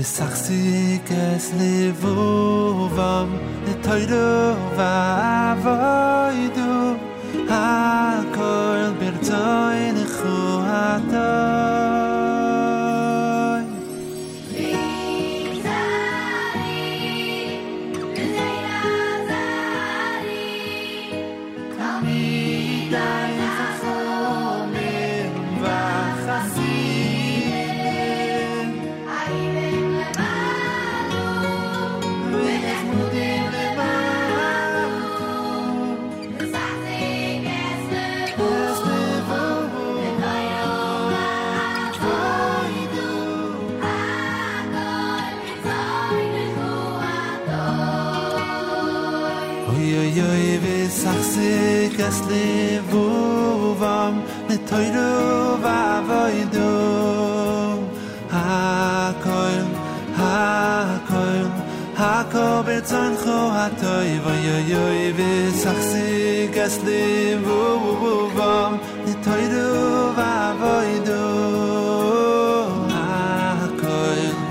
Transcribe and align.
le 0.00 0.04
sarcé 0.04 0.59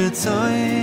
betzon 0.10 0.79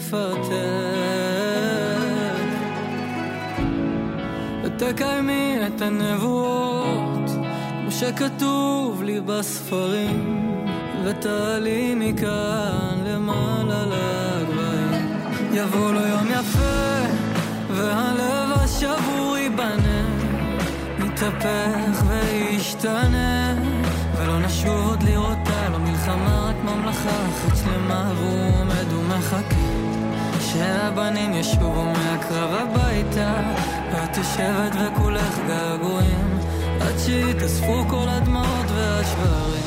תפארתך. 0.00 0.52
ותקיימי 4.64 5.56
את 5.66 5.82
הנבואות, 5.82 7.30
כמו 7.80 7.90
שכתוב 7.90 9.02
לי 9.02 9.20
בספרים, 9.20 10.66
ותעלי 11.04 11.94
מכאן 11.94 12.98
למעלה 13.06 13.84
לגבהים. 13.86 15.12
יבוא 15.52 15.92
לו 15.92 16.00
יום 16.00 16.26
יפה, 16.30 17.06
והלב 17.70 18.50
השבור 18.52 19.36
ייבנה. 19.38 20.00
יתהפך 21.06 22.04
וישתנה 22.08 23.54
ולא 24.16 24.40
נשוב 24.40 24.88
עוד 24.88 25.02
לראותה, 25.02 25.68
לא 25.68 25.78
מלחמה, 25.78 26.50
רק 26.50 26.56
ממלכה 26.64 27.26
אחת 27.28 27.58
והוא 27.88 28.60
עומד 28.60 28.92
ומחכה 28.92 29.69
שהבנים 30.52 31.34
ישובו 31.34 31.84
מהקרב 31.84 32.50
הביתה. 32.54 33.34
ואת 33.92 34.16
יושבת 34.16 34.72
וכולך 34.74 35.38
געגועים. 35.48 36.38
עד 36.80 36.98
שיתאספו 36.98 37.84
כל 37.88 38.06
הדמעות 38.08 38.66
והשברים 38.74 39.59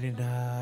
did 0.00 0.16
Trinidad. 0.16 0.20
Uh, 0.20 0.55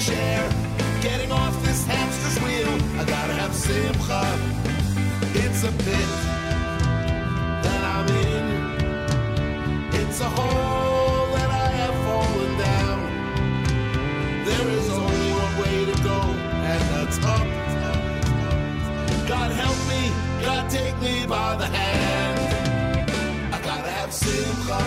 chair, 0.00 0.48
getting 1.02 1.30
off 1.30 1.54
this 1.62 1.84
hamster's 1.84 2.42
wheel. 2.42 2.72
I 2.98 3.04
gotta 3.04 3.34
have 3.34 3.54
simcha. 3.54 4.22
It's 5.34 5.62
a 5.62 5.72
pit 5.84 6.10
that 7.64 7.82
I'm 7.94 8.08
in. 8.08 8.46
It's 10.00 10.20
a 10.20 10.30
hole 10.38 11.26
that 11.36 11.50
I 11.50 11.68
have 11.80 11.96
fallen 12.06 12.52
down. 12.68 12.98
There 14.46 14.68
is 14.78 14.88
only 14.88 15.32
one 15.44 15.54
way 15.62 15.76
to 15.92 15.96
go, 16.02 16.18
and 16.70 16.82
that's 16.92 17.18
up. 17.36 17.46
God 19.28 19.50
help 19.52 19.78
me, 19.92 20.02
God 20.42 20.70
take 20.70 20.98
me 21.02 21.26
by 21.26 21.56
the 21.56 21.66
hand. 21.66 22.40
I 23.52 23.60
gotta 23.60 23.90
have 23.90 24.14
simcha. 24.14 24.80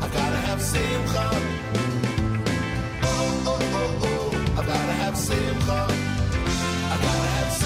I 0.00 0.08
gotta 0.08 0.40
have 0.48 0.62
simcha. 0.62 1.33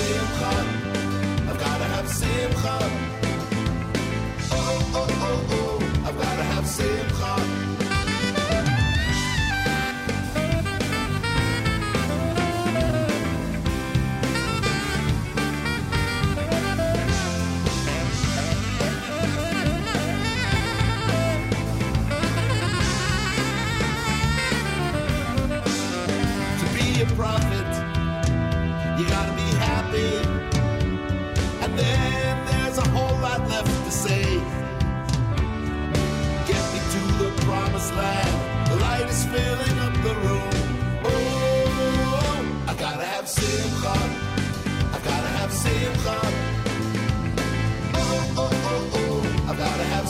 simcha. 0.09 0.53
I've 1.51 1.59
gotta 1.59 1.85
have 1.85 2.09
simcha. 2.09 3.08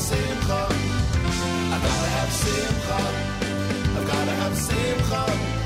simcha. 0.08 0.60
I've 1.74 1.82
gotta 1.86 2.10
have 2.16 2.32
simcha. 2.32 2.98
I've 3.96 4.06
gotta 4.06 4.34
have 4.40 4.56
simcha. 4.56 5.57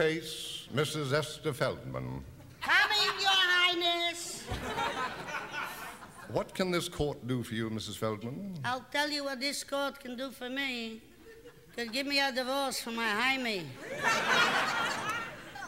Case, 0.00 0.66
Mrs. 0.74 1.12
Esther 1.12 1.52
Feldman. 1.52 2.24
Coming, 2.62 3.14
Your 3.20 3.42
Highness. 3.54 4.44
What 6.32 6.54
can 6.54 6.70
this 6.70 6.88
court 6.88 7.18
do 7.26 7.42
for 7.42 7.54
you, 7.54 7.68
Mrs. 7.68 7.98
Feldman? 7.98 8.54
I'll 8.64 8.86
tell 8.90 9.10
you 9.10 9.24
what 9.24 9.40
this 9.40 9.62
court 9.62 10.00
can 10.00 10.16
do 10.16 10.30
for 10.30 10.48
me. 10.48 11.02
Could 11.76 11.92
give 11.92 12.06
me 12.06 12.18
a 12.18 12.32
divorce 12.32 12.80
for 12.80 12.92
my 12.92 13.10
Jaime. 13.10 13.66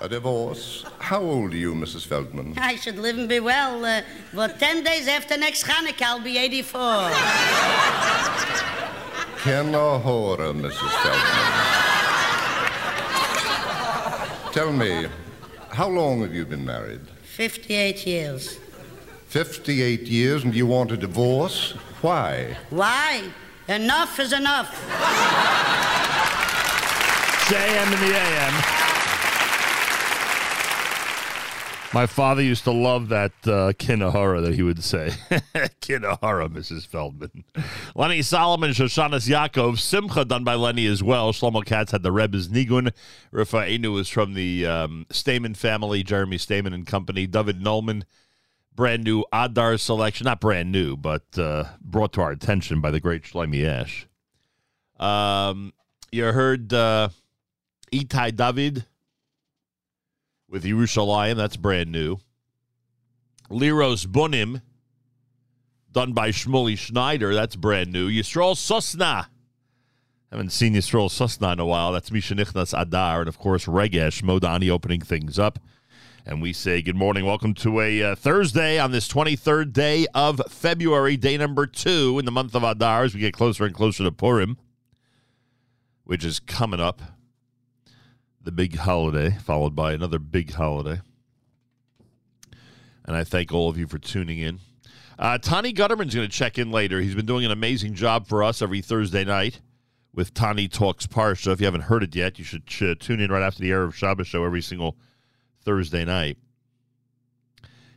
A 0.00 0.08
divorce? 0.08 0.86
How 0.98 1.20
old 1.20 1.52
are 1.52 1.62
you, 1.66 1.74
Mrs. 1.74 2.06
Feldman? 2.06 2.54
I 2.56 2.76
should 2.76 2.98
live 2.98 3.18
and 3.18 3.28
be 3.28 3.40
well, 3.40 3.84
uh, 3.84 4.00
but 4.32 4.58
10 4.58 4.82
days 4.82 5.08
after 5.08 5.36
next 5.36 5.64
Hanukkah, 5.64 6.06
I'll 6.06 6.20
be 6.20 6.38
84. 6.38 6.80
Kenahora, 9.42 10.54
Mrs. 10.54 10.92
Feldman. 11.02 11.71
Tell 14.52 14.70
me, 14.70 15.06
how 15.70 15.88
long 15.88 16.20
have 16.20 16.34
you 16.34 16.44
been 16.44 16.62
married? 16.62 17.00
58 17.22 18.06
years. 18.06 18.58
58 19.28 20.02
years, 20.02 20.44
and 20.44 20.54
you 20.54 20.66
want 20.66 20.92
a 20.92 20.96
divorce? 20.98 21.72
Why? 22.02 22.58
Why? 22.68 23.24
Enough 23.68 24.20
is 24.20 24.34
enough. 24.34 24.68
JM 27.48 27.92
in 27.94 28.00
the 28.08 28.14
AM. 28.14 28.81
My 31.94 32.06
father 32.06 32.40
used 32.40 32.64
to 32.64 32.70
love 32.70 33.10
that 33.10 33.32
uh, 33.44 33.72
Kinahara 33.74 34.42
that 34.42 34.54
he 34.54 34.62
would 34.62 34.82
say. 34.82 35.08
Kinahara, 35.82 36.48
Mrs. 36.48 36.86
Feldman. 36.86 37.44
Lenny 37.94 38.22
Solomon, 38.22 38.70
Shoshanas 38.70 39.28
Yaakov, 39.28 39.78
Simcha 39.78 40.24
done 40.24 40.42
by 40.42 40.54
Lenny 40.54 40.86
as 40.86 41.02
well. 41.02 41.34
Shlomo 41.34 41.62
Katz 41.62 41.92
had 41.92 42.02
the 42.02 42.10
Rebbe's 42.10 42.48
Nigun. 42.48 42.92
Rafa'inu 43.30 43.92
was 43.92 44.08
from 44.08 44.32
the 44.32 44.64
um, 44.64 45.04
Stamen 45.10 45.54
family, 45.54 46.02
Jeremy 46.02 46.38
Stamen 46.38 46.72
and 46.72 46.86
company. 46.86 47.26
David 47.26 47.60
Nolman, 47.60 48.04
brand 48.74 49.04
new 49.04 49.26
Adar 49.30 49.76
selection. 49.76 50.24
Not 50.24 50.40
brand 50.40 50.72
new, 50.72 50.96
but 50.96 51.24
uh, 51.36 51.64
brought 51.82 52.14
to 52.14 52.22
our 52.22 52.30
attention 52.30 52.80
by 52.80 52.90
the 52.90 53.00
great 53.00 53.24
Shlomi 53.24 53.66
Ash. 53.66 54.06
Um, 54.98 55.74
you 56.10 56.24
heard 56.24 56.72
uh, 56.72 57.10
Itai 57.92 58.34
David 58.34 58.86
with 60.52 60.64
Yerushalayim. 60.64 61.34
That's 61.34 61.56
brand 61.56 61.90
new. 61.90 62.18
Liros 63.50 64.06
Bunim, 64.06 64.60
done 65.90 66.12
by 66.12 66.28
Shmuley 66.28 66.78
Schneider. 66.78 67.34
That's 67.34 67.56
brand 67.56 67.90
new. 67.90 68.08
Yisrael 68.08 68.54
Sosna. 68.54 69.26
Haven't 70.30 70.52
seen 70.52 70.74
Yisrael 70.74 71.10
Sosna 71.10 71.54
in 71.54 71.58
a 71.58 71.66
while. 71.66 71.92
That's 71.92 72.10
Mishanichnas 72.10 72.78
Adar. 72.78 73.20
And 73.20 73.28
of 73.28 73.38
course, 73.38 73.66
Regesh 73.66 74.22
Modani 74.22 74.70
opening 74.70 75.00
things 75.00 75.38
up. 75.38 75.58
And 76.24 76.40
we 76.40 76.52
say 76.52 76.82
good 76.82 76.96
morning. 76.96 77.24
Welcome 77.24 77.54
to 77.54 77.80
a 77.80 78.02
uh, 78.02 78.14
Thursday 78.14 78.78
on 78.78 78.92
this 78.92 79.08
23rd 79.08 79.72
day 79.72 80.06
of 80.14 80.40
February, 80.48 81.16
day 81.16 81.36
number 81.36 81.66
two 81.66 82.18
in 82.18 82.24
the 82.26 82.30
month 82.30 82.54
of 82.54 82.62
Adar 82.62 83.04
as 83.04 83.14
we 83.14 83.20
get 83.20 83.34
closer 83.34 83.64
and 83.64 83.74
closer 83.74 84.04
to 84.04 84.12
Purim, 84.12 84.56
which 86.04 86.24
is 86.24 86.38
coming 86.38 86.78
up 86.78 87.02
the 88.44 88.52
big 88.52 88.76
holiday, 88.76 89.36
followed 89.42 89.74
by 89.74 89.92
another 89.92 90.18
big 90.18 90.52
holiday. 90.52 91.00
And 93.04 93.16
I 93.16 93.24
thank 93.24 93.52
all 93.52 93.68
of 93.68 93.76
you 93.76 93.86
for 93.86 93.98
tuning 93.98 94.38
in. 94.38 94.60
Uh, 95.18 95.38
Tani 95.38 95.72
Guterman's 95.72 96.14
going 96.14 96.28
to 96.28 96.28
check 96.28 96.58
in 96.58 96.70
later. 96.70 97.00
He's 97.00 97.14
been 97.14 97.26
doing 97.26 97.44
an 97.44 97.50
amazing 97.50 97.94
job 97.94 98.26
for 98.26 98.42
us 98.42 98.62
every 98.62 98.80
Thursday 98.80 99.24
night 99.24 99.60
with 100.14 100.34
Tani 100.34 100.68
Talks 100.68 101.06
Parsha. 101.06 101.52
If 101.52 101.60
you 101.60 101.66
haven't 101.66 101.82
heard 101.82 102.02
it 102.02 102.14
yet, 102.14 102.38
you 102.38 102.44
should 102.44 102.64
uh, 102.80 102.94
tune 102.98 103.20
in 103.20 103.30
right 103.30 103.42
after 103.42 103.60
the 103.60 103.70
Erev 103.70 103.94
Shabbos 103.94 104.26
show 104.26 104.44
every 104.44 104.62
single 104.62 104.96
Thursday 105.64 106.04
night 106.04 106.38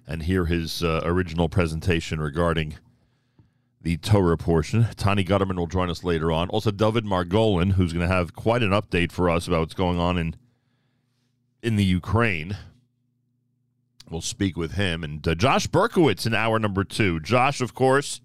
and 0.08 0.24
hear 0.24 0.46
his 0.46 0.84
uh, 0.84 1.02
original 1.04 1.50
presentation 1.50 2.20
regarding 2.20 2.76
the 3.86 3.98
Torah 3.98 4.36
portion. 4.36 4.88
Tani 4.98 5.24
Guterman 5.24 5.58
will 5.58 5.68
join 5.68 5.92
us 5.92 6.04
later 6.04 6.32
on. 6.32 6.50
Also, 6.50 6.72
Dovid 6.72 7.04
Margolin, 7.04 7.74
who's 7.74 7.94
going 7.94 8.06
to 8.06 8.14
have 8.14 8.34
quite 8.34 8.64
an 8.64 8.72
update 8.72 9.12
for 9.12 9.30
us 9.30 9.48
about 9.48 9.60
what's 9.60 9.76
going 9.76 10.00
on 10.00 10.18
in 10.18 10.36
in 11.62 11.76
the 11.76 11.84
Ukraine. 11.84 12.58
We'll 14.10 14.22
speak 14.22 14.58
with 14.58 14.72
him 14.72 15.04
and 15.04 15.26
uh, 15.28 15.36
Josh 15.36 15.68
Berkowitz 15.68 16.26
in 16.26 16.34
hour 16.34 16.58
number 16.58 16.84
two. 16.84 17.20
Josh, 17.20 17.62
of 17.62 17.76
course, 17.76 18.22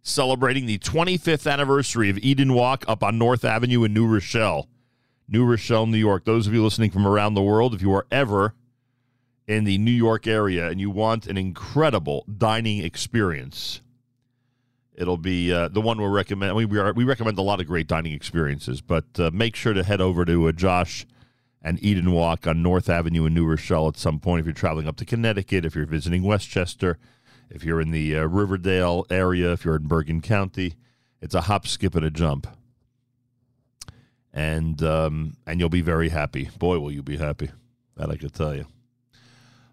celebrating 0.00 0.66
the 0.66 0.78
25th 0.78 1.50
anniversary 1.50 2.08
of 2.08 2.18
Eden 2.18 2.54
Wok 2.54 2.84
up 2.86 3.02
on 3.02 3.18
North 3.18 3.44
Avenue 3.44 3.82
in 3.82 3.92
New 3.92 4.06
Rochelle, 4.06 4.68
New 5.26 5.44
Rochelle, 5.44 5.86
New 5.86 5.98
York. 5.98 6.24
Those 6.24 6.46
of 6.46 6.54
you 6.54 6.62
listening 6.62 6.92
from 6.92 7.04
around 7.04 7.34
the 7.34 7.42
world, 7.42 7.74
if 7.74 7.82
you 7.82 7.92
are 7.94 8.06
ever 8.12 8.54
in 9.48 9.64
the 9.64 9.78
New 9.78 9.90
York 9.90 10.28
area 10.28 10.68
and 10.68 10.80
you 10.80 10.88
want 10.88 11.26
an 11.26 11.36
incredible 11.36 12.24
dining 12.38 12.84
experience 12.84 13.82
It'll 15.00 15.16
be 15.16 15.50
uh, 15.50 15.68
the 15.68 15.80
one 15.80 15.96
we 15.96 16.06
recommend. 16.06 16.54
We, 16.54 16.66
we, 16.66 16.78
are, 16.78 16.92
we 16.92 17.04
recommend 17.04 17.38
a 17.38 17.42
lot 17.42 17.58
of 17.58 17.66
great 17.66 17.86
dining 17.86 18.12
experiences, 18.12 18.82
but 18.82 19.06
uh, 19.18 19.30
make 19.32 19.56
sure 19.56 19.72
to 19.72 19.82
head 19.82 20.02
over 20.02 20.26
to 20.26 20.46
uh, 20.46 20.52
Josh 20.52 21.06
and 21.62 21.82
Eden 21.82 22.12
Wok 22.12 22.46
on 22.46 22.62
North 22.62 22.90
Avenue 22.90 23.24
in 23.24 23.32
New 23.32 23.46
Rochelle 23.46 23.88
at 23.88 23.96
some 23.96 24.20
point 24.20 24.40
if 24.40 24.46
you're 24.46 24.52
traveling 24.52 24.86
up 24.86 24.96
to 24.96 25.06
Connecticut, 25.06 25.64
if 25.64 25.74
you're 25.74 25.86
visiting 25.86 26.22
Westchester, 26.22 26.98
if 27.48 27.64
you're 27.64 27.80
in 27.80 27.92
the 27.92 28.14
uh, 28.14 28.24
Riverdale 28.24 29.06
area, 29.08 29.52
if 29.52 29.64
you're 29.64 29.76
in 29.76 29.86
Bergen 29.86 30.20
County. 30.20 30.74
It's 31.22 31.34
a 31.34 31.42
hop, 31.42 31.66
skip, 31.66 31.94
and 31.94 32.04
a 32.04 32.10
jump. 32.10 32.46
And 34.34 34.82
um, 34.82 35.38
and 35.46 35.58
you'll 35.58 35.70
be 35.70 35.80
very 35.80 36.10
happy. 36.10 36.50
Boy, 36.58 36.78
will 36.78 36.92
you 36.92 37.02
be 37.02 37.16
happy. 37.16 37.50
That 37.96 38.10
I 38.10 38.16
could 38.16 38.34
tell 38.34 38.54
you. 38.54 38.66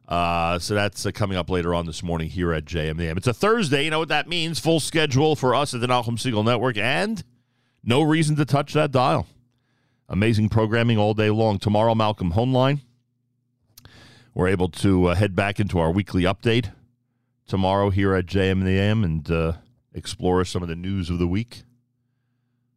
Uh, 0.08 0.58
so 0.58 0.74
that's 0.74 1.06
uh, 1.06 1.12
coming 1.12 1.38
up 1.38 1.50
later 1.50 1.76
on 1.76 1.86
this 1.86 2.02
morning 2.02 2.30
here 2.30 2.54
at 2.54 2.64
JMAM. 2.64 3.18
It's 3.18 3.28
a 3.28 3.34
Thursday. 3.34 3.84
You 3.84 3.92
know 3.92 4.00
what 4.00 4.08
that 4.08 4.30
means? 4.30 4.58
Full 4.60 4.80
schedule 4.80 5.36
for 5.36 5.54
us 5.54 5.74
at 5.74 5.82
the 5.82 5.88
Nachum 5.88 6.18
Segal 6.18 6.46
Network, 6.46 6.78
and 6.78 7.24
no 7.84 8.02
reason 8.02 8.38
to 8.38 8.46
touch 8.46 8.74
that 8.74 8.92
dial. 8.92 9.28
Amazing 10.08 10.48
programming 10.48 10.98
all 10.98 11.14
day 11.14 11.30
long. 11.30 11.60
Tomorrow, 11.60 11.94
Malcolm 11.94 12.32
Hoenlein. 12.32 12.80
We're 14.34 14.48
able 14.48 14.70
to 14.70 15.08
uh, 15.08 15.16
head 15.16 15.36
back 15.36 15.60
into 15.60 15.80
our 15.80 15.92
weekly 15.92 16.24
update 16.24 16.72
tomorrow 17.46 17.90
here 17.90 18.14
at 18.14 18.28
JMAM 18.28 19.04
and 19.04 19.30
uh, 19.30 19.54
explore 19.94 20.46
some 20.46 20.62
of 20.62 20.70
the 20.70 20.76
news 20.76 21.10
of 21.10 21.20
the 21.20 21.28
week. 21.28 21.64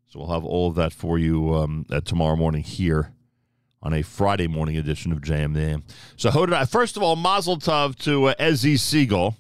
So 0.07 0.18
we'll 0.18 0.33
have 0.33 0.45
all 0.45 0.68
of 0.68 0.74
that 0.76 0.93
for 0.93 1.18
you 1.18 1.55
um, 1.55 1.87
tomorrow 2.05 2.35
morning 2.35 2.64
here 2.64 3.12
on 3.83 3.95
a 3.95 4.03
Friday 4.03 4.47
morning 4.47 4.76
edition 4.76 5.12
of 5.12 5.20
JM 5.20 5.83
So? 6.16 6.31
First 6.66 6.97
of 6.97 7.03
all, 7.03 7.16
Mazel 7.16 7.59
Tov 7.59 7.97
to 8.01 8.26
uh, 8.26 8.35
Ezzy 8.39 8.74
Segal. 8.74 9.37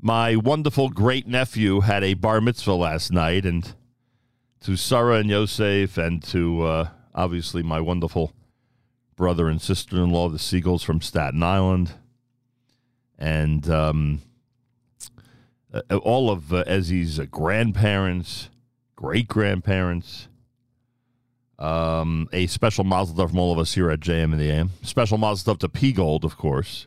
My 0.00 0.36
wonderful 0.36 0.88
great 0.88 1.26
nephew 1.26 1.80
had 1.80 2.02
a 2.02 2.14
bar 2.14 2.40
mitzvah 2.40 2.74
last 2.74 3.12
night, 3.12 3.44
and 3.44 3.74
to 4.60 4.76
Sarah 4.76 5.16
and 5.16 5.30
Yosef, 5.30 5.96
and 5.96 6.22
to 6.24 6.62
uh, 6.62 6.88
obviously 7.14 7.62
my 7.62 7.80
wonderful 7.80 8.32
brother 9.16 9.48
and 9.48 9.60
sister 9.60 9.96
in 9.96 10.10
law, 10.10 10.28
the 10.28 10.38
Segals 10.38 10.84
from 10.84 11.00
Staten 11.00 11.42
Island, 11.42 11.92
and 13.18 13.68
um, 13.70 14.22
uh, 15.72 15.96
all 15.98 16.30
of 16.30 16.52
uh, 16.52 16.64
Ezzy's 16.64 17.18
grandparents, 17.30 18.50
great 18.96 19.28
grandparents 19.28 20.28
um, 21.58 22.28
a 22.32 22.46
special 22.46 22.84
mazel 22.84 23.14
tov 23.14 23.30
from 23.30 23.38
all 23.38 23.52
of 23.52 23.58
us 23.58 23.74
here 23.74 23.90
at 23.90 24.00
JM 24.00 24.32
and 24.32 24.40
the 24.40 24.50
AM. 24.50 24.70
Special 24.82 25.18
mazel 25.18 25.54
tov 25.54 25.60
to 25.60 25.68
P 25.68 25.92
Gold, 25.92 26.24
of 26.24 26.36
course. 26.36 26.86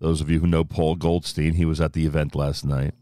Those 0.00 0.20
of 0.20 0.28
you 0.30 0.40
who 0.40 0.46
know 0.46 0.64
Paul 0.64 0.96
Goldstein, 0.96 1.54
he 1.54 1.64
was 1.64 1.80
at 1.80 1.92
the 1.92 2.06
event 2.06 2.34
last 2.34 2.64
night. 2.64 2.94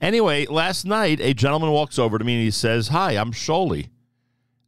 Anyway, 0.00 0.46
last 0.46 0.84
night 0.84 1.20
a 1.20 1.34
gentleman 1.34 1.70
walks 1.70 1.98
over 1.98 2.18
to 2.18 2.24
me 2.24 2.34
and 2.34 2.42
he 2.42 2.50
says, 2.50 2.88
"Hi, 2.88 3.12
I'm 3.12 3.32
Sholi." 3.32 3.88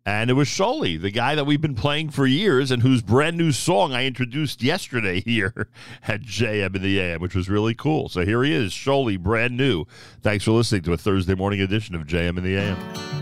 And 0.05 0.31
it 0.31 0.35
was 0.35 0.49
Sholi, 0.49 1.01
the 1.01 1.13
guy 1.13 1.37
that 1.37 1.45
we've 1.45 1.61
been 1.61 1.77
playing 1.77 2.11
for 2.11 2.27
years 2.27 2.73
and 2.73 2.83
whose 2.83 3.03
brand 3.03 3.37
new 3.37 3.53
song 3.53 3.93
I 3.93 4.05
introduced 4.05 4.61
yesterday 4.61 5.21
here 5.25 5.69
at 6.09 6.23
JM 6.23 6.75
in 6.75 6.83
the 6.83 6.99
AM, 6.99 7.21
which 7.21 7.37
was 7.37 7.49
really 7.49 7.75
cool. 7.75 8.09
So 8.09 8.25
here 8.25 8.43
he 8.43 8.53
is, 8.53 8.73
Sholi, 8.73 9.19
brand 9.19 9.57
new. 9.57 9.85
Thanks 10.21 10.45
for 10.45 10.51
listening 10.53 10.83
to 10.83 10.93
a 10.93 10.99
Thursday 10.99 11.37
morning 11.37 11.61
edition 11.61 11.95
of 11.95 12.07
JM 12.07 12.37
in 12.37 12.45
the 12.45 12.57
AM. 12.57 13.22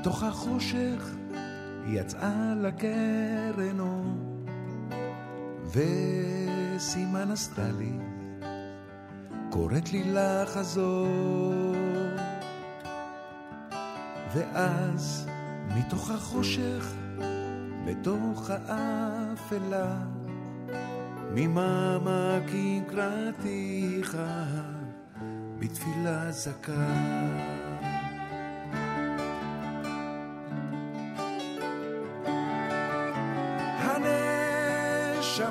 מתוך 0.00 0.22
החושך 0.22 1.14
היא 1.86 2.00
יצאה 2.00 2.54
לקרנו, 2.56 4.04
וסימן 5.66 7.30
עשתה 7.30 7.68
לי, 7.78 7.92
קוראת 9.50 9.92
לי 9.92 10.02
לחזור. 10.14 11.74
ואז 14.34 15.28
מתוך 15.76 16.10
החושך, 16.10 16.94
בתוך 17.86 18.50
האפלה, 18.50 19.96
ממעמקים 21.34 22.84
קראתיך, 22.84 24.16
בתפילה 25.58 26.32
זכה. 26.32 27.59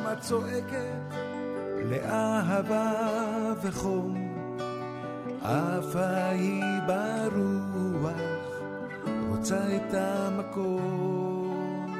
הנשמה 0.09 0.21
צועקת 0.21 1.15
לאהבה 1.85 2.93
וחום, 3.61 4.15
עפה 5.41 6.29
היא 6.31 6.63
ברוח, 6.87 8.11
רוצה 9.29 9.59
את 9.75 9.93
המקום. 9.93 11.95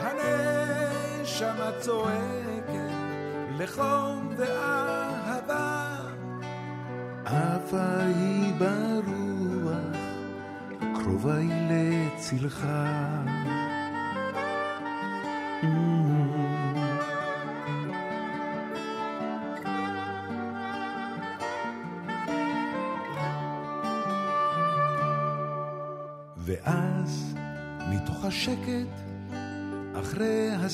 הנשמה 0.00 1.70
צועקת 1.80 2.94
לחום 3.58 4.28
ואהבה, 4.36 5.96
עפה 7.24 7.96
היא 8.00 8.52
ברוח, 8.58 9.96
קרובה 10.94 11.36
היא 11.36 11.52
לצלך. 11.70 12.66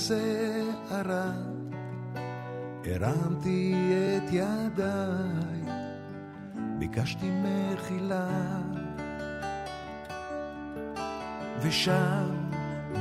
הסערה, 0.00 1.30
הרמתי 2.84 3.74
את 4.16 4.32
ידיי, 4.32 5.74
ביקשתי 6.78 7.30
מחילה. 7.30 8.28
ושם, 11.62 12.30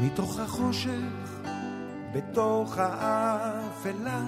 מתוך 0.01 0.39
החושך, 0.39 1.41
בתוך 2.13 2.77
האפלה, 2.77 4.23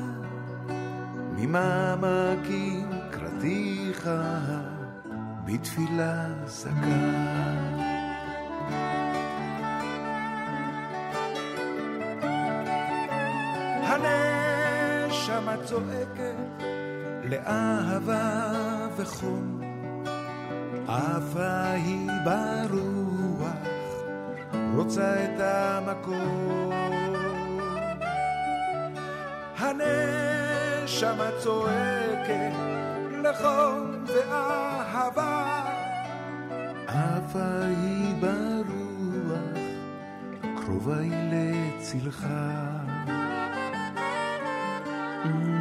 ממעמקים 1.38 2.90
קראתיך 3.12 4.10
בתפילה 5.46 6.28
זכה. 6.46 7.72
הנשמה 13.92 15.56
צועקת 15.66 16.64
לאהבה 17.24 18.52
וחום, 18.98 19.62
עפה 20.88 21.72
היא 21.72 22.10
ברוח, 22.26 23.52
רוצה 24.76 25.24
את 25.24 25.40
המקום. 25.40 26.72
הנשמה 29.58 31.30
צועקת 31.40 32.54
לחום 33.24 34.06
ואהבה, 34.06 35.64
עפה 36.88 37.62
היא 37.64 38.16
ברוח, 38.22 39.58
קרובה 40.56 40.98
היא 40.98 41.14
לצלך. 41.32 42.28
Mm. 45.24 45.61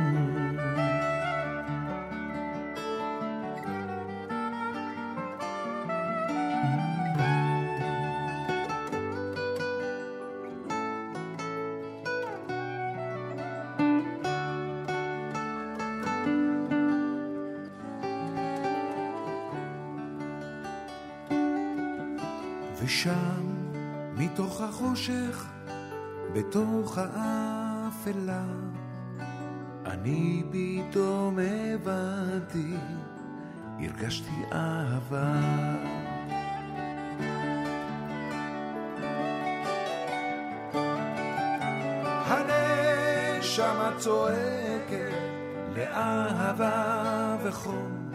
לאהבה 47.67 47.71
וחום, 47.71 48.13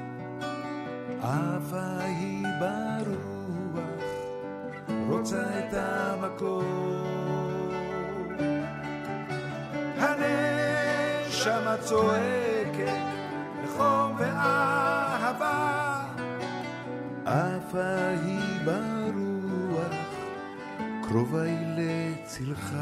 אהבה 1.23 1.97
היא 2.03 2.45
ברוח, 2.59 4.03
רוצה 5.09 5.43
את 5.59 5.73
המקום. 5.73 7.71
הנשמה 9.97 11.77
צועקת 11.77 13.01
לחום 13.63 14.15
ואהבה, 14.17 16.01
אהבה 17.27 18.07
היא 18.07 18.65
ברוח, 18.65 19.93
קרובה 21.07 21.41
היא 21.41 21.67
לצלך. 21.77 22.75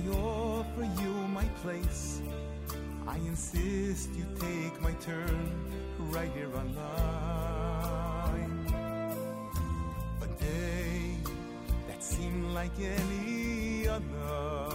I 0.00 0.08
offer 0.12 0.88
you 1.02 1.10
my 1.28 1.44
place? 1.62 2.22
I 3.06 3.16
insist 3.16 4.10
you 4.14 4.24
take 4.38 4.80
my 4.80 4.92
turn 4.92 5.50
right 5.98 6.30
here 6.32 6.50
on 6.56 6.74
line. 6.74 8.66
A 10.22 10.26
day 10.42 11.16
that 11.88 12.02
seemed 12.02 12.54
like 12.54 12.72
any 12.78 13.88
other. 13.88 14.70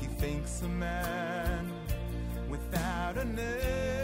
He 0.00 0.06
thinks 0.06 0.60
a 0.62 0.68
man 0.68 1.72
without 2.50 3.16
a 3.16 3.24
name. 3.24 4.01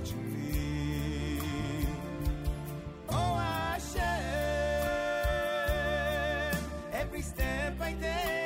Watching 0.00 0.32
me. 0.32 1.38
Oh 3.10 3.34
Hashem, 3.34 4.00
every 6.92 7.22
step 7.22 7.80
I 7.80 7.92
take, 8.00 8.39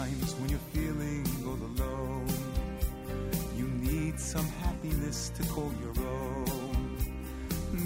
Sometimes 0.00 0.34
when 0.36 0.48
you're 0.48 0.58
feeling 0.72 1.26
all 1.44 1.60
alone, 1.84 2.26
you 3.54 3.66
need 3.66 4.18
some 4.18 4.46
happiness 4.64 5.30
to 5.36 5.42
call 5.48 5.70
your 5.82 5.92
own. 6.08 6.96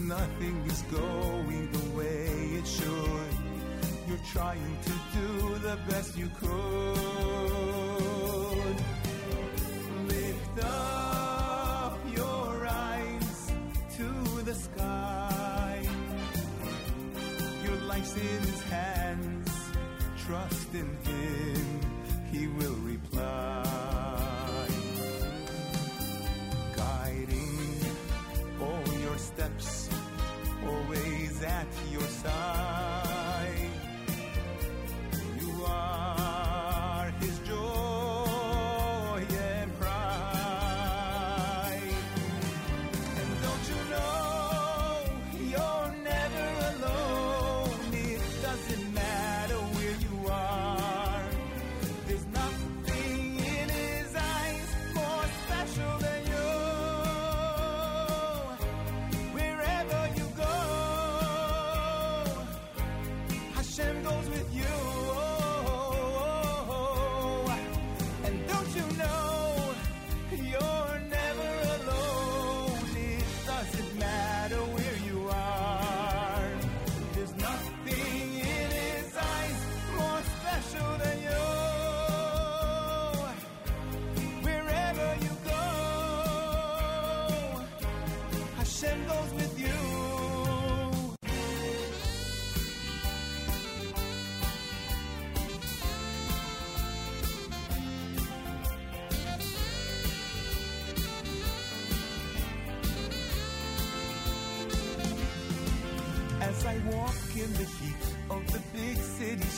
Nothing 0.07 0.62
is 0.65 0.83
going 0.83 1.73
the 1.73 1.97
way 1.97 2.29
it 2.61 2.67
should. 2.69 3.35
You're 4.07 4.27
trying 4.31 4.79
to 4.85 4.93
do 5.12 5.59
the 5.59 5.77
best 5.89 6.17
you 6.17 6.31
could. 6.39 7.84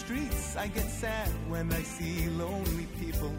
Streets, 0.06 0.54
I 0.56 0.68
get 0.68 0.88
sad 0.88 1.28
when 1.48 1.72
I 1.72 1.82
see 1.82 2.28
lonely 2.28 2.86
people. 3.00 3.32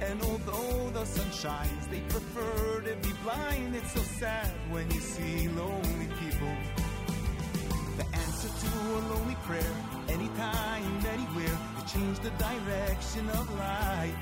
And 0.00 0.22
although 0.22 0.88
the 0.90 1.04
sun 1.04 1.30
shines, 1.30 1.86
they 1.88 2.00
prefer 2.08 2.80
to 2.80 2.96
be 3.06 3.12
blind. 3.22 3.76
It's 3.76 3.92
so 3.92 4.00
sad 4.00 4.50
when 4.70 4.90
you 4.90 5.00
see 5.00 5.48
lonely 5.48 6.08
people. 6.22 6.54
The 8.00 8.06
answer 8.22 8.48
to 8.62 8.70
a 8.98 9.00
lonely 9.12 9.36
prayer, 9.48 9.76
anytime, 10.08 10.92
anywhere, 11.14 11.58
to 11.76 11.82
change 11.92 12.20
the 12.20 12.32
direction 12.46 13.28
of 13.40 13.44
life. 13.58 14.16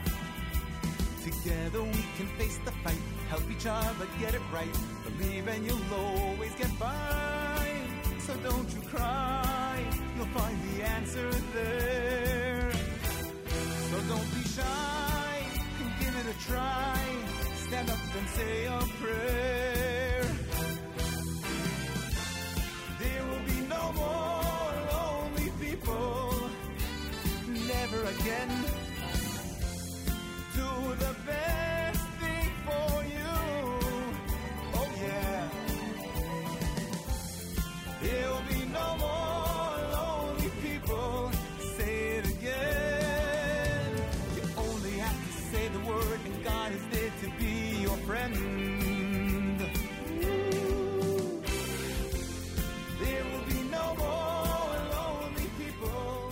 Together 1.22 1.82
we 1.82 2.04
can 2.16 2.26
face 2.36 2.58
the 2.64 2.72
fight, 2.82 3.04
help 3.30 3.48
each 3.48 3.66
other 3.66 4.06
get 4.18 4.34
it 4.34 4.42
right. 4.52 4.76
Believe 5.04 5.46
and 5.46 5.64
you'll 5.64 5.94
always 5.94 6.54
get 6.56 6.72
by. 6.80 7.84
So 8.18 8.34
don't 8.42 8.68
you 8.74 8.80
cry, 8.88 9.33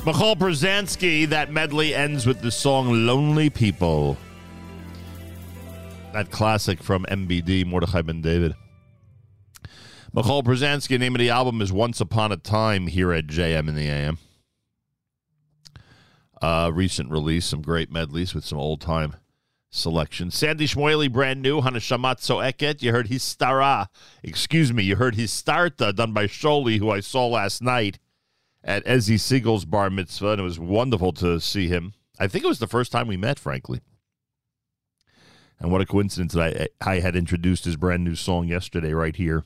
Michal 0.05 0.35
Brzezinski, 0.35 1.29
that 1.29 1.53
medley 1.53 1.95
ends 1.95 2.27
with 2.27 2.41
the 2.41 2.51
song 2.51 3.07
Lonely 3.07 3.49
People. 3.49 4.17
That 6.13 6.33
classic 6.33 6.83
from 6.83 7.05
MBD, 7.05 7.65
Mordechai 7.65 8.03
Ben 8.03 8.21
David. 8.21 8.57
Michal 10.13 10.43
Brzezinski, 10.43 10.99
name 10.99 11.15
of 11.15 11.21
the 11.21 11.31
album 11.31 11.63
is 11.63 11.73
Once 11.73 12.01
Upon 12.01 12.33
a 12.33 12.37
Time 12.37 12.89
here 12.89 13.13
at 13.13 13.29
JM 13.29 13.69
in 13.69 13.77
the 13.77 13.87
AM. 13.89 14.19
Uh, 16.43 16.73
recent 16.75 17.09
release, 17.09 17.47
some 17.47 17.63
great 17.63 17.93
medleys 17.93 18.35
with 18.35 18.45
some 18.45 18.59
old 18.59 18.81
time 18.81 19.15
selection. 19.71 20.33
Sandy 20.33 20.67
Shmoeli, 20.67 21.13
brand 21.13 21.41
new. 21.41 21.61
Hanashamat 21.61 22.19
Eket. 22.19 22.83
You 22.83 22.91
heard 22.91 23.07
his 23.07 23.23
stara. 23.23 23.87
Excuse 24.25 24.73
me. 24.73 24.83
You 24.83 24.97
heard 24.97 25.15
his 25.15 25.31
starta 25.31 25.95
done 25.95 26.13
by 26.13 26.27
Sholi, 26.27 26.79
who 26.79 26.91
I 26.91 26.99
saw 26.99 27.29
last 27.29 27.63
night 27.63 28.01
at 28.65 28.85
Ezzy 28.85 29.19
Siegel's 29.19 29.65
bar 29.65 29.91
mitzvah, 29.91 30.33
and 30.33 30.41
it 30.41 30.45
was 30.45 30.59
wonderful 30.59 31.13
to 31.15 31.41
see 31.41 31.69
him. 31.69 31.95
I 32.19 32.29
think 32.29 32.45
it 32.45 32.49
was 32.49 32.59
the 32.59 32.67
first 32.67 32.93
time 32.93 33.09
we 33.09 33.17
met, 33.17 33.39
frankly. 33.39 33.81
And 35.59 35.71
what 35.71 35.81
a 35.81 35.87
coincidence 35.87 36.33
that 36.35 36.71
I, 36.81 36.95
I 36.95 37.01
had 37.01 37.17
introduced 37.17 37.65
his 37.65 37.77
brand 37.77 38.05
new 38.05 38.15
song 38.15 38.49
yesterday, 38.49 38.93
right 38.93 39.15
here 39.15 39.45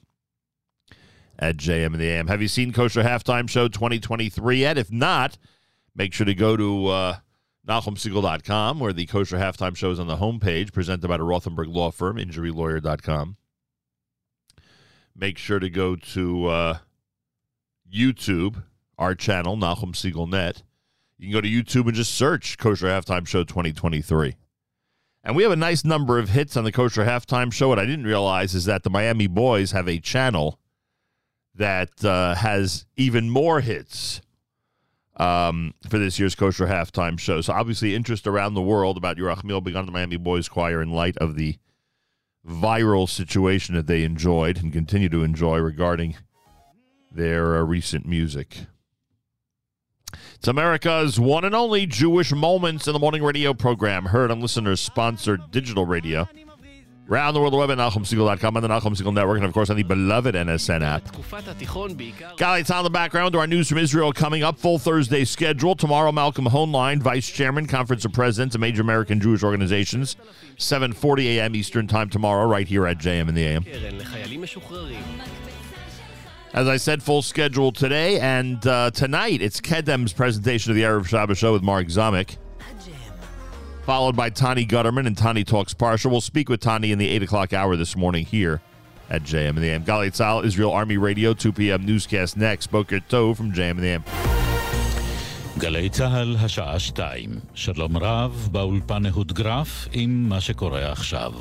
at 1.38 1.56
JM 1.56 1.86
and 1.86 1.96
the 1.96 2.08
AM. 2.08 2.28
Have 2.28 2.42
you 2.42 2.48
seen 2.48 2.72
Kosher 2.72 3.02
Halftime 3.02 3.48
Show 3.48 3.68
2023 3.68 4.58
yet? 4.58 4.78
If 4.78 4.90
not, 4.90 5.36
make 5.94 6.12
sure 6.12 6.24
to 6.24 6.34
go 6.34 6.56
to 6.56 6.86
uh, 6.86 7.16
NachumSegal.com, 7.68 8.80
where 8.80 8.92
the 8.92 9.06
Kosher 9.06 9.36
Halftime 9.36 9.76
Show 9.76 9.90
is 9.90 10.00
on 10.00 10.06
the 10.06 10.16
homepage, 10.16 10.72
presented 10.72 11.08
by 11.08 11.16
the 11.16 11.24
Rothenberg 11.24 11.72
Law 11.72 11.90
Firm, 11.90 12.16
InjuryLawyer.com. 12.16 13.36
Make 15.14 15.38
sure 15.38 15.58
to 15.58 15.70
go 15.70 15.96
to 15.96 16.46
uh, 16.46 16.78
YouTube, 17.92 18.62
our 18.98 19.14
channel, 19.14 19.56
Nachum 19.56 19.92
Segal 19.92 20.28
Net. 20.28 20.62
You 21.18 21.28
can 21.28 21.32
go 21.32 21.40
to 21.40 21.48
YouTube 21.48 21.86
and 21.86 21.94
just 21.94 22.14
search 22.14 22.58
Kosher 22.58 22.86
Halftime 22.86 23.26
Show 23.26 23.44
2023. 23.44 24.36
And 25.24 25.34
we 25.34 25.42
have 25.42 25.52
a 25.52 25.56
nice 25.56 25.84
number 25.84 26.18
of 26.18 26.30
hits 26.30 26.56
on 26.56 26.64
the 26.64 26.72
Kosher 26.72 27.04
Halftime 27.04 27.52
Show. 27.52 27.68
What 27.68 27.78
I 27.78 27.86
didn't 27.86 28.06
realize 28.06 28.54
is 28.54 28.66
that 28.66 28.82
the 28.82 28.90
Miami 28.90 29.26
Boys 29.26 29.72
have 29.72 29.88
a 29.88 29.98
channel 29.98 30.60
that 31.54 32.04
uh, 32.04 32.34
has 32.34 32.86
even 32.96 33.30
more 33.30 33.60
hits 33.60 34.20
um, 35.16 35.74
for 35.88 35.98
this 35.98 36.18
year's 36.18 36.34
Kosher 36.34 36.66
Halftime 36.66 37.18
Show. 37.18 37.40
So 37.40 37.52
obviously 37.54 37.94
interest 37.94 38.26
around 38.26 38.54
the 38.54 38.62
world 38.62 38.96
about 38.96 39.16
Yerachmiel 39.16 39.64
Begun 39.64 39.86
the 39.86 39.92
Miami 39.92 40.16
Boys 40.16 40.48
Choir 40.48 40.82
in 40.82 40.90
light 40.90 41.16
of 41.16 41.34
the 41.34 41.56
viral 42.46 43.08
situation 43.08 43.74
that 43.74 43.86
they 43.86 44.04
enjoyed 44.04 44.62
and 44.62 44.72
continue 44.72 45.08
to 45.08 45.24
enjoy 45.24 45.58
regarding 45.58 46.16
their 47.10 47.56
uh, 47.56 47.62
recent 47.62 48.06
music. 48.06 48.66
It's 50.36 50.48
America's 50.48 51.18
one 51.18 51.44
and 51.44 51.54
only 51.54 51.86
Jewish 51.86 52.32
Moments 52.32 52.86
in 52.86 52.92
the 52.92 52.98
Morning 52.98 53.22
radio 53.22 53.54
program, 53.54 54.06
heard 54.06 54.30
on 54.30 54.40
listeners 54.40 54.80
sponsored 54.80 55.50
digital 55.50 55.86
radio. 55.86 56.28
Around 57.08 57.34
the 57.34 57.40
world, 57.40 57.52
the 57.52 57.56
web 57.56 57.70
at 57.70 57.78
NachumSegal.com, 57.78 58.56
and 58.56 58.64
the 58.64 58.68
Nachum 58.68 58.96
Segal 58.96 59.14
Network, 59.14 59.36
and 59.36 59.44
of 59.44 59.54
course 59.54 59.70
on 59.70 59.76
the 59.76 59.84
beloved 59.84 60.34
NSN 60.34 60.82
app. 60.82 61.04
Got 62.36 62.58
it's 62.58 62.70
on 62.70 62.82
the 62.82 62.90
background 62.90 63.32
to 63.34 63.38
our 63.38 63.46
news 63.46 63.68
from 63.68 63.78
Israel 63.78 64.12
coming 64.12 64.42
up. 64.42 64.58
Full 64.58 64.80
Thursday 64.80 65.24
schedule. 65.24 65.76
Tomorrow, 65.76 66.10
Malcolm 66.10 66.46
Hoenlein, 66.46 66.98
Vice 67.00 67.28
Chairman, 67.30 67.68
Conference 67.68 68.04
of 68.04 68.12
Presidents 68.12 68.56
of 68.56 68.60
Major 68.60 68.82
American 68.82 69.20
Jewish 69.20 69.44
Organizations. 69.44 70.16
7.40 70.58 71.36
a.m. 71.36 71.54
Eastern 71.54 71.86
Time 71.86 72.10
tomorrow, 72.10 72.44
right 72.44 72.66
here 72.66 72.88
at 72.88 72.98
JM 72.98 73.28
in 73.28 73.36
the 73.36 73.44
AM. 73.44 73.62
As 76.56 76.68
I 76.68 76.78
said, 76.78 77.02
full 77.02 77.20
schedule 77.20 77.70
today 77.70 78.18
and 78.18 78.66
uh, 78.66 78.90
tonight. 78.90 79.42
It's 79.42 79.60
Kedem's 79.60 80.14
presentation 80.14 80.70
of 80.70 80.76
the 80.76 80.84
Erev 80.84 81.06
Shabbos 81.06 81.36
show 81.36 81.52
with 81.52 81.62
Mark 81.62 81.88
Zamek, 81.88 82.38
followed 83.84 84.16
by 84.16 84.30
Tani 84.30 84.64
Guterman 84.64 85.06
and 85.06 85.18
Tani 85.18 85.44
Talks 85.44 85.74
Parsha. 85.74 86.10
We'll 86.10 86.22
speak 86.22 86.48
with 86.48 86.60
Tani 86.60 86.92
in 86.92 86.98
the 86.98 87.08
eight 87.08 87.22
o'clock 87.22 87.52
hour 87.52 87.76
this 87.76 87.94
morning 87.94 88.24
here 88.24 88.62
at 89.10 89.22
JM 89.22 89.50
and 89.50 89.58
the 89.58 89.68
AM. 89.68 89.84
Galei 89.84 90.08
Tzahal, 90.08 90.46
Israel 90.46 90.72
Army 90.72 90.96
Radio, 90.96 91.34
2 91.34 91.52
p.m. 91.52 91.84
newscast 91.84 92.38
next. 92.38 92.68
Boker 92.68 93.00
Tov 93.00 93.36
from 93.36 93.52
JM 93.52 93.72
and 93.72 93.80
the 93.80 93.88
AM. 93.88 94.04
גלי 95.58 95.88
צה"ל, 95.88 96.36
השעה 96.40 96.78
שתיים. 96.78 97.30
שלום 97.54 97.96
רב, 97.96 98.48
באולפן 98.52 99.06
אהוד 99.06 99.32
גרף, 99.32 99.88
עם 99.92 100.28
מה 100.28 100.40
שקורה 100.40 100.92
עכשיו. 100.92 101.32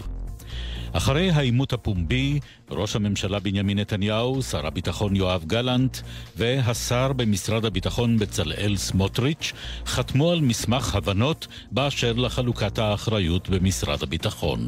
אחרי 0.97 1.31
העימות 1.31 1.73
הפומבי, 1.73 2.39
ראש 2.71 2.95
הממשלה 2.95 3.39
בנימין 3.39 3.79
נתניהו, 3.79 4.41
שר 4.43 4.67
הביטחון 4.67 5.15
יואב 5.15 5.43
גלנט 5.47 5.97
והשר 6.35 7.13
במשרד 7.13 7.65
הביטחון 7.65 8.17
בצלאל 8.17 8.77
סמוטריץ' 8.77 9.53
חתמו 9.85 10.31
על 10.31 10.41
מסמך 10.41 10.95
הבנות 10.95 11.47
באשר 11.71 12.13
לחלוקת 12.13 12.79
האחריות 12.79 13.49
במשרד 13.49 14.03
הביטחון. 14.03 14.67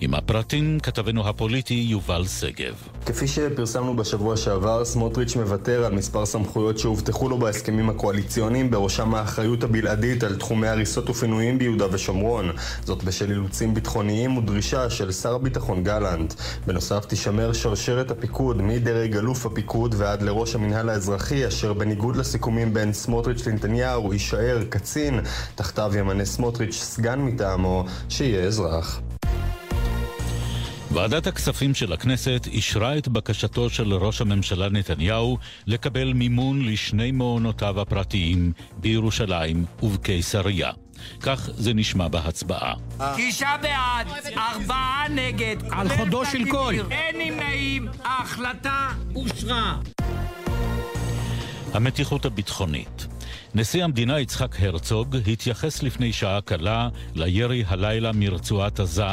עם 0.00 0.14
הפרטים 0.14 0.80
כתבנו 0.80 1.28
הפוליטי 1.28 1.74
יובל 1.74 2.26
שגב. 2.26 2.74
כפי 3.06 3.28
שפרסמנו 3.28 3.96
בשבוע 3.96 4.36
שעבר, 4.36 4.84
סמוטריץ' 4.84 5.36
מוותר 5.36 5.84
על 5.84 5.92
מספר 5.92 6.26
סמכויות 6.26 6.78
שהובטחו 6.78 7.28
לו 7.28 7.38
בהסכמים 7.38 7.90
הקואליציוניים, 7.90 8.70
בראשם 8.70 9.14
האחריות 9.14 9.62
הבלעדית 9.62 10.24
על 10.24 10.36
תחומי 10.36 10.68
הריסות 10.68 11.10
ופינויים 11.10 11.58
ביהודה 11.58 11.86
ושומרון. 11.92 12.50
זאת 12.84 13.04
בשל 13.04 13.30
אילוצים 13.30 13.74
ביטחוניים 13.74 14.36
ודרישה 14.38 14.90
של 14.90 15.12
שר 15.12 15.34
הביטחון 15.34 15.51
גלנט. 15.82 16.34
בנוסף, 16.66 17.04
תישמר 17.04 17.52
שרשרת 17.52 18.10
הפיקוד 18.10 18.62
מדרג 18.62 19.16
אלוף 19.16 19.46
הפיקוד 19.46 19.94
ועד 19.98 20.22
לראש 20.22 20.54
המינהל 20.54 20.88
האזרחי, 20.88 21.48
אשר 21.48 21.72
בניגוד 21.72 22.16
לסיכומים 22.16 22.74
בין 22.74 22.92
סמוטריץ' 22.92 23.46
לנתניהו, 23.46 24.12
יישאר 24.12 24.58
קצין. 24.68 25.20
תחתיו 25.54 25.92
ימנה 25.98 26.24
סמוטריץ' 26.24 26.74
סגן 26.74 27.18
מטעמו, 27.18 27.84
שיהיה 28.08 28.46
אזרח. 28.46 29.00
ועדת 30.94 31.26
הכספים 31.26 31.74
של 31.74 31.92
הכנסת 31.92 32.46
אישרה 32.46 32.98
את 32.98 33.08
בקשתו 33.08 33.70
של 33.70 33.94
ראש 33.94 34.20
הממשלה 34.20 34.68
נתניהו 34.68 35.38
לקבל 35.66 36.12
מימון 36.12 36.66
לשני 36.66 37.10
מעונותיו 37.10 37.80
הפרטיים 37.80 38.52
בירושלים 38.80 39.64
ובקיסריה. 39.82 40.81
כך 41.20 41.50
זה 41.54 41.74
נשמע 41.74 42.08
בהצבעה. 42.08 42.74
תשעה 43.16 43.56
בעד, 43.58 44.06
ארבעה 44.36 45.04
נגד. 45.10 45.56
על 45.70 45.88
חודו 45.88 46.26
של 46.26 46.50
קול. 46.50 46.74
אין 46.90 47.16
נמנעים, 47.18 47.88
ההחלטה 48.04 48.88
אושרה. 49.14 49.76
המתיחות 51.74 52.24
הביטחונית 52.24 53.06
נשיא 53.54 53.84
המדינה 53.84 54.20
יצחק 54.20 54.56
הרצוג 54.60 55.16
התייחס 55.32 55.82
לפני 55.82 56.12
שעה 56.12 56.40
קלה 56.40 56.88
לירי 57.14 57.64
הלילה 57.66 58.12
מרצועת 58.12 58.80
עזה 58.80 59.06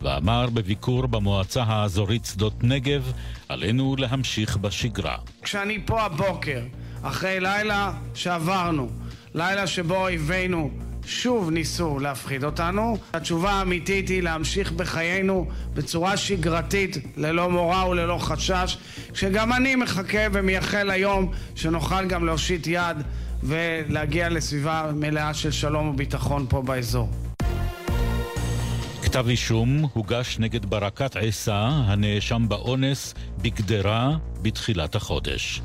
ואמר 0.00 0.46
בביקור 0.46 1.06
במועצה 1.06 1.62
האזורית 1.62 2.24
שדות 2.24 2.64
נגב 2.64 3.12
עלינו 3.48 3.96
להמשיך 3.98 4.56
בשגרה. 4.56 5.16
כשאני 5.42 5.78
פה 5.86 6.02
הבוקר, 6.02 6.60
אחרי 7.02 7.40
לילה 7.40 7.92
שעברנו, 8.14 8.88
לילה 9.34 9.66
שבו 9.66 9.96
אויבינו 9.96 10.70
שוב 11.06 11.50
ניסו 11.50 11.98
להפחיד 11.98 12.44
אותנו. 12.44 12.96
התשובה 13.12 13.52
האמיתית 13.52 14.08
היא 14.08 14.22
להמשיך 14.22 14.72
בחיינו 14.72 15.48
בצורה 15.74 16.16
שגרתית, 16.16 16.96
ללא 17.16 17.50
מורא 17.50 17.84
וללא 17.84 18.18
חשש, 18.18 18.78
שגם 19.14 19.52
אני 19.52 19.76
מחכה 19.76 20.26
ומייחל 20.32 20.90
היום 20.90 21.32
שנוכל 21.54 22.06
גם 22.06 22.26
להושיט 22.26 22.66
יד 22.66 22.96
ולהגיע 23.42 24.28
לסביבה 24.28 24.90
מלאה 24.94 25.34
של 25.34 25.50
שלום 25.50 25.88
וביטחון 25.88 26.46
פה 26.48 26.62
באזור. 26.62 27.10
כתב 29.02 29.28
אישום 29.28 29.86
הוגש 29.92 30.38
נגד 30.38 30.66
ברקת 30.66 31.16
עיסא, 31.16 31.68
הנאשם 31.70 32.48
באונס 32.48 33.14
בגדרה 33.38 34.16
בתחילת 34.42 34.94
החודש. 34.94 35.62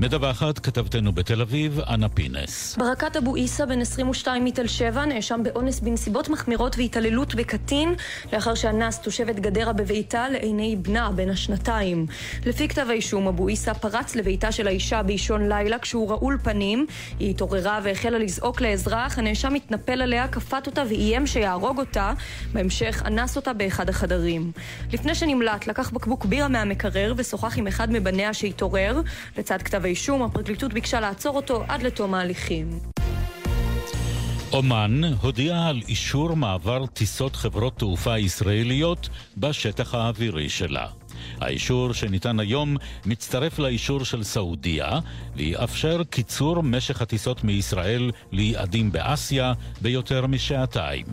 מדווחת 0.00 0.58
כתבתנו 0.58 1.12
בתל 1.12 1.40
אביב, 1.40 1.80
אנה 1.80 2.08
פינס. 2.08 2.76
ברקת 2.76 3.16
אבו 3.16 3.34
עיסא, 3.34 3.64
בן 3.64 3.80
22 3.80 4.44
מתל 4.44 4.66
שבע, 4.66 5.04
נאשם 5.04 5.40
באונס 5.42 5.80
בנסיבות 5.80 6.28
מחמירות 6.28 6.78
והתעללות 6.78 7.34
בקטין, 7.34 7.94
לאחר 8.32 8.54
שאנס 8.54 9.00
תושבת 9.00 9.36
גדרה 9.36 9.72
בביתה 9.72 10.28
לעיני 10.28 10.76
בנה 10.76 11.10
בן 11.10 11.30
השנתיים. 11.30 12.06
לפי 12.46 12.68
כתב 12.68 12.86
האישום, 12.88 13.28
אבו 13.28 13.48
עיסא 13.48 13.72
פרץ 13.72 14.16
לביתה 14.16 14.52
של 14.52 14.66
האישה 14.66 15.02
באישון 15.02 15.48
לילה 15.48 15.78
כשהוא 15.78 16.10
רעול 16.10 16.38
פנים. 16.42 16.86
היא 17.18 17.30
התעוררה 17.30 17.80
והחלה 17.82 18.18
לזעוק 18.18 18.62
אך 18.92 19.18
הנאשם 19.18 19.54
התנפל 19.54 20.02
עליה, 20.02 20.28
כפת 20.28 20.66
אותה 20.66 20.82
ואיים 20.88 21.26
שיהרוג 21.26 21.78
אותה. 21.78 22.12
בהמשך 22.52 23.02
אנס 23.06 23.36
אותה 23.36 23.52
באחד 23.52 23.88
החדרים. 23.88 24.52
לפני 24.92 25.14
שנמלט, 25.14 25.66
לקח 25.66 25.90
בקבוק 25.90 26.24
בירה 26.24 26.48
מהמקרר 26.48 27.14
ושוחח 27.16 27.58
עם 27.58 27.66
אחד 27.66 27.92
מבניה 27.92 28.34
שהתעורר. 28.34 29.00
לצד 29.38 29.62
כתב 29.62 29.83
האישום, 29.84 30.22
הפרקליטות 30.22 30.72
ביקשה 30.72 31.00
לעצור 31.00 31.36
אותו 31.36 31.64
עד 31.68 31.82
לתום 31.82 32.14
ההליכים. 32.14 32.68
אומן 34.52 35.04
הודיע 35.22 35.66
על 35.66 35.80
אישור 35.88 36.36
מעבר 36.36 36.86
טיסות 36.86 37.36
חברות 37.36 37.78
תעופה 37.78 38.18
ישראליות 38.18 39.08
בשטח 39.36 39.94
האווירי 39.94 40.48
שלה. 40.48 40.86
האישור 41.40 41.92
שניתן 41.92 42.40
היום 42.40 42.76
מצטרף 43.06 43.58
לאישור 43.58 44.04
של 44.04 44.22
סעודיה 44.22 44.98
ויאפשר 45.36 46.04
קיצור 46.10 46.62
משך 46.62 47.02
הטיסות 47.02 47.44
מישראל 47.44 48.10
ליעדים 48.32 48.92
באסיה 48.92 49.52
ביותר 49.82 50.26
משעתיים. 50.26 51.06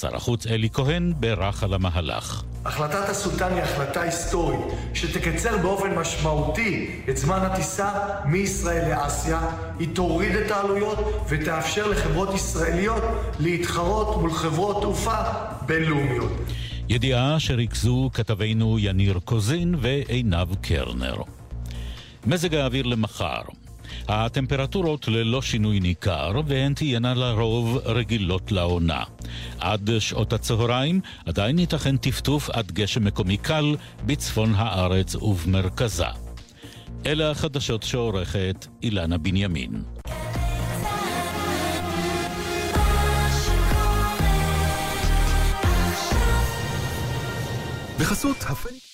שר 0.00 0.16
החוץ 0.16 0.46
אלי 0.46 0.68
כהן 0.72 1.12
בירך 1.16 1.62
על 1.62 1.74
המהלך. 1.74 2.42
החלטת 2.64 3.08
הסולטן 3.08 3.52
היא 3.52 3.62
החלטה 3.62 4.02
היסטורית 4.02 4.60
שתקצר 4.94 5.56
באופן 5.58 5.98
משמעותי 5.98 6.90
את 7.08 7.16
זמן 7.16 7.38
הטיסה 7.42 7.90
מישראל 8.24 8.90
לאסיה, 8.90 9.40
היא 9.78 9.88
תוריד 9.94 10.36
את 10.36 10.50
העלויות 10.50 10.98
ותאפשר 11.28 11.88
לחברות 11.88 12.34
ישראליות 12.34 13.02
להתחרות 13.38 14.20
מול 14.20 14.32
חברות 14.32 14.82
תעופה 14.82 15.22
בינלאומיות. 15.66 16.32
ידיעה 16.88 17.40
שריכזו 17.40 18.10
כתבינו 18.14 18.78
יניר 18.78 19.18
קוזין 19.24 19.74
ועינב 19.80 20.54
קרנר. 20.62 21.16
מזג 22.26 22.54
האוויר 22.54 22.86
למחר 22.86 23.42
הטמפרטורות 24.08 25.08
ללא 25.08 25.42
שינוי 25.42 25.80
ניכר, 25.80 26.32
והן 26.46 26.74
תהיינה 26.74 27.14
לרוב 27.14 27.78
רגילות 27.84 28.52
לעונה. 28.52 29.02
עד 29.58 29.90
שעות 29.98 30.32
הצהריים 30.32 31.00
עדיין 31.26 31.58
ייתכן 31.58 31.96
טפטוף 31.96 32.50
עד 32.50 32.72
גשם 32.72 33.04
מקומי 33.04 33.36
קל 33.36 33.76
בצפון 34.06 34.54
הארץ 34.56 35.14
ובמרכזה. 35.14 36.06
אלה 37.06 37.30
החדשות 37.30 37.82
שעורכת 37.82 38.66
אילנה 38.82 39.18
בנימין. 39.18 39.82
בחסות 47.98 48.36
הפניקס 48.42 48.85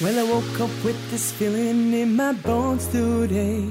Well, 0.00 0.18
I 0.18 0.24
woke 0.24 0.60
up 0.60 0.84
with 0.84 0.98
this 1.12 1.30
feeling 1.30 1.92
in 1.94 2.16
my 2.16 2.32
bones 2.32 2.88
today. 2.88 3.64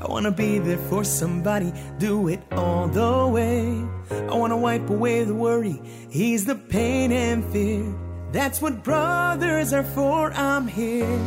I 0.00 0.08
wanna 0.08 0.30
be 0.30 0.58
there 0.58 0.78
for 0.88 1.04
somebody, 1.04 1.70
do 1.98 2.28
it 2.28 2.40
all 2.52 2.88
the 2.88 3.26
way. 3.26 3.84
I 4.10 4.34
wanna 4.34 4.56
wipe 4.56 4.88
away 4.88 5.24
the 5.24 5.34
worry, 5.34 5.82
ease 6.10 6.46
the 6.46 6.54
pain 6.54 7.12
and 7.12 7.44
fear. 7.52 7.84
That's 8.32 8.62
what 8.62 8.82
brothers 8.82 9.74
are 9.74 9.84
for, 9.84 10.32
I'm 10.32 10.66
here. 10.66 11.20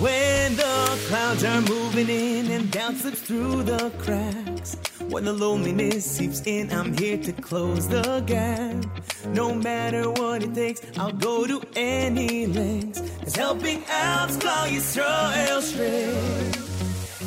When 0.00 0.56
the 0.56 0.98
clouds 1.08 1.42
are 1.42 1.62
moving 1.62 2.10
in 2.10 2.50
and 2.50 2.70
doubt 2.70 2.96
slips 2.96 3.22
through 3.22 3.62
the 3.62 3.90
cracks. 3.96 4.76
When 5.08 5.24
the 5.24 5.32
loneliness 5.32 6.04
seeps 6.04 6.42
in, 6.42 6.70
I'm 6.70 6.92
here 6.98 7.16
to 7.16 7.32
close 7.32 7.88
the 7.88 8.20
gap. 8.26 8.84
No 9.28 9.54
matter 9.54 10.10
what 10.10 10.42
it 10.42 10.54
takes, 10.54 10.82
I'll 10.98 11.12
go 11.12 11.46
to 11.46 11.62
any 11.76 12.46
lengths. 12.46 13.00
Cause 13.22 13.36
helping 13.36 13.84
out's 13.90 14.36
call 14.36 14.66
you 14.66 14.80
Israel 14.80 15.62
straight. 15.62 16.58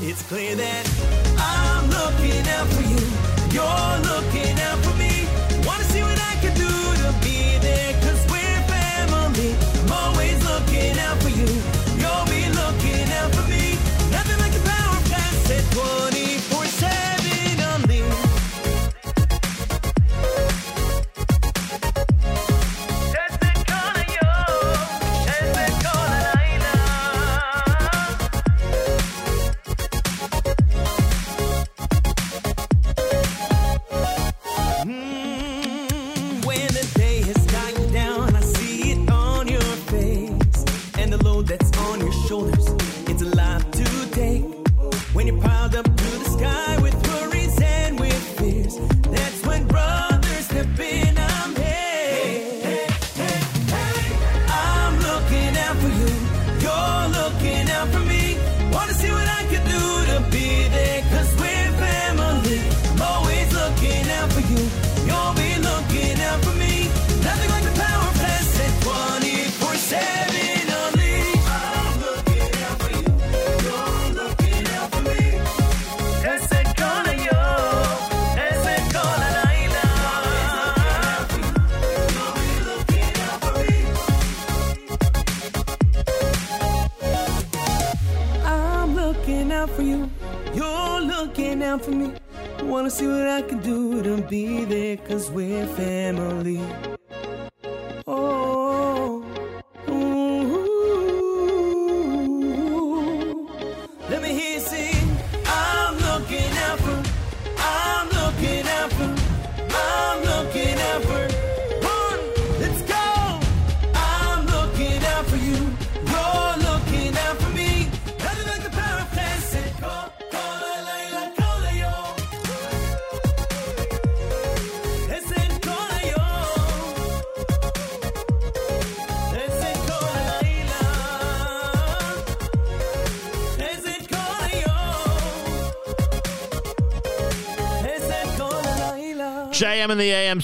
It's 0.08 0.22
clear 0.30 0.56
that 0.56 0.84
I'm 1.40 1.90
looking 1.90 2.48
out 2.50 2.68
for 2.68 2.84
you. 2.84 3.02
You're 3.50 3.98
looking 4.14 4.60
out 4.62 4.78
for 4.86 4.96
me. 4.96 5.26
Wanna 5.66 5.86
see 5.86 6.04
what 6.04 6.20
I 6.22 6.36
can 6.40 6.54
do 6.54 6.70
to 7.02 7.10
be 7.26 7.58
there, 7.66 7.94
cause 8.04 8.22
we're 8.30 8.62
family. 8.70 9.56
I'm 9.82 9.92
always 9.92 10.38
looking 10.46 11.00
out 11.00 11.18
for 11.24 11.30
you. 11.30 11.89
Out 91.70 91.86
for 91.86 91.92
me. 91.92 92.12
Wanna 92.64 92.90
see 92.90 93.08
what 93.08 93.28
I 93.28 93.42
can 93.44 93.60
do 93.62 94.02
to 94.02 94.22
be 94.24 94.66
there, 94.66 94.98
cause 94.98 95.30
we're 95.30 95.68
family. 95.68 96.99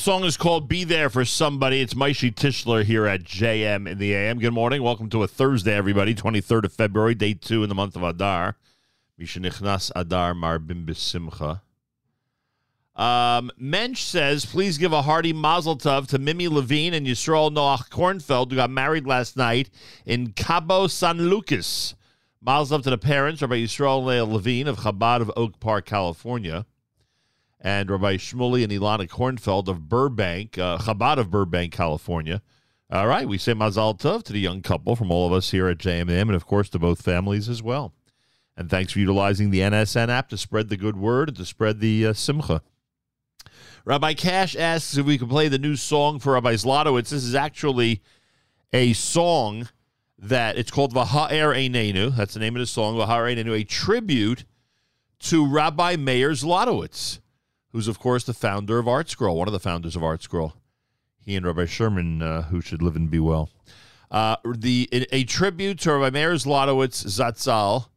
Song 0.05 0.23
is 0.23 0.37
called 0.37 0.69
Be 0.69 0.83
There 0.83 1.09
for 1.09 1.25
Somebody. 1.25 1.81
It's 1.81 1.95
Maishi 1.95 2.31
Tischler 2.31 2.83
here 2.83 3.07
at 3.07 3.23
JM 3.23 3.89
in 3.89 3.97
the 3.97 4.13
AM. 4.13 4.37
Good 4.37 4.53
morning. 4.53 4.83
Welcome 4.83 5.09
to 5.09 5.23
a 5.23 5.27
Thursday, 5.27 5.73
everybody. 5.73 6.13
23rd 6.13 6.65
of 6.65 6.73
February, 6.73 7.15
day 7.15 7.33
two 7.33 7.63
in 7.63 7.69
the 7.69 7.73
month 7.73 7.95
of 7.95 8.03
Adar. 8.03 8.55
Mishanichnas 9.19 9.91
Adar 9.95 10.35
Marbim 10.35 10.85
Besimcha. 10.85 11.61
Um, 12.95 13.49
Mensch 13.57 14.03
says, 14.03 14.45
please 14.45 14.77
give 14.77 14.93
a 14.93 15.01
hearty 15.01 15.33
mazel 15.33 15.75
tov 15.75 16.07
to 16.09 16.19
Mimi 16.19 16.47
Levine 16.49 16.93
and 16.93 17.07
Yisrael 17.07 17.51
Noach 17.51 17.89
Kornfeld, 17.89 18.51
who 18.51 18.57
got 18.57 18.69
married 18.69 19.07
last 19.07 19.35
night 19.35 19.71
in 20.05 20.33
Cabo 20.33 20.85
San 20.85 21.17
Lucas. 21.17 21.95
Mazel 22.39 22.77
tov 22.77 22.83
to 22.83 22.91
the 22.91 22.99
parents, 22.99 23.41
Rabbi 23.41 23.55
Yisrael 23.55 24.31
Levine 24.31 24.67
of 24.67 24.77
Chabad 24.77 25.21
of 25.21 25.31
Oak 25.35 25.59
Park, 25.59 25.87
California 25.87 26.67
and 27.65 27.89
Rabbi 27.89 28.17
Shmuley 28.17 28.63
and 28.63 28.71
Ilana 28.71 29.09
Kornfeld 29.09 29.67
of 29.67 29.89
Burbank, 29.89 30.59
uh, 30.59 30.77
Chabad 30.77 31.17
of 31.17 31.31
Burbank, 31.31 31.73
California. 31.73 32.43
All 32.91 33.07
right, 33.07 33.27
we 33.27 33.39
say 33.39 33.53
Mazal 33.53 33.99
Tov 33.99 34.21
to 34.25 34.33
the 34.33 34.39
young 34.39 34.61
couple 34.61 34.95
from 34.95 35.09
all 35.09 35.25
of 35.25 35.33
us 35.33 35.49
here 35.49 35.67
at 35.67 35.79
JMM, 35.79 36.21
and 36.21 36.35
of 36.35 36.45
course 36.45 36.69
to 36.69 36.79
both 36.79 37.01
families 37.01 37.49
as 37.49 37.63
well. 37.63 37.91
And 38.55 38.69
thanks 38.69 38.93
for 38.93 38.99
utilizing 38.99 39.49
the 39.49 39.61
NSN 39.61 40.09
app 40.09 40.29
to 40.29 40.37
spread 40.37 40.69
the 40.69 40.77
good 40.77 40.95
word 40.95 41.29
and 41.29 41.37
to 41.37 41.45
spread 41.45 41.79
the 41.79 42.05
uh, 42.05 42.13
simcha. 42.13 42.61
Rabbi 43.83 44.13
Cash 44.13 44.55
asks 44.55 44.95
if 44.95 45.07
we 45.07 45.17
can 45.17 45.27
play 45.27 45.47
the 45.47 45.57
new 45.57 45.75
song 45.75 46.19
for 46.19 46.33
Rabbi 46.33 46.53
Zlotowitz. 46.53 47.09
This 47.09 47.23
is 47.23 47.33
actually 47.33 48.03
a 48.73 48.93
song 48.93 49.69
that 50.19 50.55
it's 50.55 50.69
called 50.69 50.93
Vaha'er 50.93 51.55
Einenu. 51.55 52.15
That's 52.15 52.35
the 52.35 52.39
name 52.39 52.55
of 52.55 52.59
the 52.59 52.67
song, 52.67 52.95
Vaha'er 52.95 53.35
Einenu, 53.35 53.59
a 53.59 53.63
tribute 53.63 54.45
to 55.21 55.47
Rabbi 55.47 55.95
Meir 55.95 56.31
Zlotowitz, 56.31 57.21
who's, 57.75 57.89
of 57.89 57.99
course, 57.99 58.23
the 58.23 58.33
founder 58.33 58.79
of 58.79 58.85
ArtScroll, 58.85 59.35
one 59.35 59.49
of 59.49 59.51
the 59.51 59.59
founders 59.59 59.97
of 59.97 60.01
ArtScroll. 60.01 60.53
He 61.19 61.35
and 61.35 61.45
Rabbi 61.45 61.65
Sherman, 61.65 62.21
uh, 62.21 62.43
who 62.43 62.61
should 62.61 62.81
live 62.81 62.95
and 62.95 63.11
be 63.11 63.19
well. 63.19 63.49
Uh, 64.09 64.37
the 64.45 64.87
a, 64.93 65.13
a 65.13 65.23
tribute 65.25 65.79
to 65.79 65.91
Rabbi 65.91 66.17
Meir 66.17 66.35
Zlotowitz 66.35 67.03
Zatzal, 67.05 67.89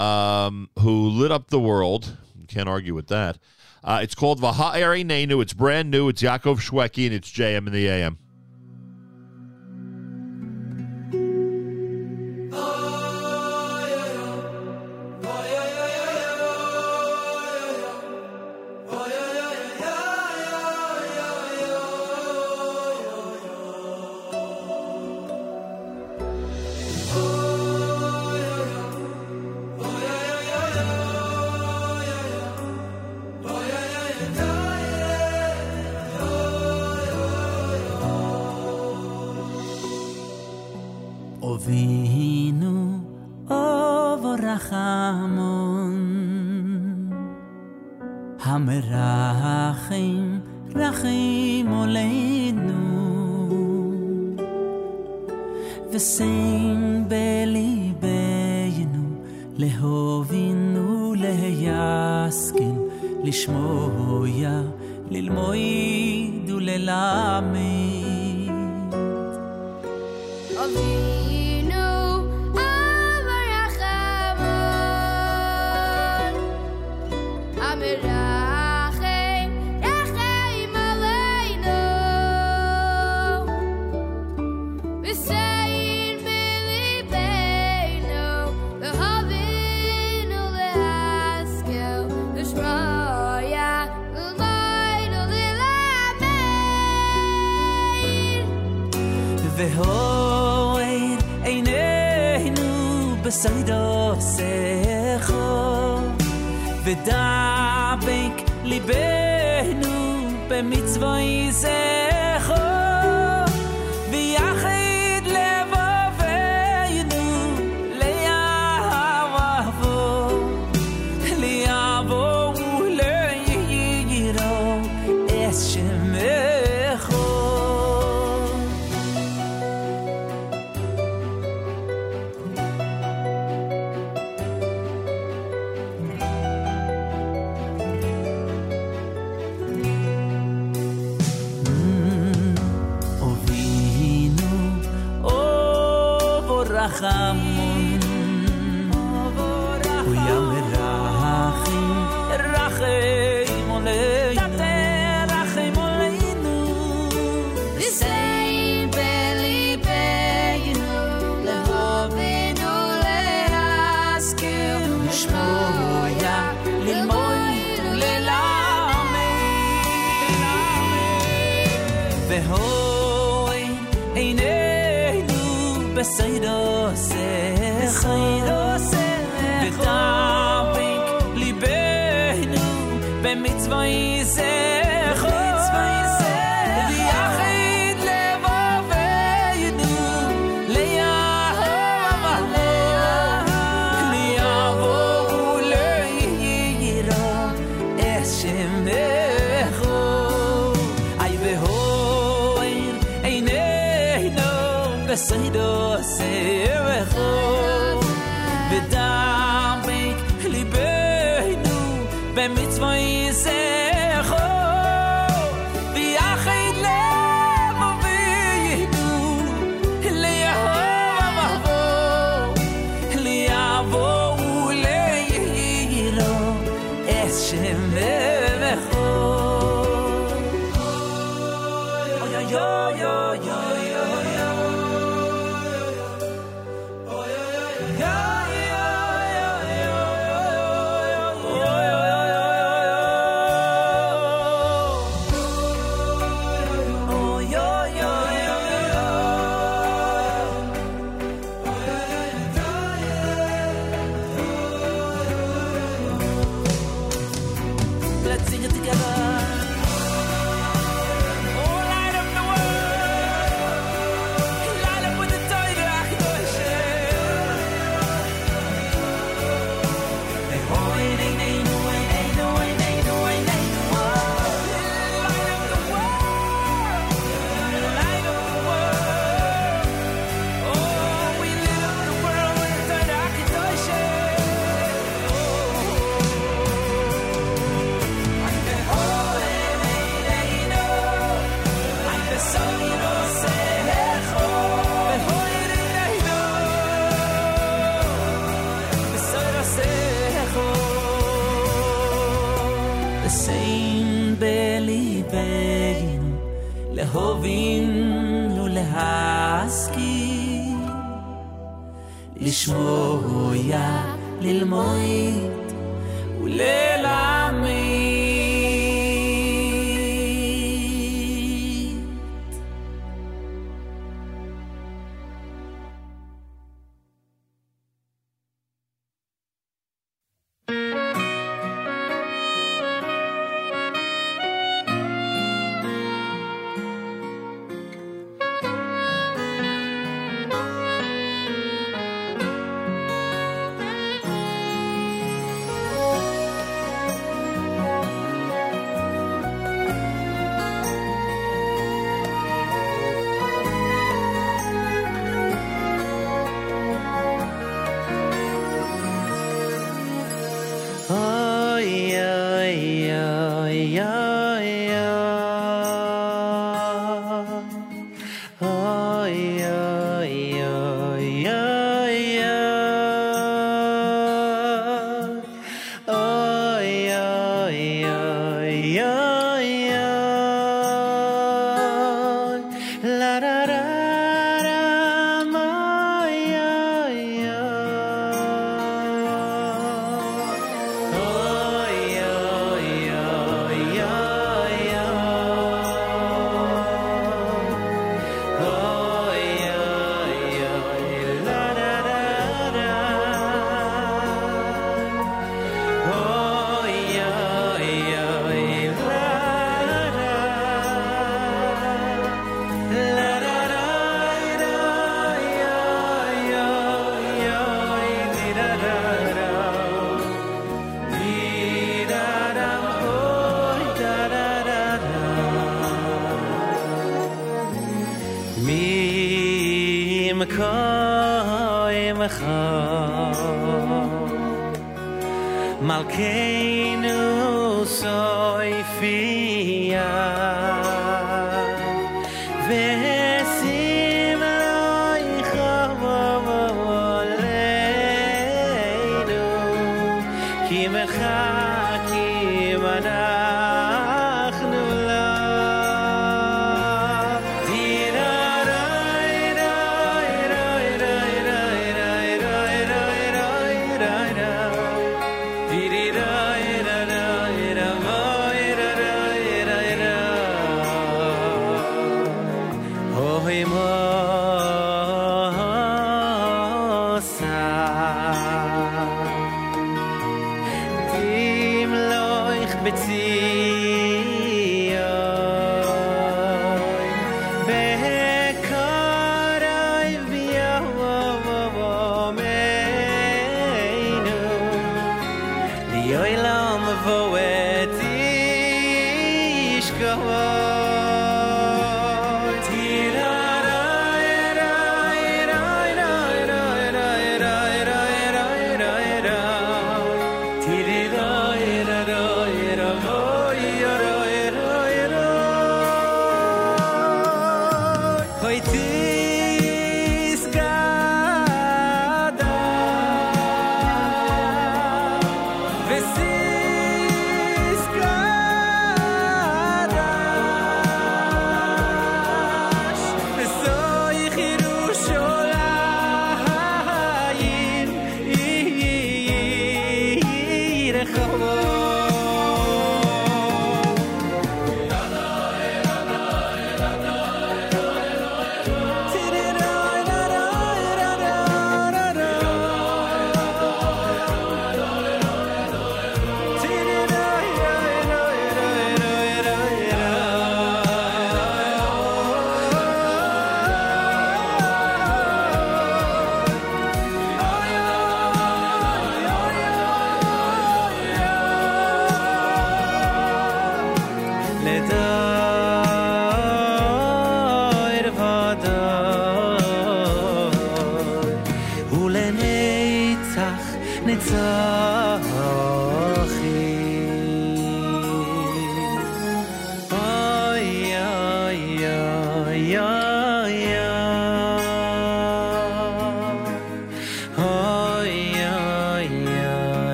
um, 0.00 0.70
who 0.78 1.08
lit 1.08 1.32
up 1.32 1.48
the 1.48 1.58
world. 1.58 2.16
Can't 2.46 2.68
argue 2.68 2.94
with 2.94 3.08
that. 3.08 3.38
Uh, 3.82 3.98
it's 4.04 4.14
called 4.14 4.40
Vaha'er 4.40 5.04
Nenu. 5.04 5.42
It's 5.42 5.52
brand 5.52 5.90
new. 5.90 6.08
It's 6.08 6.22
Yaakov 6.22 6.60
Shweki, 6.60 7.06
and 7.06 7.14
it's 7.14 7.32
JM 7.32 7.66
in 7.66 7.72
the 7.72 7.88
AM. 7.88 8.18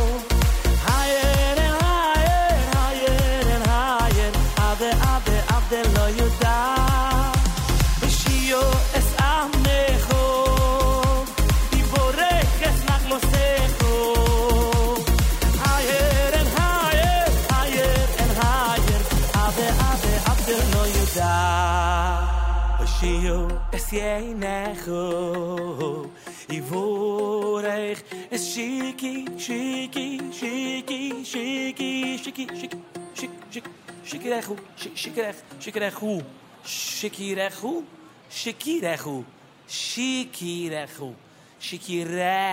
shaky, 28.98 29.26
shaky, 29.38 30.20
shaky, 30.34 31.24
shaky, 31.24 32.18
shaky, 32.18 32.48
shaky, 32.58 32.78
shaky, 33.14 33.70
shaky 34.04 34.30
rechu, 34.30 34.58
shaky 34.96 35.22
rechu, 35.22 36.24
shaky 36.66 37.36
rechu, 37.36 37.86
shaky 38.28 38.82
rechu, 38.82 39.26
shaky 39.68 40.70
rechu, 40.70 41.16
shaky 41.60 42.04
rechu, 42.06 42.44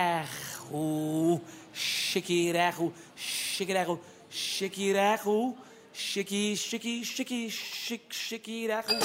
shaky 0.53 0.53
rechu, 0.83 1.33
shaky 1.73 2.53
rechu, 2.53 2.93
shaky 3.15 3.73
rechu, 3.73 3.99
shaky 4.29 4.93
rechu, 4.93 5.55
shaky, 5.93 6.55
shaky, 6.55 7.03
shaky, 7.03 7.49
shaky, 7.49 8.05
shaky 8.11 8.67
rechu. 8.67 8.95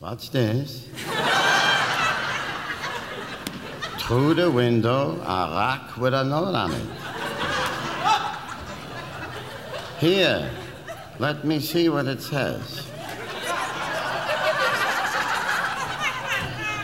Watch 0.00 0.30
this. 0.30 0.88
Through 4.06 4.34
the 4.34 4.48
window, 4.48 5.20
a 5.22 5.50
rock 5.50 5.96
with 5.96 6.14
a 6.14 6.22
note 6.22 6.54
on 6.54 6.70
it. 6.70 6.86
Here, 9.98 10.48
let 11.18 11.44
me 11.44 11.58
see 11.58 11.88
what 11.88 12.06
it 12.06 12.22
says. 12.22 12.86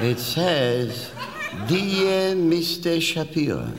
It 0.01 0.19
says, 0.19 1.13
Dear 1.69 2.35
Mr. 2.35 3.01
Shapiro, 3.01 3.71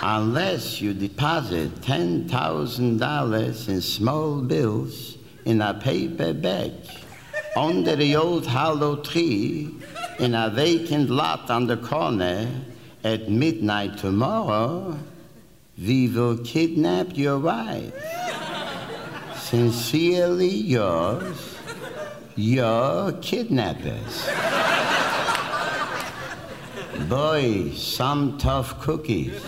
unless 0.00 0.80
you 0.80 0.94
deposit 0.94 1.74
$10,000 1.82 3.68
in 3.68 3.80
small 3.82 4.40
bills 4.40 5.18
in 5.44 5.60
a 5.60 5.74
paper 5.74 6.32
bag 6.32 6.72
under 7.54 7.96
the 7.96 8.16
old 8.16 8.46
hollow 8.46 8.96
tree 8.96 9.74
in 10.20 10.34
a 10.34 10.50
vacant 10.50 11.08
lot 11.08 11.50
on 11.50 11.66
the 11.66 11.78
corner 11.78 12.46
at 13.02 13.30
midnight 13.30 13.96
tomorrow, 13.96 14.98
we 15.78 16.08
will 16.08 16.36
kidnap 16.44 17.16
your 17.16 17.38
wife. 17.38 17.94
Sincerely 19.34 20.50
yours, 20.50 21.56
your 22.36 23.12
kidnappers. 23.22 24.28
Boy, 27.08 27.70
some 27.74 28.36
tough 28.36 28.78
cookies. 28.80 29.42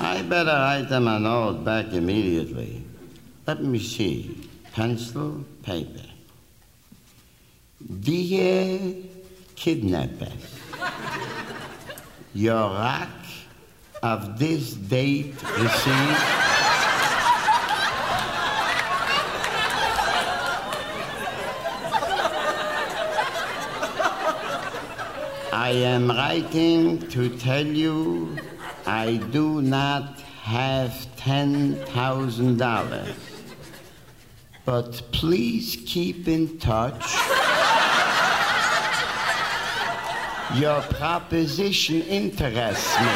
I 0.00 0.22
better 0.28 0.50
write 0.50 0.90
them 0.90 1.08
a 1.08 1.18
note 1.18 1.64
back 1.64 1.86
immediately. 1.94 2.84
Let 3.46 3.64
me 3.64 3.78
see. 3.78 4.48
Pencil, 4.72 5.44
paper. 5.62 6.07
Dear 7.86 9.04
kidnappers, 9.54 10.58
your 12.34 12.70
rack 12.70 13.08
of 14.02 14.36
this 14.36 14.72
date 14.72 15.40
received. 15.42 16.22
I 25.52 25.70
am 25.70 26.08
writing 26.08 26.98
to 27.10 27.28
tell 27.38 27.64
you 27.64 28.36
I 28.86 29.18
do 29.30 29.62
not 29.62 30.18
have 30.42 30.90
$10,000. 31.16 33.37
But 34.70 35.00
please 35.12 35.82
keep 35.86 36.28
in 36.28 36.58
touch. 36.58 37.14
Your 40.60 40.82
proposition 40.82 42.02
interests 42.02 42.94
me. 43.00 43.06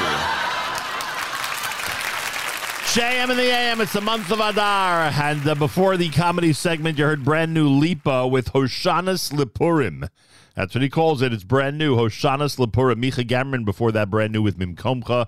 JM 2.95 3.29
in 3.29 3.37
the 3.37 3.43
AM, 3.43 3.83
it's 3.83 3.93
the 3.93 4.01
month 4.01 4.33
of 4.33 4.41
Adar. 4.41 5.13
And 5.13 5.47
uh, 5.47 5.55
before 5.55 5.99
the 5.99 6.09
comedy 6.09 6.55
segment, 6.55 6.97
you 6.97 7.05
heard 7.05 7.23
brand 7.23 7.53
new 7.53 7.69
Lipa 7.69 8.27
with 8.27 8.55
Hoshanas 8.55 9.31
Lipurim. 9.31 10.09
That's 10.55 10.75
what 10.75 10.81
he 10.81 10.89
calls 10.89 11.21
it. 11.21 11.35
It's 11.35 11.45
brand 11.45 11.77
new. 11.77 11.97
Hoshanas 11.97 12.57
Lipurim. 12.57 12.95
Micha 12.95 13.29
Gamron 13.29 13.67
before 13.67 13.93
that, 13.93 14.09
brand 14.09 14.33
new 14.33 14.41
with 14.41 14.59
Mimkomcha. 14.59 15.27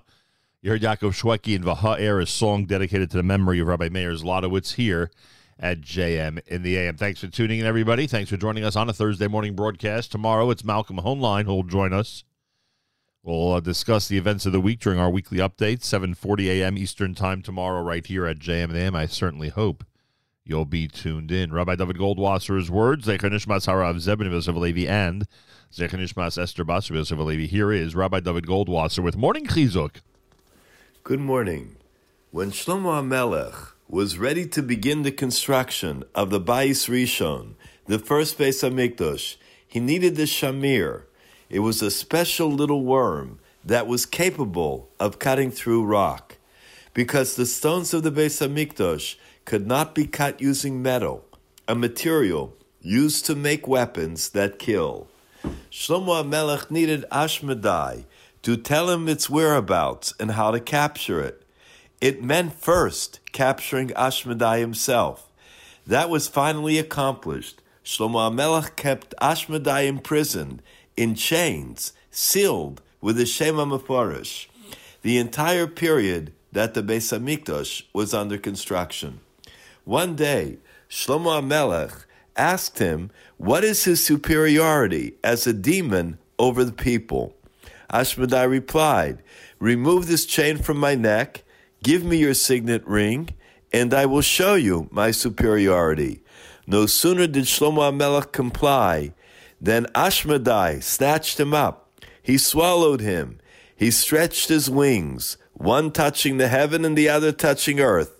You 0.63 0.71
heard 0.71 0.81
Yaakov 0.81 1.21
Shweki 1.21 1.55
and 1.55 1.63
Vaha'er, 1.63 2.19
a 2.19 2.25
song 2.25 2.65
dedicated 2.65 3.11
to 3.11 3.17
the 3.17 3.21
memory 3.21 3.59
of 3.59 3.67
Rabbi 3.67 3.89
Meir 3.89 4.13
Zlotowitz 4.13 4.73
here 4.73 5.11
at 5.59 5.81
JM 5.81 6.39
in 6.47 6.63
the 6.63 6.77
AM. 6.77 6.97
Thanks 6.97 7.21
for 7.21 7.27
tuning 7.27 7.59
in, 7.59 7.65
everybody. 7.65 8.07
Thanks 8.07 8.29
for 8.29 8.37
joining 8.37 8.63
us 8.63 8.75
on 8.75 8.89
a 8.89 8.93
Thursday 8.93 9.27
morning 9.27 9.55
broadcast. 9.55 10.11
Tomorrow, 10.11 10.49
it's 10.49 10.63
Malcolm 10.63 10.97
Hoenlein 10.97 11.45
who 11.45 11.55
will 11.55 11.63
join 11.63 11.93
us. 11.93 12.23
We'll 13.23 13.53
uh, 13.53 13.59
discuss 13.59 14.07
the 14.07 14.17
events 14.17 14.45
of 14.45 14.51
the 14.51 14.61
week 14.61 14.79
during 14.79 14.99
our 14.99 15.09
weekly 15.09 15.39
update, 15.39 15.79
7.40 15.79 16.47
a.m. 16.47 16.77
Eastern 16.77 17.15
Time 17.15 17.41
tomorrow 17.41 17.81
right 17.81 18.05
here 18.05 18.27
at 18.27 18.37
JM 18.37 18.65
and 18.65 18.77
AM. 18.77 18.95
I 18.95 19.07
certainly 19.07 19.49
hope 19.49 19.83
you'll 20.43 20.65
be 20.65 20.87
tuned 20.87 21.31
in. 21.31 21.51
Rabbi 21.51 21.75
David 21.75 21.97
Goldwasser's 21.97 22.69
words, 22.69 23.07
Zecher 23.07 23.31
Nishmas 23.31 23.65
Harav 23.65 23.95
Zebin 23.95 24.29
Yosef 24.29 24.55
Levi 24.55 24.87
and 24.87 25.25
Zecher 25.73 25.99
Nishmas 25.99 26.39
Esther 26.39 26.63
Basar 26.63 26.91
Yosef 26.91 27.17
Levi. 27.17 27.47
Here 27.47 27.71
is 27.71 27.95
Rabbi 27.95 28.19
David 28.19 28.45
Goldwasser 28.45 29.03
with 29.03 29.17
Morning 29.17 29.47
Chizuk. 29.47 30.01
Good 31.03 31.19
morning. 31.19 31.77
When 32.29 32.51
Shlomo 32.51 33.01
HaMelech 33.01 33.71
was 33.87 34.17
ready 34.17 34.47
to 34.47 34.63
begin 34.63 35.03
the 35.03 35.11
construction 35.11 36.03
of 36.15 36.31
the 36.31 36.41
Bayis 36.41 36.89
Rishon, 36.89 37.53
the 37.85 37.99
first 37.99 38.39
Beis 38.39 38.67
HaMikdash, 38.67 39.35
he 39.67 39.79
needed 39.79 40.15
the 40.15 40.23
Shamir. 40.23 41.03
It 41.49 41.59
was 41.59 41.83
a 41.83 41.91
special 41.91 42.51
little 42.51 42.83
worm 42.83 43.39
that 43.63 43.85
was 43.85 44.07
capable 44.07 44.89
of 44.99 45.19
cutting 45.19 45.51
through 45.51 45.85
rock. 45.85 46.37
Because 46.95 47.35
the 47.35 47.45
stones 47.45 47.93
of 47.93 48.01
the 48.01 48.11
Beis 48.11 48.41
HaMikdash 48.41 49.17
could 49.45 49.67
not 49.67 49.93
be 49.93 50.07
cut 50.07 50.41
using 50.41 50.81
metal, 50.81 51.23
a 51.67 51.75
material 51.75 52.55
used 52.81 53.25
to 53.27 53.35
make 53.35 53.67
weapons 53.67 54.29
that 54.29 54.57
kill. 54.57 55.07
Shlomo 55.69 56.23
HaMelech 56.23 56.71
needed 56.71 57.05
Ashmedai 57.11 58.05
to 58.41 58.57
tell 58.57 58.89
him 58.89 59.07
its 59.07 59.29
whereabouts 59.29 60.13
and 60.19 60.31
how 60.31 60.49
to 60.49 60.59
capture 60.59 61.21
it. 61.21 61.44
It 62.01 62.23
meant 62.23 62.53
first 62.53 63.19
capturing 63.31 63.89
Ashmedai 63.89 64.59
himself. 64.59 65.29
That 65.87 66.09
was 66.09 66.27
finally 66.27 66.77
accomplished. 66.77 67.61
Shlomo 67.83 68.31
HaMelech 68.31 68.75
kept 68.75 69.13
Ashmedai 69.21 69.87
imprisoned 69.87 70.61
in 70.97 71.15
chains, 71.15 71.93
sealed 72.09 72.81
with 73.01 73.17
the 73.17 73.25
Shem 73.25 73.55
HaMeforash, 73.55 74.47
the 75.03 75.17
entire 75.17 75.67
period 75.67 76.33
that 76.51 76.73
the 76.73 76.81
Beis 76.81 77.15
Hamikdash 77.15 77.83
was 77.93 78.13
under 78.13 78.37
construction. 78.37 79.19
One 79.83 80.15
day, 80.15 80.57
Shlomo 80.89 81.41
HaMelech 81.41 82.05
asked 82.35 82.79
him 82.79 83.11
what 83.37 83.63
is 83.63 83.83
his 83.83 84.03
superiority 84.03 85.13
as 85.23 85.45
a 85.45 85.53
demon 85.53 86.17
over 86.39 86.63
the 86.63 86.71
people. 86.71 87.35
Ashmedai 87.91 88.49
replied, 88.49 89.21
Remove 89.59 90.07
this 90.07 90.25
chain 90.25 90.57
from 90.57 90.77
my 90.77 90.95
neck, 90.95 91.43
give 91.85 92.03
me 92.03 92.17
your 92.17 92.33
signet 92.33 92.83
ring, 92.87 93.29
and 93.71 93.93
I 93.93 94.07
will 94.07 94.23
show 94.23 94.55
you 94.55 94.89
my 94.91 95.11
superiority. 95.11 96.23
No 96.65 96.87
sooner 96.87 97.27
did 97.27 97.43
Shlomo 97.43 97.91
HaMelech 97.91 98.31
comply 98.31 99.13
than 99.61 99.85
Ashmedai 99.93 100.81
snatched 100.81 101.39
him 101.39 101.53
up. 101.53 101.87
He 102.23 102.39
swallowed 102.39 103.01
him. 103.01 103.39
He 103.75 103.91
stretched 103.91 104.49
his 104.49 104.67
wings, 104.67 105.37
one 105.53 105.91
touching 105.91 106.37
the 106.37 106.47
heaven 106.47 106.85
and 106.85 106.97
the 106.97 107.07
other 107.07 107.31
touching 107.31 107.79
earth. 107.79 108.19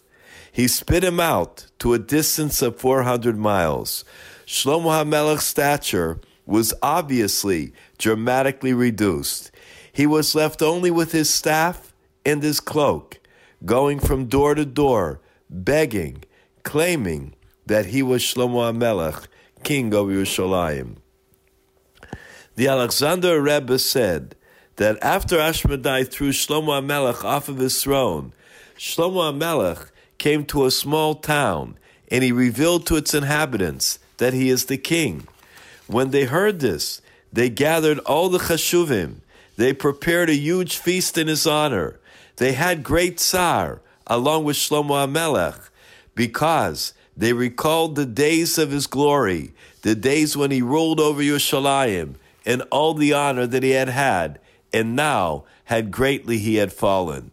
He 0.51 0.67
spit 0.67 1.03
him 1.03 1.19
out 1.19 1.65
to 1.79 1.95
a 1.95 1.99
distance 1.99 2.61
of 2.61 2.79
400 2.79 3.35
miles. 3.35 4.05
Shlomo 4.45 5.03
HaMelech's 5.03 5.43
stature 5.43 6.19
was 6.45 6.71
obviously 6.83 7.73
dramatically 7.97 8.73
reduced. 8.73 9.49
He 9.91 10.05
was 10.05 10.35
left 10.35 10.61
only 10.61 10.91
with 10.91 11.13
his 11.13 11.31
staff 11.31 11.95
and 12.23 12.43
his 12.43 12.59
cloak, 12.59 13.17
going 13.65 13.99
from 13.99 14.25
door 14.27 14.55
to 14.55 14.65
door, 14.65 15.19
begging, 15.49 16.23
claiming 16.63 17.33
that 17.65 17.87
he 17.87 18.03
was 18.03 18.21
Shlomo 18.21 18.71
HaMelech, 18.71 19.27
king 19.63 19.93
of 19.93 20.07
Yerushalayim. 20.07 20.97
The 22.55 22.67
Alexander 22.67 23.41
Rebbe 23.41 23.79
said 23.79 24.35
that 24.75 25.01
after 25.03 25.37
Ashmedai 25.37 26.09
threw 26.09 26.29
Shlomo 26.29 26.81
HaMelech 26.81 27.23
off 27.23 27.49
of 27.49 27.57
his 27.57 27.81
throne, 27.81 28.33
Shlomo 28.77 29.33
HaMelech 29.33 29.89
came 30.17 30.45
to 30.45 30.65
a 30.65 30.71
small 30.71 31.15
town 31.15 31.77
and 32.09 32.23
he 32.23 32.31
revealed 32.31 32.85
to 32.87 32.95
its 32.95 33.13
inhabitants 33.13 33.99
that 34.17 34.33
he 34.33 34.49
is 34.49 34.65
the 34.65 34.77
king. 34.77 35.27
When 35.87 36.11
they 36.11 36.25
heard 36.25 36.59
this, 36.59 37.01
they 37.33 37.49
gathered 37.49 37.99
all 37.99 38.29
the 38.29 38.37
chashuvim. 38.37 39.17
They 39.57 39.73
prepared 39.73 40.29
a 40.29 40.35
huge 40.35 40.77
feast 40.77 41.17
in 41.17 41.27
his 41.27 41.47
honor. 41.47 41.99
They 42.37 42.53
had 42.53 42.83
great 42.83 43.17
tsar 43.17 43.81
along 44.07 44.43
with 44.43 44.57
Shlomo 44.57 45.07
HaMelech 45.07 45.69
because 46.13 46.93
they 47.17 47.33
recalled 47.33 47.95
the 47.95 48.05
days 48.05 48.57
of 48.57 48.71
his 48.71 48.87
glory, 48.87 49.53
the 49.81 49.95
days 49.95 50.35
when 50.35 50.51
he 50.51 50.61
ruled 50.61 50.99
over 50.99 51.21
Yerushalayim, 51.21 52.15
and 52.45 52.61
all 52.71 52.93
the 52.93 53.13
honor 53.13 53.47
that 53.47 53.63
he 53.63 53.71
had 53.71 53.89
had, 53.89 54.39
and 54.73 54.95
now 54.95 55.45
had 55.65 55.91
greatly 55.91 56.37
he 56.37 56.55
had 56.55 56.73
fallen. 56.73 57.31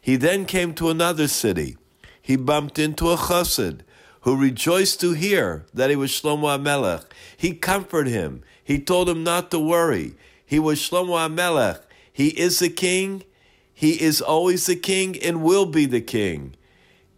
He 0.00 0.16
then 0.16 0.46
came 0.46 0.74
to 0.74 0.88
another 0.88 1.28
city. 1.28 1.76
He 2.20 2.36
bumped 2.36 2.78
into 2.78 3.10
a 3.10 3.16
chassid 3.16 3.80
who 4.22 4.36
rejoiced 4.36 5.00
to 5.00 5.12
hear 5.12 5.66
that 5.72 5.90
he 5.90 5.96
was 5.96 6.10
Shlomo 6.10 6.58
HaMelech. 6.58 7.04
He 7.36 7.52
comforted 7.52 8.12
him. 8.12 8.42
He 8.62 8.78
told 8.78 9.08
him 9.08 9.22
not 9.22 9.50
to 9.50 9.58
worry. 9.58 10.14
He 10.44 10.58
was 10.58 10.80
Shlomo 10.80 11.28
HaMelech. 11.28 11.80
He 12.12 12.28
is 12.28 12.58
the 12.58 12.68
king. 12.68 13.24
He 13.78 14.02
is 14.02 14.20
always 14.20 14.66
the 14.66 14.74
king 14.74 15.16
and 15.22 15.40
will 15.40 15.64
be 15.64 15.86
the 15.86 16.00
king. 16.00 16.56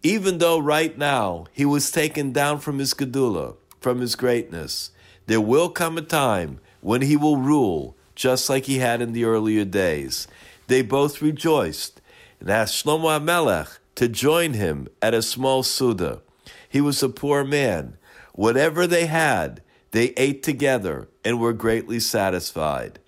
Even 0.03 0.37
though 0.37 0.59
right 0.59 0.95
now 0.95 1.47
he 1.51 1.65
was 1.65 1.89
taken 1.89 2.31
down 2.33 2.59
from 2.59 2.77
his 2.77 2.93
gedula, 2.93 3.55
from 3.79 3.99
his 3.99 4.13
greatness, 4.13 4.91
there 5.25 5.41
will 5.41 5.69
come 5.69 5.97
a 5.97 6.03
time 6.03 6.59
when 6.81 7.01
he 7.01 7.17
will 7.17 7.37
rule 7.37 7.97
just 8.13 8.47
like 8.47 8.65
he 8.65 8.77
had 8.77 9.01
in 9.01 9.13
the 9.13 9.23
earlier 9.23 9.65
days. 9.65 10.27
They 10.67 10.83
both 10.83 11.19
rejoiced 11.19 11.99
and 12.39 12.47
asked 12.47 12.85
Shlomo 12.85 13.19
HaMelech 13.19 13.79
to 13.95 14.07
join 14.07 14.53
him 14.53 14.87
at 15.01 15.15
a 15.15 15.23
small 15.23 15.63
Suda. 15.63 16.21
He 16.69 16.79
was 16.79 17.01
a 17.01 17.09
poor 17.09 17.43
man. 17.43 17.97
Whatever 18.35 18.85
they 18.85 19.07
had, 19.07 19.63
they 19.89 20.09
ate 20.09 20.43
together 20.43 21.09
and 21.25 21.39
were 21.39 21.53
greatly 21.53 21.99
satisfied. 21.99 22.99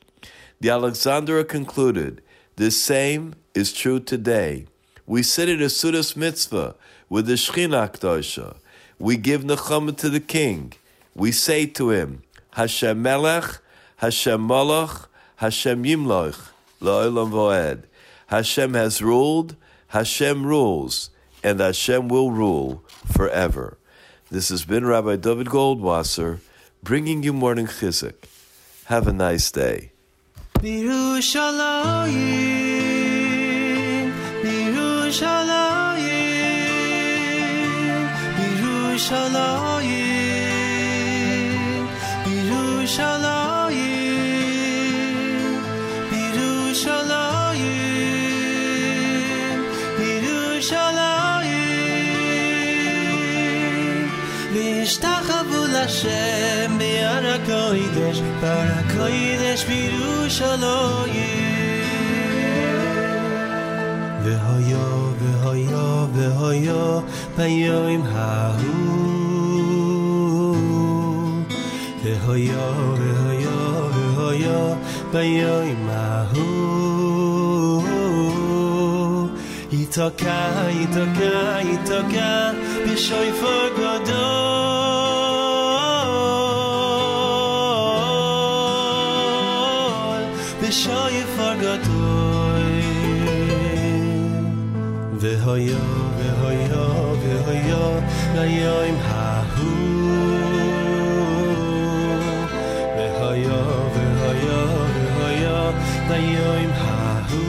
The 0.60 0.72
Alexandra 0.72 1.46
concluded, 1.46 2.23
the 2.56 2.70
same 2.72 3.36
is 3.56 3.74
true 3.74 4.00
today. 4.00 4.68
We 5.06 5.24
sit 5.24 5.50
at 5.50 5.60
a 5.60 5.66
Sudas 5.66 6.16
mitzvah 6.16 6.76
with 7.10 7.26
the 7.26 7.34
Shechina 7.34 7.92
Kedosha. 7.92 8.58
We 9.00 9.18
give 9.18 9.44
nechama 9.44 9.98
to 9.98 10.10
the 10.10 10.20
king. 10.20 10.74
We 11.16 11.32
say 11.32 11.66
to 11.66 11.90
him, 11.90 12.24
Hashem 12.52 13.02
Melech, 13.02 13.60
Hashem 13.98 14.48
Malach, 14.48 15.08
Hashem 15.38 15.84
Yimloch, 15.84 16.50
La'olam 16.80 17.32
Voed. 17.32 17.84
Hashem 18.28 18.74
has 18.76 19.02
ruled, 19.02 19.56
Hashem 19.88 20.46
rules, 20.46 21.10
and 21.44 21.60
Hashem 21.60 22.08
will 22.08 22.32
rule 22.32 22.84
forever. 23.12 23.78
This 24.30 24.50
has 24.50 24.66
been 24.66 24.86
Rabbi 24.86 25.16
David 25.16 25.48
Goldwasser 25.48 26.40
bringing 26.82 27.24
you 27.24 27.34
morning 27.34 27.68
chizuk. 27.68 28.16
Have 28.86 29.08
a 29.08 29.14
nice 29.14 29.52
day. 29.52 29.93
בירושלים, 30.62 32.12
בירושלים, 34.43 35.99
בירושלים, 38.37 39.59
בירושלים, 42.25 43.49
בירושלים, 46.11 47.39
בירושלים, 53.19 54.09
וישתחוו 54.53 55.65
לשם 55.66 56.79
ביד 57.14 57.26
הקודש, 57.26 58.22
בר 58.41 58.65
הקודש 58.69 59.65
בירושלים. 59.65 61.44
והויו, 64.23 65.11
והויו, 65.19 66.07
והויו, 66.14 66.99
ביום 67.38 68.03
ההוא. 68.11 68.94
והויו, 72.03 72.95
והויו, 72.98 73.90
והויו, 74.15 74.76
ביום 75.11 75.90
ההוא. 75.90 76.73
יתוקע, 79.72 80.69
יתוקע, 80.69 81.60
יתוקע, 81.61 82.52
בשויפור 82.85 83.69
גדול. 83.77 84.73
והויו, 95.54 95.78
והויו, 96.18 97.16
והויו, 97.22 98.00
ביום 98.34 98.98
ההוא. 99.02 100.34
והויו, 102.98 103.66
והויו, 103.94 104.68
והויו, 105.18 105.72
ביום 106.08 106.72
ההוא. 106.76 107.44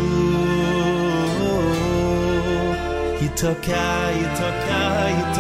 יתוקע, 3.21 4.11
יתוקע, 4.21 5.07
יתוקע, 5.11 5.34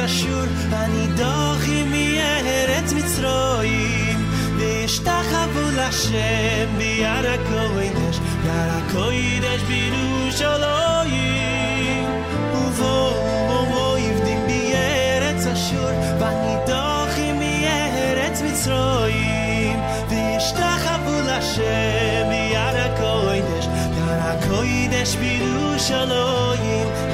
בארץ 0.00 0.12
אשור, 0.12 0.48
הנידוחים 0.70 1.90
מארץ 1.90 2.92
מצרים, 2.92 4.30
וישתחוו 4.56 5.70
לשם 5.76 6.68
ביד 6.78 7.24
הקודש, 7.24 8.16
יד 8.44 8.70
הקודש 8.70 9.60
בירושלים. 9.68 10.80
ובואו 12.54 13.96
עבדים 13.96 14.40
בארץ 14.46 15.46
אשור, 15.46 15.90
מארץ 17.38 18.42
מצרים, 18.42 19.80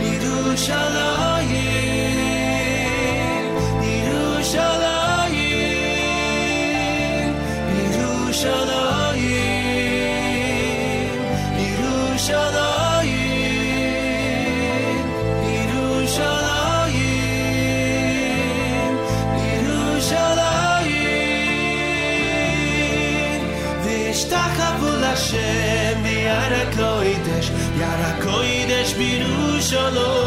בירושלים, 0.00 1.15
shalom. 29.66 30.25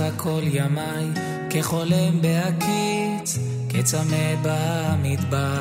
אחריך 0.00 0.14
כל 0.16 0.42
ימיי, 0.44 1.06
כחולם 1.50 2.20
בהקיץ, 2.20 3.38
כצמא 3.68 4.34
במדבר. 4.42 5.60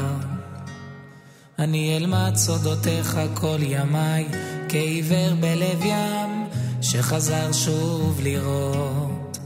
אני 1.60 1.98
אלמד 1.98 2.36
סודותיך 2.36 3.20
כל 3.34 3.58
ימיי, 3.62 4.28
כעיוור 4.70 5.36
בלב 5.40 5.86
ים, 5.86 6.48
שחזר 6.82 7.52
שוב 7.52 8.20
לראות. 8.24 9.38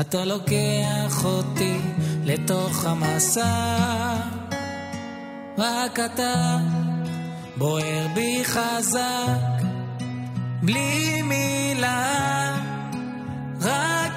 אתה 0.00 0.24
לוקח 0.24 1.24
אותי 1.24 1.78
לתוך 2.24 2.84
המסע, 2.84 4.14
רק 5.58 6.00
אתה 6.00 6.58
בוער 7.56 8.06
בי 8.14 8.44
חזק, 8.44 9.62
בלי 10.62 11.22
מילה, 11.22 11.45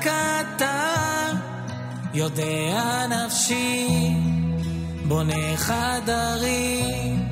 אתה 0.07 1.29
יודע 2.13 3.05
נפשי, 3.07 3.87
בונה 5.07 5.57
חדרים 5.57 7.27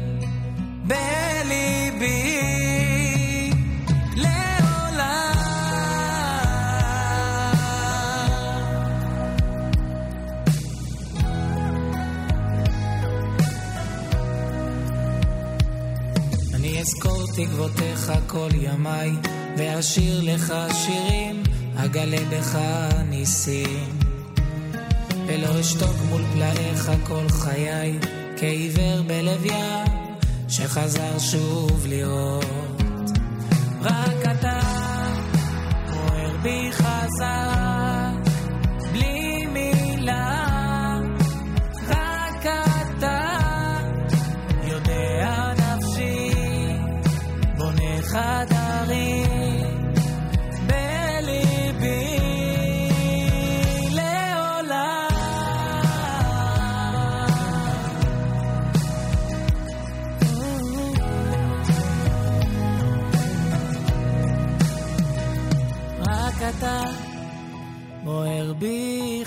בליבי. 0.83 2.37
אזכור 16.87 17.23
תקוותיך 17.35 18.11
כל 18.27 18.49
ימיי, 18.53 19.11
ואשיר 19.57 20.21
לך 20.23 20.53
שירים, 20.73 21.43
אגלה 21.77 22.17
בך 22.29 22.57
ניסים. 23.09 23.99
ולא 25.27 25.59
אשתוק 25.59 25.95
מול 26.09 26.21
פלאיך 26.33 26.91
כל 27.03 27.29
חיי, 27.29 27.99
כעיוור 28.37 29.01
בלב 29.07 29.45
ים, 29.45 30.15
שחזר 30.49 31.19
שוב 31.19 31.85
לראות. 31.87 32.81
רק 33.81 34.31
אתה 34.31 34.59
בוער 35.89 36.37
בי 36.41 36.69
חזק, 36.71 37.56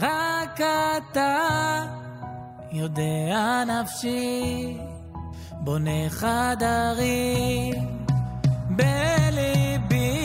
רק 0.00 0.60
אתה 0.60 1.38
יודע 2.72 3.64
נפשי, 3.66 4.76
בונה 5.52 6.08
חדרים 6.08 7.74
בליבי. 8.70 10.24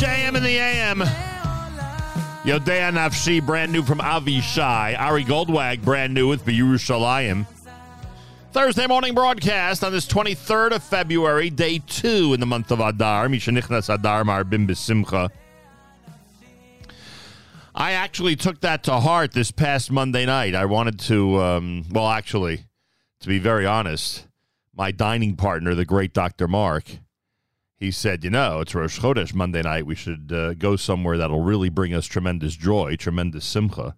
JM 0.00 0.36
in 0.36 0.42
the 0.42 0.56
AM. 0.58 1.02
Yodea 2.42 2.90
Nafshi, 2.90 3.44
brand 3.44 3.70
new 3.70 3.82
from 3.82 3.98
Avishai. 3.98 4.98
Ari 4.98 5.24
Goldwag, 5.24 5.82
brand 5.82 6.14
new 6.14 6.26
with 6.26 6.46
Yerushalayim. 6.46 7.46
Thursday 8.55 8.87
morning 8.87 9.13
broadcast 9.13 9.83
on 9.83 9.91
this 9.91 10.07
23rd 10.07 10.75
of 10.77 10.81
February, 10.81 11.49
day 11.49 11.77
two 11.77 12.33
in 12.33 12.39
the 12.39 12.45
month 12.45 12.71
of 12.71 12.79
Adar. 12.79 13.27
Mishanichnas 13.27 13.93
Adar 13.93 14.23
Marbim 14.23 14.65
Besimcha. 14.65 15.29
I 17.75 17.91
actually 17.91 18.37
took 18.37 18.61
that 18.61 18.81
to 18.83 19.01
heart 19.01 19.33
this 19.33 19.51
past 19.51 19.91
Monday 19.91 20.25
night. 20.25 20.55
I 20.55 20.63
wanted 20.63 20.99
to, 20.99 21.41
um, 21.41 21.83
well, 21.91 22.07
actually, 22.07 22.63
to 23.19 23.27
be 23.27 23.39
very 23.39 23.65
honest, 23.65 24.25
my 24.73 24.89
dining 24.89 25.35
partner, 25.35 25.75
the 25.75 25.83
great 25.83 26.13
Dr. 26.13 26.47
Mark, 26.47 26.85
he 27.75 27.91
said, 27.91 28.23
you 28.23 28.29
know, 28.29 28.61
it's 28.61 28.73
Rosh 28.73 29.01
Chodesh 29.01 29.33
Monday 29.33 29.63
night. 29.63 29.85
We 29.85 29.95
should 29.95 30.31
uh, 30.31 30.53
go 30.53 30.77
somewhere 30.77 31.17
that'll 31.17 31.43
really 31.43 31.67
bring 31.67 31.93
us 31.93 32.05
tremendous 32.05 32.55
joy, 32.55 32.95
tremendous 32.95 33.43
simcha, 33.43 33.97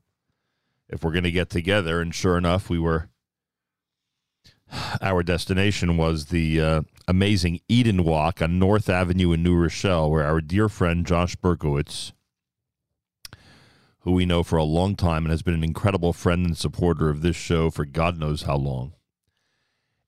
if 0.90 1.04
we're 1.04 1.12
going 1.12 1.26
to 1.26 1.32
get 1.32 1.52
together. 1.52 2.02
And 2.02 2.16
sure 2.16 2.40
enough, 2.40 2.72
we 2.72 2.80
were. 2.80 3.10
Our 5.02 5.24
destination 5.24 5.98
was 5.98 6.26
the 6.26 6.62
uh, 6.62 6.82
amazing 7.08 7.62
Eden 7.68 8.04
Wok 8.04 8.42
on 8.42 8.60
North 8.60 8.90
Avenue 8.90 9.32
in 9.32 9.44
New 9.44 9.56
Rochelle, 9.56 10.10
where 10.10 10.26
our 10.26 10.42
dear 10.42 10.70
friend 10.70 11.06
Josh 11.06 11.36
Berkowitz, 11.36 12.12
who 14.00 14.12
we 14.12 14.26
know 14.26 14.44
for 14.44 14.58
a 14.58 14.64
long 14.64 14.96
time 14.96 15.26
and 15.26 15.32
has 15.32 15.42
been 15.42 15.54
an 15.54 15.64
incredible 15.64 16.14
friend 16.14 16.46
and 16.46 16.58
supporter 16.58 17.10
of 17.10 17.22
this 17.22 17.36
show 17.36 17.70
for 17.70 17.86
God 17.86 18.18
knows 18.18 18.44
how 18.44 18.58
long, 18.58 18.94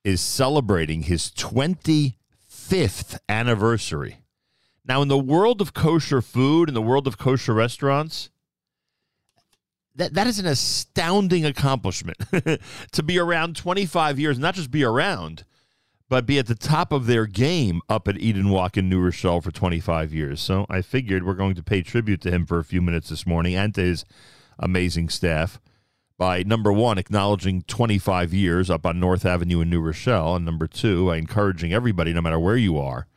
is 0.03 0.21
celebrating 0.21 1.03
his 1.03 1.31
25th 1.31 3.19
anniversary. 3.27 4.19
Now, 4.85 5.01
in 5.01 5.07
the 5.07 5.17
world 5.17 5.61
of 5.61 5.73
kosher 5.73 6.21
food, 6.21 6.67
in 6.67 6.73
the 6.73 6.81
world 6.81 7.05
of 7.07 7.17
kosher 7.17 7.53
restaurants, 7.53 8.29
that, 9.99 10.13
that 10.13 10.27
is 10.27 10.39
an 10.39 10.45
astounding 10.45 11.45
accomplishment 11.45 12.17
to 12.91 13.03
be 13.03 13.19
around 13.19 13.57
25 13.57 14.17
years, 14.17 14.39
not 14.39 14.55
just 14.55 14.71
be 14.71 14.83
around, 14.83 15.43
but 16.07 16.25
be 16.25 16.39
at 16.39 16.47
the 16.47 16.55
top 16.55 16.93
of 16.93 17.05
their 17.05 17.25
game 17.25 17.81
up 17.89 18.07
at 18.07 18.17
Eden 18.17 18.49
Wok 18.49 18.77
in 18.77 18.87
New 18.87 19.01
Rochelle 19.01 19.41
for 19.41 19.51
25 19.51 20.13
years. 20.13 20.39
So 20.39 20.65
I 20.69 20.81
figured 20.81 21.25
we're 21.25 21.33
going 21.33 21.55
to 21.55 21.63
pay 21.63 21.81
tribute 21.81 22.21
to 22.21 22.31
him 22.31 22.45
for 22.45 22.59
a 22.59 22.63
few 22.63 22.81
minutes 22.81 23.09
this 23.09 23.27
morning 23.27 23.55
and 23.55 23.75
to 23.75 23.81
his 23.81 24.05
amazing 24.57 25.09
staff 25.09 25.59
by 26.17 26.43
number 26.43 26.71
one, 26.71 26.97
acknowledging 26.97 27.61
25 27.63 28.33
years 28.33 28.69
up 28.69 28.85
on 28.85 28.99
North 28.99 29.25
Avenue 29.25 29.61
in 29.61 29.69
New 29.69 29.81
Rochelle, 29.81 30.35
and 30.35 30.45
number 30.45 30.67
two, 30.67 31.07
by 31.07 31.17
encouraging 31.17 31.73
everybody, 31.73 32.13
no 32.13 32.21
matter 32.21 32.39
where 32.39 32.57
you 32.57 32.77
are, 32.77 33.07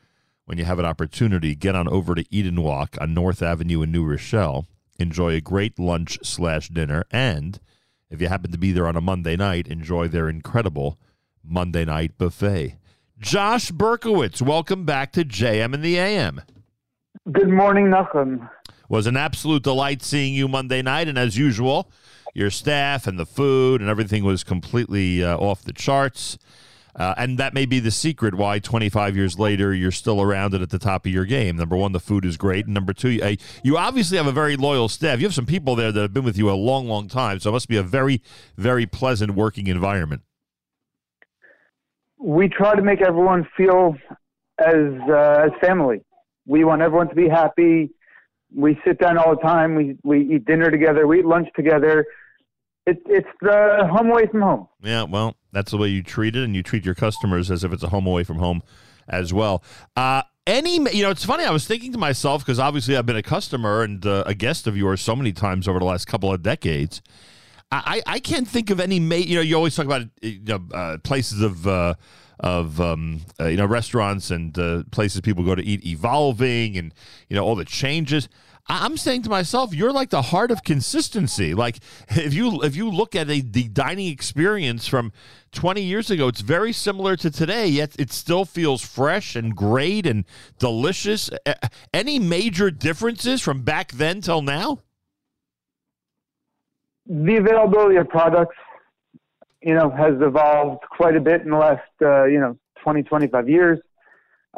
when 0.47 0.59
you 0.59 0.65
have 0.65 0.79
an 0.79 0.85
opportunity, 0.85 1.55
get 1.55 1.75
on 1.75 1.89
over 1.89 2.15
to 2.15 2.25
Eden 2.35 2.63
Wok 2.63 2.97
on 3.01 3.15
North 3.15 3.43
Avenue 3.43 3.83
in 3.83 3.91
New 3.91 4.05
Rochelle. 4.05 4.67
Enjoy 4.99 5.35
a 5.35 5.41
great 5.41 5.79
lunch 5.79 6.19
slash 6.23 6.69
dinner, 6.69 7.05
and 7.11 7.61
if 8.11 8.21
you 8.21 8.29
happen 8.29 8.53
to 8.53 8.59
be 8.59 8.73
there 8.73 8.87
on 8.87 8.97
a 8.97 9.01
Monday 9.01 9.37
night, 9.37 9.67
enjoy 9.67 10.09
their 10.09 10.29
incredible 10.29 10.99
Monday 11.43 11.85
night 11.85 12.19
buffet. 12.19 12.77
Josh 13.19 13.71
Berkowitz, 13.71 14.43
welcome 14.43 14.85
back 14.85 15.13
to 15.13 15.25
JM 15.25 15.75
and 15.75 15.83
the 15.83 15.99
AM. 15.99 16.43
Good 17.31 17.49
morning, 17.49 17.87
Nachum. 17.87 18.51
Was 18.89 19.07
an 19.07 19.17
absolute 19.17 19.63
delight 19.63 20.03
seeing 20.03 20.35
you 20.35 20.49
Monday 20.49 20.83
night, 20.83 21.09
and 21.09 21.17
as 21.17 21.39
usual, 21.39 21.91
your 22.35 22.51
staff 22.51 23.07
and 23.07 23.19
the 23.19 23.27
food 23.27 23.81
and 23.81 23.89
everything 23.89 24.25
was 24.25 24.45
completely 24.45 25.25
uh, 25.25 25.37
off 25.37 25.63
the 25.63 25.73
charts. 25.73 26.39
Uh, 26.95 27.15
and 27.17 27.39
that 27.39 27.55
may 27.55 27.65
be 27.65 27.81
the 27.81 27.91
secret 27.91 28.35
why 28.35 28.59
25 28.59 29.17
years 29.17 29.39
later 29.39 29.73
you're 29.73 29.91
still 29.91 30.21
around 30.21 30.53
and 30.53 30.63
at 30.63 30.71
the 30.71 30.79
top 30.79 31.07
of 31.07 31.13
your 31.13 31.25
game. 31.25 31.57
Number 31.57 31.77
one, 31.77 31.93
the 31.93 32.01
food 32.01 32.25
is 32.25 32.37
great. 32.37 32.67
And 32.67 32.75
number 32.75 32.93
two, 32.93 33.19
uh, 33.23 33.37
you 33.63 33.79
obviously 33.79 34.19
have 34.19 34.27
a 34.27 34.33
very 34.33 34.57
loyal 34.57 34.89
staff. 34.89 35.19
You 35.19 35.27
have 35.27 35.35
some 35.35 35.47
people 35.47 35.75
there 35.75 35.91
that 35.91 36.01
have 36.01 36.13
been 36.13 36.25
with 36.25 36.37
you 36.37 36.51
a 36.51 36.53
long, 36.53 36.89
long 36.89 37.09
time. 37.09 37.41
So 37.41 37.51
it 37.51 37.55
must 37.55 37.69
be 37.69 37.79
a 37.79 37.83
very, 37.83 38.21
very 38.57 38.85
pleasant 38.85 39.35
working 39.35 39.69
environment. 39.69 40.23
We 42.19 42.49
try 42.49 42.77
to 42.77 42.83
make 42.83 43.01
everyone 43.01 43.49
feel 43.57 43.97
as 44.59 44.93
uh, 45.09 45.47
as 45.47 45.51
family. 45.61 46.03
We 46.47 46.65
want 46.65 46.83
everyone 46.83 47.09
to 47.09 47.15
be 47.15 47.29
happy. 47.29 47.91
We 48.55 48.79
sit 48.87 49.01
down 49.01 49.19
all 49.19 49.35
the 49.35 49.43
time. 49.43 49.75
We 49.75 49.97
we 50.05 50.35
eat 50.35 50.45
dinner 50.45 50.71
together. 50.71 51.07
We 51.07 51.21
eat 51.21 51.25
lunch 51.25 51.49
together. 51.57 52.05
It's 52.87 53.01
it's 53.07 53.29
the 53.41 53.89
home 53.91 54.11
away 54.11 54.27
from 54.27 54.43
home. 54.43 54.69
Yeah, 54.83 55.05
well, 55.05 55.37
that's 55.53 55.71
the 55.71 55.77
way 55.77 55.89
you 55.89 56.03
treat 56.03 56.37
it, 56.37 56.45
and 56.45 56.55
you 56.55 56.63
treat 56.63 56.85
your 56.85 56.95
customers 56.95 57.51
as 57.51 57.65
if 57.65 57.73
it's 57.73 57.83
a 57.83 57.89
home 57.89 58.07
away 58.07 58.25
from 58.25 58.39
home 58.39 58.63
as 59.09 59.33
well. 59.33 59.63
Uh, 59.97 60.23
any, 60.47 60.75
you 60.93 61.03
know, 61.03 61.11
it's 61.11 61.25
funny. 61.25 61.45
I 61.45 61.51
was 61.51 61.67
thinking 61.67 61.93
to 61.93 61.99
myself 61.99 62.45
because 62.45 62.59
obviously 62.59 62.97
I've 62.97 63.07
been 63.07 63.17
a 63.17 63.23
customer 63.23 63.83
and 63.83 64.05
uh, 64.05 64.25
a 64.27 64.35
guest 64.35 64.67
of 64.67 64.77
yours 64.77 65.01
so 65.01 65.15
many 65.15 65.33
times 65.33 65.69
over 65.69 65.79
the 65.79 65.85
last 65.85 66.07
couple 66.07 66.33
of 66.33 66.43
decades. 66.43 67.01
I, 67.73 68.03
I 68.07 68.19
can't 68.19 68.47
think 68.47 68.69
of 68.69 68.81
any. 68.81 69.01
Ma- 69.01 69.15
you 69.15 69.37
know, 69.37 69.41
you 69.41 69.57
always 69.57 69.75
talk 69.75 69.87
about 69.87 70.03
you 70.21 70.41
know, 70.45 70.61
uh, 70.75 70.99
places 71.03 71.41
of 71.41 71.67
uh, 71.67 71.95
of 72.39 72.81
um, 72.81 73.21
uh, 73.41 73.47
you 73.47 73.57
know 73.57 73.65
restaurants 73.65 74.31
and 74.31 74.59
uh, 74.59 74.83
places 74.91 75.23
people 75.23 75.43
go 75.43 75.55
to 75.55 75.65
eat 75.65 75.87
evolving, 75.87 76.77
and 76.77 76.93
you 77.31 77.37
know 77.37 77.45
all 77.45 77.55
the 77.55 77.65
changes. 77.65 78.29
I'm 78.69 78.97
saying 78.97 79.23
to 79.23 79.31
myself, 79.31 79.75
you're 79.75 79.93
like 79.93 80.11
the 80.11 80.23
heart 80.23 80.51
of 80.51 80.63
consistency. 80.63 81.53
Like 81.53 81.79
if 82.11 82.33
you 82.33 82.63
if 82.63 82.77
you 82.77 82.91
look 82.91 83.15
at 83.15 83.29
a 83.29 83.41
the 83.41 83.69
dining 83.69 84.09
experience 84.09 84.87
from 84.87 85.13
20 85.53 85.83
years 85.83 86.11
ago, 86.11 86.29
it's 86.29 86.41
very 86.41 86.73
similar 86.73 87.17
to 87.17 87.31
today. 87.31 87.67
Yet 87.67 87.97
it 87.99 88.13
still 88.13 88.45
feels 88.45 88.83
fresh 88.83 89.37
and 89.37 89.57
great 89.57 90.07
and 90.07 90.25
delicious. 90.59 91.29
Any 91.93 92.19
major 92.19 92.71
differences 92.71 93.43
from 93.43 93.63
back 93.63 93.93
then 93.93 94.21
till 94.21 94.43
now? 94.43 94.81
The 97.07 97.37
availability 97.37 97.97
of 97.97 98.09
products, 98.09 98.57
you 99.61 99.75
know, 99.75 99.91
has 99.91 100.15
evolved 100.21 100.85
quite 100.89 101.17
a 101.17 101.21
bit 101.21 101.43
in 101.43 101.51
the 101.51 101.57
last, 101.57 101.83
uh, 102.01 102.25
you 102.25 102.39
know, 102.39 102.57
20, 102.83 103.03
25 103.03 103.49
years. 103.49 103.81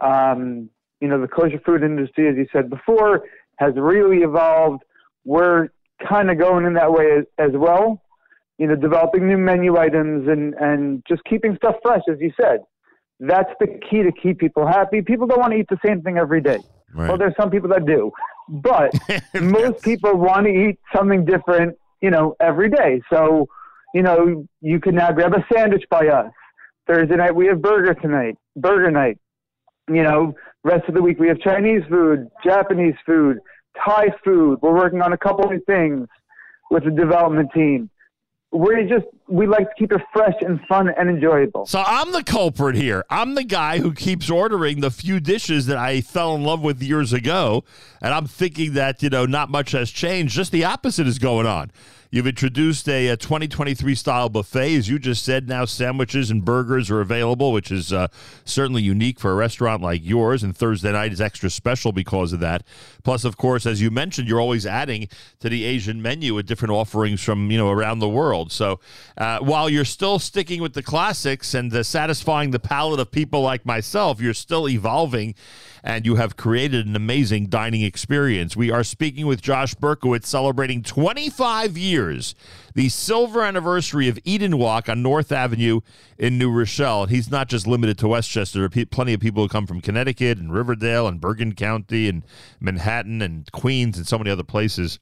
Um, 0.01 0.69
you 1.01 1.09
know, 1.09 1.21
the 1.21 1.29
kosher 1.29 1.61
food 1.65 1.83
industry, 1.83 2.29
as 2.29 2.37
you 2.37 2.47
said 2.53 2.69
before, 2.69 3.25
has 3.57 3.73
really 3.77 4.19
evolved. 4.19 4.83
We're 5.25 5.69
kind 6.07 6.31
of 6.31 6.39
going 6.39 6.67
in 6.67 6.75
that 6.75 6.93
way 6.93 7.19
as, 7.19 7.25
as 7.39 7.53
well. 7.55 8.03
You 8.59 8.69
know, 8.69 8.77
developing 8.77 9.27
new 9.27 9.39
menu 9.39 9.77
items 9.77 10.29
and, 10.29 10.55
and 10.55 11.03
just 11.09 11.25
keeping 11.25 11.57
stuff 11.57 11.77
fresh, 11.83 12.03
as 12.11 12.19
you 12.21 12.33
said. 12.41 12.61
That's 13.21 13.51
the 13.61 13.67
key 13.91 14.03
to 14.03 14.13
keep 14.13 14.39
people 14.39 14.67
happy. 14.67 15.03
People 15.03 15.27
don't 15.27 15.41
want 15.41 15.53
to 15.53 15.59
eat 15.59 15.67
the 15.69 15.79
same 15.85 16.03
thing 16.03 16.19
every 16.19 16.41
day. 16.41 16.59
Well, 16.95 17.19
there's 17.19 17.35
some 17.39 17.51
people 17.51 17.69
that 17.71 17.87
do, 17.87 18.13
but 18.49 18.93
most 19.41 19.83
people 19.83 20.17
want 20.17 20.47
to 20.47 20.53
eat 20.53 20.79
something 20.95 21.25
different, 21.25 21.77
you 22.01 22.11
know, 22.11 22.37
every 22.41 22.71
day. 22.71 23.01
So, 23.13 23.49
you 23.95 24.03
know, 24.03 24.47
you 24.61 24.81
can 24.81 24.95
now 24.95 25.11
grab 25.11 25.33
a 25.35 25.45
sandwich 25.53 25.85
by 25.91 26.09
us. 26.09 26.31
Thursday 26.87 27.17
night 27.17 27.35
we 27.35 27.47
have 27.47 27.63
burger 27.63 27.95
tonight, 27.95 28.37
burger 28.57 28.91
night. 28.91 29.19
You 29.89 30.03
know, 30.03 30.35
rest 30.65 30.89
of 30.89 30.95
the 30.95 31.03
week 31.03 31.21
we 31.21 31.29
have 31.29 31.39
Chinese 31.41 31.83
food, 31.89 32.29
Japanese 32.43 32.95
food, 33.07 33.39
Thai 33.85 34.09
food. 34.25 34.59
We're 34.63 34.75
working 34.75 35.03
on 35.03 35.13
a 35.13 35.19
couple 35.19 35.45
of 35.45 35.65
things 35.65 36.09
with 36.71 36.85
the 36.85 36.91
development 36.91 37.51
team. 37.55 37.91
We're 38.51 38.89
just 38.89 39.07
we 39.29 39.47
like 39.47 39.69
to 39.71 39.75
keep 39.79 39.93
it 39.93 40.03
fresh 40.13 40.35
and 40.41 40.61
fun 40.67 40.91
and 40.91 41.09
enjoyable. 41.09 41.67
So 41.67 41.83
I'm 41.87 42.13
the 42.13 42.23
culprit 42.23 42.77
here. 42.77 43.05
I'm 43.09 43.35
the 43.35 43.45
guy 43.45 43.79
who 43.79 43.95
keeps 43.95 44.29
ordering 44.29 44.81
the 44.81 44.91
few 44.91 45.19
dishes 45.19 45.67
that 45.67 45.79
I 45.79 46.03
fell 46.03 46.35
in 46.35 46.45
love 46.45 46.61
with 46.61 46.83
years 46.83 47.13
ago, 47.13 47.65
and 48.03 48.13
I'm 48.13 48.27
thinking 48.27 48.75
that 48.75 49.03
you 49.03 49.11
know 49.11 49.25
not 49.25 49.51
much 49.51 49.73
has 49.73 49.91
changed. 49.91 50.35
Just 50.35 50.53
the 50.53 50.65
opposite 50.65 51.07
is 51.07 51.19
going 51.19 51.47
on. 51.47 51.71
You've 52.15 52.29
introduced 52.29 52.89
a, 52.89 53.09
a 53.09 53.17
2023 53.17 53.93
style 53.97 54.29
buffet, 54.29 54.77
as 54.77 54.89
you 54.89 55.01
just 55.01 55.25
said. 55.25 55.49
Now 55.49 55.65
sandwiches 55.65 56.31
and 56.31 56.45
burgers 56.45 56.89
are 56.89 57.01
available, 57.01 57.51
which 57.51 57.73
is 57.73 57.93
uh, 57.93 58.07
certainly 58.45 58.83
unique 58.83 59.19
for 59.19 59.33
a 59.33 59.35
restaurant 59.35 59.83
like 59.83 60.01
yours. 60.05 60.45
And 60.45 60.57
Thursday 60.57 60.93
night 60.93 61.13
is 61.13 61.21
extra 61.21 61.51
special 61.51 61.91
because 61.91 62.33
of 62.33 62.39
that. 62.39 62.63
Plus, 63.03 63.25
of 63.25 63.37
course, 63.37 63.67
as 63.67 63.83
you 63.83 63.91
mentioned, 63.91 64.29
you're 64.29 64.41
always 64.41 64.65
adding 64.65 65.09
to 65.41 65.49
the 65.49 65.65
Asian 65.65 66.01
menu 66.01 66.35
with 66.35 66.47
different 66.47 66.71
offerings 66.71 67.21
from 67.21 67.51
you 67.51 67.59
know 67.59 67.69
around 67.69 67.99
the 67.99 68.09
world. 68.09 68.53
So 68.53 68.79
uh, 69.17 69.39
while 69.39 69.69
you're 69.69 69.85
still 69.85 70.19
sticking 70.19 70.61
with 70.61 70.75
the 70.75 70.83
classics 70.83 71.55
and 71.55 71.73
uh, 71.73 71.83
satisfying 71.83 72.51
the 72.51 72.59
palate 72.59 72.99
of 72.99 73.11
people 73.11 73.43
like 73.43 73.65
myself, 73.65 74.21
you're 74.21 74.35
still 74.35 74.69
evolving 74.69 75.35
and 75.85 76.07
you 76.07 76.17
have 76.17 76.37
created 76.37 76.87
an 76.87 76.97
amazing 76.97 77.47
dining 77.47 77.83
experience. 77.83 78.57
We 78.57 78.71
are 78.71 78.83
speaking 78.83 79.27
with 79.27 79.43
Josh 79.43 79.75
Berkowitz 79.75 80.27
celebrating 80.27 80.83
25 80.83 81.77
years, 81.77 82.35
the 82.75 82.89
silver 82.89 83.43
anniversary 83.43 84.09
of 84.09 84.19
Eden 84.25 84.57
Wok 84.59 84.89
on 84.89 85.03
North 85.03 85.31
Avenue 85.31 85.81
in 86.19 86.39
New 86.39 86.51
Rochelle. 86.51 87.03
And 87.03 87.13
he's 87.13 87.31
not 87.31 87.49
just 87.49 87.67
limited 87.67 87.99
to 87.99 88.09
Westchester. 88.09 88.67
There 88.67 88.83
are 88.83 88.87
plenty 88.87 89.13
of 89.13 89.21
people 89.21 89.43
who 89.43 89.49
come 89.49 89.67
from 89.67 89.83
Connecticut 89.83 90.39
and 90.39 90.53
Riverdale 90.53 91.07
and 91.07 91.21
Bergen 91.21 91.55
County 91.55 92.09
and 92.09 92.25
Manhattan 92.61 93.21
and 93.21 93.51
Queens 93.53 93.99
and 93.99 94.09
so 94.09 94.19
many 94.19 94.31
other 94.31 94.43
places 94.43 94.99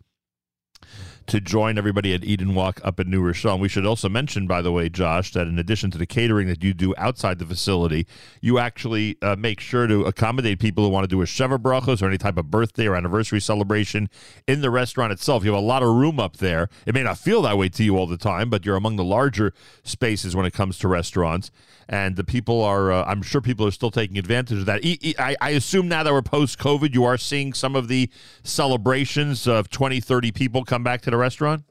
to 1.26 1.40
join 1.40 1.78
everybody 1.78 2.14
at 2.14 2.24
Eden 2.24 2.54
Wok 2.54 2.80
up 2.84 3.00
in 3.00 3.10
New 3.10 3.22
Rochelle. 3.22 3.54
And 3.54 3.62
we 3.62 3.68
should 3.68 3.86
also 3.86 4.08
mention, 4.08 4.46
by 4.46 4.62
the 4.62 4.72
way, 4.72 4.88
Josh, 4.88 5.32
that 5.32 5.46
in 5.46 5.58
addition 5.58 5.90
to 5.92 5.98
the 5.98 6.06
catering 6.06 6.48
that 6.48 6.62
you 6.62 6.74
do 6.74 6.94
outside 6.96 7.38
the 7.38 7.46
facility, 7.46 8.06
you 8.40 8.58
actually 8.58 9.16
uh, 9.22 9.36
make 9.36 9.60
sure 9.60 9.86
to 9.86 10.04
accommodate 10.04 10.58
people 10.58 10.84
who 10.84 10.90
want 10.90 11.04
to 11.04 11.08
do 11.08 11.22
a 11.22 11.24
Sheva 11.24 11.58
Brachos 11.58 12.02
or 12.02 12.06
any 12.06 12.18
type 12.18 12.36
of 12.36 12.50
birthday 12.50 12.86
or 12.86 12.96
anniversary 12.96 13.40
celebration 13.40 14.08
in 14.46 14.60
the 14.60 14.70
restaurant 14.70 15.12
itself. 15.12 15.44
You 15.44 15.52
have 15.52 15.62
a 15.62 15.66
lot 15.66 15.82
of 15.82 15.88
room 15.88 16.18
up 16.20 16.38
there. 16.38 16.68
It 16.86 16.94
may 16.94 17.02
not 17.02 17.18
feel 17.18 17.42
that 17.42 17.58
way 17.58 17.68
to 17.70 17.84
you 17.84 17.96
all 17.96 18.06
the 18.06 18.16
time, 18.16 18.50
but 18.50 18.66
you're 18.66 18.76
among 18.76 18.96
the 18.96 19.04
larger 19.04 19.52
spaces 19.82 20.36
when 20.36 20.46
it 20.46 20.52
comes 20.52 20.78
to 20.78 20.88
restaurants. 20.88 21.50
And 21.92 22.16
the 22.16 22.24
people 22.24 22.64
are, 22.64 22.90
uh, 22.90 23.04
I'm 23.04 23.20
sure 23.20 23.42
people 23.42 23.66
are 23.66 23.70
still 23.70 23.90
taking 23.90 24.16
advantage 24.16 24.60
of 24.60 24.64
that. 24.64 24.80
I 25.18 25.50
assume 25.50 25.88
now 25.88 26.02
that 26.02 26.10
we're 26.10 26.22
post 26.22 26.58
COVID, 26.58 26.94
you 26.94 27.04
are 27.04 27.18
seeing 27.18 27.52
some 27.52 27.76
of 27.76 27.88
the 27.88 28.08
celebrations 28.42 29.46
of 29.46 29.68
20, 29.68 30.00
30 30.00 30.32
people 30.32 30.64
come 30.64 30.82
back 30.82 31.02
to 31.02 31.10
the 31.10 31.18
restaurant? 31.18 31.64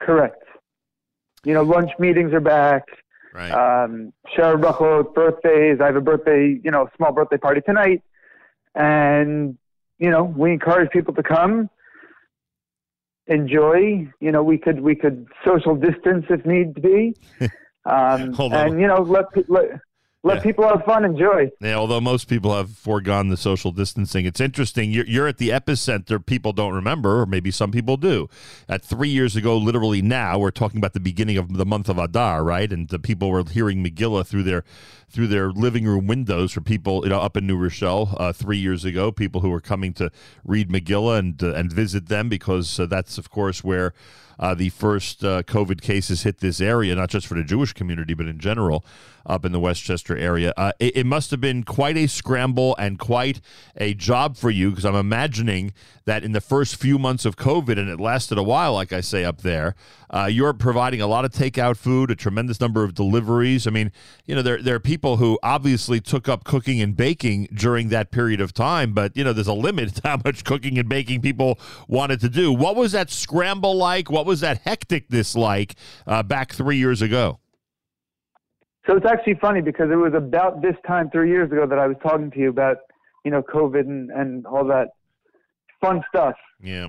Correct. 0.00 0.40
You 1.44 1.52
know, 1.52 1.62
lunch 1.62 1.90
meetings 1.98 2.32
are 2.32 2.38
back. 2.38 2.84
Right. 3.34 3.50
Um, 3.50 4.12
birthdays. 4.36 5.80
I 5.80 5.86
have 5.86 5.96
a 5.96 6.00
birthday, 6.00 6.60
you 6.62 6.70
know, 6.70 6.88
small 6.96 7.12
birthday 7.12 7.36
party 7.36 7.60
tonight, 7.60 8.02
and 8.76 9.58
you 9.98 10.10
know, 10.10 10.22
we 10.22 10.52
encourage 10.52 10.90
people 10.92 11.12
to 11.14 11.22
come, 11.24 11.68
enjoy. 13.26 14.08
You 14.20 14.30
know, 14.30 14.44
we 14.44 14.56
could 14.56 14.80
we 14.80 14.94
could 14.94 15.26
social 15.44 15.74
distance 15.74 16.26
if 16.30 16.46
need 16.46 16.80
be, 16.80 17.16
um, 17.86 18.32
Hold 18.38 18.52
on. 18.54 18.68
and 18.68 18.80
you 18.80 18.86
know, 18.86 19.02
let 19.02 19.26
let 19.48 19.80
let 20.26 20.36
Yeah. 20.36 20.42
people 20.42 20.66
have 20.66 20.82
fun, 20.86 21.04
enjoy. 21.04 21.50
Yeah, 21.60 21.74
although 21.74 22.00
most 22.00 22.28
people 22.28 22.56
have 22.56 22.70
foregone 22.70 23.28
the 23.28 23.36
social 23.36 23.72
distancing, 23.72 24.24
it's 24.24 24.40
interesting. 24.40 24.90
You're, 24.90 25.04
you're 25.04 25.26
at 25.28 25.36
the 25.36 25.50
epicenter. 25.50 26.24
People 26.24 26.54
don't 26.54 26.72
remember, 26.72 27.20
or 27.20 27.26
maybe 27.26 27.50
some 27.50 27.70
people 27.70 27.98
do. 27.98 28.28
At 28.66 28.82
three 28.82 29.10
years 29.10 29.36
ago, 29.36 29.54
literally 29.58 30.00
now, 30.00 30.38
we're 30.38 30.50
talking 30.50 30.78
about 30.78 30.94
the 30.94 31.00
beginning 31.00 31.36
of 31.36 31.52
the 31.58 31.66
month 31.66 31.90
of 31.90 31.98
Adar, 31.98 32.42
right? 32.42 32.72
And 32.72 32.88
the 32.88 32.98
people 32.98 33.28
were 33.30 33.44
hearing 33.44 33.84
Megillah 33.84 34.26
through 34.26 34.44
their 34.44 34.64
through 35.10 35.26
their 35.28 35.50
living 35.52 35.84
room 35.84 36.06
windows 36.06 36.52
for 36.52 36.60
people, 36.62 37.04
you 37.04 37.10
know, 37.10 37.20
up 37.20 37.36
in 37.36 37.46
New 37.46 37.58
Rochelle 37.58 38.16
uh, 38.18 38.32
three 38.32 38.56
years 38.58 38.84
ago. 38.86 39.12
People 39.12 39.42
who 39.42 39.50
were 39.50 39.60
coming 39.60 39.92
to 39.92 40.10
read 40.42 40.70
Megillah 40.70 41.18
and 41.18 41.42
uh, 41.42 41.52
and 41.52 41.70
visit 41.70 42.08
them 42.08 42.30
because 42.30 42.80
uh, 42.80 42.86
that's, 42.86 43.18
of 43.18 43.28
course, 43.30 43.62
where. 43.62 43.92
Uh, 44.38 44.54
the 44.54 44.70
first 44.70 45.24
uh, 45.24 45.42
COVID 45.42 45.80
cases 45.80 46.22
hit 46.22 46.38
this 46.38 46.60
area, 46.60 46.94
not 46.94 47.10
just 47.10 47.26
for 47.26 47.34
the 47.34 47.44
Jewish 47.44 47.72
community, 47.72 48.14
but 48.14 48.26
in 48.26 48.38
general 48.38 48.84
up 49.26 49.44
in 49.44 49.52
the 49.52 49.60
Westchester 49.60 50.16
area. 50.16 50.52
Uh, 50.56 50.72
it, 50.78 50.98
it 50.98 51.06
must 51.06 51.30
have 51.30 51.40
been 51.40 51.62
quite 51.62 51.96
a 51.96 52.06
scramble 52.06 52.76
and 52.78 52.98
quite 52.98 53.40
a 53.76 53.94
job 53.94 54.36
for 54.36 54.50
you 54.50 54.70
because 54.70 54.84
I'm 54.84 54.94
imagining 54.94 55.72
that 56.04 56.22
in 56.22 56.32
the 56.32 56.40
first 56.40 56.76
few 56.76 56.98
months 56.98 57.24
of 57.24 57.36
COVID, 57.36 57.78
and 57.78 57.88
it 57.88 57.98
lasted 57.98 58.36
a 58.36 58.42
while, 58.42 58.74
like 58.74 58.92
I 58.92 59.00
say 59.00 59.24
up 59.24 59.40
there, 59.40 59.74
uh, 60.10 60.26
you're 60.26 60.52
providing 60.52 61.00
a 61.00 61.06
lot 61.06 61.24
of 61.24 61.32
takeout 61.32 61.78
food, 61.78 62.10
a 62.10 62.14
tremendous 62.14 62.60
number 62.60 62.84
of 62.84 62.94
deliveries. 62.94 63.66
I 63.66 63.70
mean, 63.70 63.90
you 64.26 64.34
know, 64.34 64.42
there, 64.42 64.60
there 64.60 64.74
are 64.74 64.80
people 64.80 65.16
who 65.16 65.38
obviously 65.42 66.00
took 66.00 66.28
up 66.28 66.44
cooking 66.44 66.80
and 66.80 66.94
baking 66.94 67.48
during 67.54 67.88
that 67.88 68.10
period 68.10 68.40
of 68.40 68.52
time, 68.52 68.92
but, 68.92 69.16
you 69.16 69.24
know, 69.24 69.32
there's 69.32 69.48
a 69.48 69.54
limit 69.54 69.94
to 69.96 70.08
how 70.08 70.20
much 70.22 70.44
cooking 70.44 70.78
and 70.78 70.88
baking 70.88 71.22
people 71.22 71.58
wanted 71.88 72.20
to 72.20 72.28
do. 72.28 72.52
What 72.52 72.76
was 72.76 72.92
that 72.92 73.10
scramble 73.10 73.74
like? 73.74 74.10
What 74.10 74.23
was 74.24 74.40
that 74.40 74.64
hecticness 74.64 75.36
like 75.36 75.74
uh, 76.06 76.22
back 76.22 76.52
three 76.52 76.76
years 76.76 77.02
ago? 77.02 77.38
So 78.86 78.96
it's 78.96 79.06
actually 79.06 79.34
funny 79.40 79.62
because 79.62 79.90
it 79.90 79.96
was 79.96 80.12
about 80.14 80.60
this 80.60 80.76
time 80.86 81.08
three 81.10 81.30
years 81.30 81.50
ago 81.50 81.66
that 81.66 81.78
I 81.78 81.86
was 81.86 81.96
talking 82.02 82.30
to 82.32 82.38
you 82.38 82.50
about, 82.50 82.76
you 83.24 83.30
know, 83.30 83.42
COVID 83.42 83.80
and, 83.80 84.10
and 84.10 84.46
all 84.46 84.64
that 84.66 84.88
fun 85.80 86.02
stuff. 86.08 86.34
Yeah. 86.60 86.88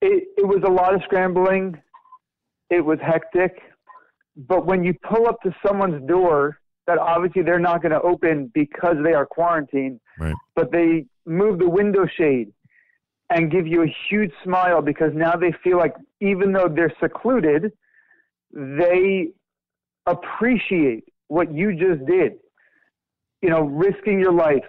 It, 0.00 0.24
it 0.36 0.46
was 0.46 0.62
a 0.64 0.70
lot 0.70 0.94
of 0.94 1.02
scrambling. 1.04 1.80
It 2.70 2.84
was 2.84 2.98
hectic. 3.00 3.58
But 4.36 4.64
when 4.64 4.82
you 4.84 4.94
pull 5.08 5.26
up 5.26 5.40
to 5.42 5.54
someone's 5.66 6.06
door 6.08 6.58
that 6.86 6.98
obviously 6.98 7.42
they're 7.42 7.58
not 7.60 7.82
going 7.82 7.92
to 7.92 8.00
open 8.00 8.50
because 8.54 8.96
they 9.04 9.12
are 9.12 9.26
quarantined, 9.26 10.00
Right. 10.18 10.34
but 10.56 10.72
they 10.72 11.06
move 11.26 11.58
the 11.58 11.68
window 11.68 12.06
shade 12.06 12.52
and 13.30 13.50
give 13.50 13.66
you 13.66 13.82
a 13.82 13.94
huge 14.10 14.32
smile 14.44 14.82
because 14.82 15.12
now 15.14 15.34
they 15.36 15.52
feel 15.64 15.78
like 15.78 15.94
even 16.22 16.52
though 16.52 16.68
they're 16.68 16.94
secluded, 17.00 17.72
they 18.52 19.28
appreciate 20.06 21.04
what 21.28 21.52
you 21.52 21.72
just 21.72 22.06
did. 22.06 22.34
You 23.42 23.50
know, 23.50 23.62
risking 23.62 24.20
your 24.20 24.32
life, 24.32 24.64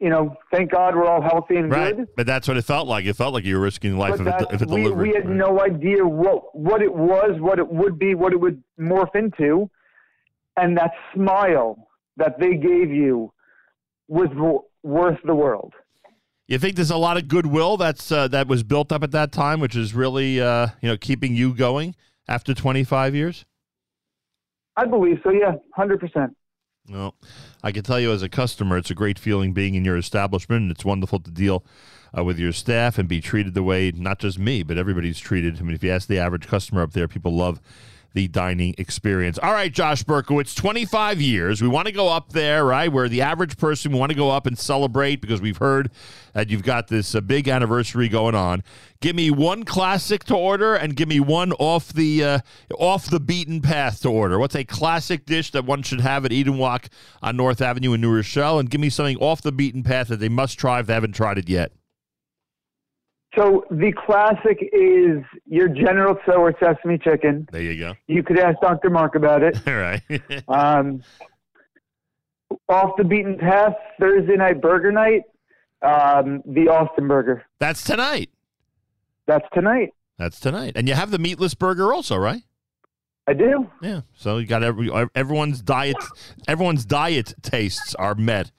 you 0.00 0.08
know, 0.08 0.34
thank 0.50 0.70
God 0.70 0.96
we're 0.96 1.06
all 1.06 1.20
healthy 1.20 1.56
and 1.56 1.70
Right, 1.70 1.94
good. 1.94 2.08
but 2.16 2.26
that's 2.26 2.48
what 2.48 2.56
it 2.56 2.62
felt 2.64 2.88
like. 2.88 3.04
It 3.04 3.14
felt 3.14 3.34
like 3.34 3.44
you 3.44 3.56
were 3.56 3.62
risking 3.62 3.98
life 3.98 4.18
if 4.18 4.26
it, 4.26 4.34
if 4.50 4.62
it 4.62 4.68
we, 4.70 4.82
delivered. 4.84 5.02
we 5.02 5.14
had 5.14 5.28
no 5.28 5.60
idea 5.60 6.04
what 6.04 6.56
what 6.56 6.80
it 6.80 6.92
was, 6.92 7.38
what 7.38 7.58
it 7.58 7.68
would 7.68 7.98
be, 7.98 8.14
what 8.14 8.32
it 8.32 8.40
would 8.40 8.62
morph 8.80 9.14
into, 9.14 9.68
and 10.56 10.76
that 10.78 10.92
smile 11.14 11.86
that 12.16 12.40
they 12.40 12.54
gave 12.54 12.90
you 12.90 13.30
was 14.08 14.28
w- 14.30 14.62
worth 14.82 15.18
the 15.24 15.34
world. 15.34 15.74
You 16.48 16.58
think 16.58 16.76
there's 16.76 16.90
a 16.90 16.96
lot 16.96 17.16
of 17.16 17.28
goodwill 17.28 17.76
that's 17.76 18.10
uh, 18.10 18.28
that 18.28 18.48
was 18.48 18.62
built 18.62 18.92
up 18.92 19.02
at 19.02 19.12
that 19.12 19.32
time, 19.32 19.60
which 19.60 19.76
is 19.76 19.94
really 19.94 20.40
uh, 20.40 20.68
you 20.80 20.88
know 20.88 20.96
keeping 20.96 21.34
you 21.34 21.54
going 21.54 21.94
after 22.28 22.54
25 22.54 23.14
years? 23.14 23.44
I 24.76 24.86
believe 24.86 25.20
so. 25.22 25.30
Yeah, 25.30 25.52
hundred 25.74 26.00
percent. 26.00 26.36
Well, 26.88 27.14
I 27.62 27.70
can 27.70 27.84
tell 27.84 28.00
you 28.00 28.10
as 28.10 28.22
a 28.22 28.28
customer, 28.28 28.76
it's 28.76 28.90
a 28.90 28.94
great 28.94 29.18
feeling 29.18 29.52
being 29.52 29.74
in 29.74 29.84
your 29.84 29.96
establishment, 29.96 30.62
and 30.62 30.70
it's 30.70 30.84
wonderful 30.84 31.20
to 31.20 31.30
deal 31.30 31.64
uh, 32.16 32.24
with 32.24 32.38
your 32.38 32.52
staff 32.52 32.98
and 32.98 33.08
be 33.08 33.20
treated 33.20 33.54
the 33.54 33.62
way 33.62 33.92
not 33.94 34.18
just 34.18 34.38
me, 34.38 34.62
but 34.62 34.76
everybody's 34.76 35.20
treated. 35.20 35.58
I 35.58 35.62
mean, 35.62 35.74
if 35.74 35.84
you 35.84 35.90
ask 35.90 36.08
the 36.08 36.18
average 36.18 36.48
customer 36.48 36.82
up 36.82 36.92
there, 36.92 37.06
people 37.06 37.34
love 37.36 37.60
the 38.14 38.28
dining 38.28 38.74
experience. 38.78 39.38
All 39.38 39.52
right, 39.52 39.72
Josh 39.72 40.02
Berkowitz, 40.04 40.54
25 40.54 41.20
years. 41.20 41.62
We 41.62 41.68
want 41.68 41.86
to 41.86 41.92
go 41.92 42.08
up 42.08 42.32
there, 42.32 42.64
right? 42.64 42.92
Where 42.92 43.08
the 43.08 43.22
average 43.22 43.56
person, 43.56 43.92
we 43.92 43.98
want 43.98 44.10
to 44.10 44.16
go 44.16 44.30
up 44.30 44.46
and 44.46 44.58
celebrate 44.58 45.20
because 45.20 45.40
we've 45.40 45.56
heard 45.56 45.90
that 46.34 46.50
you've 46.50 46.62
got 46.62 46.88
this 46.88 47.14
uh, 47.14 47.20
big 47.20 47.48
anniversary 47.48 48.08
going 48.08 48.34
on. 48.34 48.62
Give 49.00 49.16
me 49.16 49.30
one 49.30 49.64
classic 49.64 50.24
to 50.24 50.36
order 50.36 50.74
and 50.74 50.94
give 50.94 51.08
me 51.08 51.20
one 51.20 51.52
off 51.54 51.92
the 51.92 52.24
uh, 52.24 52.38
off 52.78 53.10
the 53.10 53.20
beaten 53.20 53.60
path 53.60 54.00
to 54.02 54.08
order. 54.08 54.38
What's 54.38 54.54
a 54.54 54.64
classic 54.64 55.26
dish 55.26 55.50
that 55.52 55.64
one 55.64 55.82
should 55.82 56.00
have 56.00 56.24
at 56.24 56.32
Eden 56.32 56.58
Wok 56.58 56.88
on 57.22 57.36
North 57.36 57.60
Avenue 57.60 57.92
in 57.92 58.00
New 58.00 58.14
Rochelle? 58.14 58.58
And 58.58 58.70
give 58.70 58.80
me 58.80 58.90
something 58.90 59.16
off 59.18 59.42
the 59.42 59.52
beaten 59.52 59.82
path 59.82 60.08
that 60.08 60.20
they 60.20 60.28
must 60.28 60.58
try 60.58 60.80
if 60.80 60.86
they 60.86 60.94
haven't 60.94 61.12
tried 61.12 61.38
it 61.38 61.48
yet. 61.48 61.72
So 63.36 63.64
the 63.70 63.92
classic 63.92 64.58
is 64.72 65.24
your 65.46 65.68
General 65.68 66.16
Tso 66.16 66.32
or 66.32 66.54
sesame 66.60 66.98
chicken. 66.98 67.48
There 67.50 67.62
you 67.62 67.78
go. 67.78 67.94
You 68.06 68.22
could 68.22 68.38
ask 68.38 68.60
Dr. 68.60 68.90
Mark 68.90 69.14
about 69.14 69.42
it. 69.42 69.56
All 69.66 69.74
right. 69.74 70.02
um, 70.48 71.02
off 72.68 72.96
the 72.98 73.04
beaten 73.04 73.38
path, 73.38 73.74
Thursday 73.98 74.36
night 74.36 74.60
burger 74.60 74.92
night, 74.92 75.22
um, 75.80 76.42
the 76.44 76.68
Austin 76.68 77.08
Burger. 77.08 77.44
That's 77.58 77.82
tonight. 77.82 78.28
That's 79.26 79.46
tonight. 79.54 79.94
That's 80.18 80.38
tonight. 80.38 80.72
And 80.76 80.86
you 80.86 80.94
have 80.94 81.10
the 81.10 81.18
meatless 81.18 81.54
burger 81.54 81.92
also, 81.92 82.16
right? 82.16 82.42
I 83.26 83.32
do. 83.32 83.70
Yeah. 83.80 84.02
So 84.14 84.38
you 84.38 84.46
got 84.46 84.62
every 84.62 84.90
everyone's 85.14 85.62
diet 85.62 85.96
everyone's 86.48 86.84
diet 86.84 87.34
tastes 87.40 87.94
are 87.94 88.16
met 88.16 88.50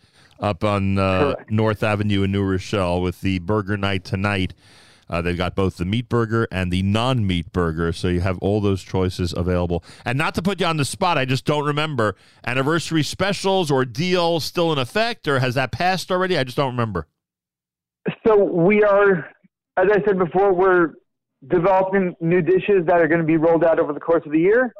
up 0.43 0.63
on 0.63 0.97
uh, 0.97 1.35
North 1.49 1.81
Avenue 1.81 2.23
in 2.23 2.31
New 2.31 2.43
Rochelle 2.43 3.01
with 3.01 3.21
the 3.21 3.39
burger 3.39 3.77
night 3.77 4.03
tonight. 4.03 4.53
Uh, 5.09 5.21
they've 5.21 5.37
got 5.37 5.55
both 5.55 5.77
the 5.77 5.85
meat 5.85 6.09
burger 6.09 6.47
and 6.51 6.71
the 6.71 6.81
non-meat 6.81 7.51
burger, 7.53 7.93
so 7.93 8.07
you 8.07 8.21
have 8.21 8.37
all 8.39 8.59
those 8.59 8.83
choices 8.83 9.33
available. 9.35 9.83
And 10.05 10.17
not 10.17 10.35
to 10.35 10.41
put 10.41 10.59
you 10.59 10.65
on 10.65 10.77
the 10.77 10.85
spot, 10.85 11.17
I 11.17 11.25
just 11.25 11.45
don't 11.45 11.65
remember 11.65 12.15
anniversary 12.45 13.03
specials 13.03 13.71
or 13.71 13.85
deals 13.85 14.43
still 14.43 14.71
in 14.71 14.79
effect, 14.79 15.27
or 15.27 15.39
has 15.39 15.55
that 15.55 15.71
passed 15.71 16.11
already? 16.11 16.37
I 16.37 16.43
just 16.43 16.57
don't 16.57 16.71
remember. 16.71 17.07
So 18.25 18.43
we 18.43 18.83
are, 18.83 19.29
as 19.77 19.87
I 19.91 20.03
said 20.05 20.17
before, 20.17 20.53
we're 20.53 20.93
developing 21.47 22.15
new 22.19 22.41
dishes 22.41 22.85
that 22.87 22.99
are 22.99 23.07
going 23.07 23.21
to 23.21 23.27
be 23.27 23.37
rolled 23.37 23.63
out 23.63 23.79
over 23.79 23.93
the 23.93 23.99
course 23.99 24.23
of 24.25 24.31
the 24.31 24.39
year. 24.39 24.73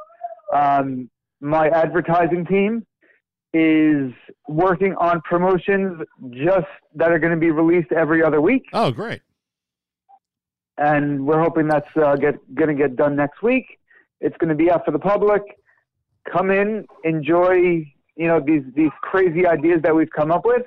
Um, 0.54 1.10
my 1.42 1.68
advertising 1.70 2.46
team 2.46 2.86
is 3.54 4.12
working 4.48 4.96
on 4.96 5.22
promotions 5.22 6.02
just 6.32 6.68
that 6.96 7.12
are 7.12 7.20
going 7.20 7.34
to 7.34 7.40
be 7.40 7.52
released 7.52 7.92
every 7.92 8.24
other 8.24 8.42
week. 8.42 8.66
Oh, 8.74 8.92
great! 8.92 9.22
And 10.78 11.26
we're 11.26 11.42
hoping 11.42 11.68
that's 11.68 11.90
uh, 11.96 12.16
get 12.16 12.36
going 12.56 12.70
to 12.70 12.76
get 12.76 12.96
done 12.96 13.16
next 13.16 13.42
week. 13.44 13.80
It's 14.22 14.36
going 14.38 14.50
to 14.50 14.56
be 14.56 14.72
out 14.72 14.86
for 14.86 14.92
the 14.92 15.00
public. 15.00 15.42
Come 16.32 16.50
in, 16.50 16.86
enjoy. 17.04 17.86
You 18.16 18.28
know 18.28 18.40
these 18.40 18.64
these 18.76 18.92
crazy 19.02 19.46
ideas 19.48 19.82
that 19.84 19.96
we've 19.96 20.10
come 20.10 20.32
up 20.32 20.46
with, 20.46 20.64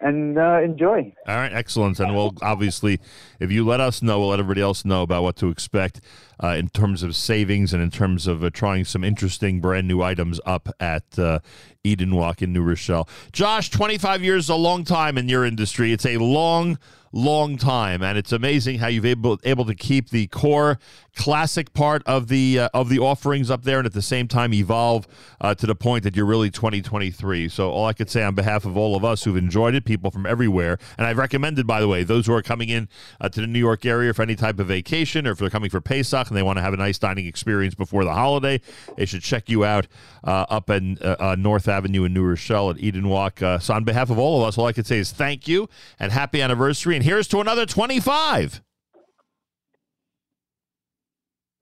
and 0.00 0.38
uh, 0.38 0.60
enjoy. 0.62 1.12
All 1.26 1.36
right, 1.36 1.52
excellent. 1.52 1.98
And 2.00 2.14
we'll 2.14 2.34
obviously, 2.40 3.00
if 3.40 3.50
you 3.50 3.66
let 3.66 3.80
us 3.80 4.02
know, 4.02 4.20
we'll 4.20 4.28
let 4.28 4.38
everybody 4.38 4.60
else 4.60 4.84
know 4.84 5.02
about 5.02 5.22
what 5.22 5.36
to 5.36 5.48
expect 5.48 6.00
uh, 6.42 6.48
in 6.48 6.68
terms 6.68 7.02
of 7.02 7.16
savings 7.16 7.72
and 7.72 7.82
in 7.82 7.90
terms 7.90 8.26
of 8.26 8.44
uh, 8.44 8.50
trying 8.50 8.84
some 8.84 9.02
interesting 9.02 9.60
brand 9.60 9.88
new 9.88 10.02
items 10.02 10.40
up 10.46 10.68
at 10.78 11.18
uh, 11.18 11.40
Eden 11.82 12.14
Wok 12.14 12.42
in 12.42 12.52
New 12.52 12.62
Rochelle. 12.62 13.08
Josh, 13.32 13.70
25 13.70 14.22
years 14.22 14.44
is 14.44 14.50
a 14.50 14.54
long 14.54 14.84
time 14.84 15.18
in 15.18 15.28
your 15.28 15.44
industry. 15.44 15.92
It's 15.92 16.06
a 16.06 16.18
long, 16.18 16.78
long 17.12 17.56
time, 17.56 18.02
and 18.02 18.18
it's 18.18 18.32
amazing 18.32 18.78
how 18.78 18.88
you've 18.88 19.06
able 19.06 19.38
able 19.44 19.64
to 19.64 19.74
keep 19.74 20.10
the 20.10 20.26
core 20.28 20.78
classic 21.16 21.72
part 21.72 22.02
of 22.06 22.28
the 22.28 22.60
uh, 22.60 22.68
of 22.72 22.88
the 22.88 22.98
offerings 22.98 23.50
up 23.50 23.64
there, 23.64 23.78
and 23.78 23.86
at 23.86 23.92
the 23.92 24.02
same 24.02 24.28
time 24.28 24.54
evolve 24.54 25.06
uh, 25.40 25.54
to 25.54 25.66
the 25.66 25.74
point 25.74 26.04
that 26.04 26.14
you're 26.16 26.26
really 26.26 26.50
2023. 26.50 27.48
So 27.48 27.70
all 27.70 27.86
I 27.86 27.92
could 27.92 28.08
say 28.08 28.22
on 28.22 28.34
behalf 28.34 28.64
of 28.64 28.76
all 28.76 28.96
of 28.96 29.04
us 29.04 29.24
who've 29.24 29.36
enjoyed 29.36 29.74
it, 29.74 29.84
people 29.84 30.10
from 30.10 30.26
everywhere, 30.26 30.78
and 30.96 31.06
I've 31.06 31.18
recommended, 31.18 31.66
by 31.66 31.80
the 31.80 31.88
way, 31.88 32.04
those 32.04 32.26
who 32.26 32.34
are 32.34 32.42
coming 32.42 32.68
in 32.68 32.88
uh, 33.20 33.28
to 33.28 33.40
the 33.40 33.46
New 33.46 33.58
York 33.58 33.84
area 33.84 34.14
for 34.14 34.22
any 34.22 34.36
type 34.36 34.58
of 34.58 34.68
vacation 34.68 35.26
or 35.26 35.32
if 35.32 35.38
they're 35.38 35.50
coming 35.50 35.70
for 35.70 35.80
Pesach 35.80 36.28
and 36.28 36.36
they 36.36 36.42
want 36.42 36.58
to 36.58 36.62
have 36.62 36.74
a 36.74 36.76
nice 36.76 36.98
dining 36.98 37.26
experience 37.26 37.74
before 37.74 38.04
the 38.04 38.12
holiday, 38.12 38.60
they 38.96 39.04
should 39.04 39.22
check 39.22 39.48
you 39.48 39.64
out 39.64 39.86
uh, 40.24 40.46
up 40.48 40.70
in 40.70 40.98
uh, 41.00 41.16
uh, 41.18 41.36
North 41.38 41.68
Avenue 41.68 42.04
in 42.04 42.12
New 42.12 42.24
Rochelle 42.24 42.70
at 42.70 42.78
Eden 42.78 43.08
Wok. 43.08 43.38
So 43.60 43.74
on 43.74 43.84
behalf 43.84 44.10
of 44.10 44.18
all 44.18 44.40
of 44.40 44.46
us, 44.46 44.58
all 44.58 44.66
I 44.66 44.72
could 44.72 44.86
say 44.86 44.98
is 44.98 45.10
thank 45.10 45.48
you 45.48 45.68
and 45.98 46.12
happy 46.12 46.42
anniversary. 46.42 46.97
And 46.98 47.04
here's 47.04 47.28
to 47.28 47.38
another 47.38 47.64
25. 47.64 48.60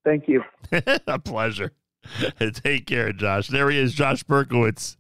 Thank 0.02 0.28
you. 0.28 0.42
a 1.06 1.18
pleasure. 1.18 1.72
Take 2.54 2.86
care, 2.86 3.12
Josh. 3.12 3.48
There 3.48 3.68
he 3.68 3.78
is, 3.78 3.92
Josh 3.92 4.24
Berkowitz. 4.24 4.96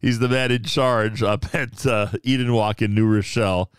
He's 0.00 0.18
the 0.18 0.28
man 0.28 0.50
in 0.50 0.64
charge 0.64 1.22
up 1.22 1.54
at 1.54 1.86
uh, 1.86 2.08
Eden 2.24 2.52
Wok 2.52 2.82
in 2.82 2.96
New 2.96 3.06
Rochelle. 3.06 3.70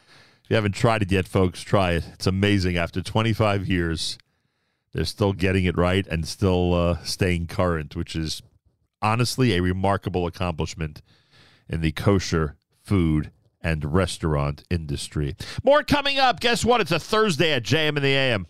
If 0.46 0.52
you 0.52 0.56
haven't 0.56 0.76
tried 0.76 1.02
it 1.02 1.12
yet, 1.12 1.28
folks, 1.28 1.62
try 1.62 1.92
it. 1.92 2.06
It's 2.14 2.26
amazing. 2.26 2.78
After 2.78 3.02
25 3.02 3.68
years, 3.68 4.18
they're 4.94 5.04
still 5.04 5.34
getting 5.34 5.66
it 5.66 5.78
right 5.78 6.08
and 6.08 6.26
still 6.26 6.74
uh, 6.74 7.04
staying 7.04 7.48
current, 7.48 7.98
which 7.98 8.16
is 8.16 8.42
honestly 9.02 9.58
a 9.58 9.62
remarkable 9.62 10.26
accomplishment 10.26 11.02
in 11.68 11.82
the 11.82 11.92
kosher 11.92 12.56
food 12.82 13.30
and 13.68 13.94
restaurant 13.94 14.64
industry. 14.70 15.36
More 15.62 15.84
coming 15.84 16.20
up. 16.20 16.40
Guess 16.40 16.64
what? 16.64 16.80
It's 16.80 16.92
a 16.92 17.00
Thursday 17.00 17.52
at 17.52 17.64
JM 17.64 17.98
in 17.98 18.04
the 18.04 18.16
AM. 18.16 18.48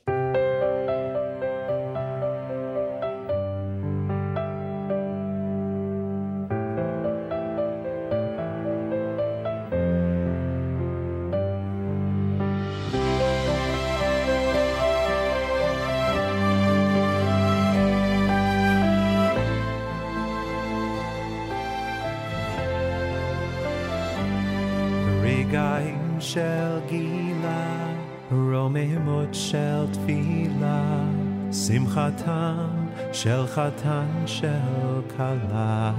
רוממות 28.76 29.28
של 29.32 29.86
תפילה, 29.92 31.04
שמחתם 31.52 32.86
של 33.12 33.46
חתן 33.46 34.06
של 34.26 35.00
כלה. 35.16 35.92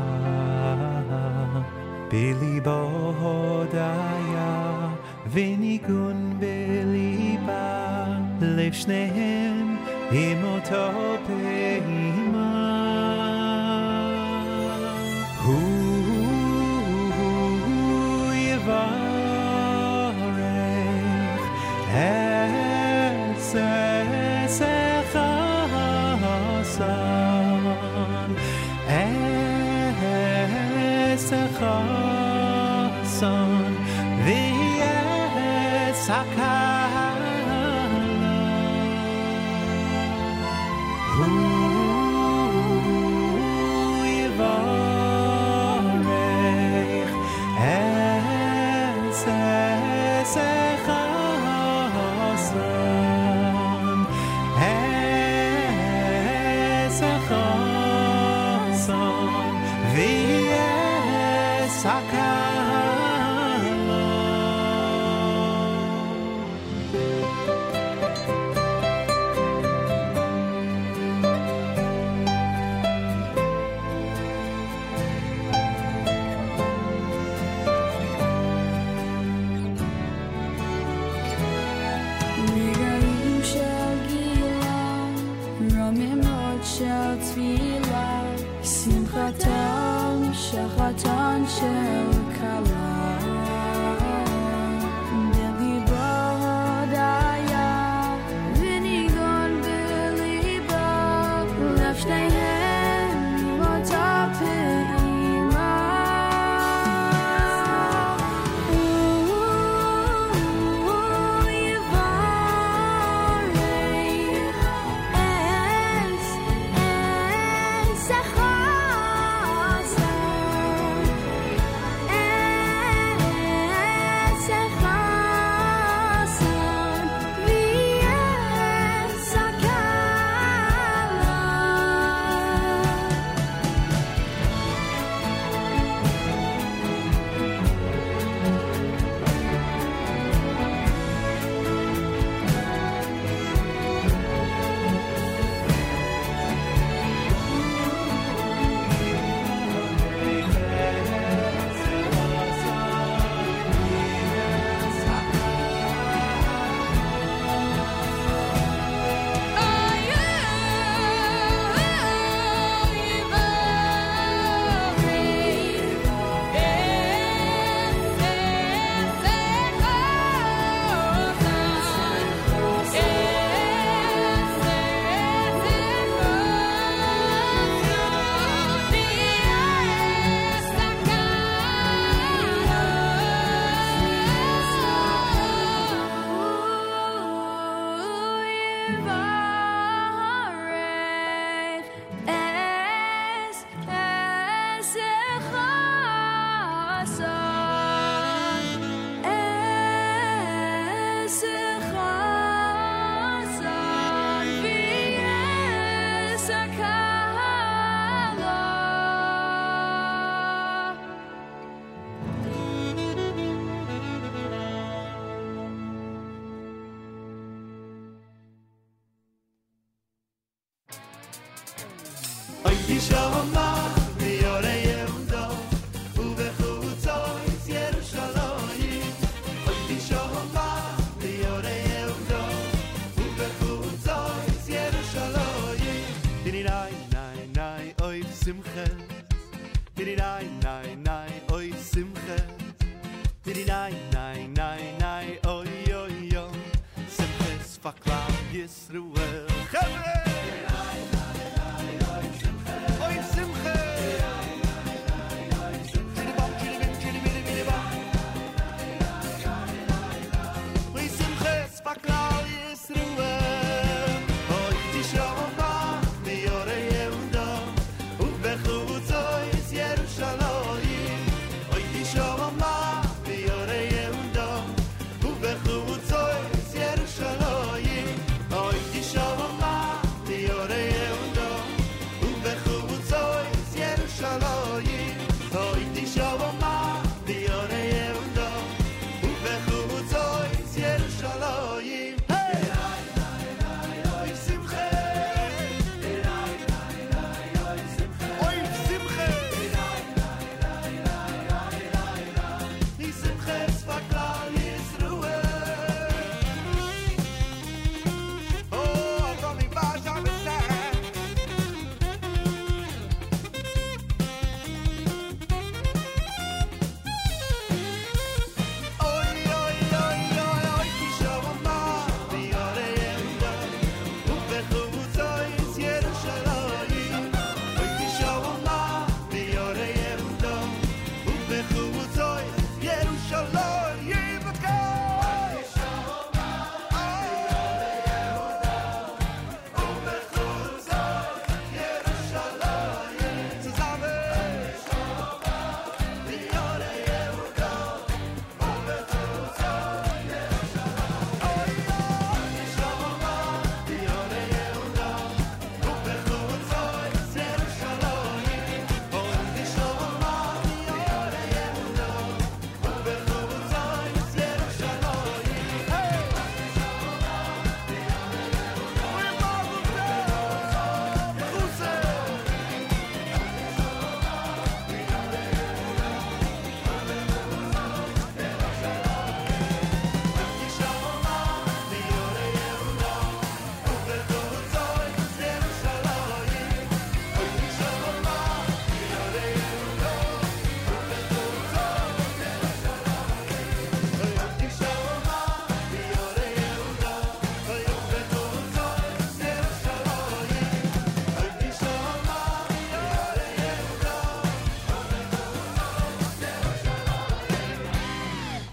בליבו 2.13 3.13
הודיה 3.19 4.89
וניגון 5.31 6.39
בליבה, 6.39 8.05
לב 8.41 8.73
שניהם 8.73 9.77
עם 10.11 10.43
אותו 10.43 10.91
פעימה. 11.27 12.59
הוא 15.43 15.93
יברך 18.33 19.13
said 23.50 23.87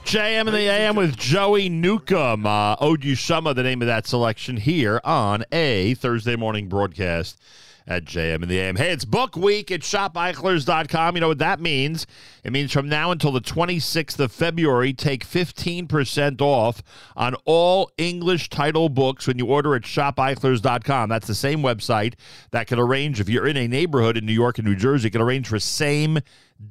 JM 0.05 0.41
and 0.41 0.49
the 0.49 0.69
AM 0.69 0.95
with 0.95 1.17
Joey 1.17 1.67
Newcomb. 1.67 2.45
Uh, 2.45 2.75
Od 2.79 3.01
Yishama, 3.01 3.55
the 3.55 3.63
name 3.63 3.81
of 3.81 3.87
that 3.87 4.05
selection 4.05 4.55
here 4.55 5.01
on 5.03 5.43
a 5.51 5.95
Thursday 5.95 6.35
morning 6.35 6.69
broadcast 6.69 7.41
at 7.87 8.05
JM 8.05 8.41
in 8.41 8.49
the 8.49 8.59
AM. 8.59 8.75
Hey, 8.75 8.91
it's 8.91 9.05
book 9.05 9.35
week 9.35 9.71
at 9.71 9.81
shopeichlers.com. 9.81 11.15
You 11.15 11.21
know 11.21 11.27
what 11.27 11.37
that 11.37 11.59
means? 11.59 12.07
It 12.43 12.51
means 12.51 12.71
from 12.71 12.89
now 12.89 13.11
until 13.11 13.31
the 13.31 13.41
26th 13.41 14.19
of 14.19 14.31
February, 14.31 14.93
take 14.93 15.25
15% 15.25 16.41
off 16.41 16.81
on 17.15 17.35
all 17.45 17.91
English 17.97 18.49
title 18.49 18.89
books 18.89 19.27
when 19.27 19.37
you 19.37 19.45
order 19.45 19.75
at 19.75 19.83
shopeichlers.com. 19.83 21.09
That's 21.09 21.27
the 21.27 21.35
same 21.35 21.61
website 21.61 22.15
that 22.51 22.67
can 22.67 22.79
arrange, 22.79 23.19
if 23.19 23.29
you're 23.29 23.47
in 23.47 23.57
a 23.57 23.67
neighborhood 23.67 24.17
in 24.17 24.25
New 24.25 24.33
York 24.33 24.57
and 24.57 24.67
New 24.67 24.75
Jersey, 24.75 25.09
can 25.09 25.21
arrange 25.21 25.47
for 25.47 25.59
same 25.59 26.19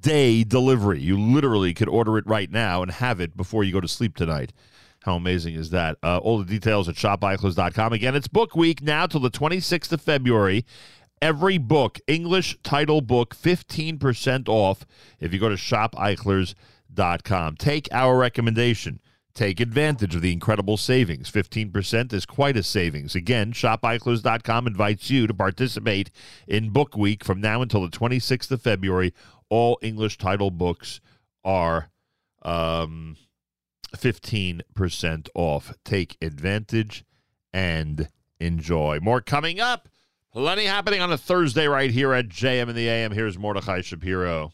day 0.00 0.44
delivery. 0.44 1.00
You 1.00 1.18
literally 1.18 1.74
could 1.74 1.88
order 1.88 2.18
it 2.18 2.26
right 2.26 2.50
now 2.50 2.82
and 2.82 2.90
have 2.90 3.20
it 3.20 3.36
before 3.36 3.64
you 3.64 3.72
go 3.72 3.80
to 3.80 3.88
sleep 3.88 4.16
tonight. 4.16 4.52
How 5.04 5.16
amazing 5.16 5.54
is 5.54 5.68
that? 5.70 5.98
Uh, 6.02 6.16
all 6.16 6.38
the 6.38 6.46
details 6.46 6.88
at 6.88 6.94
shopeichlers.com. 6.94 7.92
Again, 7.92 8.14
it's 8.14 8.26
book 8.26 8.56
week 8.56 8.82
now 8.82 9.06
till 9.06 9.20
the 9.20 9.30
26th 9.30 9.92
of 9.92 10.00
February. 10.00 10.64
Every 11.22 11.58
book, 11.58 12.00
English 12.06 12.58
title 12.62 13.00
book, 13.00 13.34
15% 13.34 14.48
off 14.48 14.84
if 15.20 15.32
you 15.32 15.40
go 15.40 15.48
to 15.48 15.54
shopeichlers.com. 15.54 17.56
Take 17.56 17.88
our 17.92 18.18
recommendation. 18.18 19.00
Take 19.34 19.58
advantage 19.58 20.14
of 20.14 20.22
the 20.22 20.32
incredible 20.32 20.76
savings. 20.76 21.28
15% 21.28 22.12
is 22.12 22.24
quite 22.24 22.56
a 22.56 22.62
savings. 22.62 23.16
Again, 23.16 23.52
shopeichlers.com 23.52 24.68
invites 24.68 25.10
you 25.10 25.26
to 25.26 25.34
participate 25.34 26.12
in 26.46 26.70
Book 26.70 26.96
Week 26.96 27.24
from 27.24 27.40
now 27.40 27.60
until 27.60 27.82
the 27.82 27.88
26th 27.88 28.52
of 28.52 28.62
February. 28.62 29.12
All 29.48 29.76
English 29.82 30.18
title 30.18 30.52
books 30.52 31.00
are 31.44 31.90
um, 32.42 33.16
15% 33.96 35.28
off. 35.34 35.74
Take 35.84 36.16
advantage 36.22 37.04
and 37.52 38.08
enjoy. 38.38 39.00
More 39.00 39.20
coming 39.20 39.58
up. 39.58 39.88
Plenty 40.33 40.65
happening 40.65 41.01
on 41.01 41.11
a 41.11 41.17
Thursday 41.17 41.67
right 41.67 41.89
here 41.89 42.13
at 42.13 42.29
JM 42.29 42.69
in 42.69 42.75
the 42.75 42.87
AM. 42.87 43.11
Here's 43.11 43.37
Mordechai 43.37 43.81
Shapiro. 43.81 44.51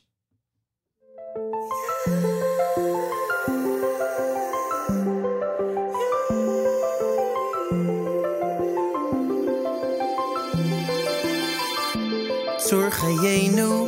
צור 12.58 12.90
חיינו, 12.90 13.88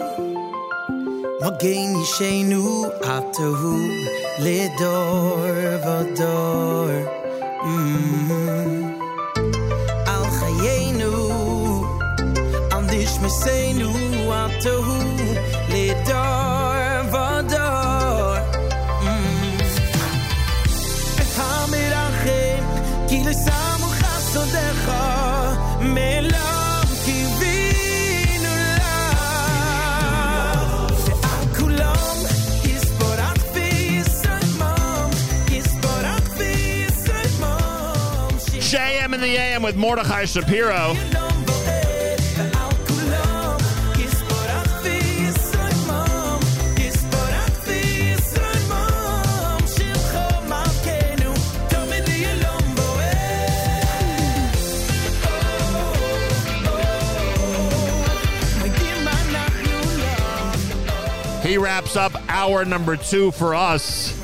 מגן 1.42 2.02
ישנו, 2.02 2.86
עטהו 3.02 3.78
לדור 4.40 5.46
ודור. 5.84 6.90
Mm. 7.64 8.31
me 13.23 13.29
say 13.29 13.73
nu 13.73 13.89
out 14.31 14.51
to 14.61 14.71
who? 14.87 14.99
Le 15.73 15.87
door 16.09 16.83
va 17.13 17.29
door. 17.53 18.39
Hamir 21.37 21.95
achim 22.05 22.65
ki 23.09 23.19
le 23.27 23.35
samu 23.45 23.89
chasodecha 24.01 25.03
melah 25.95 26.53
JM 38.73 39.13
in 39.13 39.21
the 39.21 39.37
AM 39.37 39.63
with 39.63 39.77
Mordechai 39.77 40.25
Shapiro. 40.25 41.22
He 61.53 61.59
wraps 61.59 61.97
up 61.97 62.15
hour 62.31 62.65
number 62.65 62.97
two 62.97 63.31
for 63.31 63.55
us 63.55 64.19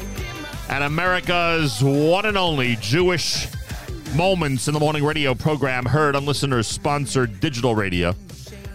at 0.70 0.80
America's 0.80 1.78
one 1.82 2.24
and 2.24 2.38
only 2.38 2.76
Jewish 2.76 3.46
Moments 4.14 4.66
in 4.66 4.72
the 4.72 4.80
Morning 4.80 5.04
radio 5.04 5.34
program, 5.34 5.84
heard 5.84 6.16
on 6.16 6.24
listeners 6.24 6.66
sponsored 6.66 7.38
digital 7.38 7.74
radio. 7.74 8.14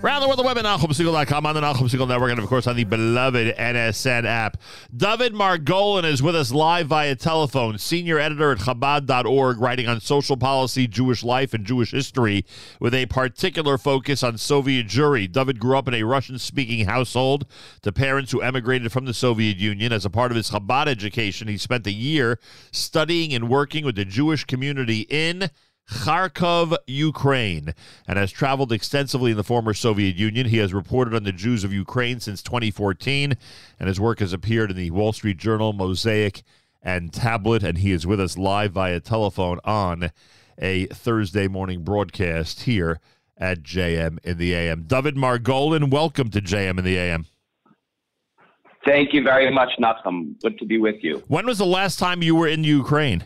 The 0.03 0.27
world, 0.27 0.38
the 0.38 0.43
web 0.43 0.57
at 0.57 0.65
NachumSegal.com, 0.65 1.45
on 1.45 1.55
the 1.55 1.61
Nachum 1.61 1.89
Segal 1.89 2.07
Network, 2.07 2.31
and 2.31 2.39
of 2.39 2.47
course 2.47 2.67
on 2.67 2.75
the 2.75 2.84
beloved 2.84 3.55
NSN 3.55 4.25
app. 4.25 4.57
Dovid 4.95 5.30
Margolin 5.30 6.03
is 6.03 6.21
with 6.21 6.35
us 6.35 6.51
live 6.51 6.88
via 6.88 7.15
telephone, 7.15 7.77
senior 7.77 8.19
editor 8.19 8.51
at 8.51 8.57
Chabad.org, 8.57 9.61
writing 9.61 9.88
on 9.88 10.01
social 10.01 10.35
policy, 10.35 10.88
Jewish 10.88 11.23
life, 11.23 11.53
and 11.53 11.65
Jewish 11.65 11.91
history, 11.91 12.45
with 12.81 12.93
a 12.93 13.05
particular 13.05 13.77
focus 13.77 14.23
on 14.23 14.38
Soviet 14.38 14.88
Jewry. 14.88 15.31
Dovid 15.31 15.57
grew 15.57 15.77
up 15.77 15.88
in 15.88 15.93
a 15.93 16.03
Russian 16.03 16.38
speaking 16.38 16.85
household 16.85 17.45
to 17.81 17.93
parents 17.93 18.34
who 18.34 18.41
emigrated 18.41 18.91
from 18.91 19.05
the 19.05 19.13
Soviet 19.13 19.55
Union. 19.57 19.93
As 19.93 20.03
a 20.03 20.09
part 20.09 20.31
of 20.31 20.35
his 20.35 20.51
Chabad 20.51 20.88
education, 20.88 21.47
he 21.47 21.57
spent 21.57 21.88
a 21.88 21.93
year 21.93 22.39
studying 22.71 23.34
and 23.34 23.49
working 23.49 23.85
with 23.85 23.95
the 23.95 24.05
Jewish 24.05 24.43
community 24.43 25.07
in 25.09 25.49
Kharkov, 25.89 26.76
Ukraine, 26.88 27.73
and 28.07 28.18
has 28.18 28.31
traveled 28.31 28.72
extensively 28.72 29.31
in 29.31 29.38
the 29.38 29.43
former 29.43 29.73
Soviet 29.73 30.15
Union. 30.15 30.47
He 30.47 30.57
has 30.57 30.73
reported 30.73 31.14
on 31.14 31.23
the 31.23 31.31
Jews 31.31 31.64
of 31.64 31.73
Ukraine 31.73 32.19
since 32.19 32.41
2014, 32.41 33.34
and 33.80 33.88
his 33.88 33.99
work 33.99 34.19
has 34.19 34.34
appeared 34.34 34.72
in 34.72 34.77
the 34.77 34.91
Wall 34.91 35.14
Street 35.14 35.38
Journal, 35.38 35.73
Mosaic, 35.73 36.43
and 36.81 37.14
Tablet. 37.14 37.64
And 37.64 37.77
he 37.77 37.91
is 37.91 38.07
with 38.07 38.19
us 38.19 38.38
live 38.38 38.72
via 38.72 38.99
telephone 38.99 39.60
on 39.64 40.11
a 40.57 40.85
Thursday 40.88 41.47
morning 41.47 41.84
broadcast 41.84 42.61
here 42.61 42.99
at 43.38 43.64
JM 43.64 44.19
in 44.23 44.38
the 44.38 44.53
AM. 44.53 44.84
Dovid 44.84 45.15
Margolin, 45.15 45.89
welcome 45.89 46.30
to 46.30 46.41
JM 46.41 46.77
in 46.77 46.85
the 46.85 46.97
AM. 46.97 47.26
Thank 48.85 49.14
you 49.14 49.23
very 49.23 49.49
much, 49.51 49.69
Nachum. 49.80 50.39
Good 50.41 50.57
to 50.60 50.65
be 50.65 50.77
with 50.77 50.97
you. 51.01 51.23
When 51.27 51.45
was 51.45 51.57
the 51.57 51.65
last 51.65 51.99
time 51.99 52.22
you 52.22 52.35
were 52.35 52.47
in 52.47 52.64
Ukraine? 52.64 53.23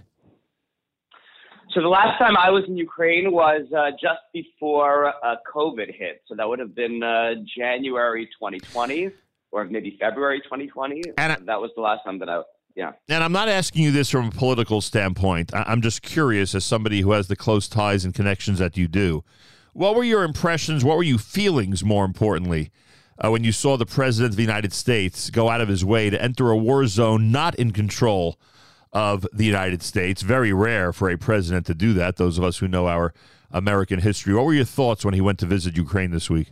So 1.78 1.84
the 1.84 1.90
last 1.90 2.18
time 2.18 2.36
I 2.36 2.50
was 2.50 2.64
in 2.68 2.76
Ukraine 2.76 3.32
was 3.32 3.62
uh, 3.72 3.92
just 3.92 4.22
before 4.34 5.14
uh, 5.24 5.36
COVID 5.54 5.94
hit. 5.96 6.24
So 6.28 6.34
that 6.34 6.50
would 6.50 6.58
have 6.58 6.74
been 6.74 7.04
uh, 7.04 7.36
January 7.56 8.26
2020 8.26 9.12
or 9.52 9.64
maybe 9.66 9.96
February 10.00 10.42
2020. 10.42 11.04
And 11.20 11.48
that 11.48 11.62
was 11.62 11.70
the 11.76 11.84
last 11.84 12.04
time 12.04 12.18
that 12.18 12.30
I, 12.30 12.42
yeah. 12.76 12.94
And 13.08 13.24
I'm 13.24 13.32
not 13.32 13.48
asking 13.48 13.84
you 13.84 13.92
this 13.92 14.10
from 14.10 14.30
a 14.30 14.32
political 14.32 14.82
standpoint. 14.82 15.54
I- 15.54 15.66
I'm 15.68 15.84
just 15.84 16.02
curious, 16.02 16.56
as 16.56 16.66
somebody 16.66 17.02
who 17.02 17.12
has 17.12 17.28
the 17.28 17.36
close 17.36 17.68
ties 17.68 18.04
and 18.06 18.12
connections 18.12 18.58
that 18.58 18.76
you 18.76 18.88
do, 18.88 19.24
what 19.74 19.96
were 19.96 20.04
your 20.04 20.24
impressions? 20.24 20.84
What 20.84 20.98
were 20.98 21.04
your 21.04 21.20
feelings, 21.20 21.84
more 21.84 22.06
importantly, 22.06 22.72
uh, 23.24 23.30
when 23.30 23.44
you 23.44 23.52
saw 23.52 23.78
the 23.78 23.86
President 23.86 24.34
of 24.34 24.36
the 24.36 24.42
United 24.42 24.74
States 24.74 25.30
go 25.30 25.48
out 25.48 25.62
of 25.62 25.68
his 25.68 25.86
way 25.86 26.10
to 26.10 26.20
enter 26.20 26.50
a 26.50 26.58
war 26.58 26.88
zone 26.88 27.32
not 27.32 27.54
in 27.54 27.70
control 27.70 28.40
of 28.92 29.28
the 29.34 29.46
United 29.46 29.82
States? 29.84 30.22
Very 30.22 30.54
rare 30.54 30.94
for 30.94 31.10
a 31.10 31.18
president 31.18 31.66
to 31.68 31.74
do 31.74 31.94
that, 31.94 32.18
those 32.18 32.38
of 32.38 32.44
us 32.44 32.58
who 32.58 32.68
know 32.68 32.88
our 32.88 33.14
American 33.52 34.00
history. 34.00 34.34
What 34.34 34.46
were 34.46 34.54
your 34.54 34.66
thoughts 34.66 35.06
when 35.06 35.14
he 35.14 35.22
went 35.22 35.40
to 35.40 35.46
visit 35.46 35.78
Ukraine 35.78 36.12
this 36.12 36.30
week? 36.30 36.52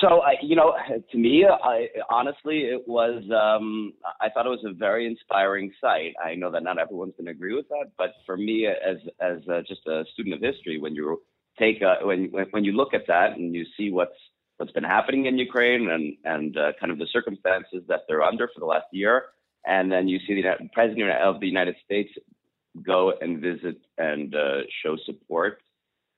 So, 0.00 0.20
you 0.42 0.56
know, 0.56 0.74
to 1.12 1.18
me, 1.18 1.46
I, 1.46 1.86
honestly, 2.10 2.62
it 2.62 2.82
was. 2.88 3.22
Um, 3.30 3.92
I 4.20 4.30
thought 4.30 4.46
it 4.46 4.48
was 4.48 4.64
a 4.66 4.72
very 4.72 5.06
inspiring 5.06 5.70
sight. 5.80 6.14
I 6.22 6.34
know 6.34 6.50
that 6.50 6.64
not 6.64 6.78
everyone's 6.78 7.14
going 7.16 7.26
to 7.26 7.30
agree 7.30 7.54
with 7.54 7.68
that, 7.68 7.92
but 7.96 8.12
for 8.26 8.36
me, 8.36 8.66
as 8.66 8.96
as 9.20 9.38
uh, 9.48 9.60
just 9.60 9.86
a 9.86 10.04
student 10.12 10.34
of 10.34 10.40
history, 10.40 10.80
when 10.80 10.96
you 10.96 11.22
take 11.56 11.82
a, 11.82 12.04
when 12.04 12.32
when 12.32 12.46
when 12.50 12.64
you 12.64 12.72
look 12.72 12.94
at 12.94 13.06
that 13.06 13.36
and 13.36 13.54
you 13.54 13.64
see 13.76 13.92
what's 13.92 14.16
what's 14.56 14.72
been 14.72 14.82
happening 14.82 15.26
in 15.26 15.38
Ukraine 15.38 15.88
and 15.88 16.16
and 16.24 16.56
uh, 16.56 16.72
kind 16.80 16.90
of 16.90 16.98
the 16.98 17.06
circumstances 17.12 17.84
that 17.86 18.00
they're 18.08 18.22
under 18.22 18.48
for 18.52 18.58
the 18.58 18.66
last 18.66 18.86
year, 18.90 19.26
and 19.64 19.90
then 19.90 20.08
you 20.08 20.18
see 20.26 20.40
the 20.40 20.68
president 20.72 21.10
of 21.12 21.40
the 21.40 21.46
United 21.46 21.76
States 21.84 22.10
go 22.84 23.12
and 23.20 23.40
visit 23.40 23.78
and 23.98 24.34
uh, 24.34 24.60
show 24.82 24.96
support 25.04 25.62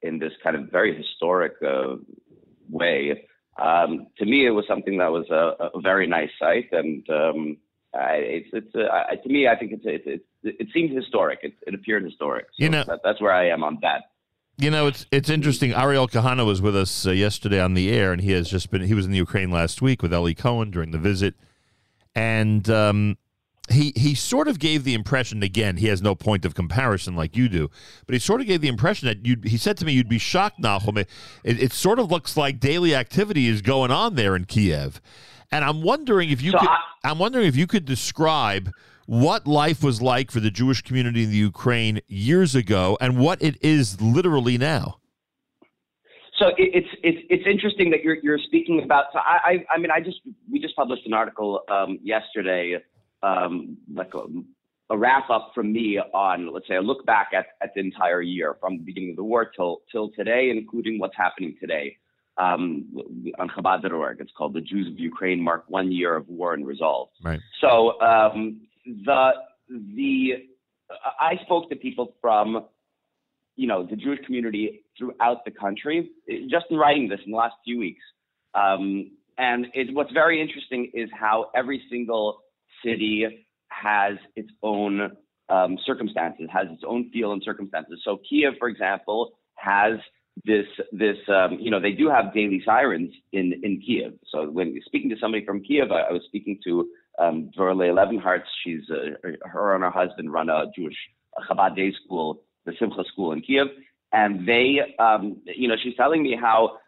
in 0.03 0.19
this 0.19 0.33
kind 0.43 0.57
of 0.57 0.71
very 0.71 0.97
historic 0.97 1.55
uh, 1.67 1.97
way. 2.69 3.27
Um, 3.61 4.07
to 4.19 4.25
me, 4.25 4.47
it 4.47 4.51
was 4.51 4.65
something 4.69 4.99
that 4.99 5.11
was 5.11 5.29
a, 5.31 5.71
a 5.77 5.81
very 5.81 6.07
nice 6.07 6.31
sight, 6.39 6.69
and 6.73 7.09
um, 7.11 7.57
I, 7.95 8.15
it's 8.15 8.49
it's 8.53 8.75
uh, 8.75 8.89
I, 9.13 9.17
to 9.17 9.29
me, 9.29 9.47
I 9.49 9.57
think 9.57 9.73
it's 9.73 9.85
it, 9.85 10.03
it, 10.07 10.57
it 10.61 10.69
seemed 10.75 10.97
historic. 10.97 11.41
It, 11.43 11.55
it 11.67 11.75
appeared 11.75 12.05
historic. 12.05 12.47
So 12.57 12.65
You 12.65 12.71
know- 12.71 12.85
that, 12.85 13.01
that's 13.05 13.21
where 13.21 13.33
I 13.33 13.49
am 13.49 13.63
on 13.63 13.79
that. 13.83 14.11
You 14.57 14.71
know, 14.71 14.87
it's 14.87 15.07
it's 15.11 15.31
interesting. 15.31 15.73
Ariel 15.73 16.07
Kahana 16.07 16.47
was 16.47 16.63
with 16.63 16.77
us 16.77 17.07
uh, 17.09 17.11
yesterday 17.11 17.61
on 17.61 17.75
the 17.75 17.91
air, 17.91 18.13
and 18.13 18.23
he 18.23 18.31
has 18.33 18.49
just 18.49 18.71
been. 18.71 18.83
He 18.83 18.95
was 18.95 19.05
in 19.05 19.11
the 19.11 19.19
Ukraine 19.19 19.51
last 19.51 19.83
week 19.83 20.01
with 20.01 20.15
Eli 20.15 20.33
Cohen 20.35 20.71
during 20.71 20.93
the 20.93 20.99
visit, 20.99 21.35
and 22.15 22.69
um, 22.71 23.19
he 23.71 23.93
he 23.97 24.15
sort 24.15 24.47
of 24.47 24.59
gave 24.59 24.85
the 24.85 24.95
impression 24.95 25.43
again 25.43 25.77
he 25.79 25.87
has 25.87 26.03
no 26.03 26.15
point 26.15 26.45
of 26.45 26.55
comparison 26.55 27.17
like 27.17 27.37
you 27.37 27.49
do 27.49 27.71
but 28.07 28.13
he 28.13 28.19
sort 28.19 28.41
of 28.41 28.47
gave 28.47 28.61
the 28.61 28.69
impression 28.69 29.09
that 29.09 29.25
you 29.27 29.37
he 29.45 29.57
said 29.57 29.77
to 29.79 29.85
me 29.87 29.93
you'd 29.93 30.09
be 30.09 30.19
shocked 30.19 30.61
Nachum 30.61 30.99
it, 30.99 31.09
it 31.45 31.73
sort 31.73 31.99
of 31.99 32.11
looks 32.11 32.37
like 32.37 32.61
daily 32.61 32.95
activity 32.95 33.47
is 33.49 33.63
going 33.63 33.91
on 33.91 34.17
there 34.17 34.37
in 34.37 34.45
Kiev 34.45 35.01
and 35.51 35.65
I'm 35.65 35.83
wondering 35.83 36.31
if 36.31 36.43
you 36.43 36.51
So 36.53 36.59
could 36.59 36.69
I- 36.69 36.79
I'm 37.11 37.19
wondering 37.19 37.47
if 37.47 37.57
you 37.57 37.67
could 37.67 37.85
describe 37.85 38.71
what 39.07 39.47
life 39.47 39.83
was 39.83 40.01
like 40.01 40.31
for 40.31 40.41
the 40.41 40.51
Jewish 40.51 40.81
community 40.83 41.25
in 41.25 41.31
the 41.31 41.37
Ukraine 41.37 42.01
years 42.09 42.55
ago 42.55 42.97
and 43.01 43.19
what 43.19 43.43
it 43.43 43.57
is 43.63 44.01
literally 44.01 44.57
now 44.59 44.99
So 46.39 46.49
it, 46.49 46.71
it's 46.79 46.89
it's 47.03 47.19
it's 47.31 47.47
interesting 47.47 47.91
that 47.93 48.03
you're 48.03 48.17
you're 48.23 48.39
speaking 48.39 48.83
about. 48.83 49.05
So 49.13 49.19
I 49.21 49.37
I, 49.51 49.65
I 49.75 49.79
mean 49.79 49.91
I 49.91 50.01
just 50.01 50.21
we 50.51 50.59
just 50.61 50.75
published 50.77 51.07
an 51.07 51.15
article 51.15 51.61
um, 51.71 51.99
yesterday, 52.03 52.77
um, 53.25 53.79
like 53.93 54.13
a, 54.15 54.25
a 54.93 54.99
wrap 54.99 55.31
up 55.31 55.53
from 55.55 55.73
me 55.73 55.99
on 55.99 56.53
let's 56.53 56.69
say 56.69 56.77
a 56.77 56.81
look 56.81 57.07
back 57.07 57.31
at, 57.35 57.47
at 57.63 57.73
the 57.75 57.81
entire 57.81 58.23
year 58.23 58.57
from 58.61 58.79
the 58.79 58.85
beginning 58.85 59.11
of 59.11 59.17
the 59.17 59.25
war 59.25 59.47
till 59.57 59.83
till 59.91 60.11
today, 60.11 60.51
including 60.55 60.99
what's 60.99 61.17
happening 61.17 61.57
today 61.61 61.97
um, 62.37 62.87
on 63.39 63.49
Chabad.org. 63.49 64.21
It's 64.21 64.33
called 64.37 64.55
"The 64.55 64.61
Jews 64.61 64.89
of 64.89 64.99
Ukraine 64.99 65.41
Mark 65.41 65.65
One 65.69 65.91
Year 65.91 66.17
of 66.17 66.29
War 66.29 66.55
and 66.55 66.67
Resolve." 66.67 67.09
right 67.23 67.41
So 67.61 68.01
um, 68.01 68.61
the 68.87 69.31
the 69.69 70.47
I 71.19 71.37
spoke 71.45 71.71
to 71.71 71.77
people 71.77 72.15
from 72.21 72.67
you 73.57 73.67
know 73.67 73.87
the 73.87 73.97
Jewish 73.97 74.21
community 74.27 74.83
throughout 74.99 75.45
the 75.45 75.51
country 75.51 76.11
just 76.51 76.67
in 76.71 76.77
writing 76.77 77.09
this 77.09 77.21
in 77.25 77.33
the 77.33 77.39
last 77.39 77.55
few 77.65 77.79
weeks. 77.79 78.03
Um, 78.55 79.11
and 79.37 79.67
it, 79.75 79.93
what's 79.93 80.13
very 80.13 80.41
interesting 80.41 80.91
is 80.95 81.09
how 81.13 81.51
every 81.57 81.83
single 81.91 82.44
city 82.85 83.47
has 83.69 84.17
its 84.37 84.51
own 84.63 85.11
um, 85.49 85.79
circumstances, 85.85 86.49
has 86.53 86.67
its 86.71 86.83
own 86.87 87.11
feel 87.11 87.33
and 87.33 87.43
circumstances. 87.43 88.01
So 88.05 88.19
Kiev, 88.29 88.55
for 88.59 88.69
example, 88.69 89.33
has 89.57 89.99
this 90.45 90.67
this 90.93 91.17
um, 91.29 91.59
you 91.61 91.71
know 91.71 91.81
they 91.81 91.93
do 91.93 92.09
have 92.09 92.35
daily 92.35 92.63
sirens 92.65 93.13
in 93.33 93.53
in 93.63 93.81
Kiev. 93.81 94.15
So 94.31 94.51
when 94.51 94.79
speaking 94.85 95.11
to 95.11 95.17
somebody 95.21 95.45
from 95.45 95.63
Kiev, 95.63 95.93
I, 95.93 96.01
I 96.01 96.13
was 96.13 96.23
speaking 96.27 96.59
to 96.65 96.89
um, 97.19 97.51
Dorle 97.57 97.93
Levenhartz. 97.95 98.43
She's 98.65 98.83
uh, 98.91 99.29
her 99.43 99.75
and 99.75 99.85
her 99.85 99.91
husband 99.91 100.33
run 100.33 100.49
a 100.49 100.65
Jewish 100.77 100.97
Chabad 101.49 101.77
day 101.77 101.93
school, 102.05 102.43
the 102.65 102.73
Simcha 102.79 103.05
school 103.13 103.33
in 103.33 103.43
Kiev, 103.43 103.69
and 104.13 104.47
they 104.47 104.81
um, 104.99 105.37
you 105.45 105.69
know 105.69 105.77
she's 105.83 105.95
telling 105.97 106.23
me 106.23 106.37
how 106.41 106.79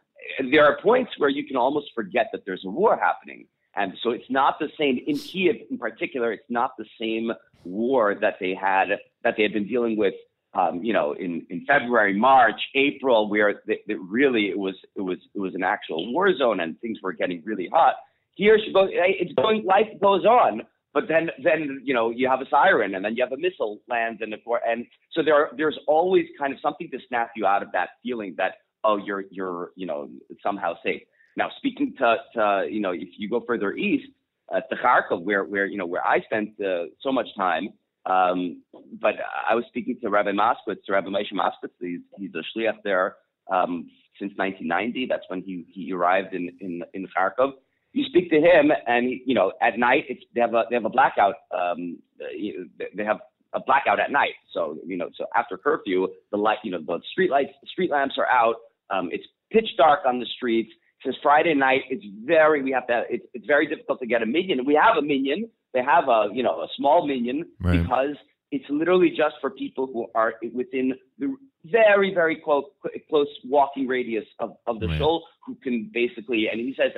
there 0.51 0.65
are 0.65 0.81
points 0.83 1.13
where 1.19 1.31
you 1.31 1.47
can 1.47 1.57
almost 1.57 1.87
forget 1.95 2.27
that 2.33 2.43
there's 2.45 2.65
a 2.65 2.71
war 2.71 2.99
happening. 3.01 3.47
And 3.77 3.93
so 4.03 4.11
it's 4.11 4.31
not 4.31 4.59
the 4.59 4.69
same 4.79 4.99
in 5.07 5.19
Kiev 5.19 5.57
in 5.71 5.79
particular. 5.79 6.33
It's 6.33 6.51
not 6.51 6.73
the 6.79 6.87
same 7.01 7.33
war 7.65 8.15
that 8.21 8.37
they 8.41 8.55
had 8.55 8.89
that 9.23 9.35
they 9.37 9.43
had 9.43 9.53
been 9.53 9.69
dealing 9.69 9.97
with 9.97 10.15
um, 10.57 10.83
you 10.83 10.93
know, 10.93 11.13
in, 11.13 11.47
in 11.51 11.67
February, 11.67 12.19
March, 12.19 12.61
April, 12.75 13.29
where 13.29 13.63
they, 13.67 13.81
really 13.95 14.49
it 14.49 14.59
was 14.59 14.75
it 14.97 15.03
was 15.03 15.19
it 15.35 15.39
was 15.39 15.55
an 15.55 15.63
actual 15.63 16.13
war 16.13 16.35
zone 16.37 16.61
and 16.61 16.81
things 16.81 16.99
were 17.03 17.13
getting 17.13 17.43
really 17.45 17.69
hot. 17.71 17.95
Here, 18.35 18.57
hey, 18.59 19.17
it's 19.21 19.33
going, 19.35 19.65
life 19.65 19.89
goes 20.01 20.25
on, 20.25 20.63
but 20.95 21.05
then 21.09 21.31
then 21.45 21.81
you 21.85 21.93
know 21.93 22.11
you 22.11 22.29
have 22.29 22.41
a 22.41 22.49
siren 22.49 22.95
and 22.95 23.05
then 23.05 23.17
you 23.17 23.23
have 23.23 23.33
a 23.33 23.37
missile 23.37 23.81
lands 23.89 24.23
and 24.23 24.33
the 24.33 24.39
and 24.67 24.87
so 25.13 25.23
there 25.23 25.35
are, 25.35 25.51
there's 25.57 25.79
always 25.87 26.25
kind 26.39 26.55
of 26.55 26.59
something 26.61 26.89
to 26.91 26.99
snap 27.07 27.33
you 27.37 27.45
out 27.45 27.63
of 27.63 27.71
that 27.73 27.91
feeling 28.03 28.35
that 28.39 28.55
oh 28.83 28.97
you're 28.97 29.25
you're 29.31 29.73
you 29.77 29.87
know 29.87 30.09
somehow 30.43 30.75
safe. 30.83 31.03
Now 31.37 31.51
speaking 31.57 31.95
to, 31.99 32.17
to 32.35 32.67
you 32.71 32.81
know 32.81 32.93
if 32.93 33.09
you 33.19 33.29
go 33.29 33.43
further 33.47 33.75
east 33.75 34.11
uh, 34.55 34.61
to 34.61 34.77
Kharkov 34.77 35.23
where 35.23 35.45
where 35.45 35.67
you 35.67 35.79
know 35.79 35.87
where 35.87 36.07
I 36.07 36.21
spent 36.21 36.61
uh, 36.61 36.85
so 37.01 37.13
much 37.13 37.27
time. 37.37 37.71
Um, 38.07 38.63
but 39.01 39.15
I 39.51 39.55
was 39.55 39.65
speaking 39.67 39.99
to 40.01 40.09
Rabbi 40.09 40.31
Moskowitz, 40.31 40.85
to 40.87 40.93
Rabbi 40.93 41.09
Moshe 41.09 41.33
Moskowitz. 41.33 41.73
He's, 41.81 42.01
he's 42.17 42.31
a 42.37 42.43
shliach 42.57 42.77
there 42.85 43.17
um, 43.53 43.91
since 44.19 44.33
1990. 44.37 45.07
That's 45.09 45.25
when 45.29 45.43
he, 45.43 45.67
he 45.69 45.93
arrived 45.93 46.33
in, 46.33 46.51
in, 46.61 46.83
in 46.95 47.09
Kharkov. 47.09 47.55
You 47.93 48.05
speak 48.05 48.31
to 48.31 48.37
him, 48.37 48.71
and 48.87 49.11
you 49.25 49.35
know, 49.35 49.53
at 49.63 49.79
night 49.79 50.05
they 50.35 50.41
have 50.41 50.53
a 50.53 50.65
they 50.69 50.77
have 50.77 50.85
a 50.85 50.91
blackout. 50.91 51.35
Um, 51.51 51.99
they 52.19 53.05
have 53.05 53.21
a 53.55 53.61
blackout 53.61 53.99
at 53.99 54.11
night. 54.11 54.35
So 54.53 54.77
you 54.87 54.99
know, 54.99 55.09
so 55.17 55.25
after 55.35 55.57
curfew, 55.57 56.09
the 56.31 56.37
light, 56.37 56.59
you 56.63 56.71
know, 56.71 56.81
the 56.87 57.01
street 57.11 57.31
lights, 57.31 57.53
the 57.63 57.69
street 57.69 57.91
lamps 57.91 58.17
are 58.19 58.27
out. 58.27 58.57
Um, 58.91 59.09
it's 59.13 59.25
pitch 59.51 59.69
dark 59.79 60.01
on 60.07 60.21
the 60.21 60.27
streets. 60.37 60.71
Since 61.05 61.17
Friday 61.23 61.55
night, 61.55 61.83
it's 61.91 62.05
very 62.25 62.63
we 62.63 62.73
have 62.73 62.87
to. 62.89 63.03
It's, 63.11 63.25
it's 63.35 63.47
very 63.47 63.67
difficult 63.67 64.01
to 64.01 64.07
get 64.07 64.23
a 64.23 64.27
minyan. 64.27 64.65
We 64.65 64.75
have 64.75 64.97
a 64.97 65.03
minyan. 65.03 65.49
They 65.75 65.83
have 65.83 66.09
a 66.09 66.29
you 66.33 66.43
know 66.43 66.61
a 66.63 66.69
small 66.77 67.07
minyan 67.07 67.45
Right. 67.61 67.83
because 67.83 68.17
it's 68.51 68.65
literally 68.71 69.11
just 69.11 69.35
for 69.41 69.51
people 69.51 69.87
who 69.93 70.07
are 70.15 70.35
within 70.55 70.95
the 71.19 71.35
very 71.65 72.15
very 72.15 72.37
close 72.37 72.65
close 73.11 73.27
walking 73.45 73.87
radius 73.87 74.25
of, 74.39 74.57
of 74.67 74.81
the 74.81 74.87
Right. 74.89 74.99
shul 74.99 75.25
who 75.45 75.55
can 75.57 75.91
basically. 75.93 76.49
And 76.51 76.59
he 76.61 76.75
says 76.77 76.93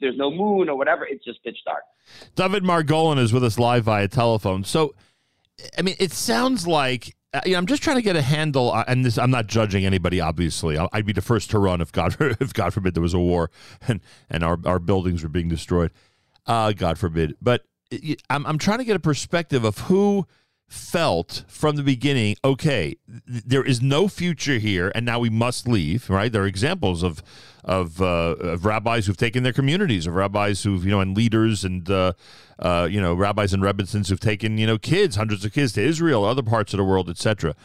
there's 0.00 0.16
no 0.16 0.30
moon 0.30 0.68
or 0.68 0.76
whatever. 0.76 1.06
It's 1.06 1.24
just 1.24 1.42
pitch 1.44 1.58
dark. 1.64 1.82
Dovid 2.34 2.62
Margolin 2.62 3.18
is 3.18 3.32
with 3.32 3.44
us 3.44 3.58
live 3.58 3.84
via 3.84 4.08
telephone. 4.08 4.64
So, 4.64 4.94
I 5.78 5.82
mean, 5.82 5.94
it 6.00 6.12
sounds 6.12 6.66
like 6.66 7.14
you 7.46 7.52
know, 7.52 7.58
I'm 7.58 7.66
just 7.66 7.82
trying 7.82 7.96
to 7.96 8.02
get 8.02 8.16
a 8.16 8.22
handle, 8.22 8.72
uh, 8.72 8.84
and 8.88 9.04
this 9.04 9.16
I'm 9.18 9.30
not 9.30 9.46
judging 9.46 9.84
anybody. 9.84 10.20
Obviously, 10.20 10.78
I- 10.78 10.88
I'd 10.92 11.06
be 11.06 11.12
the 11.12 11.22
first 11.22 11.50
to 11.50 11.58
run 11.58 11.80
if 11.80 11.92
God 11.92 12.16
if 12.40 12.52
God 12.52 12.72
forbid 12.74 12.94
there 12.94 13.02
was 13.02 13.14
a 13.14 13.20
war 13.20 13.50
and 13.86 14.00
and 14.28 14.42
our 14.42 14.58
our 14.64 14.78
buildings 14.78 15.22
were 15.22 15.28
being 15.28 15.48
destroyed. 15.48 15.92
Uh, 16.46 16.72
God 16.72 16.98
forbid. 16.98 17.36
But 17.40 17.64
I'm 18.28 18.44
I'm 18.46 18.58
trying 18.58 18.78
to 18.78 18.84
get 18.84 18.96
a 18.96 19.00
perspective 19.00 19.64
of 19.64 19.78
who 19.78 20.26
felt 20.70 21.42
from 21.48 21.74
the 21.74 21.82
beginning 21.82 22.36
okay 22.44 22.96
th- 23.28 23.42
there 23.44 23.64
is 23.64 23.82
no 23.82 24.06
future 24.06 24.58
here 24.58 24.92
and 24.94 25.04
now 25.04 25.18
we 25.18 25.28
must 25.28 25.66
leave 25.66 26.08
right? 26.08 26.30
There 26.30 26.42
are 26.42 26.46
examples 26.46 27.02
of 27.02 27.22
of, 27.62 28.00
uh, 28.00 28.36
of 28.36 28.64
rabbis 28.64 29.06
who've 29.06 29.16
taken 29.16 29.42
their 29.42 29.52
communities 29.52 30.06
of 30.06 30.14
rabbis 30.14 30.62
who've 30.62 30.84
you 30.84 30.92
know 30.92 31.00
and 31.00 31.16
leaders 31.16 31.64
and 31.64 31.90
uh, 31.90 32.12
uh, 32.60 32.86
you 32.88 33.00
know 33.00 33.14
rabbis 33.14 33.52
and 33.52 33.64
rebbitzins 33.64 34.08
who've 34.08 34.20
taken 34.20 34.58
you 34.58 34.66
know 34.66 34.78
kids 34.78 35.16
hundreds 35.16 35.44
of 35.44 35.52
kids 35.52 35.72
to 35.72 35.82
Israel 35.82 36.24
other 36.24 36.42
parts 36.42 36.72
of 36.72 36.78
the 36.78 36.84
world 36.84 37.10
etc 37.10 37.56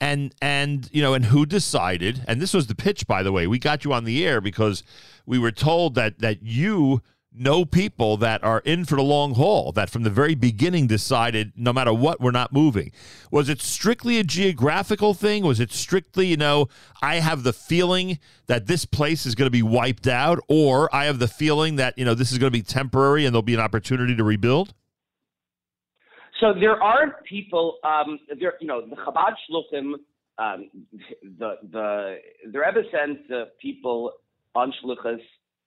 and 0.00 0.34
and 0.40 0.88
you 0.92 1.02
know 1.02 1.12
and 1.12 1.26
who 1.26 1.44
decided 1.44 2.24
and 2.26 2.40
this 2.40 2.54
was 2.54 2.68
the 2.68 2.74
pitch 2.74 3.06
by 3.06 3.22
the 3.22 3.32
way 3.32 3.46
we 3.46 3.58
got 3.58 3.84
you 3.84 3.92
on 3.92 4.04
the 4.04 4.26
air 4.26 4.40
because 4.40 4.82
we 5.26 5.38
were 5.38 5.52
told 5.52 5.94
that 5.94 6.20
that 6.20 6.42
you 6.42 7.02
know 7.38 7.64
people 7.64 8.16
that 8.18 8.42
are 8.44 8.60
in 8.60 8.84
for 8.84 8.96
the 8.96 9.02
long 9.02 9.34
haul 9.34 9.72
that 9.72 9.90
from 9.90 10.02
the 10.02 10.10
very 10.10 10.34
beginning 10.34 10.86
decided 10.86 11.52
no 11.56 11.72
matter 11.72 11.92
what 11.92 12.20
we're 12.20 12.30
not 12.30 12.52
moving. 12.52 12.92
Was 13.30 13.48
it 13.48 13.60
strictly 13.60 14.18
a 14.18 14.24
geographical 14.24 15.14
thing? 15.14 15.44
Was 15.44 15.60
it 15.60 15.72
strictly 15.72 16.26
you 16.26 16.36
know 16.36 16.68
i 17.02 17.16
have 17.16 17.42
the 17.42 17.52
feeling 17.52 18.18
that 18.46 18.66
this 18.66 18.84
place 18.84 19.26
is 19.26 19.34
going 19.34 19.46
to 19.46 19.50
be 19.50 19.62
wiped 19.62 20.06
out 20.06 20.38
or 20.48 20.94
i 20.94 21.04
have 21.04 21.18
the 21.18 21.28
feeling 21.28 21.76
that 21.76 21.96
you 21.98 22.04
know 22.04 22.14
this 22.14 22.32
is 22.32 22.38
going 22.38 22.50
to 22.50 22.58
be 22.58 22.62
temporary 22.62 23.24
and 23.24 23.34
there'll 23.34 23.42
be 23.42 23.54
an 23.54 23.60
opportunity 23.60 24.16
to 24.16 24.24
rebuild? 24.24 24.74
So 26.40 26.52
there 26.52 26.82
are 26.82 27.16
people, 27.28 27.78
um, 27.82 28.18
there, 28.38 28.54
you 28.60 28.66
know, 28.66 28.82
the 28.86 28.96
Chabad 28.96 29.34
Shluchim, 29.48 29.94
um, 30.38 30.68
the 31.38 31.54
the 31.72 32.18
the 32.52 32.58
Rebbe 32.58 32.82
sent 32.92 33.30
uh, 33.32 33.46
people 33.60 34.12
on 34.54 34.72
shlichus 34.84 35.20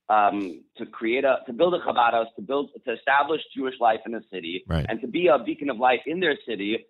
um, 0.10 0.64
to 0.78 0.86
create 0.86 1.24
a 1.24 1.38
to 1.48 1.54
build 1.54 1.74
a 1.76 1.80
Chabad 1.80 2.12
house, 2.12 2.28
to 2.36 2.42
build 2.42 2.70
to 2.86 2.94
establish 2.94 3.42
Jewish 3.56 3.76
life 3.80 4.00
in 4.06 4.16
a 4.16 4.22
city, 4.32 4.64
Right. 4.68 4.86
and 4.90 5.00
to 5.02 5.08
be 5.08 5.28
a 5.28 5.38
beacon 5.38 5.70
of 5.70 5.78
light 5.78 6.02
in 6.06 6.20
their 6.20 6.38
city 6.48 6.86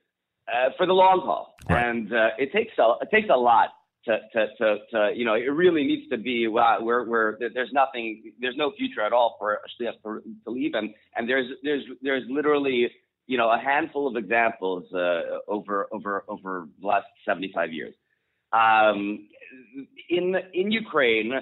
uh, 0.48 0.70
for 0.78 0.86
the 0.86 0.94
long 0.94 1.20
haul. 1.28 1.56
And 1.68 2.12
uh, 2.14 2.30
it 2.38 2.52
takes 2.52 2.78
a 2.78 2.94
it 3.02 3.10
takes 3.12 3.30
a 3.30 3.38
lot. 3.38 3.70
To, 4.06 4.18
to, 4.34 4.48
to, 4.60 4.78
to, 4.91 5.12
you 5.14 5.26
know, 5.26 5.34
it 5.34 5.52
really 5.64 5.84
needs 5.84 6.10
to 6.10 6.18
be, 6.18 6.48
wow, 6.48 6.78
we're, 6.82 7.06
we're, 7.08 7.38
there's 7.54 7.70
nothing, 7.74 8.32
there's 8.40 8.56
no 8.56 8.72
future 8.78 9.02
at 9.02 9.12
all 9.12 9.36
for 9.38 9.60
shliach 9.78 10.02
to, 10.04 10.22
to 10.46 10.50
leave. 10.50 10.74
And, 10.74 10.91
and 11.18 11.28
there's, 11.30 11.48
there's, 11.64 11.84
there's 12.02 12.24
literally, 12.30 12.90
you 13.28 13.38
know, 13.38 13.50
a 13.52 13.60
handful 13.60 14.08
of 14.08 14.16
examples 14.16 14.86
uh, 14.94 15.40
over 15.50 15.90
over 15.91 16.24
over 16.30 16.70
the 16.80 16.88
last 16.88 17.08
75 17.26 17.74
years. 17.74 17.94
Um, 18.54 19.28
in 20.10 20.36
in 20.54 20.72
Ukraine, 20.72 21.34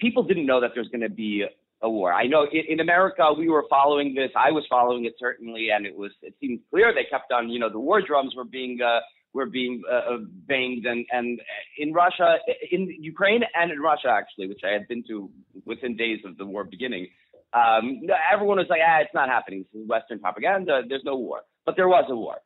people 0.00 0.22
didn't 0.22 0.46
know 0.46 0.60
that 0.60 0.72
there's 0.74 0.88
going 0.88 1.02
to 1.02 1.08
be 1.08 1.44
a 1.82 1.90
war. 1.90 2.12
I 2.12 2.26
know 2.26 2.46
in, 2.50 2.62
in 2.68 2.80
America 2.80 3.32
we 3.36 3.48
were 3.48 3.64
following 3.68 4.14
this. 4.14 4.30
I 4.36 4.50
was 4.50 4.64
following 4.70 5.04
it 5.04 5.14
certainly, 5.18 5.68
and 5.74 5.86
it 5.86 5.96
was 5.96 6.12
it 6.22 6.34
seemed 6.40 6.60
clear 6.70 6.92
they 6.94 7.04
kept 7.10 7.32
on. 7.32 7.50
You 7.50 7.58
know, 7.58 7.70
the 7.70 7.80
war 7.80 8.00
drums 8.00 8.34
were 8.36 8.44
being 8.44 8.78
uh, 8.80 9.00
were 9.32 9.46
being 9.46 9.82
uh, 9.90 10.14
uh, 10.14 10.18
banged, 10.46 10.86
and 10.86 11.04
and 11.10 11.40
in 11.78 11.92
Russia, 11.92 12.36
in 12.70 12.88
Ukraine, 13.00 13.42
and 13.54 13.72
in 13.72 13.80
Russia 13.80 14.08
actually, 14.08 14.46
which 14.46 14.60
I 14.64 14.72
had 14.72 14.86
been 14.88 15.02
to 15.08 15.30
within 15.64 15.96
days 15.96 16.20
of 16.24 16.36
the 16.38 16.46
war 16.46 16.64
beginning. 16.64 17.08
Um, 17.54 18.02
everyone 18.32 18.56
was 18.56 18.66
like, 18.70 18.80
ah, 18.82 19.00
it's 19.00 19.12
not 19.12 19.28
happening. 19.28 19.66
This 19.72 19.82
is 19.82 19.88
Western 19.88 20.20
propaganda. 20.20 20.82
There's 20.88 21.04
no 21.04 21.16
war. 21.16 21.40
But 21.66 21.76
there 21.76 21.88
was 21.88 22.04
a 22.08 22.16
war. 22.16 22.36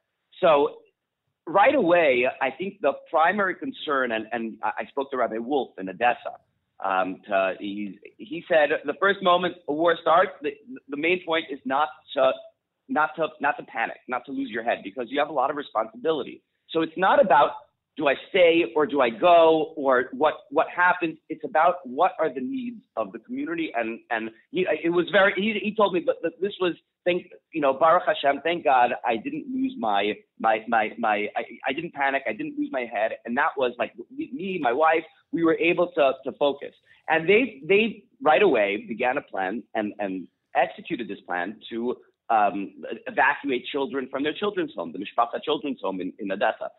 So 0.41 0.79
right 1.47 1.75
away, 1.75 2.27
I 2.43 2.51
think 2.51 2.81
the 2.81 2.93
primary 3.09 3.55
concern, 3.55 4.13
and, 4.13 4.27
and 4.33 4.59
I 4.63 4.71
I 4.81 4.87
spoke 4.87 5.11
to 5.11 5.17
Rabbi 5.17 5.39
Wolf 5.39 5.71
in 5.79 5.89
Odessa. 5.89 6.41
Um, 6.85 7.21
to, 7.27 7.55
he, 7.59 7.99
he 8.19 8.45
said 8.49 8.69
the 8.85 8.95
first 9.01 9.23
moment 9.23 9.55
a 9.69 9.73
war 9.73 9.97
starts, 10.01 10.33
the, 10.43 10.51
the 10.89 10.97
main 10.97 11.25
point 11.25 11.47
is 11.51 11.59
not 11.65 11.89
to 12.15 12.33
not 12.89 13.11
to 13.17 13.29
not 13.41 13.57
to 13.59 13.65
panic, 13.65 13.97
not 14.09 14.25
to 14.27 14.33
lose 14.33 14.51
your 14.51 14.63
head 14.63 14.79
because 14.85 15.07
you 15.09 15.19
have 15.19 15.29
a 15.29 15.33
lot 15.33 15.51
of 15.51 15.57
responsibility. 15.57 16.43
So 16.71 16.83
it's 16.83 16.97
not 16.97 17.25
about 17.25 17.51
do 17.97 18.09
I 18.09 18.15
stay 18.29 18.65
or 18.77 18.87
do 18.87 19.01
I 19.01 19.11
go 19.11 19.73
or 19.77 20.11
what 20.13 20.35
what 20.51 20.67
happens. 20.75 21.17
It's 21.29 21.45
about 21.45 21.77
what 21.85 22.13
are 22.21 22.33
the 22.33 22.41
needs 22.41 22.83
of 22.97 23.13
the 23.13 23.19
community 23.21 23.73
and 23.75 24.01
and 24.11 24.31
he, 24.51 24.67
it 24.85 24.91
was 24.91 25.07
very 25.11 25.33
he, 25.37 25.59
he 25.63 25.75
told 25.75 25.95
me 25.95 26.01
but 26.05 26.17
this 26.41 26.53
was 26.61 26.75
thank 27.07 27.29
you 27.53 27.63
know 27.63 27.73
Baruch 27.73 28.03
Hashem 28.07 28.43
thank 28.43 28.65
God 28.65 28.91
I 29.05 29.17
didn't 29.17 29.47
lose 29.51 29.75
my 29.79 30.13
my 30.39 30.65
my 30.69 30.91
my 30.99 31.29
I, 31.37 31.45
I 31.69 31.73
didn't 31.73 31.95
panic 31.95 32.23
I 32.29 32.33
didn't 32.33 32.59
lose 32.59 32.69
my 32.71 32.85
head 32.85 33.13
and 33.25 33.37
that 33.39 33.53
was 33.57 33.73
like 33.79 33.93
me 34.11 34.59
my 34.61 34.73
wife 34.73 35.05
we 35.33 35.45
were 35.45 35.55
able 35.55 35.89
to 35.93 36.13
to 36.25 36.33
focus 36.39 36.75
and 37.09 37.29
they 37.29 37.63
they 37.67 38.05
right 38.23 38.43
away 38.43 38.85
began 38.87 39.17
a 39.17 39.23
plan 39.23 39.63
and 39.75 39.95
and 39.99 40.29
executed 40.55 41.09
this 41.09 41.21
plan 41.27 41.57
to 41.71 41.97
um, 42.31 42.73
evacuate 43.07 43.65
children 43.67 44.09
from 44.11 44.23
their 44.23 44.33
children's 44.33 44.73
home, 44.75 44.93
the 44.93 44.99
Mishpacha 44.99 45.43
Children's 45.43 45.81
Home 45.83 46.01
in, 46.01 46.13
in 46.19 46.31
Odessa. 46.31 46.71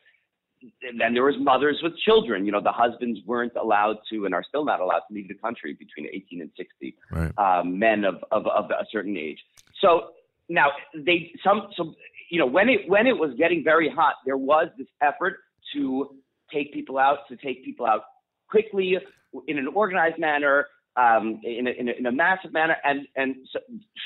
And 0.81 0.99
then 0.99 1.13
there 1.13 1.23
was 1.23 1.35
mothers 1.39 1.79
with 1.83 1.95
children. 1.97 2.45
You 2.45 2.51
know, 2.51 2.61
the 2.61 2.71
husbands 2.71 3.19
weren't 3.25 3.55
allowed 3.55 3.97
to 4.11 4.25
and 4.25 4.33
are 4.33 4.43
still 4.43 4.65
not 4.65 4.79
allowed 4.79 5.01
to 5.07 5.13
leave 5.13 5.27
the 5.27 5.35
country 5.35 5.73
between 5.73 6.07
18 6.11 6.41
and 6.41 6.49
60. 6.57 6.95
Right. 7.11 7.37
Um, 7.37 7.77
men 7.77 8.03
of, 8.03 8.15
of, 8.31 8.47
of 8.47 8.71
a 8.71 8.85
certain 8.91 9.15
age. 9.17 9.37
So 9.81 10.09
now 10.49 10.67
they 10.93 11.31
some 11.43 11.69
so 11.75 11.93
you 12.29 12.39
know 12.39 12.45
when 12.45 12.69
it 12.69 12.81
when 12.87 13.07
it 13.07 13.17
was 13.17 13.31
getting 13.37 13.63
very 13.63 13.89
hot, 13.89 14.15
there 14.25 14.37
was 14.37 14.67
this 14.77 14.87
effort 15.01 15.37
to 15.73 16.15
take 16.53 16.73
people 16.73 16.97
out 16.97 17.19
to 17.29 17.35
take 17.37 17.63
people 17.63 17.85
out 17.85 18.01
quickly 18.49 18.97
in 19.47 19.57
an 19.57 19.67
organized 19.67 20.17
manner 20.17 20.67
um, 20.97 21.39
in, 21.43 21.67
a, 21.67 21.71
in, 21.71 21.89
a, 21.89 21.91
in 21.91 22.05
a 22.07 22.11
massive 22.11 22.51
manner, 22.53 22.75
and 22.83 23.07
and 23.15 23.35
so, 23.51 23.59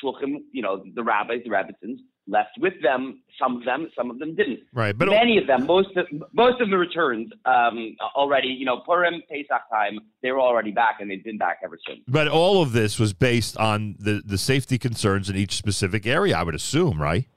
shluchim, 0.04 0.42
you 0.52 0.62
know, 0.62 0.84
the 0.94 1.04
rabbis, 1.04 1.40
the 1.46 1.50
rebbitzins, 1.50 2.00
left 2.28 2.52
with 2.60 2.74
them. 2.82 3.22
Some 3.40 3.58
of 3.58 3.66
them, 3.66 3.90
some 3.96 4.12
of 4.12 4.20
them 4.20 4.36
didn't. 4.36 4.60
Right, 4.74 4.98
but 4.98 5.10
many 5.10 5.38
of 5.38 5.48
them, 5.48 5.66
most 5.66 5.96
of 5.98 6.06
most 6.34 6.62
of 6.62 6.70
them 6.70 6.80
returned 6.80 7.34
um, 7.46 7.96
already. 8.16 8.50
You 8.50 8.66
know, 8.66 8.82
Purim, 8.86 9.22
Pesach 9.30 9.62
time, 9.72 10.00
they 10.22 10.32
were 10.32 10.40
already 10.40 10.72
back, 10.72 10.98
and 11.00 11.10
they've 11.10 11.24
been 11.24 11.38
back 11.38 11.60
ever 11.64 11.78
since. 11.88 12.02
But 12.08 12.28
all 12.28 12.62
of 12.62 12.74
this 12.74 13.00
was 13.00 13.14
based 13.14 13.58
on 13.58 13.96
the 14.00 14.22
the 14.24 14.38
safety 14.38 14.78
concerns 14.78 15.30
in 15.30 15.36
each 15.36 15.56
specific 15.56 16.06
area. 16.06 16.38
I 16.38 16.44
would 16.44 16.56
assume, 16.56 17.02
right? 17.02 17.28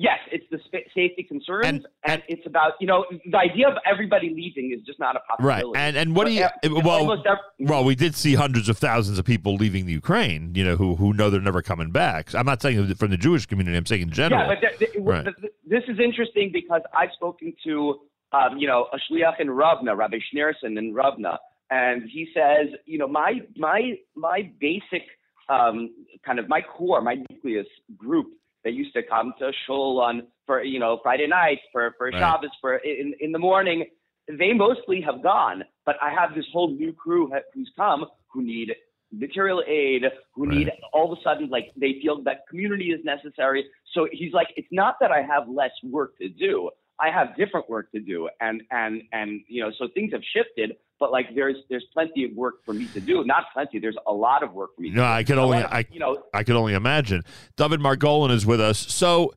Yes, 0.00 0.20
it's 0.30 0.44
the 0.52 0.58
spa- 0.64 0.88
safety 0.94 1.24
concerns, 1.24 1.84
and, 2.04 2.22
it's 2.28 2.46
about 2.46 2.74
you 2.80 2.86
know 2.86 3.04
the 3.32 3.36
idea 3.36 3.66
of 3.66 3.74
everybody 3.84 4.28
leaving 4.32 4.72
is 4.72 4.80
just 4.86 5.00
not 5.00 5.16
a 5.16 5.20
possibility. 5.28 5.66
Right, 5.74 5.76
and 5.76 5.96
and 5.96 6.14
what 6.14 6.28
do 6.28 6.32
you? 6.32 6.46
Well, 6.84 7.20
well, 7.58 7.84
we 7.84 7.96
did 7.96 8.14
see 8.14 8.34
hundreds 8.36 8.68
of 8.68 8.78
thousands 8.78 9.18
of 9.18 9.24
people 9.24 9.56
leaving 9.56 9.86
the 9.86 9.92
Ukraine. 9.92 10.52
You 10.54 10.64
know, 10.64 10.76
who 10.76 10.94
who 10.94 11.14
know 11.14 11.30
they're 11.30 11.40
never 11.40 11.62
coming 11.62 11.90
back. 11.90 12.32
I'm 12.32 12.46
not 12.46 12.62
saying 12.62 12.94
from 12.94 13.10
the 13.10 13.16
Jewish 13.16 13.46
community. 13.46 13.76
I'm 13.76 13.86
saying 13.86 14.02
in 14.02 14.10
general. 14.10 14.40
Yeah, 14.42 14.54
but 14.54 14.60
th- 14.78 14.78
th- 14.92 15.04
Right. 15.04 15.24
th- 15.24 15.36
th- 15.40 15.52
this 15.66 15.82
is 15.88 15.98
interesting 15.98 16.50
because 16.52 16.82
I've 16.96 17.10
spoken 17.14 17.52
to, 17.64 17.98
um, 18.32 18.56
you 18.56 18.68
know, 18.68 18.86
a 18.92 18.98
shliach 19.12 19.40
in 19.40 19.50
Ravna, 19.50 19.96
Rabbi 19.96 20.18
Schneerson 20.32 20.78
in 20.78 20.94
Ravna, 20.94 21.40
and 21.70 22.02
he 22.08 22.28
says, 22.32 22.68
you 22.86 22.98
know, 22.98 23.08
my 23.08 23.40
my 23.56 23.94
my 24.14 24.48
basic 24.60 25.02
um, 25.48 25.90
kind 26.24 26.38
of 26.38 26.48
my 26.48 26.60
core, 26.60 27.00
my 27.00 27.16
nucleus 27.30 27.66
group 27.96 28.28
that 28.64 28.72
used 28.72 28.92
to 28.94 29.02
come 29.02 29.32
to 29.38 29.50
shul 29.66 30.00
on 30.00 30.26
for 30.46 30.62
you 30.62 30.78
know 30.78 30.98
Friday 31.02 31.26
nights 31.26 31.62
for 31.72 31.94
for 31.98 32.08
Right. 32.08 32.18
Shabbos 32.18 32.50
for 32.60 32.76
in 32.76 33.14
in 33.20 33.32
the 33.32 33.38
morning. 33.38 33.84
They 34.28 34.52
mostly 34.52 35.00
have 35.00 35.22
gone, 35.22 35.64
but 35.86 35.96
I 36.02 36.10
have 36.10 36.34
this 36.34 36.44
whole 36.52 36.70
new 36.70 36.92
crew 36.92 37.32
who's 37.54 37.70
come 37.76 38.04
who 38.30 38.42
need 38.42 38.74
material 39.10 39.62
aid, 39.66 40.02
who 40.34 40.46
need 40.46 40.70
all 40.92 41.10
of 41.10 41.18
a 41.18 41.22
sudden 41.22 41.48
like 41.48 41.72
they 41.76 41.98
feel 42.02 42.22
that 42.24 42.40
community 42.48 42.90
is 42.90 43.00
necessary. 43.04 43.64
So 43.94 44.06
he's 44.12 44.32
like, 44.34 44.48
it's 44.56 44.68
not 44.70 44.96
that 45.00 45.10
I 45.10 45.22
have 45.22 45.48
less 45.48 45.70
work 45.82 46.18
to 46.18 46.28
do. 46.28 46.70
I 47.00 47.10
have 47.10 47.36
different 47.36 47.68
work 47.70 47.92
to 47.92 48.00
do, 48.00 48.28
and 48.40 48.62
and 48.70 49.02
and 49.12 49.40
you 49.46 49.62
know, 49.62 49.70
so 49.78 49.88
things 49.94 50.12
have 50.12 50.22
shifted. 50.32 50.76
But 51.00 51.12
like, 51.12 51.26
there's 51.34 51.56
there's 51.70 51.84
plenty 51.92 52.24
of 52.24 52.32
work 52.32 52.64
for 52.64 52.74
me 52.74 52.86
to 52.88 53.00
do. 53.00 53.24
Not 53.24 53.44
plenty. 53.52 53.78
There's 53.78 53.96
a 54.06 54.12
lot 54.12 54.42
of 54.42 54.52
work 54.52 54.74
for 54.74 54.82
me. 54.82 54.90
to 54.90 54.96
No, 54.96 55.02
do. 55.02 55.06
I 55.06 55.22
can 55.22 55.38
only 55.38 55.58
However, 55.58 55.74
I 55.74 55.84
you 55.92 56.00
know 56.00 56.24
I 56.34 56.42
can 56.42 56.56
only 56.56 56.74
imagine. 56.74 57.22
Dovid 57.56 57.78
Margolin 57.78 58.30
is 58.32 58.44
with 58.44 58.60
us. 58.60 58.78
So 58.78 59.32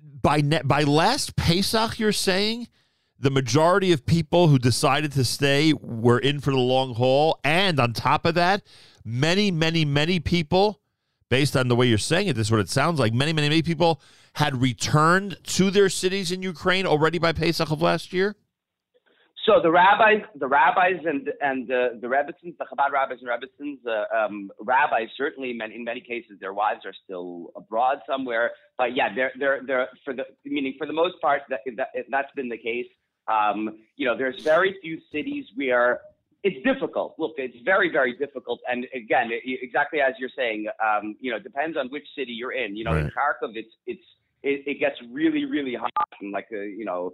by 0.00 0.40
ne- 0.40 0.62
by 0.64 0.82
last 0.82 1.36
Pesach, 1.36 1.98
you're 2.00 2.10
saying 2.12 2.66
the 3.20 3.30
majority 3.30 3.92
of 3.92 4.06
people 4.06 4.48
who 4.48 4.58
decided 4.58 5.12
to 5.12 5.24
stay 5.24 5.72
were 5.72 6.18
in 6.18 6.40
for 6.40 6.50
the 6.50 6.56
long 6.58 6.94
haul, 6.94 7.38
and 7.44 7.78
on 7.80 7.92
top 7.92 8.24
of 8.26 8.34
that, 8.34 8.62
many, 9.04 9.50
many, 9.50 9.84
many 9.84 10.20
people, 10.20 10.80
based 11.28 11.56
on 11.56 11.68
the 11.68 11.74
way 11.76 11.86
you're 11.86 11.98
saying 11.98 12.28
it, 12.28 12.34
this 12.36 12.46
is 12.46 12.50
what 12.50 12.60
it 12.60 12.68
sounds 12.68 13.00
like. 13.00 13.12
Many, 13.12 13.32
many, 13.32 13.48
many 13.48 13.62
people 13.62 14.00
had 14.38 14.62
returned 14.62 15.36
to 15.42 15.68
their 15.68 15.88
cities 15.88 16.30
in 16.30 16.42
Ukraine 16.42 16.86
already 16.86 17.18
by 17.18 17.32
Pesach 17.32 17.72
of 17.72 17.82
last 17.82 18.12
year. 18.12 18.36
So 19.44 19.60
the 19.60 19.70
rabbis, 19.70 20.22
the 20.38 20.46
rabbis, 20.46 21.00
and 21.04 21.28
and 21.40 21.66
the 21.66 21.98
the 22.00 22.06
rebbitzins, 22.06 22.56
the 22.56 22.66
Chabad 22.70 22.92
rabbis 22.92 23.18
and 23.20 23.28
rebbitzins, 23.34 23.78
uh, 23.84 24.04
um, 24.16 24.52
rabbis 24.60 25.08
certainly, 25.16 25.50
in 25.50 25.58
many, 25.58 25.74
in 25.74 25.82
many 25.82 26.00
cases, 26.00 26.38
their 26.38 26.52
wives 26.52 26.82
are 26.84 26.92
still 27.04 27.50
abroad 27.56 27.98
somewhere. 28.06 28.52
But 28.76 28.94
yeah, 28.94 29.08
they're 29.12 29.32
they're 29.40 29.60
they're 29.66 29.88
for 30.04 30.14
the 30.14 30.24
meaning 30.44 30.74
for 30.78 30.86
the 30.86 30.92
most 30.92 31.14
part 31.20 31.42
that, 31.48 31.60
that 31.76 31.88
that's 32.08 32.32
been 32.36 32.48
the 32.48 32.58
case. 32.58 32.86
Um, 33.26 33.78
you 33.96 34.06
know, 34.06 34.16
there's 34.16 34.40
very 34.44 34.76
few 34.82 35.00
cities 35.10 35.46
where 35.56 36.00
it's 36.44 36.62
difficult. 36.64 37.16
Look, 37.18 37.32
it's 37.38 37.56
very 37.64 37.90
very 37.90 38.16
difficult. 38.16 38.60
And 38.70 38.86
again, 38.94 39.30
it, 39.32 39.42
exactly 39.62 40.00
as 40.00 40.12
you're 40.20 40.36
saying, 40.36 40.66
um, 40.86 41.16
you 41.20 41.32
know, 41.32 41.38
it 41.38 41.42
depends 41.42 41.76
on 41.76 41.88
which 41.88 42.06
city 42.16 42.32
you're 42.32 42.52
in. 42.52 42.76
You 42.76 42.84
know, 42.84 42.92
in 42.92 43.06
Kharkov, 43.06 43.56
it's 43.56 43.74
it's 43.86 44.04
it, 44.42 44.62
it 44.66 44.80
gets 44.80 44.96
really 45.10 45.44
really 45.44 45.74
hot 45.74 45.90
and 46.20 46.32
like 46.32 46.48
uh, 46.52 46.60
you 46.60 46.84
know 46.84 47.12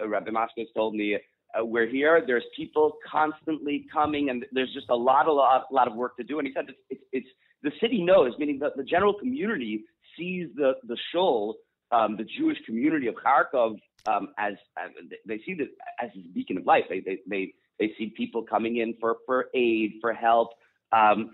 uh, 0.00 0.08
Rabbi 0.08 0.30
Moskowitz 0.30 0.72
told 0.74 0.94
me 0.94 1.18
uh, 1.58 1.64
we're 1.64 1.86
here. 1.86 2.22
There's 2.26 2.44
people 2.56 2.94
constantly 3.10 3.86
coming, 3.92 4.30
and 4.30 4.44
there's 4.52 4.72
just 4.72 4.88
a 4.90 4.94
lot, 4.96 5.26
a 5.26 5.32
lot, 5.32 5.66
a 5.70 5.74
lot 5.74 5.88
of 5.88 5.94
work 5.94 6.16
to 6.18 6.22
do. 6.22 6.38
And 6.38 6.46
he 6.46 6.54
said 6.54 6.66
it's, 6.68 6.78
it's, 6.90 7.02
it's 7.12 7.26
the 7.62 7.72
city 7.80 8.02
knows, 8.02 8.32
meaning 8.38 8.58
that 8.60 8.76
the 8.76 8.84
general 8.84 9.14
community 9.14 9.84
sees 10.16 10.48
the 10.54 10.74
the 10.86 10.96
shul, 11.12 11.56
um, 11.90 12.16
the 12.16 12.24
Jewish 12.24 12.58
community 12.66 13.08
of 13.08 13.14
Kharkov, 13.14 13.78
um, 14.06 14.28
as, 14.38 14.54
as 14.78 14.90
they 15.26 15.38
see 15.38 15.52
it 15.52 15.70
as 16.00 16.10
a 16.14 16.28
beacon 16.32 16.58
of 16.58 16.66
life. 16.66 16.84
They 16.88 17.00
they 17.00 17.18
they 17.28 17.54
they 17.78 17.92
see 17.98 18.12
people 18.16 18.44
coming 18.44 18.76
in 18.76 18.94
for 19.00 19.16
for 19.26 19.46
aid, 19.54 19.94
for 20.00 20.12
help. 20.12 20.50
Um, 20.92 21.30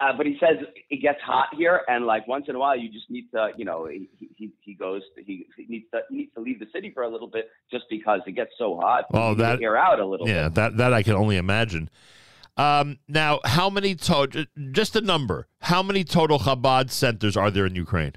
uh, 0.00 0.12
but 0.16 0.26
he 0.26 0.36
says 0.40 0.56
it 0.88 1.02
gets 1.02 1.20
hot 1.24 1.48
here, 1.56 1.82
and 1.88 2.06
like 2.06 2.26
once 2.26 2.46
in 2.48 2.54
a 2.54 2.58
while, 2.58 2.76
you 2.78 2.90
just 2.90 3.10
need 3.10 3.28
to, 3.34 3.50
you 3.56 3.64
know, 3.64 3.86
he 3.86 4.08
he, 4.36 4.50
he 4.60 4.74
goes, 4.74 5.02
he, 5.16 5.46
he 5.56 5.66
needs 5.68 5.84
to 5.92 6.00
he 6.10 6.16
needs 6.16 6.34
to 6.34 6.40
leave 6.40 6.58
the 6.58 6.66
city 6.72 6.90
for 6.92 7.02
a 7.02 7.08
little 7.08 7.28
bit 7.28 7.48
just 7.70 7.84
because 7.90 8.20
it 8.26 8.32
gets 8.32 8.50
so 8.58 8.76
hot. 8.80 9.04
Oh, 9.12 9.34
that 9.34 9.60
air 9.60 9.76
out 9.76 10.00
a 10.00 10.06
little 10.06 10.26
Yeah, 10.28 10.44
bit. 10.48 10.54
that 10.54 10.76
that 10.78 10.92
I 10.94 11.02
can 11.02 11.14
only 11.14 11.36
imagine. 11.36 11.90
Um, 12.56 12.98
now, 13.08 13.40
how 13.44 13.70
many 13.70 13.94
total? 13.94 14.44
Just 14.72 14.96
a 14.96 15.00
number. 15.00 15.46
How 15.62 15.82
many 15.82 16.04
total 16.04 16.38
Chabad 16.38 16.90
centers 16.90 17.36
are 17.36 17.50
there 17.50 17.66
in 17.66 17.74
Ukraine? 17.74 18.12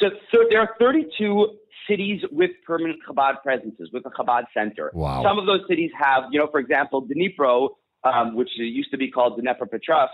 So, 0.00 0.06
so 0.32 0.38
there 0.48 0.60
are 0.60 0.70
32 0.78 1.58
cities 1.88 2.22
with 2.30 2.52
permanent 2.66 3.00
Chabad 3.06 3.42
presences, 3.42 3.90
with 3.92 4.06
a 4.06 4.10
Chabad 4.10 4.44
center. 4.54 4.90
Wow. 4.94 5.22
Some 5.22 5.38
of 5.38 5.46
those 5.46 5.60
cities 5.68 5.90
have, 5.98 6.24
you 6.30 6.38
know, 6.38 6.46
for 6.50 6.58
example, 6.60 7.06
Dnipro, 7.06 7.70
um, 8.04 8.34
which 8.34 8.50
used 8.56 8.90
to 8.90 8.98
be 8.98 9.10
called 9.10 9.40
Dnepropetrovsk. 9.40 10.08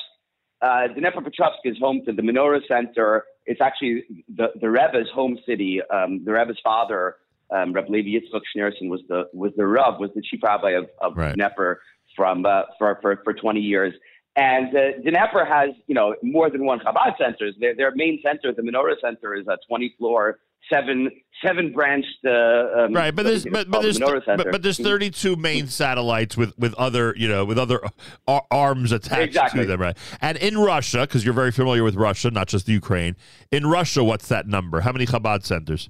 Uh, 0.62 0.88
Dnepropetrovsk 0.96 1.60
is 1.64 1.76
home 1.78 2.02
to 2.06 2.12
the 2.12 2.22
Menorah 2.22 2.60
Center. 2.66 3.24
It's 3.44 3.60
actually 3.60 4.04
the, 4.34 4.48
the 4.60 4.70
Rebbe's 4.70 5.08
home 5.14 5.38
city. 5.46 5.80
Um, 5.92 6.24
the 6.24 6.32
Rebbe's 6.32 6.58
father, 6.64 7.16
um, 7.50 7.72
Reb 7.72 7.88
Levi 7.88 8.18
Yitzchok 8.18 8.40
Schneerson, 8.56 8.88
was 8.88 9.02
the 9.08 9.28
was 9.32 9.52
the 9.56 9.66
Rav, 9.66 10.00
was 10.00 10.10
the 10.14 10.22
chief 10.22 10.40
rabbi 10.42 10.70
of, 10.70 10.86
of 11.00 11.16
Right. 11.16 11.36
Dnepr 11.36 11.76
from 12.16 12.46
uh, 12.46 12.62
for, 12.78 12.98
for 13.02 13.20
for 13.22 13.34
20 13.34 13.60
years. 13.60 13.92
And 14.36 14.68
uh, 14.76 14.98
Dnepr 15.02 15.48
has, 15.48 15.70
you 15.86 15.94
know, 15.94 16.14
more 16.22 16.50
than 16.50 16.66
one 16.66 16.78
Chabad 16.80 17.16
centers. 17.18 17.54
Their, 17.58 17.74
their 17.74 17.94
main 17.94 18.20
center, 18.22 18.52
the 18.52 18.60
Menorah 18.60 19.00
Center, 19.00 19.34
is 19.34 19.46
a 19.48 19.56
20 19.66 19.94
floor, 19.98 20.38
seven 20.72 21.10
seven 21.44 21.72
branched. 21.72 22.06
Uh, 22.24 22.84
um, 22.84 22.92
Right, 22.92 23.14
but 23.14 23.24
there's 23.24 23.44
but, 23.44 23.70
but 23.70 23.82
the 23.82 23.92
there's 23.92 24.24
but, 24.26 24.50
but 24.50 24.62
there's 24.62 24.78
32 24.78 25.36
main 25.36 25.66
satellites 25.68 26.36
with 26.36 26.56
with 26.58 26.74
other 26.74 27.14
you 27.16 27.28
know 27.28 27.44
with 27.44 27.58
other 27.58 27.80
ar- 28.26 28.46
arms 28.50 28.92
attached 28.92 29.22
Exactly. 29.22 29.60
to 29.62 29.66
them, 29.66 29.80
right? 29.80 29.96
And 30.20 30.38
in 30.38 30.58
Russia, 30.58 31.02
because 31.02 31.24
you're 31.24 31.34
very 31.34 31.52
familiar 31.52 31.84
with 31.84 31.96
Russia, 31.96 32.30
not 32.30 32.48
just 32.48 32.66
the 32.66 32.72
Ukraine. 32.72 33.16
In 33.50 33.66
Russia, 33.66 34.02
what's 34.02 34.28
that 34.28 34.46
number? 34.46 34.80
How 34.80 34.92
many 34.92 35.06
Chabad 35.06 35.44
centers? 35.44 35.88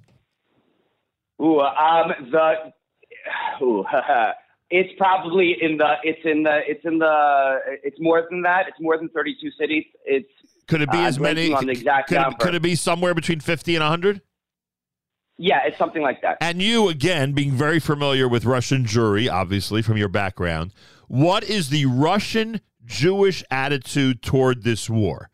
Ooh, 1.40 1.60
um, 1.60 2.12
the 2.32 2.72
ooh, 3.62 3.84
it's 4.70 4.90
probably 4.98 5.56
in 5.60 5.76
the 5.76 5.94
it's 6.02 6.20
in 6.24 6.42
the 6.42 6.60
it's 6.66 6.84
in 6.84 6.98
the 6.98 7.58
it's 7.82 7.98
more 8.00 8.26
than 8.30 8.42
that. 8.42 8.64
It's 8.68 8.80
more 8.80 8.96
than 8.96 9.08
32 9.10 9.50
cities. 9.58 9.84
It's 10.04 10.28
Could 10.66 10.80
it 10.82 10.90
be 10.90 10.98
uh, 10.98 11.06
as 11.06 11.20
many? 11.20 11.50
blanking 11.50 11.56
on 11.56 11.66
the 11.66 11.72
exact 11.72 12.08
could, 12.08 12.16
it, 12.18 12.20
number. 12.20 12.36
could 12.38 12.54
it 12.54 12.62
be 12.62 12.74
somewhere 12.74 13.14
between 13.14 13.40
50 13.40 13.76
and 13.76 13.82
100? 13.82 14.22
Yeah, 15.38 15.60
it's 15.66 15.76
something 15.76 16.02
like 16.02 16.22
that. 16.22 16.38
And 16.40 16.62
you, 16.62 16.88
again, 16.88 17.32
being 17.32 17.52
very 17.52 17.78
familiar 17.78 18.26
with 18.26 18.44
Russian 18.44 18.84
Jewry, 18.84 19.30
obviously 19.30 19.82
from 19.82 19.96
your 19.98 20.08
background, 20.08 20.72
what 21.08 21.44
is 21.44 21.68
the 21.68 21.86
Russian 21.86 22.60
Jewish 22.84 23.44
attitude 23.50 24.22
toward 24.22 24.62
this 24.62 24.88
war? 24.88 25.30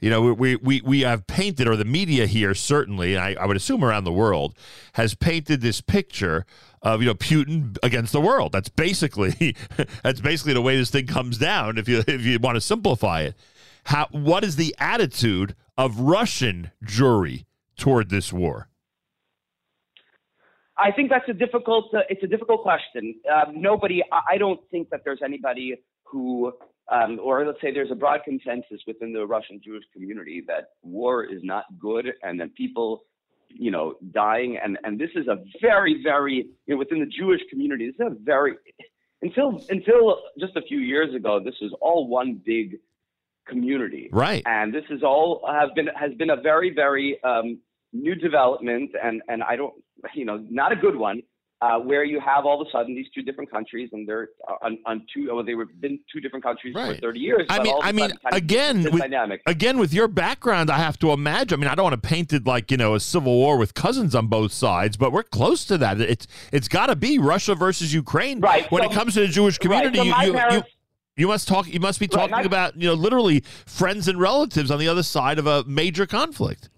You 0.00 0.10
know, 0.10 0.34
we 0.34 0.56
we 0.56 0.82
we 0.82 1.00
have 1.00 1.26
painted, 1.26 1.66
or 1.66 1.76
the 1.76 1.84
media 1.84 2.26
here 2.26 2.52
certainly, 2.54 3.16
I, 3.16 3.34
I 3.34 3.46
would 3.46 3.56
assume 3.56 3.82
around 3.82 4.04
the 4.04 4.12
world, 4.12 4.54
has 4.94 5.14
painted 5.14 5.62
this 5.62 5.80
picture 5.80 6.44
of 6.82 7.00
you 7.00 7.06
know 7.06 7.14
Putin 7.14 7.78
against 7.82 8.12
the 8.12 8.20
world. 8.20 8.52
That's 8.52 8.68
basically 8.68 9.56
that's 10.02 10.20
basically 10.20 10.52
the 10.52 10.60
way 10.60 10.76
this 10.76 10.90
thing 10.90 11.06
comes 11.06 11.38
down. 11.38 11.78
If 11.78 11.88
you 11.88 12.02
if 12.06 12.22
you 12.22 12.38
want 12.38 12.56
to 12.56 12.60
simplify 12.60 13.22
it, 13.22 13.34
how 13.84 14.08
what 14.10 14.44
is 14.44 14.56
the 14.56 14.74
attitude 14.78 15.54
of 15.78 16.00
Russian 16.00 16.70
Jewry 16.84 17.46
toward 17.76 18.10
this 18.10 18.30
war? 18.32 18.68
I 20.76 20.90
think 20.90 21.10
that's 21.10 21.28
a 21.28 21.32
difficult. 21.32 21.94
Uh, 21.94 22.00
it's 22.08 22.22
a 22.22 22.26
difficult 22.26 22.62
question. 22.62 23.14
Um, 23.32 23.60
nobody. 23.60 24.02
I 24.12 24.34
I 24.34 24.38
don't 24.38 24.60
think 24.70 24.90
that 24.90 25.00
there's 25.04 25.20
anybody 25.24 25.76
who, 26.04 26.52
um, 26.90 27.20
or 27.22 27.46
let's 27.46 27.60
say 27.60 27.72
there's 27.72 27.90
a 27.90 27.94
broad 27.94 28.20
consensus 28.24 28.80
within 28.86 29.12
the 29.12 29.26
Russian 29.26 29.60
Jewish 29.64 29.84
community 29.92 30.42
that 30.48 30.70
war 30.82 31.24
is 31.24 31.40
not 31.42 31.64
good, 31.78 32.12
and 32.22 32.40
that 32.40 32.54
people, 32.54 33.04
you 33.48 33.70
know, 33.70 33.94
dying, 34.12 34.58
and 34.62 34.78
and 34.84 34.98
this 34.98 35.10
is 35.14 35.28
a 35.28 35.36
very, 35.62 36.02
very, 36.02 36.48
you 36.66 36.74
know, 36.74 36.76
within 36.76 37.00
the 37.00 37.06
Jewish 37.06 37.40
community, 37.50 37.86
this 37.86 38.06
is 38.06 38.12
a 38.12 38.16
very, 38.22 38.54
until 39.22 39.62
until 39.68 40.18
just 40.40 40.56
a 40.56 40.62
few 40.62 40.78
years 40.78 41.14
ago, 41.14 41.40
this 41.42 41.54
was 41.60 41.72
all 41.80 42.08
one 42.08 42.40
big 42.44 42.78
community, 43.46 44.08
Right. 44.12 44.42
And 44.46 44.74
this 44.74 44.84
is 44.90 45.02
all 45.02 45.46
have 45.46 45.74
been 45.74 45.88
has 45.88 46.12
been 46.14 46.30
a 46.30 46.36
very, 46.40 46.72
very 46.74 47.22
um, 47.22 47.58
new 47.92 48.14
development, 48.14 48.90
and 49.02 49.22
and 49.28 49.42
I 49.42 49.56
don't, 49.56 49.74
you 50.14 50.24
know, 50.24 50.44
not 50.50 50.72
a 50.72 50.76
good 50.76 50.96
one, 50.96 51.22
uh, 51.60 51.78
where 51.78 52.04
you 52.04 52.20
have 52.20 52.44
all 52.44 52.60
of 52.60 52.66
a 52.66 52.70
sudden 52.70 52.94
these 52.94 53.06
two 53.14 53.22
different 53.22 53.50
countries, 53.50 53.88
and 53.92 54.06
they're 54.06 54.28
on, 54.60 54.76
on 54.84 55.06
two, 55.14 55.28
well, 55.34 55.42
they 55.44 55.54
were 55.54 55.64
been 55.66 55.98
two 56.12 56.20
different 56.20 56.44
countries 56.44 56.74
for 56.74 56.94
30 56.94 57.18
years. 57.20 57.46
I 57.48 57.62
mean, 57.62 57.72
all 57.72 57.78
of 57.78 57.84
a 57.84 57.88
I 57.88 57.92
mean, 57.92 58.02
sudden 58.10 58.16
kind 58.22 58.34
of 58.34 58.36
again, 58.36 58.82
with, 58.84 58.98
dynamic. 58.98 59.40
again 59.46 59.78
with 59.78 59.94
your 59.94 60.08
background, 60.08 60.70
I 60.70 60.78
have 60.78 60.98
to 60.98 61.10
imagine. 61.12 61.58
I 61.58 61.60
mean, 61.62 61.70
I 61.70 61.74
don't 61.74 61.84
want 61.84 62.02
to 62.02 62.06
paint 62.06 62.32
it 62.34 62.46
like 62.46 62.70
you 62.70 62.76
know 62.76 62.94
a 62.94 63.00
civil 63.00 63.32
war 63.34 63.56
with 63.56 63.72
cousins 63.74 64.14
on 64.14 64.26
both 64.26 64.52
sides, 64.52 64.96
but 64.98 65.10
we're 65.12 65.22
close 65.22 65.64
to 65.66 65.78
that. 65.78 66.00
It's 66.00 66.26
it's 66.52 66.68
got 66.68 66.86
to 66.86 66.96
be 66.96 67.18
Russia 67.18 67.54
versus 67.54 67.94
Ukraine. 67.94 68.40
Right, 68.40 68.70
When 68.70 68.82
so- 68.82 68.90
it 68.90 68.94
comes 68.94 69.14
to 69.14 69.20
the 69.20 69.28
Jewish 69.28 69.54
right, 69.54 69.60
community, 69.84 69.98
so 69.98 70.04
you, 70.04 70.10
you, 70.20 70.26
you 70.26 70.32
parents- 70.34 70.68
you 71.16 71.28
must 71.28 71.46
talk. 71.48 71.72
You 71.72 71.78
must 71.80 72.00
be 72.00 72.06
Right, 72.06 72.18
talking 72.28 72.36
my- 72.38 72.42
about 72.42 72.76
you 72.76 72.88
know 72.88 72.94
literally 72.94 73.40
friends 73.64 74.08
and 74.08 74.20
relatives 74.20 74.70
on 74.70 74.78
the 74.80 74.88
other 74.88 75.04
side 75.04 75.38
of 75.38 75.46
a 75.46 75.62
major 75.64 76.04
conflict. 76.06 76.68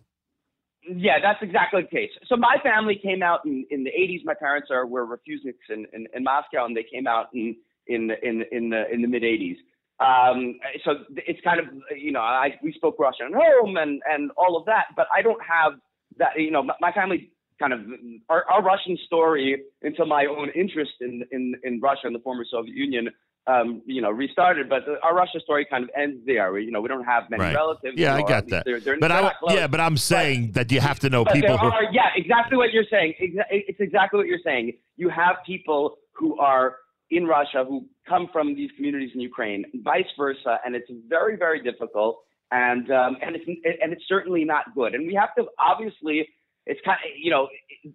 Yeah, 0.88 1.18
that's 1.20 1.42
exactly 1.42 1.82
the 1.82 1.88
case. 1.88 2.10
So 2.26 2.36
my 2.36 2.56
family 2.62 2.98
came 3.02 3.22
out 3.22 3.40
in, 3.44 3.66
in 3.70 3.84
the 3.84 3.90
80s. 3.90 4.20
My 4.24 4.34
parents 4.34 4.68
are 4.70 4.86
were 4.86 5.06
refuseniks 5.06 5.68
in, 5.68 5.86
in, 5.92 6.06
in 6.14 6.22
Moscow, 6.22 6.64
and 6.64 6.76
they 6.76 6.84
came 6.84 7.06
out 7.06 7.26
in 7.34 7.56
in 7.86 8.10
in 8.22 8.44
in 8.52 8.70
the 8.70 8.84
in 8.92 9.02
the 9.02 9.08
mid 9.08 9.22
80s. 9.22 9.56
Um, 9.98 10.58
so 10.84 10.92
it's 11.16 11.40
kind 11.42 11.58
of 11.58 11.66
you 11.96 12.12
know 12.12 12.20
I 12.20 12.50
we 12.62 12.72
spoke 12.72 12.96
Russian 12.98 13.26
at 13.26 13.32
home 13.34 13.76
and 13.76 14.00
and 14.10 14.30
all 14.36 14.56
of 14.56 14.66
that, 14.66 14.86
but 14.96 15.06
I 15.14 15.22
don't 15.22 15.40
have 15.42 15.78
that. 16.18 16.38
You 16.38 16.50
know, 16.50 16.62
my, 16.62 16.74
my 16.80 16.92
family 16.92 17.30
kind 17.58 17.72
of 17.72 17.80
our, 18.28 18.44
our 18.50 18.62
Russian 18.62 18.98
story 19.06 19.62
into 19.82 20.04
my 20.04 20.26
own 20.26 20.50
interest 20.54 20.92
in 21.00 21.24
in 21.32 21.54
in 21.64 21.80
Russia 21.80 22.02
and 22.04 22.14
the 22.14 22.20
former 22.20 22.44
Soviet 22.50 22.76
Union. 22.76 23.08
Um, 23.48 23.80
you 23.86 24.02
know, 24.02 24.10
restarted, 24.10 24.68
but 24.68 24.82
our 25.04 25.14
Russia 25.14 25.38
story 25.38 25.64
kind 25.70 25.84
of 25.84 25.90
ends 25.96 26.18
there. 26.26 26.58
You 26.58 26.72
know, 26.72 26.80
we 26.80 26.88
don't 26.88 27.04
have 27.04 27.30
many 27.30 27.44
Right. 27.44 27.54
relatives. 27.54 27.96
Yeah, 27.96 28.16
I 28.16 28.22
got 28.22 28.48
that. 28.48 28.64
They're, 28.64 28.80
they're, 28.80 28.98
but 28.98 29.12
I 29.12 29.30
yeah, 29.50 29.68
but 29.68 29.78
I'm 29.78 29.96
saying 29.96 30.52
that 30.52 30.72
you 30.72 30.80
have 30.80 30.98
to 31.04 31.08
know 31.10 31.22
But 31.22 31.34
people. 31.34 31.50
there 31.50 31.58
who, 31.58 31.66
are, 31.68 31.84
yeah, 31.92 32.08
exactly 32.16 32.56
what 32.56 32.72
you're 32.72 32.90
saying. 32.90 33.14
It's 33.20 33.78
exactly 33.78 34.18
what 34.18 34.26
you're 34.26 34.44
saying. 34.44 34.72
You 34.96 35.10
have 35.10 35.36
people 35.46 35.98
who 36.18 36.36
are 36.40 36.76
in 37.10 37.24
Russia 37.26 37.64
who 37.68 37.86
come 38.08 38.28
from 38.32 38.56
these 38.56 38.70
communities 38.76 39.10
in 39.14 39.20
Ukraine, 39.20 39.64
vice 39.76 40.10
versa, 40.18 40.58
and 40.64 40.74
it's 40.74 40.90
very, 41.08 41.36
very 41.36 41.62
difficult, 41.62 42.14
and 42.50 42.90
um, 42.90 43.16
and 43.22 43.36
it's 43.36 43.46
and 43.46 43.92
it's 43.92 44.04
certainly 44.08 44.44
not 44.44 44.74
good. 44.74 44.94
And 44.96 45.06
we 45.06 45.14
have 45.14 45.32
to 45.36 45.44
obviously, 45.60 46.28
it's 46.66 46.80
kind 46.84 46.98
of 47.04 47.10
you 47.16 47.30
know, 47.30 47.46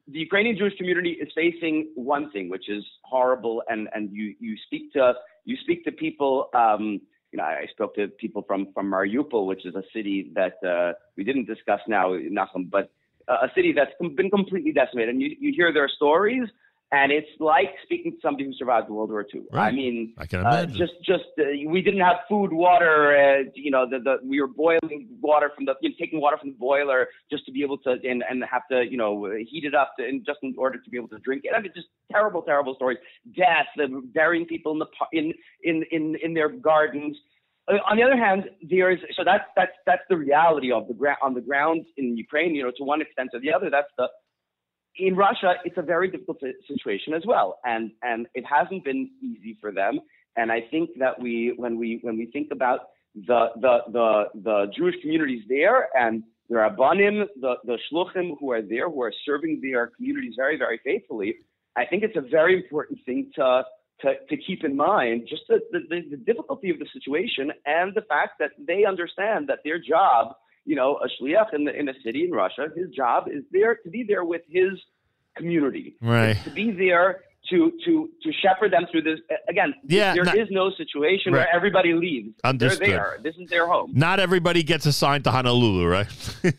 the 0.08 0.20
Ukrainian 0.20 0.58
Jewish 0.58 0.76
community 0.78 1.12
is 1.24 1.28
facing 1.36 1.92
one 1.96 2.32
thing, 2.32 2.50
which 2.50 2.70
is 2.70 2.84
horrible, 3.04 3.64
and 3.68 3.90
and 3.94 4.04
you 4.14 4.34
you 4.40 4.56
speak 4.66 4.94
to 4.94 5.14
you 5.46 5.58
speak 5.62 5.84
to 5.86 5.92
people. 5.92 6.50
Um, 6.54 7.02
you 7.32 7.38
know, 7.38 7.44
I 7.44 7.66
spoke 7.72 7.96
to 7.96 8.08
people 8.08 8.44
from 8.46 8.68
from 8.74 8.92
Mariupol, 8.92 9.48
which 9.48 9.66
is 9.66 9.76
a 9.76 9.84
city 9.94 10.32
that 10.36 10.56
uh, 10.68 10.94
we 11.16 11.24
didn't 11.24 11.46
discuss 11.46 11.80
now, 11.88 12.10
Nachum, 12.10 12.70
but 12.70 12.92
a 13.28 13.50
city 13.56 13.74
that's 13.74 13.92
been 14.16 14.30
completely 14.30 14.72
decimated. 14.72 15.10
And 15.16 15.22
you, 15.22 15.36
you 15.40 15.54
hear 15.56 15.74
their 15.74 15.88
stories, 15.88 16.48
and 16.94 17.12
it's 17.12 17.30
like 17.40 17.74
speaking 17.84 18.12
to 18.12 18.18
somebody 18.22 18.44
who 18.44 18.54
survived 18.54 18.90
World 18.90 19.12
War 19.12 19.26
II. 19.34 19.44
I 19.54 19.72
mean, 19.72 20.14
I 20.18 20.26
can 20.26 20.46
uh, 20.46 20.50
imagine. 20.50 20.78
just 20.78 20.94
just 21.04 21.24
uh, 21.40 21.44
we 21.68 21.82
didn't 21.82 22.02
have 22.02 22.18
food, 22.28 22.52
water. 22.52 23.16
Uh, 23.16 23.50
you 23.56 23.72
know, 23.72 23.90
the, 23.90 24.00
the 24.00 24.18
we 24.28 24.42
were 24.42 24.48
boiling 24.48 25.08
water 25.22 25.52
from 25.56 25.66
the 25.66 25.76
you 25.82 25.90
know, 25.90 25.96
taking 25.98 26.20
water 26.20 26.38
from 26.38 26.50
the 26.50 26.58
boiler 26.58 27.08
just 27.32 27.46
to 27.46 27.52
be 27.52 27.64
able 27.64 27.78
to 27.80 27.92
and, 28.04 28.24
and 28.30 28.44
have 28.50 28.64
to 28.72 28.84
you 28.90 28.98
know 28.98 29.32
heat 29.50 29.64
it 29.64 29.74
up 29.74 29.94
to, 29.98 30.06
and 30.06 30.26
just 30.26 30.40
in 30.44 30.54
order 30.58 30.78
to 30.78 30.90
be 30.90 30.98
able 30.98 31.08
to 31.10 31.20
drink 31.20 31.44
it. 31.46 31.52
I 31.56 31.62
mean, 31.62 31.72
just 31.74 31.88
terrible, 32.12 32.42
terrible 32.42 32.76
stories. 32.76 32.98
Death, 33.38 33.68
uh, 33.82 33.88
burying 34.14 34.46
people 34.46 34.74
in 34.74 34.80
the 34.80 34.88
in 35.14 35.34
in 35.64 35.86
in 35.92 36.18
in 36.22 36.34
their 36.34 36.50
gardens. 36.50 37.16
Uh, 37.72 37.76
on 37.90 37.96
the 37.96 38.04
other 38.04 38.18
hand, 38.18 38.50
there 38.70 38.92
is 38.92 39.00
so 39.16 39.24
that's 39.24 39.46
that's 39.56 39.72
that's 39.86 40.04
the 40.10 40.18
reality 40.18 40.74
of 40.74 40.90
the 40.90 40.94
ground 40.94 41.20
on 41.22 41.34
the 41.36 41.42
ground 41.42 41.86
in 41.96 42.18
Ukraine. 42.18 42.54
You 42.54 42.64
know, 42.64 42.72
to 42.76 42.84
one 42.84 43.02
extent 43.02 43.30
or 43.34 43.40
the 43.40 43.54
other, 43.54 43.70
that's 43.70 43.92
the 43.98 44.10
in 44.98 45.16
Russia, 45.16 45.54
it's 45.64 45.78
a 45.78 45.82
very 45.82 46.10
difficult 46.10 46.40
situation 46.68 47.14
as 47.14 47.24
well, 47.26 47.60
and 47.64 47.92
and 48.02 48.28
it 48.34 48.46
hasn't 48.46 48.84
been 48.84 49.10
easy 49.22 49.58
for 49.62 49.72
them. 49.72 50.00
And 50.36 50.52
I 50.52 50.62
think 50.72 50.92
that 51.00 51.20
we, 51.20 51.54
when 51.58 51.78
we 51.78 52.00
when 52.02 52.18
we 52.18 52.28
think 52.28 52.50
about 52.52 52.80
the 53.16 53.48
the 53.60 53.78
the, 53.92 54.24
the 54.36 54.66
Jewish 54.76 54.96
communities 55.02 55.44
there 55.48 55.90
and 55.96 56.24
the 56.50 56.56
Rabbanim, 56.56 57.26
the 57.40 57.56
the 57.64 57.78
Shluchim 57.92 58.38
who 58.40 58.52
are 58.52 58.62
there, 58.62 58.90
who 58.90 59.02
are 59.02 59.14
serving 59.26 59.62
their 59.62 59.88
communities 59.88 60.34
very 60.38 60.58
very 60.58 60.80
faithfully, 60.84 61.36
I 61.76 61.86
think 61.86 62.04
it's 62.04 62.18
a 62.18 62.30
very 62.30 62.56
important 62.56 63.00
thing 63.06 63.32
to 63.36 63.64
to, 64.02 64.14
to 64.30 64.38
keep 64.38 64.64
in 64.64 64.76
mind 64.76 65.28
just 65.30 65.44
the, 65.48 65.60
the, 65.72 66.02
the 66.10 66.18
difficulty 66.18 66.70
of 66.70 66.80
the 66.80 66.88
situation 66.92 67.52
and 67.66 67.94
the 67.94 68.02
fact 68.02 68.34
that 68.40 68.52
they 68.58 68.84
understand 68.84 69.48
that 69.48 69.60
their 69.64 69.80
job, 69.80 70.36
you 70.66 70.76
know, 70.76 70.98
a 70.98 71.08
shliach 71.22 71.54
in, 71.54 71.66
the, 71.66 71.78
in 71.78 71.90
a 71.90 71.94
city 72.04 72.24
in 72.26 72.32
Russia, 72.32 72.68
his 72.76 72.90
job 72.90 73.28
is 73.28 73.44
there 73.52 73.76
to 73.76 73.90
be 73.90 74.04
there 74.08 74.24
with 74.24 74.42
his 74.50 74.74
community, 75.36 75.96
Right. 76.02 76.38
to 76.44 76.50
be 76.52 76.72
there 76.72 77.22
to 77.50 77.72
to 77.86 78.10
to 78.24 78.32
shepherd 78.44 78.72
them 78.72 78.86
through 78.92 79.02
this. 79.02 79.20
Again, 79.50 79.74
Yeah, 79.88 80.14
there 80.14 80.24
is 80.40 80.50
not- 80.52 80.70
no 80.70 80.72
situation 80.78 81.34
Right. 81.34 81.40
where 81.40 81.56
everybody 81.56 81.94
leaves. 81.94 82.36
Understood. 82.44 82.88
They're 82.88 82.98
there. 82.98 83.20
This 83.24 83.36
is 83.38 83.50
their 83.50 83.66
home. 83.66 83.92
Not 83.96 84.20
everybody 84.20 84.62
gets 84.62 84.86
assigned 84.86 85.24
to 85.24 85.32
Honolulu, 85.32 85.88
right? 85.88 86.08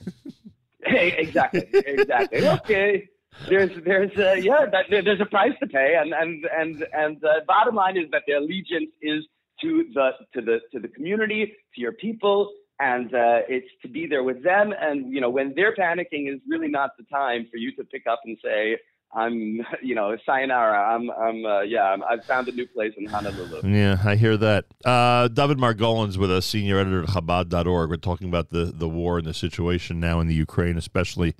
exactly, 0.84 1.66
exactly. 1.72 2.46
Okay, 2.48 3.08
there's 3.48 3.70
there's 3.84 4.10
uh, 4.18 4.32
yeah, 4.40 4.66
that, 4.70 4.86
there- 4.90 5.02
there's 5.02 5.20
a 5.20 5.26
price 5.26 5.52
to 5.60 5.66
pay, 5.66 5.94
and 6.00 6.12
and 6.12 6.44
and 6.58 6.84
and 6.92 7.20
the 7.20 7.42
bottom 7.46 7.74
line 7.74 7.96
is 7.96 8.10
that 8.10 8.22
the 8.26 8.32
allegiance 8.34 8.90
is 9.00 9.24
to 9.60 9.84
the 9.94 10.10
to 10.34 10.40
the 10.40 10.60
to 10.72 10.80
the 10.80 10.88
community, 10.88 11.46
to 11.74 11.80
your 11.80 11.92
people, 11.92 12.52
and 12.80 13.14
uh, 13.14 13.40
it's 13.48 13.68
to 13.82 13.88
be 13.88 14.06
there 14.06 14.22
with 14.22 14.42
them. 14.42 14.72
And 14.78 15.12
you 15.12 15.20
know, 15.20 15.30
when 15.30 15.54
they're 15.54 15.74
panicking, 15.74 16.32
is 16.32 16.40
really 16.48 16.68
not 16.68 16.90
the 16.98 17.04
time 17.04 17.46
for 17.50 17.56
you 17.56 17.74
to 17.76 17.84
pick 17.84 18.06
up 18.06 18.20
and 18.24 18.36
say. 18.42 18.78
I'm, 19.14 19.60
you 19.82 19.94
know, 19.94 20.16
sayonara. 20.24 20.94
I'm, 20.94 21.10
I'm, 21.10 21.44
uh, 21.44 21.60
yeah, 21.60 21.82
I'm, 21.82 22.02
I've 22.02 22.24
found 22.24 22.48
a 22.48 22.52
new 22.52 22.66
place 22.66 22.94
in 22.96 23.04
Honolulu. 23.04 23.60
Yeah, 23.68 23.98
I 24.02 24.16
hear 24.16 24.38
that. 24.38 24.64
Uh, 24.86 25.28
Dovid 25.28 25.58
Margolin's 25.58 26.16
with 26.16 26.30
us, 26.30 26.46
senior 26.46 26.78
editor 26.78 27.02
at 27.02 27.10
Chabad.org. 27.10 27.90
We're 27.90 27.96
talking 27.98 28.28
about 28.28 28.48
the, 28.48 28.72
the 28.74 28.88
war 28.88 29.18
and 29.18 29.26
the 29.26 29.34
situation 29.34 30.00
now 30.00 30.18
in 30.20 30.28
the 30.28 30.34
Ukraine, 30.34 30.78
especially 30.78 31.34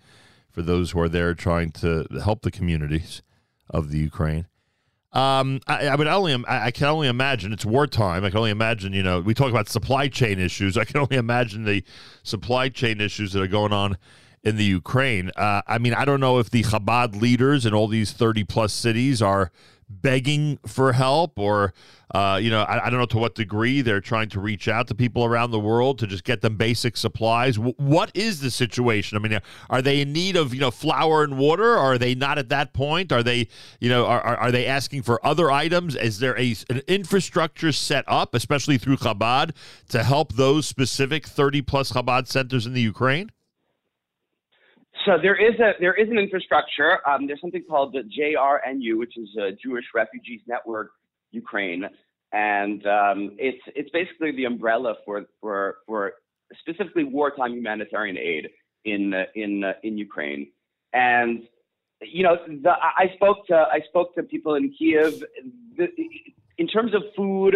for 0.50 0.60
those 0.60 0.90
who 0.90 1.00
are 1.00 1.08
there 1.08 1.32
trying 1.32 1.70
to 1.72 2.06
help 2.22 2.42
the 2.42 2.50
communities 2.50 3.22
of 3.70 3.90
the 3.90 3.98
Ukraine. 3.98 4.46
Um, 5.12 5.60
I, 5.66 5.88
I 5.88 5.94
would 5.94 6.06
only, 6.06 6.32
I 6.46 6.66
I 6.66 6.70
can 6.70 6.86
only 6.86 7.08
imagine 7.08 7.52
it's 7.52 7.66
wartime. 7.66 8.24
I 8.24 8.30
can 8.30 8.38
only 8.38 8.50
imagine, 8.50 8.94
you 8.94 9.02
know, 9.02 9.20
we 9.20 9.34
talk 9.34 9.50
about 9.50 9.68
supply 9.68 10.08
chain 10.08 10.38
issues. 10.38 10.76
I 10.78 10.84
can 10.84 11.00
only 11.00 11.16
imagine 11.16 11.64
the 11.64 11.84
supply 12.22 12.68
chain 12.70 13.00
issues 13.00 13.32
that 13.32 13.42
are 13.42 13.46
going 13.48 13.72
on 13.72 13.98
in 14.42 14.56
the 14.56 14.64
Ukraine. 14.64 15.30
Uh, 15.36 15.62
I 15.66 15.78
mean, 15.78 15.94
I 15.94 16.04
don't 16.04 16.20
know 16.20 16.38
if 16.38 16.50
the 16.50 16.62
Chabad 16.62 17.20
leaders 17.20 17.66
in 17.66 17.74
all 17.74 17.88
these 17.88 18.12
30 18.12 18.44
plus 18.44 18.72
cities 18.72 19.22
are 19.22 19.52
begging 20.00 20.58
for 20.66 20.92
help 20.92 21.38
or, 21.38 21.74
uh, 22.14 22.38
you 22.40 22.50
know, 22.50 22.62
I, 22.62 22.86
I 22.86 22.90
don't 22.90 22.98
know 22.98 23.06
to 23.06 23.18
what 23.18 23.34
degree 23.34 23.82
they're 23.82 24.00
trying 24.00 24.28
to 24.30 24.40
reach 24.40 24.68
out 24.68 24.88
to 24.88 24.94
people 24.94 25.24
around 25.24 25.50
the 25.50 25.58
world 25.58 25.98
to 25.98 26.06
just 26.06 26.24
get 26.24 26.40
them 26.40 26.56
basic 26.56 26.96
supplies. 26.96 27.56
W- 27.56 27.74
what 27.76 28.10
is 28.14 28.40
the 28.40 28.50
situation? 28.50 29.16
I 29.16 29.20
mean, 29.20 29.38
are 29.70 29.82
they 29.82 30.00
in 30.00 30.12
need 30.12 30.36
of, 30.36 30.54
you 30.54 30.60
know, 30.60 30.70
flour 30.70 31.24
and 31.24 31.38
water? 31.38 31.76
Are 31.76 31.98
they 31.98 32.14
not 32.14 32.38
at 32.38 32.48
that 32.48 32.72
point? 32.72 33.12
Are 33.12 33.22
they, 33.22 33.48
you 33.80 33.88
know, 33.88 34.06
are, 34.06 34.20
are, 34.20 34.36
are 34.36 34.52
they 34.52 34.66
asking 34.66 35.02
for 35.02 35.24
other 35.26 35.50
items? 35.50 35.94
Is 35.96 36.18
there 36.18 36.38
a, 36.38 36.56
an 36.70 36.82
infrastructure 36.88 37.72
set 37.72 38.04
up, 38.06 38.34
especially 38.34 38.78
through 38.78 38.96
Chabad, 38.96 39.54
to 39.90 40.02
help 40.02 40.34
those 40.34 40.66
specific 40.66 41.26
30 41.26 41.62
plus 41.62 41.92
Chabad 41.92 42.26
centers 42.26 42.66
in 42.66 42.72
the 42.72 42.80
Ukraine? 42.80 43.30
So 45.04 45.18
there 45.20 45.34
is 45.34 45.58
a 45.58 45.72
there 45.80 45.94
is 45.94 46.08
an 46.10 46.18
infrastructure. 46.18 46.98
Um, 47.08 47.26
there's 47.26 47.40
something 47.40 47.64
called 47.68 47.92
the 47.92 48.02
JRNU, 48.02 48.98
which 48.98 49.16
is 49.16 49.28
a 49.36 49.50
Jewish 49.52 49.84
Refugees 49.94 50.40
Network 50.46 50.90
Ukraine, 51.32 51.84
and 52.32 52.86
um, 52.86 53.36
it's 53.38 53.62
it's 53.74 53.90
basically 53.90 54.32
the 54.32 54.44
umbrella 54.44 54.94
for 55.04 55.24
for 55.40 55.76
for 55.86 56.12
specifically 56.60 57.04
wartime 57.04 57.52
humanitarian 57.52 58.16
aid 58.16 58.48
in 58.84 59.14
uh, 59.14 59.24
in 59.34 59.64
uh, 59.64 59.72
in 59.82 59.98
Ukraine. 59.98 60.48
And 60.92 61.42
you 62.00 62.22
know, 62.22 62.36
the, 62.46 62.70
I 62.70 63.12
spoke 63.14 63.46
to 63.48 63.54
I 63.54 63.80
spoke 63.88 64.14
to 64.14 64.22
people 64.22 64.54
in 64.54 64.72
Kiev. 64.78 65.22
The, 65.76 65.88
in 66.58 66.68
terms 66.68 66.94
of 66.94 67.02
food, 67.16 67.54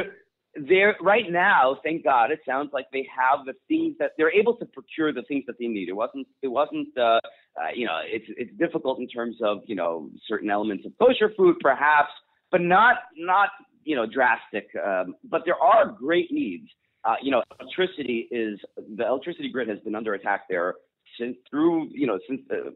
they're 0.68 0.97
right 1.01 1.31
now. 1.31 1.78
Thank 1.83 2.05
God, 2.05 2.31
it 2.31 2.41
sounds 2.47 2.70
like 2.73 2.86
they 2.93 3.07
have 3.15 3.44
the 3.44 3.55
things 3.68 3.97
that 3.99 4.12
they're 4.17 4.33
able 4.33 4.57
to 4.57 4.67
procure 4.67 5.12
the 5.12 5.23
things 5.23 5.44
that 5.47 5.57
they 5.59 5.67
need. 5.67 5.89
It 5.89 5.97
wasn't 5.97 6.26
it 6.43 6.49
wasn't 6.49 6.89
uh, 6.97 7.20
uh, 7.57 7.70
you 7.75 7.86
know 7.86 8.01
it's 8.05 8.26
it's 8.28 8.57
difficult 8.59 8.99
in 8.99 9.09
terms 9.09 9.36
of 9.43 9.59
you 9.67 9.75
know 9.75 10.10
certain 10.26 10.51
elements 10.51 10.86
of 10.86 10.93
kosher 10.99 11.33
food, 11.36 11.57
perhaps, 11.60 12.10
but 12.51 12.60
not 12.60 12.97
not 13.17 13.51
you 13.85 13.97
know 13.97 14.07
drastic. 14.07 14.68
Um, 14.85 15.15
but 15.25 15.43
there 15.44 15.57
are 15.57 15.86
great 15.86 16.33
needs. 16.33 16.68
Uh, 17.05 17.15
you 17.23 17.31
know, 17.31 17.43
electricity 17.60 18.26
is 18.31 18.59
the 18.97 19.07
electricity 19.07 19.51
grid 19.51 19.68
has 19.68 19.78
been 19.81 19.94
under 19.94 20.15
attack 20.15 20.43
there 20.49 20.75
since 21.18 21.36
through 21.51 21.89
you 21.93 22.07
know 22.07 22.18
since 22.28 22.41
the, 22.49 22.75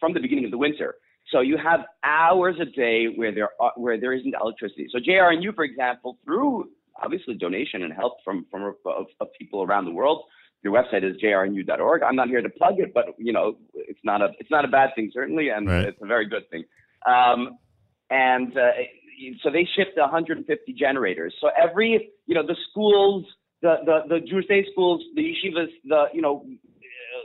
from 0.00 0.14
the 0.14 0.20
beginning 0.20 0.44
of 0.44 0.50
the 0.50 0.58
winter. 0.58 0.94
So 1.30 1.40
you 1.40 1.58
have 1.58 1.80
hours 2.04 2.56
a 2.58 2.64
day 2.64 3.06
where 3.14 3.34
there 3.34 3.50
are, 3.60 3.72
where 3.76 4.00
there 4.00 4.14
isn't 4.14 4.34
electricity. 4.40 4.88
So 4.90 4.98
JRNU, 4.98 5.54
for 5.54 5.64
example, 5.64 6.16
through 6.24 6.70
obviously 7.02 7.34
donation 7.34 7.82
and 7.82 7.92
help 7.92 8.18
from 8.24 8.46
from 8.50 8.62
of, 8.84 9.06
of 9.20 9.28
people 9.38 9.62
around 9.62 9.84
the 9.84 9.90
world. 9.92 10.24
Your 10.62 10.72
website 10.72 11.04
is 11.08 11.16
jrnu.org. 11.22 12.02
I'm 12.02 12.16
not 12.16 12.28
here 12.28 12.42
to 12.42 12.48
plug 12.50 12.74
it, 12.78 12.92
but 12.92 13.06
you 13.18 13.32
know 13.32 13.56
it's 13.74 14.00
not 14.04 14.22
a 14.22 14.28
it's 14.40 14.50
not 14.50 14.64
a 14.64 14.68
bad 14.68 14.90
thing 14.94 15.10
certainly, 15.12 15.48
and 15.50 15.68
Right. 15.68 15.84
it's 15.86 16.02
a 16.02 16.06
very 16.06 16.26
good 16.28 16.48
thing. 16.50 16.64
Um, 17.06 17.58
and 18.10 18.56
uh, 18.56 18.70
so 19.42 19.50
they 19.50 19.68
shipped 19.76 19.96
150 19.96 20.72
generators. 20.74 21.34
So 21.40 21.48
every 21.60 22.10
you 22.26 22.34
know 22.34 22.46
the 22.46 22.56
schools, 22.70 23.24
the 23.62 23.76
the 23.84 24.14
the 24.14 24.20
Jewish 24.26 24.46
day 24.46 24.64
schools, 24.72 25.02
the 25.14 25.22
yeshivas, 25.22 25.68
the 25.84 26.04
you 26.12 26.22
know 26.22 26.44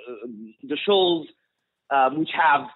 uh, 0.09 0.27
the 0.63 0.77
shuls, 0.87 1.25
um, 1.89 2.19
which 2.19 2.29
have 2.39 2.67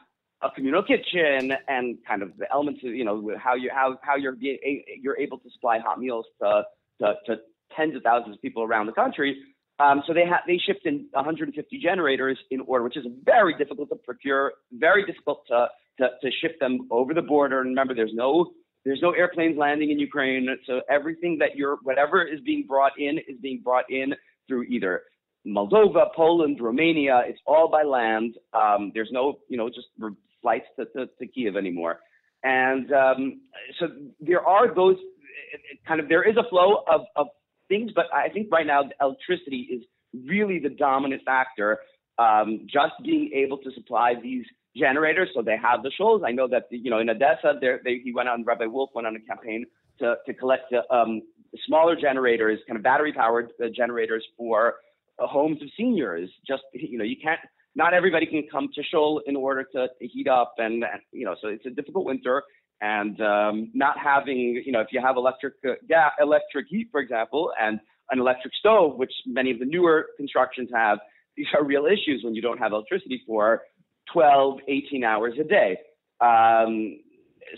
a 0.42 0.52
communal 0.52 0.84
kitchen 0.84 1.52
and 1.68 1.98
kind 2.08 2.22
of 2.22 2.38
the 2.38 2.46
elements 2.52 2.82
of 2.84 2.92
you 2.94 3.04
know 3.04 3.32
how 3.38 3.56
you 3.56 3.70
how 3.74 3.98
how 4.02 4.16
you're 4.16 4.36
being 4.36 4.58
a, 4.64 4.84
you're 5.02 5.18
able 5.20 5.40
to 5.40 5.50
supply 5.52 5.80
hot 5.80 6.00
meals 6.00 6.26
to, 6.42 6.64
to 7.02 7.14
to 7.26 7.36
tens 7.76 7.96
of 7.96 8.04
thousands 8.04 8.36
of 8.36 8.42
people 8.42 8.64
around 8.64 8.88
the 8.88 8.94
country. 8.94 9.38
Um, 9.80 10.02
so 10.08 10.14
they 10.14 10.26
ha- 10.26 10.42
they 10.48 10.58
shipped 10.58 10.86
in 10.86 11.08
150 11.12 11.80
generators 11.80 12.38
in 12.50 12.62
order, 12.62 12.84
which 12.84 12.98
is 12.98 13.06
very 13.24 13.56
difficult 13.58 13.90
to 13.90 13.96
procure, 13.96 14.54
very 14.72 15.06
difficult 15.06 15.44
to, 15.48 15.68
to 16.00 16.08
to 16.22 16.32
ship 16.42 16.60
them 16.60 16.88
over 16.90 17.14
the 17.14 17.22
border. 17.22 17.62
And 17.62 17.70
remember, 17.70 17.94
there's 17.94 18.14
no 18.14 18.52
there's 18.86 19.02
no 19.02 19.12
airplanes 19.12 19.58
landing 19.58 19.92
in 19.92 20.00
Ukraine, 20.00 20.48
so 20.66 20.82
everything 20.90 21.38
that 21.40 21.56
you're 21.56 21.78
whatever 21.84 22.24
is 22.24 22.40
being 22.42 22.66
brought 22.68 22.94
in 22.98 23.18
is 23.20 23.38
being 23.42 23.62
brought 23.64 23.86
in 23.90 24.16
through 24.48 24.64
either 24.64 25.04
Moldova, 25.46 26.08
Poland, 26.16 26.60
Romania. 26.60 27.22
It's 27.26 27.40
all 27.46 27.70
by 27.70 27.84
land. 27.84 28.36
Um, 28.54 28.92
there's 28.94 29.10
no, 29.12 29.40
you 29.50 29.58
know, 29.58 29.70
just 29.70 29.88
flights 30.42 30.66
to, 30.78 30.86
to, 30.86 31.08
to 31.20 31.28
Kiev 31.28 31.56
anymore. 31.56 32.00
And 32.44 32.92
um, 32.94 33.42
so 33.80 33.88
there 34.20 34.42
are 34.42 34.74
those 34.74 34.98
it- 35.54 35.62
it 35.72 35.80
kind 35.88 36.00
of, 36.00 36.08
there 36.10 36.24
is 36.24 36.38
a 36.38 36.44
flow 36.50 36.84
of, 36.88 37.02
of 37.16 37.28
things, 37.70 37.92
but 37.96 38.06
I 38.14 38.30
think 38.30 38.48
right 38.52 38.66
now 38.66 38.84
electricity 39.02 39.62
is 39.72 39.84
really 40.28 40.60
the 40.60 40.70
dominant 40.70 41.22
factor. 41.26 41.80
Um, 42.20 42.62
just 42.66 42.94
being 43.04 43.32
able 43.34 43.60
to 43.60 43.72
supply 43.74 44.16
these 44.22 44.44
generators, 44.76 45.30
so 45.36 45.44
they 45.44 45.58
have 45.58 45.84
the 45.84 45.92
shuls. 46.00 46.22
I 46.26 46.32
know 46.32 46.48
that 46.48 46.64
you 46.72 46.90
know 46.90 46.98
in 47.00 47.10
Odessa, 47.12 47.54
there 47.62 47.80
they, 47.84 48.00
he 48.04 48.12
went 48.12 48.28
on. 48.28 48.44
Rabbi 48.44 48.66
Wolf 48.66 48.90
went 48.96 49.06
on 49.06 49.16
a 49.16 49.20
campaign 49.20 49.66
to 50.00 50.16
to 50.26 50.34
collect 50.34 50.74
uh, 50.74 50.82
um, 50.92 51.22
smaller 51.68 51.96
generators, 51.96 52.60
kind 52.68 52.78
of 52.78 52.84
battery 52.84 53.14
powered 53.14 53.52
uh, 53.64 53.68
generators 53.76 54.26
for 54.36 54.76
uh, 55.20 55.28
homes 55.28 55.62
of 55.62 55.70
seniors. 55.78 56.30
Just 56.48 56.64
you 56.74 56.98
know, 56.98 57.04
you 57.04 57.18
can't. 57.22 57.40
Not 57.76 57.94
everybody 57.94 58.26
can 58.26 58.44
come 58.52 58.70
to 58.74 58.82
Shul 58.82 59.22
in 59.28 59.36
order 59.36 59.64
to, 59.74 59.88
heat 60.00 60.28
up, 60.28 60.56
and 60.58 60.84
you 61.12 61.26
know, 61.26 61.36
so 61.40 61.50
it's 61.50 61.68
a 61.68 61.70
difficult 61.70 62.06
winter. 62.06 62.42
And 62.82 63.20
um, 63.22 63.72
not 63.74 63.98
having, 63.98 64.62
you 64.66 64.72
know, 64.72 64.82
if 64.82 64.88
you 64.92 65.02
have 65.02 65.18
electric 65.18 65.54
uh, 65.68 65.74
gas, 65.88 66.12
electric 66.22 66.68
heat, 66.70 66.90
for 66.92 67.02
example, 67.02 67.52
and 67.60 67.80
an 68.12 68.20
electric 68.20 68.54
stove, 68.60 68.98
which 68.98 69.12
many 69.26 69.52
of 69.52 69.60
the 69.60 69.66
newer 69.66 70.08
constructions 70.18 70.70
have, 70.74 71.00
these 71.38 71.48
are 71.56 71.64
real 71.64 71.86
issues 71.86 72.22
when 72.24 72.36
you 72.36 72.42
don't 72.42 72.58
have 72.58 72.72
electricity 72.72 73.22
for 73.26 73.62
12, 74.14 74.60
18 74.68 75.04
hours 75.04 75.34
a 75.40 75.44
day. 75.44 75.78
Um, 76.20 77.00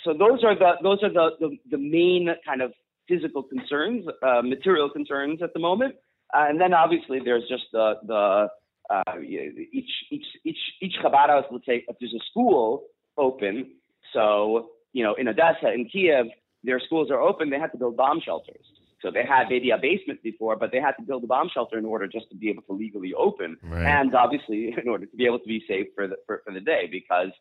so 0.03 0.13
those 0.13 0.43
are 0.43 0.55
the 0.55 0.73
those 0.83 0.99
are 1.01 1.11
the 1.11 1.29
the, 1.39 1.57
the 1.71 1.77
main 1.77 2.29
kind 2.45 2.61
of 2.61 2.71
physical 3.07 3.41
concerns, 3.41 4.05
uh, 4.21 4.41
material 4.41 4.89
concerns 4.89 5.41
at 5.41 5.53
the 5.53 5.59
moment, 5.59 5.95
uh, 6.33 6.45
and 6.47 6.59
then 6.59 6.73
obviously 6.73 7.19
there's 7.23 7.47
just 7.49 7.63
the 7.71 7.93
the 8.05 8.47
uh, 8.89 9.19
each 9.19 9.89
each 10.11 10.25
each 10.43 10.57
each 10.81 10.93
Chabad 11.03 11.29
house 11.29 11.45
will 11.49 11.61
take 11.61 11.85
if 11.87 11.95
there's 11.99 12.13
a 12.13 12.23
school 12.29 12.83
open. 13.17 13.71
So 14.13 14.69
you 14.93 15.03
know 15.03 15.13
in 15.15 15.27
Odessa 15.27 15.71
in 15.73 15.85
Kiev, 15.91 16.25
their 16.63 16.79
schools 16.79 17.09
are 17.11 17.19
open. 17.21 17.49
They 17.49 17.59
had 17.59 17.71
to 17.71 17.77
build 17.77 17.97
bomb 17.97 18.19
shelters. 18.23 18.65
So 19.01 19.09
they 19.11 19.23
had 19.23 19.47
maybe 19.49 19.69
a 19.71 19.77
basement 19.77 20.21
before, 20.23 20.57
but 20.57 20.71
they 20.73 20.81
had 20.81 20.91
to 20.99 21.03
build 21.03 21.23
a 21.23 21.27
bomb 21.27 21.49
shelter 21.53 21.77
in 21.77 21.85
order 21.85 22.05
just 22.05 22.29
to 22.31 22.35
be 22.35 22.49
able 22.49 22.63
to 22.63 22.73
legally 22.73 23.13
open, 23.13 23.55
Right. 23.63 23.85
and 23.85 24.13
obviously 24.13 24.75
in 24.81 24.89
order 24.89 25.05
to 25.05 25.15
be 25.15 25.25
able 25.25 25.39
to 25.39 25.47
be 25.47 25.63
safe 25.67 25.87
for 25.95 26.07
the 26.07 26.17
for, 26.25 26.41
for 26.45 26.53
the 26.53 26.59
day, 26.59 26.89
because 26.91 27.31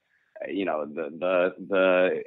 uh, 0.42 0.50
you 0.50 0.64
know 0.64 0.86
the 0.86 1.10
the 1.18 1.54
the 1.68 2.22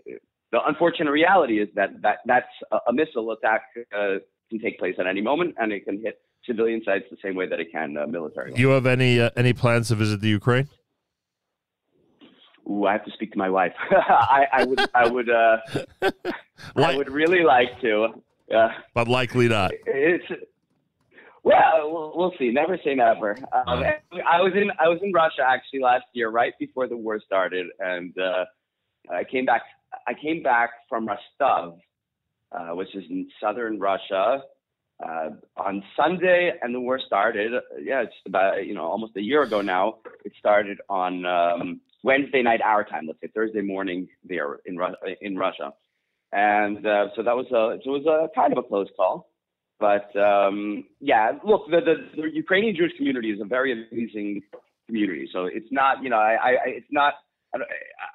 the 0.51 0.59
unfortunate 0.67 1.11
reality 1.11 1.61
is 1.61 1.69
that 1.75 1.89
that 2.01 2.17
that's 2.25 2.53
a, 2.73 2.77
a 2.89 2.93
missile 2.93 3.31
attack 3.31 3.61
uh, 3.97 4.15
can 4.49 4.59
take 4.59 4.77
place 4.77 4.95
at 4.99 5.07
any 5.07 5.21
moment, 5.21 5.55
and 5.59 5.71
it 5.71 5.85
can 5.85 6.01
hit 6.01 6.19
civilian 6.45 6.81
sites 6.83 7.05
the 7.09 7.17
same 7.23 7.35
way 7.35 7.47
that 7.47 7.59
it 7.59 7.71
can 7.71 7.95
uh, 7.97 8.05
military. 8.07 8.51
Do 8.53 8.59
you 8.59 8.69
have 8.69 8.85
any 8.85 9.19
uh, 9.21 9.29
any 9.37 9.53
plans 9.53 9.87
to 9.89 9.95
visit 9.95 10.19
the 10.19 10.27
Ukraine? 10.29 10.67
Ooh, 12.69 12.85
I 12.85 12.93
have 12.93 13.05
to 13.05 13.11
speak 13.11 13.31
to 13.33 13.37
my 13.37 13.49
wife. 13.49 13.73
I, 13.91 14.45
I 14.53 14.63
would 14.65 14.79
I 14.93 15.07
would 15.07 15.29
uh, 15.29 15.57
I 16.75 16.95
would 16.95 17.09
really 17.09 17.43
like 17.43 17.79
to. 17.81 18.21
Uh, 18.53 18.69
But 18.93 19.07
likely 19.07 19.47
not. 19.47 19.71
it's 19.85 20.25
well, 21.43 22.13
we'll, 22.15 22.33
see. 22.37 22.51
Never 22.51 22.77
say 22.83 22.93
never. 22.93 23.35
Um, 23.51 23.83
I 24.29 24.41
was 24.41 24.53
in 24.55 24.69
I 24.79 24.87
was 24.87 24.99
in 25.01 25.11
Russia 25.11 25.41
actually 25.47 25.79
last 25.79 26.05
year, 26.13 26.29
right 26.29 26.53
before 26.59 26.87
the 26.87 26.95
war 26.95 27.19
started, 27.25 27.67
and 27.79 28.15
uh, 28.17 28.45
I 29.11 29.23
came 29.23 29.45
back. 29.45 29.63
I 30.07 30.13
came 30.13 30.43
back 30.43 30.69
from 30.87 31.07
Rostov, 31.07 31.79
uh, 32.51 32.75
which 32.75 32.93
is 32.95 33.03
in 33.09 33.27
southern 33.41 33.79
Russia, 33.79 34.43
uh, 35.03 35.29
on 35.57 35.83
Sunday, 35.97 36.53
and 36.61 36.75
the 36.75 36.79
war 36.79 36.99
started. 37.05 37.51
Yeah, 37.81 38.03
it's 38.03 38.13
about 38.27 38.65
you 38.67 38.75
know 38.75 38.85
almost 38.85 39.17
a 39.17 39.21
year 39.21 39.41
ago 39.41 39.61
now. 39.61 39.97
It 40.23 40.33
started 40.37 40.79
on 40.89 41.25
um, 41.25 41.81
Wednesday 42.03 42.41
night 42.41 42.61
our 42.61 42.83
time. 42.83 43.05
Let's 43.07 43.19
say 43.21 43.29
Thursday 43.33 43.61
morning 43.61 44.07
there 44.23 44.59
in 44.65 44.77
Ru- 44.77 44.95
in 45.21 45.37
Russia, 45.37 45.73
and 46.31 46.85
uh, 46.85 47.07
so 47.15 47.23
that 47.23 47.35
was 47.35 47.47
a 47.51 47.79
it 47.79 47.89
was 47.89 48.05
a 48.05 48.29
kind 48.35 48.51
of 48.51 48.63
a 48.63 48.67
close 48.67 48.87
call. 48.95 49.31
But 49.79 50.15
um, 50.15 50.85
yeah, 50.99 51.31
look, 51.43 51.65
the, 51.69 51.81
the, 51.81 52.21
the 52.21 52.29
Ukrainian 52.31 52.75
Jewish 52.75 52.91
community 52.97 53.31
is 53.31 53.41
a 53.41 53.45
very 53.45 53.71
amazing 53.71 54.43
community. 54.85 55.27
So 55.33 55.45
it's 55.45 55.71
not, 55.71 56.03
you 56.03 56.09
know, 56.09 56.17
I, 56.17 56.33
I 56.33 56.51
it's 56.65 56.91
not. 56.91 57.15
I, 57.53 57.57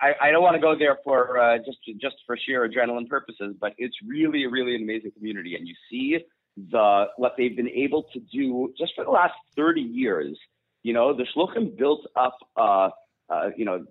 I, 0.00 0.28
I 0.28 0.31
don't 0.31 0.42
want 0.42 0.55
to 0.55 0.60
go 0.60 0.78
there 0.78 0.98
for 1.05 1.39
uh, 1.39 1.58
just 1.58 1.78
just 2.00 2.16
for 2.24 2.39
sheer 2.47 2.66
adrenaline 2.68 3.08
purposes, 3.08 3.55
but 3.60 3.73
it's 3.78 3.97
really, 4.06 4.47
really 4.47 4.76
an 4.76 4.82
amazing 4.82 5.10
community, 5.10 5.56
and 5.56 5.66
you 5.66 5.74
see 5.90 6.18
the 6.70 7.06
what 7.16 7.34
they've 7.36 7.56
been 7.56 7.68
able 7.68 8.05
to 8.15 8.20
do 8.32 8.73
just 8.78 8.92
for 8.94 9.05
the 9.05 9.10
last 9.10 9.34
30 9.56 9.81
years. 9.81 10.39
You 10.84 10.92
know, 10.92 11.15
the 11.15 11.26
Shluchim 11.36 11.76
built 11.76 12.06
up, 12.15 12.39
uh, 12.56 12.90
uh, 13.28 13.50
you 13.56 13.64
know, 13.64 13.84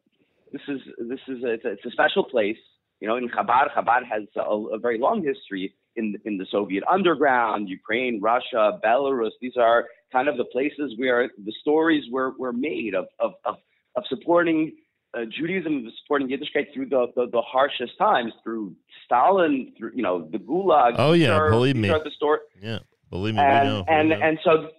this 0.51 0.61
is 0.67 0.79
this 1.09 1.19
is 1.27 1.43
a, 1.43 1.51
it's, 1.53 1.65
a, 1.65 1.71
it's 1.73 1.85
a 1.85 1.91
special 1.91 2.23
place. 2.23 2.57
You 3.01 3.07
know, 3.07 3.17
in 3.17 3.27
Chabad, 3.29 3.73
Chabad 3.75 4.03
has 4.09 4.23
a, 4.37 4.41
a 4.41 4.79
very 4.79 4.97
long 4.97 5.23
history 5.23 5.73
in 5.95 6.15
in 6.25 6.37
the 6.37 6.45
Soviet 6.51 6.83
underground, 6.91 7.69
Ukraine, 7.69 8.19
Russia, 8.21 8.79
Belarus. 8.83 9.31
These 9.41 9.57
are 9.57 9.85
kind 10.11 10.27
of 10.27 10.37
the 10.37 10.45
places 10.45 10.93
where 10.97 11.29
the 11.43 11.53
stories 11.61 12.03
were 12.11 12.33
were 12.37 12.53
made 12.53 12.93
of 12.95 13.05
of 13.19 13.33
of, 13.45 13.55
of 13.95 14.03
supporting 14.07 14.71
uh, 15.15 15.21
Judaism, 15.37 15.89
supporting 16.03 16.27
Yiddishkeit 16.29 16.73
through 16.73 16.89
the, 16.89 17.07
the 17.15 17.27
the 17.31 17.41
harshest 17.41 17.93
times, 17.97 18.33
through 18.43 18.75
Stalin, 19.05 19.73
through 19.77 19.91
you 19.95 20.03
know 20.03 20.27
the 20.31 20.37
Gulag. 20.37 20.95
Oh 20.97 21.13
yeah, 21.13 21.31
are- 21.31 21.49
believe 21.49 21.75
me. 21.75 21.89
the 21.89 22.11
story 22.15 22.39
Yeah, 22.61 22.79
believe 23.09 23.35
me, 23.35 23.41
we 23.41 23.47
and 23.47 23.69
know. 23.69 23.85
and 23.87 24.09
we 24.09 24.15
know. 24.15 24.21
and 24.21 24.39
so 24.43 24.69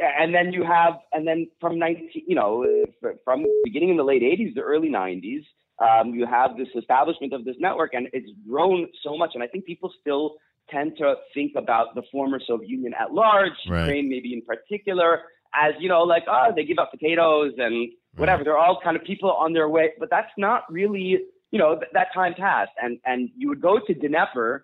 and 0.00 0.34
then 0.34 0.52
you 0.52 0.64
have 0.64 0.94
and 1.12 1.26
then 1.26 1.48
from 1.60 1.78
19 1.78 2.10
you 2.26 2.34
know 2.34 2.64
uh, 3.04 3.08
from 3.24 3.44
beginning 3.64 3.90
in 3.90 3.96
the 3.96 4.04
late 4.04 4.22
80s 4.22 4.54
the 4.54 4.60
early 4.62 4.88
90s 4.88 5.44
um, 5.78 6.14
you 6.14 6.26
have 6.26 6.56
this 6.56 6.68
establishment 6.76 7.32
of 7.32 7.44
this 7.44 7.56
network 7.58 7.94
and 7.94 8.08
it's 8.12 8.30
grown 8.48 8.88
so 9.02 9.16
much 9.16 9.30
and 9.34 9.42
i 9.42 9.46
think 9.46 9.64
people 9.64 9.92
still 10.00 10.36
tend 10.70 10.96
to 10.96 11.14
think 11.34 11.52
about 11.56 11.94
the 11.94 12.02
former 12.10 12.40
soviet 12.46 12.68
union 12.68 12.92
at 12.98 13.12
large 13.12 13.52
Right. 13.68 13.80
ukraine 13.84 14.08
maybe 14.08 14.32
in 14.32 14.42
particular 14.42 15.22
as 15.54 15.74
you 15.78 15.88
know 15.88 16.02
like 16.02 16.24
oh 16.28 16.52
they 16.56 16.64
give 16.64 16.78
up 16.78 16.90
potatoes 16.90 17.52
and 17.58 17.90
whatever 18.16 18.44
they're 18.44 18.58
all 18.58 18.78
kind 18.82 18.96
of 18.96 19.04
people 19.04 19.30
on 19.32 19.52
their 19.52 19.68
way 19.68 19.90
but 19.98 20.08
that's 20.10 20.30
not 20.38 20.64
really 20.70 21.18
you 21.50 21.58
know 21.58 21.76
th- 21.76 21.90
that 21.92 22.08
time 22.14 22.34
passed 22.34 22.72
and 22.82 22.98
and 23.04 23.28
you 23.36 23.48
would 23.48 23.60
go 23.60 23.78
to 23.86 23.94
Dnepr 23.94 24.60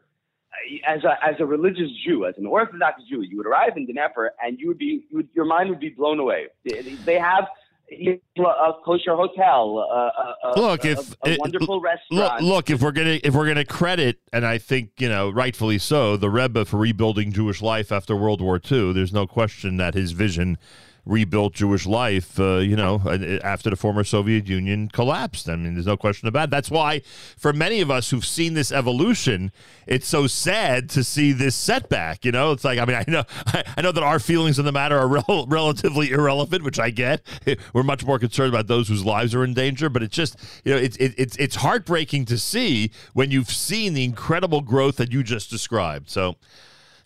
as 0.86 1.04
a 1.04 1.12
as 1.24 1.36
a 1.40 1.46
religious 1.46 1.88
Jew, 2.04 2.26
as 2.26 2.34
an 2.38 2.46
Orthodox 2.46 3.02
Jew, 3.08 3.22
you 3.22 3.36
would 3.38 3.46
arrive 3.46 3.76
in 3.76 3.86
Dnepr 3.86 4.28
and 4.44 4.58
you 4.58 4.68
would 4.68 4.78
be 4.78 5.04
you 5.10 5.18
would, 5.18 5.28
your 5.34 5.44
mind 5.44 5.70
would 5.70 5.80
be 5.80 5.90
blown 5.90 6.18
away. 6.18 6.46
They, 6.64 7.18
have 7.18 7.44
a 7.90 8.72
kosher 8.84 9.14
hotel, 9.16 9.78
a, 9.78 10.48
a, 10.48 10.60
Look, 10.60 10.84
if 10.84 11.14
a, 11.24 11.30
it- 11.32 11.40
wonderful 11.40 11.76
Look, 11.76 11.84
restaurant. 11.84 12.42
look, 12.42 12.70
if 12.70 12.82
we're 12.82 12.92
gonna 12.92 13.18
if 13.24 13.34
we're 13.34 13.46
gonna 13.46 13.64
credit, 13.64 14.18
and 14.32 14.44
I 14.46 14.58
think 14.58 14.90
you 14.98 15.08
know 15.08 15.30
rightfully 15.30 15.78
so, 15.78 16.16
the 16.16 16.30
Rebbe 16.30 16.64
for 16.64 16.76
rebuilding 16.76 17.32
Jewish 17.32 17.62
life 17.62 17.90
after 17.92 18.14
World 18.16 18.40
War 18.40 18.60
II. 18.70 18.92
There's 18.92 19.12
no 19.12 19.26
question 19.26 19.76
that 19.78 19.94
his 19.94 20.12
vision 20.12 20.58
rebuilt 21.06 21.54
Jewish 21.54 21.86
life. 21.86 22.38
Uh, 22.38 22.56
you 22.58 22.76
know, 22.76 23.00
after 23.42 23.70
the 23.70 23.76
former 23.76 24.04
Soviet 24.04 24.46
Union 24.46 24.88
collapsed. 24.88 25.48
I 25.48 25.56
mean, 25.56 25.74
there's 25.74 25.86
no 25.86 25.96
question 25.96 26.28
about. 26.28 26.44
It. 26.44 26.50
That's 26.50 26.70
why, 26.70 27.02
for 27.36 27.52
many 27.52 27.80
of 27.80 27.90
us 27.90 28.10
who've 28.10 28.24
seen 28.24 28.54
this 28.54 28.70
evolution, 28.70 29.52
it's 29.86 30.06
so 30.06 30.26
sad 30.26 30.88
to 30.90 31.02
see 31.02 31.32
this 31.32 31.54
setback. 31.54 32.24
You 32.24 32.32
know, 32.32 32.52
it's 32.52 32.64
like 32.64 32.78
I 32.78 32.84
mean, 32.84 32.96
I 32.96 33.04
know 33.08 33.24
I 33.76 33.80
know 33.82 33.92
that 33.92 34.02
our 34.02 34.18
feelings 34.18 34.58
on 34.58 34.64
the 34.64 34.72
matter 34.72 34.98
are 34.98 35.08
rel- 35.08 35.46
relatively 35.48 36.10
irrelevant, 36.10 36.62
which 36.64 36.78
I 36.78 36.90
get. 36.90 37.22
We're 37.72 37.82
much 37.82 38.04
more 38.04 38.18
concerned 38.18 38.52
about 38.52 38.66
those 38.66 38.88
whose 38.88 39.04
lives 39.04 39.34
are 39.34 39.44
in 39.44 39.54
danger, 39.54 39.88
but 39.88 40.02
it's 40.02 40.14
just 40.14 40.36
you 40.64 40.74
know, 40.74 40.78
it's 40.78 40.96
it, 40.98 41.14
it's 41.16 41.36
it's 41.36 41.56
heartbreaking 41.56 42.26
to 42.26 42.38
see 42.38 42.90
when 43.14 43.30
you've 43.30 43.50
seen 43.50 43.94
the 43.94 44.04
incredible 44.04 44.60
growth 44.60 44.96
that 44.96 45.12
you 45.12 45.22
just 45.22 45.50
described. 45.50 46.10
So, 46.10 46.36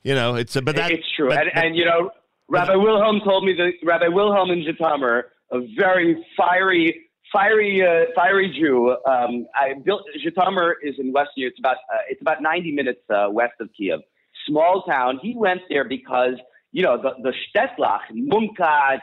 you 0.02 0.14
know, 0.14 0.34
it's 0.34 0.56
a, 0.56 0.62
but 0.62 0.76
that 0.76 0.90
it's 0.90 1.06
true, 1.16 1.28
but- 1.28 1.38
and, 1.38 1.50
and 1.54 1.76
you 1.76 1.84
know, 1.84 2.10
Rabbi 2.52 2.76
Wilhelm 2.76 3.22
told 3.24 3.46
me 3.46 3.54
that 3.54 3.72
Rabbi 3.82 4.08
Wilhelm 4.08 4.50
in 4.50 4.62
Zhytomyr, 4.62 5.22
a 5.52 5.60
very 5.74 6.22
fiery, 6.36 7.06
fiery, 7.32 7.80
uh, 7.82 8.12
fiery 8.14 8.54
Jew. 8.54 8.94
Um, 9.08 9.46
I 9.54 9.72
built 9.82 10.02
is 10.14 10.94
in 10.98 11.12
Western. 11.14 11.44
It's 11.44 11.58
about 11.58 11.76
uh, 11.90 11.96
it's 12.10 12.20
about 12.20 12.42
90 12.42 12.72
minutes 12.72 13.00
uh, 13.08 13.28
west 13.30 13.54
of 13.58 13.70
Kiev. 13.74 14.00
Small 14.46 14.82
town. 14.82 15.18
He 15.22 15.34
went 15.34 15.62
there 15.70 15.84
because 15.84 16.34
you 16.72 16.82
know 16.82 17.00
the 17.00 17.12
the 17.22 17.32
Shtetlach, 17.56 18.00
Mumkach, 18.12 19.00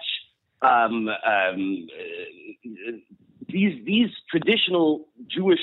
um, 0.62 1.08
um, 1.08 1.88
uh, 1.98 2.92
these 3.48 3.84
these 3.84 4.10
traditional 4.30 5.08
Jewish 5.26 5.62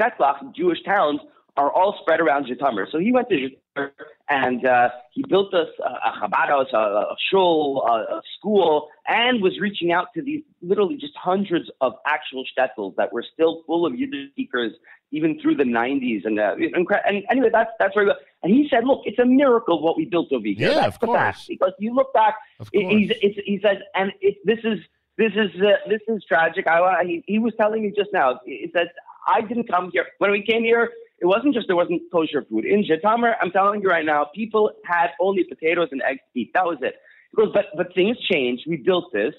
Shtetlach, 0.00 0.54
Jewish 0.56 0.82
towns, 0.82 1.20
are 1.58 1.70
all 1.70 1.98
spread 2.00 2.20
around 2.20 2.46
Zhytomyr. 2.46 2.86
So 2.90 2.98
he 2.98 3.12
went 3.12 3.28
to 3.28 3.34
Zhytomyr 3.76 3.90
and 4.32 4.64
uh, 4.64 4.88
he 5.12 5.22
built 5.28 5.52
us 5.52 5.68
a, 5.84 5.90
a 6.08 6.12
Chabad 6.28 6.48
a, 6.72 6.76
a 6.76 7.16
shul, 7.30 7.84
a, 7.86 8.16
a 8.16 8.22
school, 8.38 8.88
and 9.06 9.42
was 9.42 9.58
reaching 9.60 9.92
out 9.92 10.08
to 10.14 10.22
these 10.22 10.42
literally 10.62 10.96
just 10.96 11.14
hundreds 11.16 11.70
of 11.80 11.92
actual 12.06 12.44
shtetls 12.44 12.96
that 12.96 13.12
were 13.12 13.24
still 13.34 13.62
full 13.66 13.84
of 13.86 13.94
Yiddish 13.94 14.30
speakers 14.30 14.72
even 15.14 15.38
through 15.40 15.54
the 15.56 15.64
90s. 15.64 16.24
And, 16.24 16.40
uh, 16.40 16.54
incre- 16.56 17.02
and 17.06 17.22
anyway, 17.30 17.50
that's 17.52 17.70
that's 17.78 17.94
where 17.94 18.06
go. 18.06 18.14
And 18.42 18.52
he 18.52 18.66
said, 18.70 18.84
look, 18.84 19.02
it's 19.04 19.18
a 19.18 19.26
miracle 19.26 19.82
what 19.82 19.96
we 19.96 20.06
built 20.06 20.32
over 20.32 20.46
here. 20.46 20.54
Yeah, 20.70 20.74
that's 20.74 20.96
of 20.96 21.00
the 21.00 21.06
fact. 21.08 21.36
course. 21.36 21.46
Because 21.48 21.72
you 21.78 21.94
look 21.94 22.12
back, 22.14 22.36
it- 22.72 22.88
he's, 22.88 23.10
it's, 23.20 23.38
he 23.44 23.60
said, 23.62 23.82
and 23.94 24.12
it, 24.20 24.36
this 24.44 24.58
is 24.64 24.78
this 25.18 25.32
is 25.36 25.50
uh, 25.60 25.72
this 25.88 26.00
is 26.08 26.24
tragic. 26.26 26.66
I, 26.66 27.04
he, 27.04 27.22
he 27.26 27.38
was 27.38 27.52
telling 27.60 27.82
me 27.82 27.92
just 27.94 28.10
now. 28.14 28.40
He 28.46 28.70
said, 28.72 28.88
I 29.28 29.42
didn't 29.42 29.68
come 29.68 29.90
here 29.92 30.06
when 30.18 30.30
we 30.30 30.42
came 30.42 30.64
here. 30.64 30.90
It 31.22 31.26
wasn't 31.26 31.54
just 31.54 31.68
there 31.68 31.76
wasn't 31.76 32.02
kosher 32.10 32.44
food 32.50 32.64
in 32.64 32.84
Zhytomyr. 32.84 33.34
I'm 33.40 33.52
telling 33.52 33.80
you 33.80 33.88
right 33.88 34.04
now, 34.04 34.26
people 34.34 34.72
had 34.84 35.10
only 35.20 35.44
potatoes 35.44 35.88
and 35.92 36.02
eggs 36.02 36.20
to 36.34 36.40
eat. 36.40 36.50
That 36.52 36.66
was 36.66 36.78
it. 36.82 36.96
He 37.30 37.36
goes, 37.40 37.52
but 37.54 37.66
but 37.76 37.94
things 37.94 38.16
changed. 38.30 38.64
We 38.66 38.76
built 38.76 39.12
this. 39.12 39.32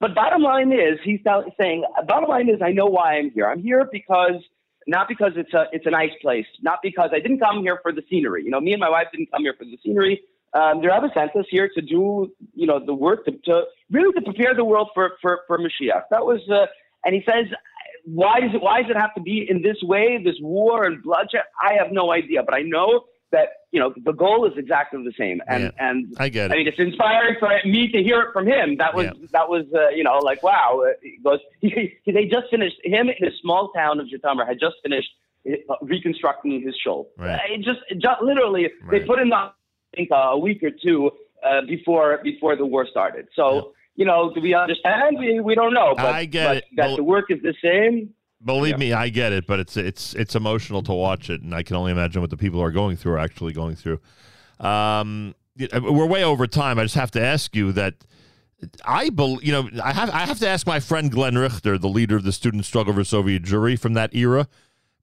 But 0.00 0.14
bottom 0.14 0.42
line 0.42 0.72
is, 0.72 0.98
he's 1.04 1.20
saying, 1.60 1.84
bottom 2.08 2.28
line 2.28 2.48
is, 2.48 2.60
I 2.64 2.72
know 2.72 2.86
why 2.86 3.18
I'm 3.18 3.30
here. 3.30 3.46
I'm 3.46 3.62
here 3.62 3.86
because 3.92 4.42
not 4.88 5.08
because 5.08 5.32
it's 5.36 5.54
a 5.54 5.66
it's 5.72 5.86
a 5.86 5.90
nice 5.90 6.10
place, 6.20 6.46
not 6.62 6.80
because 6.82 7.10
I 7.12 7.20
didn't 7.20 7.38
come 7.38 7.62
here 7.62 7.78
for 7.80 7.92
the 7.92 8.02
scenery. 8.10 8.42
You 8.44 8.50
know, 8.50 8.60
me 8.60 8.72
and 8.72 8.80
my 8.80 8.90
wife 8.90 9.06
didn't 9.12 9.30
come 9.30 9.42
here 9.42 9.54
for 9.56 9.64
the 9.64 9.78
scenery. 9.84 10.20
Um, 10.52 10.82
the 10.82 10.88
Rebbe 10.88 11.10
sent 11.14 11.36
us 11.36 11.46
here 11.48 11.70
to 11.76 11.80
do, 11.80 12.32
you 12.54 12.66
know, 12.66 12.84
the 12.84 12.94
work 12.94 13.24
to, 13.26 13.32
to 13.44 13.62
really 13.90 14.12
to 14.14 14.22
prepare 14.22 14.54
the 14.54 14.64
world 14.64 14.88
for 14.94 15.12
for 15.22 15.40
for 15.46 15.58
Mashiach. 15.58 16.04
That 16.10 16.26
was, 16.26 16.40
uh, 16.50 16.66
and 17.04 17.14
he 17.14 17.22
says, 17.24 17.46
why 18.04 18.40
does 18.40 18.50
it 18.54 18.62
why 18.62 18.82
does 18.82 18.90
it 18.90 18.96
have 18.96 19.14
to 19.14 19.20
be 19.20 19.46
in 19.48 19.62
this 19.62 19.76
way, 19.82 20.20
this 20.22 20.36
war 20.40 20.84
and 20.84 21.02
bloodshed? 21.02 21.42
I 21.62 21.74
have 21.74 21.92
no 21.92 22.12
idea, 22.12 22.42
but 22.42 22.54
I 22.54 22.62
know 22.62 23.04
that 23.32 23.48
you 23.70 23.78
know 23.80 23.94
the 24.04 24.12
goal 24.12 24.44
is 24.46 24.52
exactly 24.56 25.02
the 25.04 25.12
same. 25.16 25.40
And 25.46 25.62
Yeah, 25.64 25.70
and 25.88 26.14
I 26.18 26.28
get 26.28 26.50
it. 26.50 26.54
I 26.54 26.56
mean, 26.58 26.66
it's 26.68 26.78
inspiring 26.78 27.36
for 27.38 27.48
me 27.64 27.88
to 27.92 28.02
hear 28.02 28.20
it 28.22 28.32
from 28.32 28.46
him. 28.46 28.76
That 28.78 28.94
was 28.94 29.06
that 29.32 29.48
was 29.48 29.66
uh, 29.74 29.90
you 29.90 30.02
know 30.04 30.18
like 30.18 30.42
wow. 30.42 30.82
Uh, 30.84 30.92
He 31.02 31.18
goes, 31.22 31.38
he, 31.60 31.68
he- 32.04 32.12
they 32.12 32.24
just 32.26 32.46
finished 32.50 32.76
him 32.84 33.08
in 33.08 33.26
a 33.26 33.30
small 33.40 33.70
town 33.72 34.00
of 34.00 34.06
Zhytomyr 34.06 34.46
had 34.46 34.58
just 34.58 34.76
finished 34.82 35.10
uh, 35.48 35.74
reconstructing 35.82 36.62
his 36.62 36.74
shul. 36.82 37.08
Right. 37.16 37.34
Uh, 37.34 37.54
It 37.54 37.58
just, 37.58 37.80
it 37.88 37.98
just 37.98 38.20
literally 38.22 38.68
they 38.90 39.00
put 39.00 39.18
in 39.20 39.28
the, 39.28 39.36
I 39.36 39.50
think 39.94 40.08
a 40.12 40.36
week 40.38 40.62
or 40.62 40.70
two 40.70 41.10
uh, 41.44 41.62
before 41.66 42.20
before 42.24 42.56
the 42.56 42.66
war 42.66 42.86
started. 42.90 43.28
So 43.36 43.72
you 43.96 44.04
know, 44.04 44.32
do 44.34 44.40
we 44.40 44.54
understand? 44.54 45.18
We 45.18 45.40
we 45.40 45.54
don't 45.54 45.74
know. 45.74 45.94
But, 45.96 46.06
I 46.06 46.24
get 46.24 46.46
but 46.48 46.56
it. 46.58 46.64
That 46.76 46.86
Well- 46.88 46.96
the 46.96 47.04
work 47.04 47.26
is 47.30 47.40
the 47.42 47.54
same. 47.62 48.10
Believe 48.42 48.70
Yeah. 48.72 48.76
me, 48.78 48.92
I 48.94 49.10
get 49.10 49.32
it, 49.34 49.46
but 49.46 49.60
it's 49.60 49.76
it's 49.76 50.14
it's 50.14 50.34
emotional 50.34 50.82
to 50.84 50.94
watch 50.94 51.28
it, 51.28 51.42
and 51.42 51.54
I 51.54 51.62
can 51.62 51.76
only 51.76 51.92
imagine 51.92 52.22
what 52.22 52.30
the 52.30 52.38
people 52.38 52.62
are 52.62 52.70
going 52.70 52.96
through 52.96 53.12
are 53.12 53.18
actually 53.18 53.52
going 53.52 53.76
through. 53.76 54.00
Um, 54.58 55.34
we're 55.58 56.06
way 56.06 56.24
over 56.24 56.46
time. 56.46 56.78
I 56.78 56.84
just 56.84 56.94
have 56.94 57.10
to 57.12 57.22
ask 57.22 57.54
you 57.54 57.72
that. 57.72 57.94
I 58.84 59.08
believe, 59.08 59.42
you 59.42 59.52
know, 59.52 59.68
I 59.82 59.92
have 59.92 60.10
I 60.10 60.20
have 60.26 60.38
to 60.40 60.48
ask 60.48 60.66
my 60.66 60.80
friend 60.80 61.10
Glenn 61.10 61.36
Richter, 61.38 61.78
the 61.78 61.88
leader 61.88 62.16
of 62.16 62.24
the 62.24 62.32
student 62.32 62.64
struggle 62.66 62.92
for 62.94 63.04
Soviet 63.04 63.42
Jewry 63.42 63.78
from 63.78 63.94
that 63.94 64.14
era. 64.14 64.48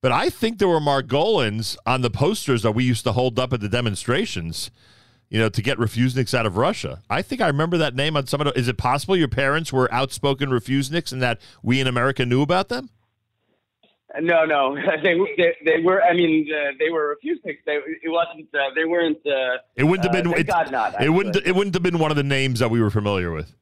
But 0.02 0.12
I 0.12 0.30
think 0.30 0.60
there 0.60 0.68
were 0.68 0.80
Margolins 0.80 1.76
on 1.86 2.02
the 2.02 2.12
posters 2.12 2.62
that 2.62 2.74
we 2.74 2.84
used 2.84 3.04
to 3.06 3.12
hold 3.14 3.40
up 3.40 3.52
at 3.54 3.60
the 3.62 3.68
demonstrations, 3.70 4.70
you 5.30 5.40
know, 5.40 5.50
to 5.50 5.62
get 5.62 5.78
refuseniks 5.78 6.34
out 6.34 6.46
of 6.46 6.58
Russia. 6.58 7.02
I 7.10 7.22
think 7.22 7.42
I 7.42 7.48
remember 7.48 7.78
that 7.78 7.96
name 7.96 8.16
on 8.16 8.28
some 8.28 8.40
of 8.42 8.46
the, 8.46 8.58
Is 8.60 8.68
it 8.68 8.78
possible 8.78 9.16
your 9.16 9.28
parents 9.28 9.74
were 9.74 9.92
outspoken 9.94 10.50
refuseniks 10.50 11.12
and 11.12 11.22
that 11.22 11.40
we 11.62 11.80
in 11.82 11.88
America 11.88 12.26
knew 12.26 12.42
about 12.42 12.70
them? 12.70 12.90
No, 14.22 14.46
no, 14.46 14.76
they 15.04 15.16
they, 15.38 15.54
they 15.66 15.82
were. 15.84 16.02
I 16.02 16.14
mean, 16.14 16.48
uh, 16.52 16.72
they 16.80 16.90
were 16.90 17.10
refusing. 17.10 17.58
They 17.66 17.74
it 17.76 18.10
wasn't. 18.10 18.48
Uh, 18.54 18.74
they 18.74 18.86
weren't. 18.86 19.18
Uh, 19.28 19.58
It 19.76 19.84
wouldn't 19.84 20.06
have 20.12 20.26
uh, 20.26 20.30
been. 20.32 20.40
it, 20.40 20.48
God 20.48 20.72
not. 20.72 21.02
it 21.02 21.10
wouldn't. 21.10 21.36
It 21.36 21.54
wouldn't 21.54 21.76
have 21.76 21.84
been 21.84 22.00
one 22.00 22.10
of 22.10 22.18
the 22.18 22.24
names 22.24 22.60
that 22.60 22.72
we 22.72 22.82
were 22.82 22.90
familiar 22.90 23.32
with. 23.32 23.54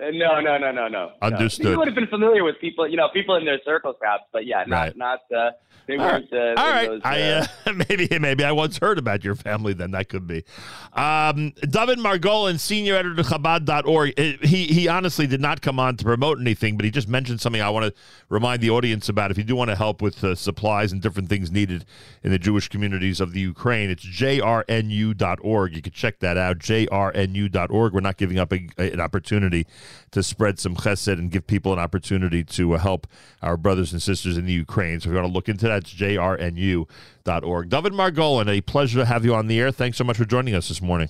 Uh, 0.00 0.06
no, 0.12 0.40
no, 0.40 0.56
no, 0.58 0.70
no, 0.72 0.88
no. 0.88 1.12
Understood. 1.20 1.64
No. 1.66 1.70
You 1.72 1.78
would 1.78 1.88
have 1.88 1.94
been 1.94 2.06
familiar 2.06 2.44
with 2.44 2.56
people, 2.60 2.88
you 2.88 2.96
know, 2.96 3.08
people 3.12 3.34
in 3.36 3.44
their 3.44 3.58
circles, 3.64 3.96
perhaps, 4.00 4.22
but 4.32 4.46
yeah, 4.46 4.64
not 4.66 4.76
Right. 4.76 4.96
not. 4.96 5.20
Uh, 5.36 5.50
they 5.86 5.96
All 5.96 6.06
weren't. 6.06 6.32
Uh, 6.32 6.54
All 6.56 6.68
right, 6.70 6.88
those, 6.88 7.00
I 7.04 7.20
uh, 7.22 7.46
uh, 7.66 7.72
maybe 7.88 8.08
maybe 8.18 8.44
I 8.44 8.52
once 8.52 8.78
heard 8.78 8.98
about 8.98 9.24
your 9.24 9.34
family. 9.34 9.72
Then 9.72 9.90
that 9.92 10.08
could 10.08 10.26
be. 10.26 10.44
Um, 10.92 11.52
Dovid 11.62 11.96
Margolin, 11.96 12.58
senior 12.58 12.94
editor 12.94 13.20
of 13.20 13.26
Chabad.org. 13.26 14.14
Uh, 14.18 14.46
He 14.46 14.66
he 14.66 14.88
honestly 14.88 15.26
did 15.26 15.40
not 15.40 15.60
come 15.60 15.78
on 15.78 15.96
to 15.96 16.04
promote 16.04 16.40
anything, 16.40 16.76
but 16.76 16.84
he 16.84 16.90
just 16.90 17.08
mentioned 17.08 17.40
something 17.40 17.60
I 17.60 17.70
want 17.70 17.86
to 17.86 18.00
remind 18.28 18.62
the 18.62 18.70
audience 18.70 19.08
about. 19.08 19.30
If 19.30 19.38
you 19.38 19.44
do 19.44 19.56
want 19.56 19.70
to 19.70 19.76
help 19.76 20.02
with 20.02 20.22
uh, 20.22 20.34
supplies 20.34 20.92
and 20.92 21.00
different 21.00 21.28
things 21.28 21.50
needed 21.50 21.84
in 22.22 22.30
the 22.30 22.38
Jewish 22.38 22.68
communities 22.68 23.20
of 23.20 23.32
the 23.32 23.40
Ukraine, 23.40 23.90
it's 23.90 24.04
jrnu.org. 24.04 25.74
You 25.74 25.82
can 25.82 25.92
check 25.92 26.20
that 26.20 26.36
out. 26.36 26.58
jrnu.org. 26.58 27.92
We're 27.92 28.00
not 28.00 28.16
giving 28.16 28.38
up 28.38 28.52
a, 28.52 28.68
an 28.78 29.00
opportunity 29.00 29.66
to 30.12 30.22
spread 30.22 30.58
some 30.58 30.76
chesed 30.76 31.12
and 31.12 31.30
give 31.30 31.46
people 31.46 31.72
an 31.72 31.78
opportunity 31.78 32.44
to 32.44 32.74
uh, 32.74 32.78
help 32.78 33.06
our 33.40 33.56
brothers 33.56 33.92
and 33.92 34.02
sisters 34.02 34.36
in 34.36 34.46
the 34.46 34.52
Ukraine. 34.52 35.00
So 35.00 35.08
if 35.08 35.14
you 35.14 35.20
want 35.20 35.28
to 35.28 35.32
look 35.32 35.48
into 35.48 35.71
that's 35.72 35.92
jrnu.org. 35.94 37.68
Dovid 37.68 37.92
Margolin, 37.92 38.48
a 38.48 38.60
pleasure 38.60 38.98
to 38.98 39.06
have 39.06 39.24
you 39.24 39.34
on 39.34 39.46
the 39.46 39.58
air. 39.58 39.70
Thanks 39.70 39.96
so 39.96 40.04
much 40.04 40.16
for 40.16 40.24
joining 40.24 40.54
us 40.54 40.68
this 40.68 40.82
morning. 40.82 41.08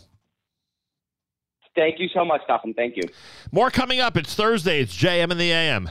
Thank 1.75 1.99
you 1.99 2.09
so 2.13 2.25
much, 2.25 2.43
Stefan. 2.45 2.75
Thank 2.75 2.97
you. 2.97 3.05
More 3.51 3.71
coming 3.71 4.01
up. 4.01 4.17
It's 4.17 4.35
Thursday. 4.35 4.81
It's 4.81 4.97
JM 4.97 5.31
in 5.31 5.39
the 5.39 5.51
AM. 5.51 5.91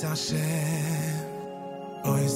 מעץ 0.00 0.04
השם, 0.04 0.36
אוי 2.04 2.28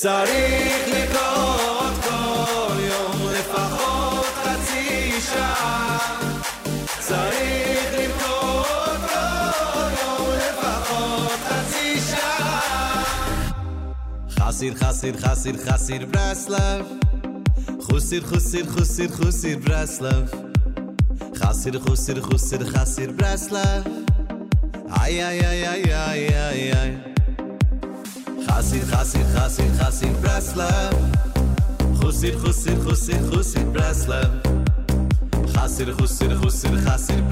צריך 0.00 0.88
לקרות 0.88 1.92
כל 2.02 2.80
יום 2.80 3.28
לפחות 3.32 4.24
חצי 4.24 5.20
שעה 5.20 5.98
צריך 6.98 7.92
לקרות 7.92 9.00
כל 9.12 9.90
יום 10.02 10.28
לפחות 10.36 11.38
חצי 11.48 12.00
שעה 12.00 13.02
חסיד 14.30 14.74
חסיד 14.74 15.16
חסיד 15.16 15.56
חסיד 15.56 16.12
ברסלב 16.12 16.86
חוסיד 17.80 18.22
חוסיד 18.24 18.66
חוסיד 18.70 19.10
חוסיד 19.10 19.64
ברסלב 19.64 20.30
חסיד 21.36 21.76
חוסיד 21.76 22.18
חוסיד 22.20 22.62
חסיד 22.62 23.16
ברסלב 23.16 23.84
איי 25.00 25.26
איי 25.26 25.46
איי 25.46 25.68
איי 25.68 26.28
איי 26.28 26.72
איי 26.72 27.09
איי 28.70 28.70
חסיד, 28.70 28.84
חסיד, 28.84 29.26
חסיד, 29.34 29.72
חסיד 29.78 30.12
ברסלב 30.12 30.94
חוסיד, 31.94 32.34
חוסיד, 32.38 32.78
חוסיד, 32.84 33.20
חוסיד 33.34 33.72
ברסלב 33.72 34.28
חסיד, 35.48 35.88
חוסיד, 35.92 36.30
חוסיד, 36.42 36.70
חסיד 36.86 37.28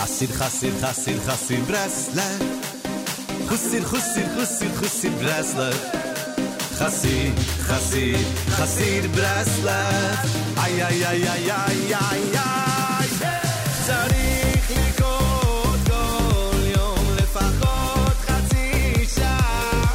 חסיד, 0.00 0.30
חסיד, 0.30 0.72
חסיד, 0.82 1.18
חסיד 1.26 1.64
ברסלב 1.64 2.42
חוסיד, 3.48 3.84
חוסיד, 3.84 4.26
חוסיד, 4.36 4.70
חוסיד 4.76 5.12
ברסלב 5.12 5.76
חסיד, 6.74 7.34
חסיד, 7.60 8.26
חסיד 8.48 9.06
ברסלב 9.06 10.16
איי, 10.58 10.84
איי, 10.84 11.06
איי, 11.06 11.28
איי, 11.28 11.50
איי, 11.50 11.94
איי, 11.94 12.38
איי 12.38 13.08
צריך 13.86 14.70
לקרות 14.70 15.78
כל 15.86 16.56
יום 16.76 17.16
לפחות 17.16 18.16
חצי 18.26 19.06
שעה 19.14 19.86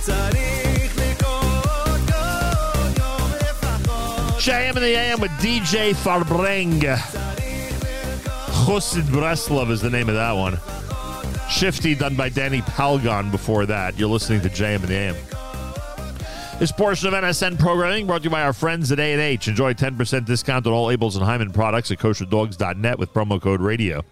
צריך 0.00 0.96
לקרות 0.96 2.00
כל 2.06 3.00
יום 3.00 3.30
לפחות 3.40 4.38
JM 4.38 4.76
in 4.76 4.80
the 4.80 4.96
AM 4.96 5.20
with 5.20 5.42
DJ 5.42 5.94
Farbreng. 6.04 7.25
Chosid 8.67 9.03
Breslov 9.03 9.69
is 9.69 9.79
the 9.79 9.89
name 9.89 10.09
of 10.09 10.15
that 10.15 10.33
one. 10.33 10.59
Shifty 11.49 11.95
done 11.95 12.17
by 12.17 12.27
Danny 12.27 12.59
Palgon 12.59 13.31
before 13.31 13.65
that. 13.65 13.97
You're 13.97 14.09
listening 14.09 14.41
to 14.41 14.49
JM 14.49 14.75
and 14.75 14.83
the 14.89 14.93
AM. 14.93 15.15
This 16.59 16.73
portion 16.73 17.07
of 17.07 17.13
NSN 17.13 17.57
programming 17.59 18.05
brought 18.05 18.17
to 18.17 18.23
you 18.25 18.29
by 18.29 18.41
our 18.41 18.51
friends 18.51 18.91
at 18.91 18.99
A&H. 18.99 19.47
Enjoy 19.47 19.73
10% 19.73 20.25
discount 20.25 20.67
on 20.67 20.73
all 20.73 20.87
Abeles 20.87 21.15
and 21.15 21.23
Heymann 21.23 21.53
products 21.53 21.91
at 21.91 21.99
kosherdogs.net 21.99 22.99
with 22.99 23.13
promo 23.13 23.41
code 23.41 23.61
radio. 23.61 24.03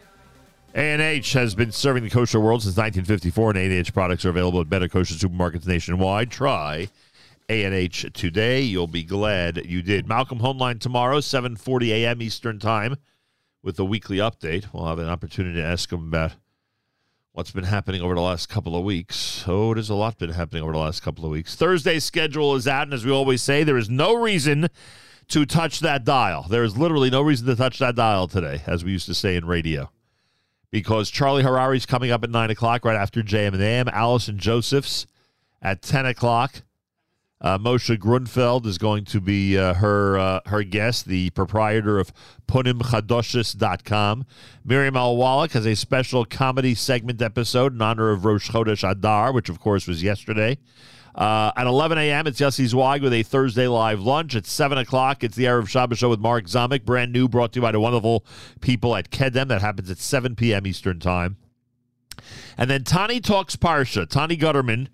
A&H 0.74 1.34
has 1.34 1.54
been 1.54 1.74
serving 1.74 2.06
the 2.06 2.10
kosher 2.10 2.40
world 2.40 2.62
since 2.64 2.78
1954, 2.78 3.50
and 3.50 3.60
A&H 3.60 3.94
products 3.94 4.24
are 4.24 4.30
available 4.30 4.62
at 4.62 4.70
better 4.70 4.88
kosher 4.88 5.16
supermarkets 5.16 5.68
nationwide. 5.68 6.32
Try 6.32 6.88
A&H 7.50 8.06
today. 8.14 8.62
You'll 8.62 8.88
be 8.88 9.04
glad 9.04 9.66
you 9.66 9.82
did. 9.82 10.08
Malcolm 10.08 10.40
Hoenlein 10.40 10.80
tomorrow, 10.80 11.18
7.40 11.18 11.90
a.m. 11.90 12.22
Eastern 12.22 12.58
Time 12.58 12.96
with 13.66 13.76
the 13.78 13.84
weekly 13.86 14.18
update. 14.18 14.72
We'll 14.72 14.86
have 14.86 15.00
an 15.00 15.10
opportunity 15.10 15.60
to 15.60 15.66
ask 15.66 15.92
him 15.92 16.08
about 16.08 16.34
what's 17.34 17.50
been 17.50 17.64
happening 17.66 18.00
over 18.00 18.14
the 18.14 18.22
last 18.22 18.48
couple 18.48 18.78
of 18.78 18.86
weeks. 18.86 19.44
Oh, 19.48 19.74
there's 19.74 19.90
a 19.90 19.96
lot 19.96 20.20
been 20.20 20.30
happening 20.30 20.62
over 20.62 20.72
the 20.72 20.78
last 20.78 21.02
couple 21.02 21.26
of 21.26 21.32
weeks. 21.32 21.56
Thursday's 21.56 22.06
schedule 22.06 22.56
is 22.56 22.68
out, 22.68 22.84
and 22.84 22.94
as 22.94 23.04
we 23.04 23.12
always 23.12 23.42
say, 23.42 23.64
there 23.64 23.76
is 23.76 23.90
no 23.90 24.14
reason 24.14 24.70
to 25.30 25.46
touch 25.48 25.80
that 25.80 26.06
dial. 26.06 26.46
There 26.48 26.64
is 26.64 26.78
literally 26.78 27.10
no 27.10 27.24
reason 27.24 27.48
to 27.48 27.56
touch 27.56 27.80
that 27.80 27.96
dial 27.96 28.28
today, 28.28 28.62
as 28.68 28.86
we 28.86 28.92
used 28.92 29.08
to 29.08 29.16
say 29.16 29.36
in 29.36 29.46
radio. 29.46 29.90
Because 30.70 31.10
Charlie 31.10 31.44
Harary's 31.44 31.88
coming 31.88 32.12
up 32.12 32.24
at 32.24 32.30
9 32.30 32.52
o'clock 32.52 32.86
right 32.86 32.96
after 32.96 33.24
JM 33.24 33.54
and 33.54 33.62
AM. 33.64 33.88
Allison 33.88 34.38
Josephs 34.38 35.08
at 35.60 35.82
10 35.82 36.06
o'clock. 36.06 36.62
Uh, 37.42 37.58
Moshe 37.58 37.98
Grunfeld 37.98 38.66
is 38.66 38.78
going 38.78 39.04
to 39.06 39.20
be 39.20 39.58
uh, 39.58 39.74
her 39.76 40.18
uh, 40.18 40.40
her 40.46 40.64
guest, 40.64 41.06
the 41.06 41.30
proprietor 41.32 42.00
of 42.00 42.14
punimchadoshes.com. 42.48 44.26
Miriam 44.64 44.96
Al 44.96 45.18
Wallach 45.18 45.52
has 45.52 45.66
a 45.66 45.76
special 45.76 46.24
comedy 46.26 46.74
segment 46.74 47.22
episode 47.22 47.74
in 47.74 47.82
honor 47.82 48.10
of 48.10 48.24
Rosh 48.24 48.50
Chodesh 48.50 48.90
Adar, 48.90 49.34
which 49.34 49.50
of 49.50 49.60
course 49.60 49.86
was 49.86 50.02
yesterday. 50.02 50.58
Uh, 51.14 51.52
at 51.56 51.66
11 51.66 51.98
a.m., 51.98 52.28
it's 52.28 52.42
Yossi 52.42 52.68
Zweig 52.68 53.02
with 53.02 53.14
a 53.14 53.24
Thursday 53.24 53.68
live 53.68 54.02
lunch. 54.02 54.36
At 54.36 54.46
7 54.46 54.78
o'clock, 54.78 55.24
it's 55.24 55.38
the 55.38 55.46
Erev 55.46 55.68
Shabbos 55.68 55.98
show 55.98 56.10
with 56.10 56.20
Mark 56.20 56.46
Zamek, 56.46 56.84
brand 56.84 57.14
new, 57.14 57.30
brought 57.30 57.54
to 57.54 57.58
you 57.58 57.62
by 57.62 57.72
the 57.72 57.80
wonderful 57.80 58.26
people 58.60 58.96
at 58.96 59.12
Kedem. 59.12 59.48
That 59.48 59.62
happens 59.62 59.90
at 59.90 59.98
7 59.98 60.36
p.m. 60.36 60.68
Eastern 60.68 61.00
Time. 61.00 61.38
And 62.58 62.70
then 62.70 62.84
Tani 62.84 63.22
Talks 63.22 63.56
Parsha. 63.56 64.08
Tani 64.10 64.36
Guterman, 64.36 64.88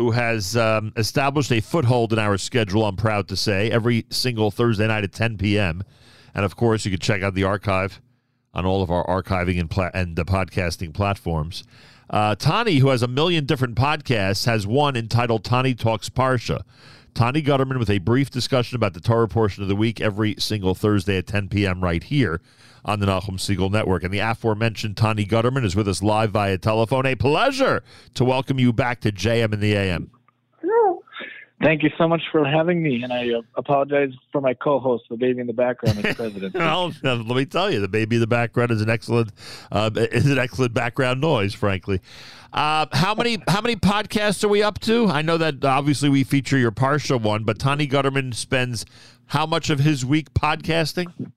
who 0.00 0.12
has 0.12 0.56
um, 0.56 0.94
established 0.96 1.52
a 1.52 1.60
foothold 1.60 2.10
in 2.14 2.18
our 2.18 2.38
schedule, 2.38 2.86
I'm 2.86 2.96
proud 2.96 3.28
to 3.28 3.36
say, 3.36 3.70
every 3.70 4.06
single 4.08 4.50
Thursday 4.50 4.86
night 4.86 5.04
at 5.04 5.12
10 5.12 5.36
p.m. 5.36 5.82
And 6.34 6.42
of 6.42 6.56
course, 6.56 6.86
you 6.86 6.90
can 6.90 7.00
check 7.00 7.22
out 7.22 7.34
the 7.34 7.44
archive 7.44 8.00
on 8.54 8.64
all 8.64 8.82
of 8.82 8.90
our 8.90 9.06
archiving 9.06 9.60
and, 9.60 9.68
pla- 9.68 9.90
and 9.92 10.16
the 10.16 10.24
podcasting 10.24 10.94
platforms. 10.94 11.64
Uh, 12.08 12.34
Tani, 12.34 12.76
who 12.76 12.88
has 12.88 13.02
a 13.02 13.08
million 13.08 13.44
different 13.44 13.74
podcasts, 13.74 14.46
has 14.46 14.66
one 14.66 14.96
entitled 14.96 15.44
Tani 15.44 15.74
Talks 15.74 16.08
Parsha. 16.08 16.62
Tani 17.12 17.42
Guterman 17.42 17.78
with 17.78 17.90
a 17.90 17.98
brief 17.98 18.30
discussion 18.30 18.76
about 18.76 18.94
the 18.94 19.00
Torah 19.00 19.28
portion 19.28 19.62
of 19.62 19.68
the 19.68 19.76
week 19.76 20.00
every 20.00 20.34
single 20.38 20.74
Thursday 20.74 21.18
at 21.18 21.26
10 21.26 21.50
p.m. 21.50 21.84
right 21.84 22.04
here 22.04 22.40
on 22.84 23.00
the 23.00 23.06
Nachum 23.06 23.38
Segal 23.38 23.70
Network. 23.70 24.02
And 24.02 24.12
the 24.12 24.18
aforementioned 24.20 24.96
Tani 24.96 25.26
Guterman 25.26 25.64
is 25.64 25.76
with 25.76 25.88
us 25.88 26.02
live 26.02 26.30
via 26.30 26.58
telephone. 26.58 27.06
A 27.06 27.14
pleasure 27.14 27.82
to 28.14 28.24
welcome 28.24 28.58
you 28.58 28.72
back 28.72 29.00
to 29.02 29.12
JM 29.12 29.52
in 29.52 29.60
the 29.60 29.74
AM. 29.74 30.10
Thank 31.62 31.82
you 31.82 31.90
so 31.98 32.08
much 32.08 32.22
for 32.32 32.42
having 32.42 32.82
me, 32.82 33.02
and 33.02 33.12
I 33.12 33.34
uh, 33.34 33.42
apologize 33.54 34.12
for 34.32 34.40
my 34.40 34.54
co-host, 34.54 35.04
the 35.10 35.16
baby 35.18 35.40
in 35.40 35.46
the 35.46 35.52
background, 35.52 36.02
as 36.02 36.16
president. 36.16 36.54
well, 36.54 36.90
let 37.02 37.26
me 37.26 37.44
tell 37.44 37.70
you, 37.70 37.80
the 37.80 37.88
baby 37.88 38.16
in 38.16 38.20
the 38.20 38.26
background 38.26 38.70
is 38.70 38.80
an 38.80 38.88
excellent 38.88 39.30
uh, 39.70 39.90
is 39.94 40.24
an 40.24 40.38
excellent 40.38 40.72
background 40.72 41.20
noise. 41.20 41.52
Frankly, 41.52 42.00
uh, 42.54 42.86
how 42.92 43.14
many 43.14 43.42
how 43.46 43.60
many 43.60 43.76
podcasts 43.76 44.42
are 44.42 44.48
we 44.48 44.62
up 44.62 44.78
to? 44.80 45.08
I 45.08 45.20
know 45.20 45.36
that 45.36 45.62
obviously 45.62 46.08
we 46.08 46.24
feature 46.24 46.56
your 46.56 46.72
Parsha 46.72 47.20
one, 47.20 47.44
but 47.44 47.58
Tani 47.58 47.86
Guterman 47.86 48.34
spends 48.34 48.86
how 49.26 49.44
much 49.44 49.68
of 49.68 49.80
his 49.80 50.02
week 50.02 50.32
podcasting? 50.32 51.30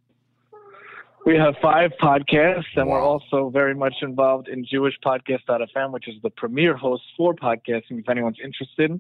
We 1.26 1.38
have 1.38 1.56
five 1.61 1.92
podcasts, 2.02 2.76
and 2.76 2.90
we're 2.90 3.02
also 3.02 3.50
very 3.50 3.74
much 3.74 3.93
involved 4.02 4.50
in 4.50 4.66
Jewish 4.66 4.95
Podcast.fm, 5.06 5.92
which 5.92 6.10
is 6.10 6.16
the 6.22 6.30
premier 6.30 6.76
host 6.76 7.03
for 7.16 7.34
podcasting. 7.34 7.98
If 8.00 8.10
anyone's 8.10 8.40
interested, 8.43 9.00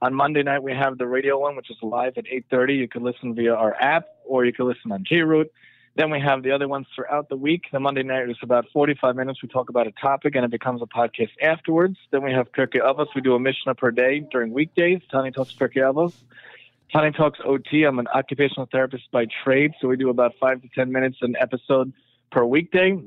on 0.00 0.14
Monday 0.14 0.42
night 0.42 0.62
we 0.62 0.72
have 0.72 0.96
the 0.96 1.06
radio 1.06 1.38
one, 1.38 1.56
which 1.56 1.70
is 1.70 1.76
live 1.82 2.16
at 2.16 2.24
8:30. 2.24 2.76
You 2.76 2.88
can 2.88 3.02
listen 3.02 3.34
via 3.34 3.54
our 3.54 3.74
app, 3.78 4.06
or 4.24 4.46
you 4.46 4.52
can 4.54 4.66
listen 4.66 4.92
on 4.92 5.04
JRoot. 5.04 5.50
Then 5.94 6.10
we 6.10 6.20
have 6.20 6.42
the 6.42 6.52
other 6.52 6.68
ones 6.68 6.86
throughout 6.94 7.28
the 7.28 7.36
week. 7.36 7.64
The 7.70 7.80
Monday 7.80 8.02
night 8.02 8.30
is 8.30 8.38
about 8.40 8.64
45 8.72 9.14
minutes. 9.16 9.42
We 9.42 9.48
talk 9.48 9.68
about 9.68 9.86
a 9.86 9.92
topic, 9.92 10.36
and 10.36 10.46
it 10.46 10.50
becomes 10.50 10.80
a 10.80 10.86
podcast 10.86 11.32
afterwards. 11.42 11.98
Then 12.10 12.22
we 12.22 12.32
have 12.32 12.50
Pirkei 12.52 12.80
Avos. 12.80 13.08
We 13.14 13.20
do 13.20 13.34
a 13.34 13.40
Mishnah 13.40 13.74
per 13.74 13.90
day 13.90 14.20
during 14.20 14.54
weekdays. 14.54 15.02
Tani 15.10 15.32
talks 15.32 15.52
Pirkei 15.52 15.82
Avos. 15.82 16.14
Tani 16.92 17.12
Talks 17.12 17.38
OT. 17.44 17.84
I'm 17.84 17.98
an 17.98 18.08
occupational 18.14 18.66
therapist 18.72 19.10
by 19.12 19.26
trade, 19.44 19.72
so 19.80 19.88
we 19.88 19.96
do 19.96 20.08
about 20.08 20.32
five 20.40 20.62
to 20.62 20.68
ten 20.74 20.90
minutes 20.90 21.18
an 21.20 21.36
episode 21.38 21.92
per 22.32 22.44
weekday. 22.44 22.98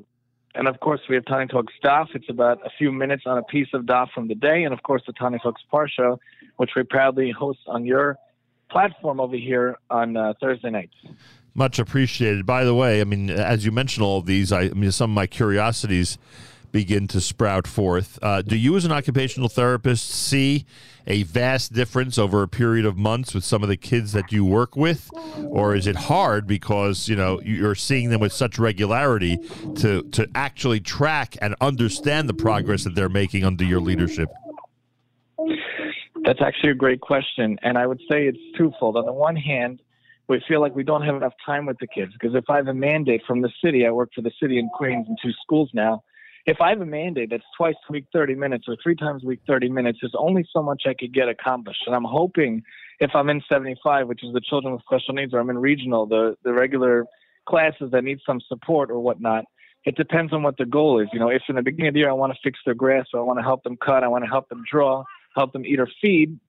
And 0.53 0.67
of 0.67 0.79
course, 0.81 0.99
we 1.09 1.15
have 1.15 1.25
Tani 1.25 1.47
Talks 1.47 1.73
Daf. 1.83 2.07
It's 2.13 2.29
about 2.29 2.59
a 2.65 2.69
few 2.77 2.91
minutes 2.91 3.23
on 3.25 3.37
a 3.37 3.43
piece 3.43 3.69
of 3.73 3.83
Daf 3.83 4.11
from 4.11 4.27
the 4.27 4.35
day. 4.35 4.63
And 4.65 4.73
of 4.73 4.83
course, 4.83 5.01
the 5.07 5.13
Tani 5.13 5.39
Talks 5.41 5.61
Parsha, 5.71 6.17
which 6.57 6.71
we 6.75 6.83
proudly 6.83 7.31
host 7.31 7.59
on 7.67 7.85
your 7.85 8.17
platform 8.69 9.19
over 9.19 9.35
here 9.35 9.77
on 9.89 10.15
uh, 10.15 10.33
Thursday 10.39 10.69
nights. 10.69 10.95
Much 11.53 11.79
appreciated. 11.79 12.45
By 12.45 12.63
the 12.63 12.75
way, 12.75 13.01
I 13.01 13.03
mean, 13.03 13.29
as 13.29 13.65
you 13.65 13.71
mentioned 13.71 14.05
all 14.05 14.19
of 14.19 14.25
these, 14.25 14.51
I, 14.51 14.61
I 14.61 14.69
mean, 14.69 14.91
some 14.91 15.11
of 15.11 15.15
my 15.15 15.27
curiosities 15.27 16.17
begin 16.71 17.07
to 17.09 17.21
sprout 17.21 17.67
forth. 17.67 18.17
Uh, 18.21 18.41
do 18.41 18.55
you, 18.55 18.75
as 18.75 18.85
an 18.85 18.91
occupational 18.91 19.49
therapist, 19.49 20.09
see 20.09 20.65
a 21.07 21.23
vast 21.23 21.73
difference 21.73 22.17
over 22.17 22.43
a 22.43 22.47
period 22.47 22.85
of 22.85 22.97
months 22.97 23.33
with 23.33 23.43
some 23.43 23.63
of 23.63 23.69
the 23.69 23.77
kids 23.77 24.11
that 24.13 24.31
you 24.31 24.45
work 24.45 24.75
with, 24.75 25.09
or 25.49 25.75
is 25.75 25.87
it 25.87 25.95
hard 25.95 26.47
because 26.47 27.09
you 27.09 27.15
know 27.15 27.41
you're 27.41 27.75
seeing 27.75 28.09
them 28.09 28.21
with 28.21 28.33
such 28.33 28.59
regularity 28.59 29.37
to 29.75 30.03
to 30.11 30.27
actually 30.35 30.79
track 30.79 31.37
and 31.41 31.55
understand 31.61 32.29
the 32.29 32.33
progress 32.33 32.83
that 32.83 32.95
they're 32.95 33.09
making 33.09 33.43
under 33.43 33.63
your 33.63 33.79
leadership? 33.79 34.29
That's 36.23 36.41
actually 36.41 36.71
a 36.71 36.75
great 36.75 37.01
question. 37.01 37.57
And 37.63 37.77
I 37.77 37.87
would 37.87 37.99
say 38.11 38.27
it's 38.27 38.37
twofold. 38.55 38.95
On 38.95 39.05
the 39.05 39.13
one 39.13 39.35
hand, 39.35 39.81
we 40.27 40.41
feel 40.47 40.61
like 40.61 40.75
we 40.75 40.83
don't 40.83 41.01
have 41.01 41.15
enough 41.15 41.33
time 41.45 41.65
with 41.65 41.77
the 41.79 41.87
kids 41.87 42.13
because 42.13 42.35
if 42.35 42.45
I 42.47 42.57
have 42.57 42.67
a 42.67 42.73
mandate 42.73 43.21
from 43.25 43.41
the 43.41 43.49
city, 43.63 43.85
I 43.85 43.91
work 43.91 44.11
for 44.13 44.21
the 44.21 44.31
city 44.41 44.59
in 44.59 44.69
Queens 44.69 45.07
in 45.09 45.15
two 45.21 45.33
schools 45.41 45.69
now. 45.73 46.03
If 46.45 46.59
I 46.59 46.69
have 46.69 46.81
a 46.81 46.85
mandate 46.85 47.29
that's 47.29 47.43
twice 47.55 47.75
a 47.89 47.91
week, 47.91 48.05
30 48.13 48.35
minutes, 48.35 48.65
or 48.67 48.75
three 48.81 48.95
times 48.95 49.23
a 49.23 49.27
week, 49.27 49.41
30 49.47 49.69
minutes, 49.69 49.99
there's 50.01 50.15
only 50.17 50.47
so 50.51 50.63
much 50.63 50.83
I 50.87 50.93
could 50.93 51.13
get 51.13 51.29
accomplished. 51.29 51.83
And 51.85 51.95
I'm 51.95 52.03
hoping 52.03 52.63
if 52.99 53.11
I'm 53.13 53.29
in 53.29 53.41
75, 53.49 54.07
which 54.07 54.23
is 54.23 54.33
the 54.33 54.41
children 54.41 54.73
with 54.73 54.81
special 54.83 55.13
needs, 55.13 55.33
or 55.33 55.39
I'm 55.39 55.49
in 55.49 55.57
regional, 55.57 56.05
the, 56.05 56.35
the 56.43 56.53
regular 56.53 57.05
classes 57.47 57.91
that 57.91 58.03
need 58.03 58.19
some 58.25 58.39
support 58.47 58.89
or 58.89 58.99
whatnot, 58.99 59.45
it 59.85 59.95
depends 59.95 60.31
on 60.33 60.43
what 60.43 60.57
the 60.57 60.65
goal 60.65 60.99
is. 60.99 61.07
You 61.11 61.19
know, 61.19 61.29
if 61.29 61.41
in 61.49 61.55
the 61.55 61.61
beginning 61.61 61.89
of 61.89 61.93
the 61.93 62.01
year 62.01 62.09
I 62.09 62.13
want 62.13 62.33
to 62.33 62.39
fix 62.43 62.59
their 62.65 62.75
grass, 62.75 63.07
or 63.13 63.19
I 63.19 63.23
want 63.23 63.39
to 63.39 63.43
help 63.43 63.63
them 63.63 63.77
cut, 63.77 64.03
I 64.03 64.07
want 64.07 64.23
to 64.23 64.29
help 64.29 64.49
them 64.49 64.63
draw, 64.69 65.03
help 65.35 65.53
them 65.53 65.65
eat 65.65 65.79
or 65.79 65.87
feed, 66.01 66.39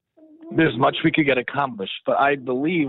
there's 0.56 0.76
much 0.76 0.96
we 1.04 1.12
could 1.12 1.26
get 1.26 1.38
accomplished. 1.38 2.00
But 2.04 2.18
I 2.18 2.36
believe 2.36 2.88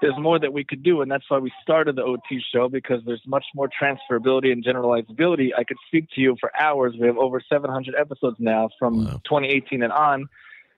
there's 0.00 0.18
more 0.18 0.38
that 0.38 0.52
we 0.52 0.64
could 0.64 0.82
do, 0.82 1.02
and 1.02 1.10
that's 1.10 1.24
why 1.28 1.38
we 1.38 1.52
started 1.62 1.96
the 1.96 2.02
OT 2.02 2.42
show 2.52 2.68
because 2.68 3.02
there's 3.04 3.22
much 3.26 3.44
more 3.54 3.68
transferability 3.68 4.52
and 4.52 4.64
generalizability. 4.64 5.50
I 5.56 5.64
could 5.64 5.76
speak 5.86 6.08
to 6.14 6.20
you 6.20 6.36
for 6.40 6.50
hours. 6.58 6.94
We 6.98 7.06
have 7.06 7.18
over 7.18 7.40
700 7.46 7.94
episodes 7.94 8.36
now 8.38 8.70
from 8.78 9.04
2018 9.24 9.82
and 9.82 9.92
on. 9.92 10.28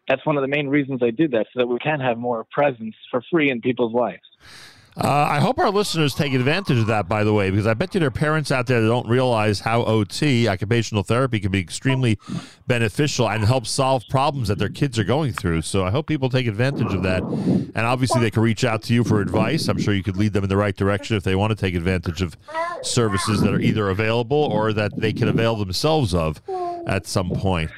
That's 0.09 0.25
one 0.26 0.36
of 0.36 0.42
the 0.42 0.49
main 0.49 0.68
reasons 0.68 1.01
I 1.02 1.10
did 1.10 1.31
that, 1.33 1.47
so 1.52 1.60
that 1.60 1.67
we 1.67 1.78
can 1.78 2.01
have 2.01 2.18
more 2.18 2.44
presence 2.51 2.97
for 3.10 3.23
free 3.31 3.51
in 3.51 3.60
people's 3.60 3.94
lives. 3.94 4.23
Uh, 4.95 5.27
I 5.31 5.41
hope 5.41 5.59
our 5.59 5.71
listeners 5.71 6.15
take 6.15 6.35
advantage 6.35 6.79
of 6.79 6.87
that, 6.89 7.09
by 7.09 7.25
the 7.25 7.33
way, 7.33 7.49
because 7.51 7.67
I 7.67 7.73
bet 7.73 7.95
you 7.95 8.01
there 8.01 8.09
are 8.09 8.11
parents 8.11 8.53
out 8.53 8.67
there 8.67 8.83
that 8.83 8.87
don't 8.87 9.09
realize 9.09 9.61
how 9.61 9.85
OT, 9.85 10.47
occupational 10.47 11.03
therapy, 11.03 11.41
can 11.41 11.51
be 11.51 11.61
extremely 11.61 12.19
beneficial 12.67 13.31
and 13.31 13.43
help 13.45 13.67
solve 13.67 14.03
problems 14.11 14.49
that 14.49 14.59
their 14.59 14.69
kids 14.69 14.99
are 14.99 15.05
going 15.05 15.33
through. 15.33 15.62
So 15.62 15.87
I 15.87 15.91
hope 15.91 16.09
people 16.09 16.29
take 16.29 16.47
advantage 16.47 16.93
of 16.93 17.03
that. 17.05 17.23
And 17.23 17.79
obviously, 17.79 18.21
they 18.21 18.31
can 18.31 18.43
reach 18.43 18.65
out 18.65 18.83
to 18.83 18.95
you 18.95 19.03
for 19.03 19.23
advice. 19.23 19.67
I'm 19.69 19.79
sure 19.79 19.95
you 19.95 20.03
could 20.03 20.19
lead 20.19 20.35
them 20.35 20.45
in 20.45 20.51
the 20.51 20.59
right 20.59 20.77
direction 20.77 21.17
if 21.17 21.23
they 21.23 21.37
want 21.37 21.53
to 21.53 21.57
take 21.57 21.75
advantage 21.75 22.21
of 22.21 22.37
services 22.83 23.41
that 23.41 23.55
are 23.55 23.61
either 23.61 23.89
available 23.89 24.45
or 24.45 24.75
that 24.75 24.99
they 24.99 25.15
can 25.15 25.29
avail 25.29 25.57
themselves 25.57 26.15
of 26.15 26.43
at 26.87 27.07
some 27.07 27.31
point. 27.31 27.71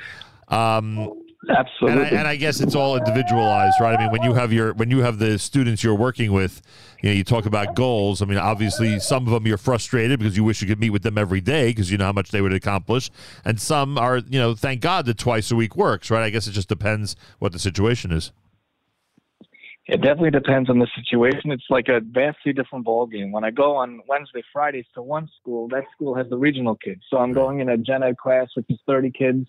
Um, 0.49 1.24
Absolutely. 1.49 1.91
And 1.91 2.01
I, 2.01 2.19
and 2.21 2.29
I 2.29 2.37
guess 2.37 2.61
it's 2.61 2.75
all 2.75 2.97
individualized, 2.97 3.77
right? 3.81 3.99
I 3.99 4.03
mean, 4.03 4.13
when 4.13 4.23
you 4.23 4.35
have 4.35 4.53
your 4.53 4.73
when 4.75 4.91
you 4.91 5.01
have 5.01 5.19
the 5.19 5.39
students 5.39 5.83
you're 5.83 5.95
working 5.95 6.33
with, 6.33 6.63
you 7.03 7.11
know, 7.11 7.15
you 7.15 7.25
talk 7.25 7.47
about 7.47 7.75
goals. 7.75 8.23
I 8.23 8.25
mean, 8.25 8.39
obviously, 8.39 8.99
some 9.01 9.27
of 9.27 9.33
them 9.33 9.47
you're 9.47 9.59
frustrated 9.59 10.19
because 10.19 10.37
you 10.37 10.45
wish 10.45 10.63
you 10.63 10.69
could 10.69 10.81
meet 10.81 10.91
with 10.91 11.03
them 11.03 11.19
every 11.19 11.41
day 11.41 11.69
because 11.69 11.91
you 11.91 11.99
know 11.99 12.07
how 12.07 12.13
much 12.13 12.31
they 12.31 12.41
would 12.41 12.55
accomplish, 12.55 13.11
and 13.45 13.61
some 13.61 13.99
are, 13.99 14.19
you 14.19 14.39
know, 14.39 14.55
thank 14.55 14.81
God 14.81 15.07
that 15.07 15.19
twice 15.19 15.51
a 15.51 15.57
week 15.57 15.77
works, 15.77 16.11
right? 16.11 16.23
I 16.23 16.31
guess 16.31 16.47
it 16.47 16.53
just 16.53 16.69
depends 16.69 17.17
what 17.39 17.53
the 17.53 17.59
situation 17.59 18.13
is. 18.13 18.33
It 19.87 20.01
definitely 20.01 20.31
depends 20.31 20.71
on 20.71 20.79
the 20.79 20.89
situation. 20.97 21.51
It's 21.51 21.67
like 21.69 21.89
a 21.89 22.01
vastly 22.01 22.55
different 22.55 22.87
ballgame. 22.87 23.33
When 23.33 23.45
I 23.45 23.51
go 23.51 23.77
on 23.77 24.01
Wednesday, 24.09 24.43
Fridays 24.51 24.87
to 24.95 25.03
one 25.03 25.29
school, 25.39 25.69
that 25.69 25.85
school 25.95 26.15
has 26.15 26.27
the 26.31 26.39
regional 26.39 26.75
kids. 26.75 27.03
So 27.11 27.19
I'm 27.19 27.31
mm-hmm. 27.31 27.35
going 27.35 27.61
in 27.61 27.69
a 27.69 27.77
gen 27.77 28.03
ed 28.03 28.17
class, 28.17 28.49
which 28.55 28.65
is 28.71 28.79
30 28.87 29.11
kids. 29.11 29.47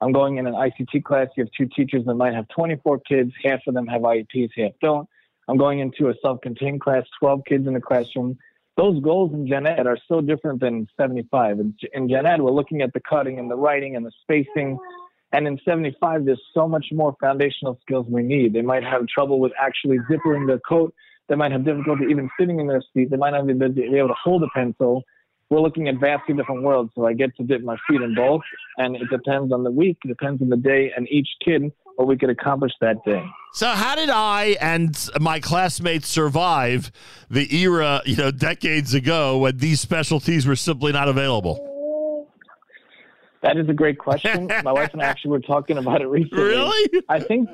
I'm 0.00 0.12
going 0.12 0.36
in 0.36 0.46
an 0.46 0.54
ICT 0.54 1.04
class. 1.04 1.28
You 1.36 1.44
have 1.44 1.52
two 1.56 1.68
teachers 1.74 2.04
that 2.04 2.14
might 2.14 2.34
have 2.34 2.48
24 2.48 3.00
kids. 3.00 3.32
Half 3.42 3.60
of 3.66 3.74
them 3.74 3.86
have 3.86 4.02
IEPs, 4.02 4.50
half 4.56 4.72
don't. 4.82 5.08
I'm 5.48 5.56
going 5.56 5.78
into 5.78 6.08
a 6.08 6.14
self-contained 6.20 6.80
class, 6.80 7.04
12 7.20 7.42
kids 7.46 7.66
in 7.66 7.74
the 7.74 7.80
classroom. 7.80 8.36
Those 8.76 9.00
goals 9.00 9.32
in 9.32 9.46
Gen 9.46 9.66
Ed 9.66 9.86
are 9.86 9.96
so 10.06 10.20
different 10.20 10.60
than 10.60 10.86
75. 10.98 11.60
In, 11.94 12.08
Gen 12.08 12.26
Ed, 12.26 12.42
we're 12.42 12.50
looking 12.50 12.82
at 12.82 12.92
the 12.92 13.00
cutting 13.00 13.38
and 13.38 13.50
the 13.50 13.56
writing 13.56 13.96
and 13.96 14.04
the 14.04 14.12
spacing. 14.22 14.78
And 15.32 15.46
in 15.46 15.58
75, 15.64 16.24
there's 16.26 16.42
so 16.52 16.68
much 16.68 16.86
more 16.92 17.16
foundational 17.20 17.78
skills 17.80 18.06
we 18.08 18.22
need. 18.22 18.52
They 18.52 18.62
might 18.62 18.84
have 18.84 19.06
trouble 19.06 19.40
with 19.40 19.52
actually 19.58 19.98
zippering 20.10 20.46
their 20.46 20.58
coat. 20.58 20.94
They 21.28 21.36
might 21.36 21.52
have 21.52 21.64
difficulty 21.64 22.04
even 22.10 22.28
sitting 22.38 22.60
in 22.60 22.66
their 22.66 22.82
seat. 22.92 23.10
They 23.10 23.16
might 23.16 23.30
not 23.30 23.46
be 23.46 23.52
able 23.52 24.08
to 24.08 24.14
hold 24.22 24.42
a 24.42 24.48
pencil. 24.54 25.04
We're 25.50 25.60
looking 25.60 25.88
at 25.88 25.96
vastly 26.00 26.34
different 26.34 26.62
worlds. 26.62 26.90
So 26.94 27.06
I 27.06 27.12
get 27.12 27.36
to 27.36 27.44
dip 27.44 27.62
my 27.62 27.76
feet 27.88 28.00
in 28.00 28.14
both, 28.14 28.42
and 28.78 28.96
it 28.96 29.08
depends 29.10 29.52
on 29.52 29.62
the 29.62 29.70
week, 29.70 29.98
it 30.04 30.08
depends 30.08 30.42
on 30.42 30.48
the 30.48 30.56
day, 30.56 30.92
and 30.96 31.08
each 31.08 31.28
kid 31.44 31.72
what 31.96 32.08
we 32.08 32.16
could 32.16 32.30
accomplish 32.30 32.72
that 32.80 32.96
day. 33.04 33.24
So 33.54 33.68
how 33.68 33.94
did 33.94 34.10
I 34.10 34.56
and 34.60 34.96
my 35.18 35.40
classmates 35.40 36.08
survive 36.08 36.92
the 37.30 37.54
era, 37.56 38.02
you 38.04 38.16
know, 38.16 38.30
decades 38.30 38.92
ago 38.92 39.38
when 39.38 39.56
these 39.58 39.80
specialties 39.80 40.46
were 40.46 40.56
simply 40.56 40.92
not 40.92 41.08
available? 41.08 41.62
That 43.42 43.56
is 43.56 43.68
a 43.68 43.74
great 43.74 43.98
question. 43.98 44.48
My 44.64 44.72
wife 44.72 44.92
and 44.92 45.00
I 45.00 45.06
actually 45.06 45.30
were 45.30 45.40
talking 45.40 45.78
about 45.78 46.02
it 46.02 46.06
recently. 46.06 46.42
Really? 46.42 47.02
I 47.08 47.20
think, 47.20 47.48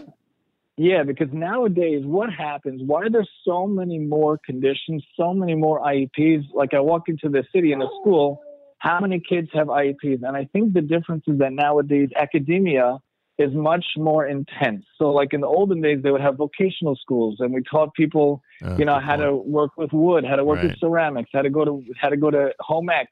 yeah, 0.77 1.03
because 1.03 1.29
nowadays, 1.33 2.03
what 2.05 2.31
happens? 2.33 2.81
Why 2.85 3.03
are 3.03 3.11
there 3.11 3.27
so 3.45 3.67
many 3.67 3.99
more 3.99 4.39
conditions, 4.45 5.05
so 5.17 5.35
many 5.35 5.55
more 5.55 5.81
IEPs? 5.81 6.45
Like 6.55 6.73
I 6.73 6.81
walk 6.81 7.09
into 7.09 7.29
the 7.29 7.45
city 7.55 7.73
in 7.73 7.83
a 7.83 7.87
school, 8.01 8.41
how 8.79 8.99
many 8.99 9.21
kids 9.21 9.49
have 9.53 9.69
IEPs? 9.69 10.23
And 10.23 10.37
I 10.37 10.49
think 10.53 10.73
the 10.73 10.81
difference 10.81 11.25
is 11.29 11.39
that 11.39 11.53
nowadays 11.53 12.09
academia 12.17 12.99
is 13.39 13.53
much 13.53 13.85
more 13.97 14.27
intense. 14.27 14.85
So, 14.99 15.11
like 15.11 15.33
in 15.33 15.41
the 15.41 15.47
olden 15.47 15.81
days, 15.83 16.03
they 16.03 16.11
would 16.11 16.21
have 16.21 16.37
vocational 16.37 16.97
schools, 16.97 17.37
and 17.39 17.53
we 17.53 17.63
taught 17.63 17.95
people, 17.95 18.43
Oh, 18.63 18.77
you 18.79 18.85
know, 18.85 18.99
how 18.99 19.17
to 19.17 19.35
work 19.35 19.73
with 19.77 19.93
wood, 19.93 20.25
how 20.25 20.37
to 20.37 20.45
work 20.45 20.63
with 20.63 20.79
ceramics, 20.79 21.31
how 21.33 21.43
to 21.43 21.51
go 21.51 21.65
to 21.65 21.85
how 22.01 22.09
to 22.09 22.17
go 22.17 22.31
to 22.31 22.53
home 22.61 22.89
ec. 22.91 23.09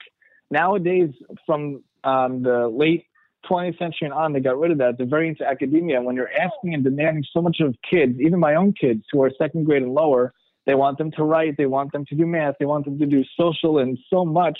Nowadays, 0.51 1.11
from 1.47 1.85
um, 2.05 2.43
the 2.43 2.69
late 2.69 3.05
20th 3.49 3.79
century 3.79 4.07
and 4.07 4.13
on, 4.13 4.33
they 4.33 4.41
got 4.41 4.59
rid 4.59 4.71
of 4.71 4.79
that. 4.79 4.99
They're 4.99 5.07
very 5.07 5.29
into 5.29 5.47
academia. 5.47 6.01
When 6.03 6.17
you're 6.17 6.31
asking 6.33 6.75
and 6.75 6.85
demanding 6.85 7.25
so 7.33 7.41
much 7.41 7.59
of 7.61 7.75
kids, 7.89 8.19
even 8.21 8.39
my 8.39 8.55
own 8.55 8.73
kids 8.73 9.05
who 9.11 9.23
are 9.23 9.31
second 9.39 9.65
grade 9.65 9.83
and 9.83 9.95
lower, 9.95 10.33
they 10.67 10.75
want 10.75 10.99
them 10.99 11.11
to 11.13 11.25
write, 11.25 11.57
they 11.57 11.67
want 11.67 11.93
them 11.93 12.05
to 12.07 12.15
do 12.15 12.27
math, 12.27 12.55
they 12.59 12.67
want 12.67 12.85
them 12.85 12.99
to 12.99 13.07
do 13.07 13.25
social, 13.39 13.79
and 13.79 13.99
so 14.09 14.25
much. 14.25 14.59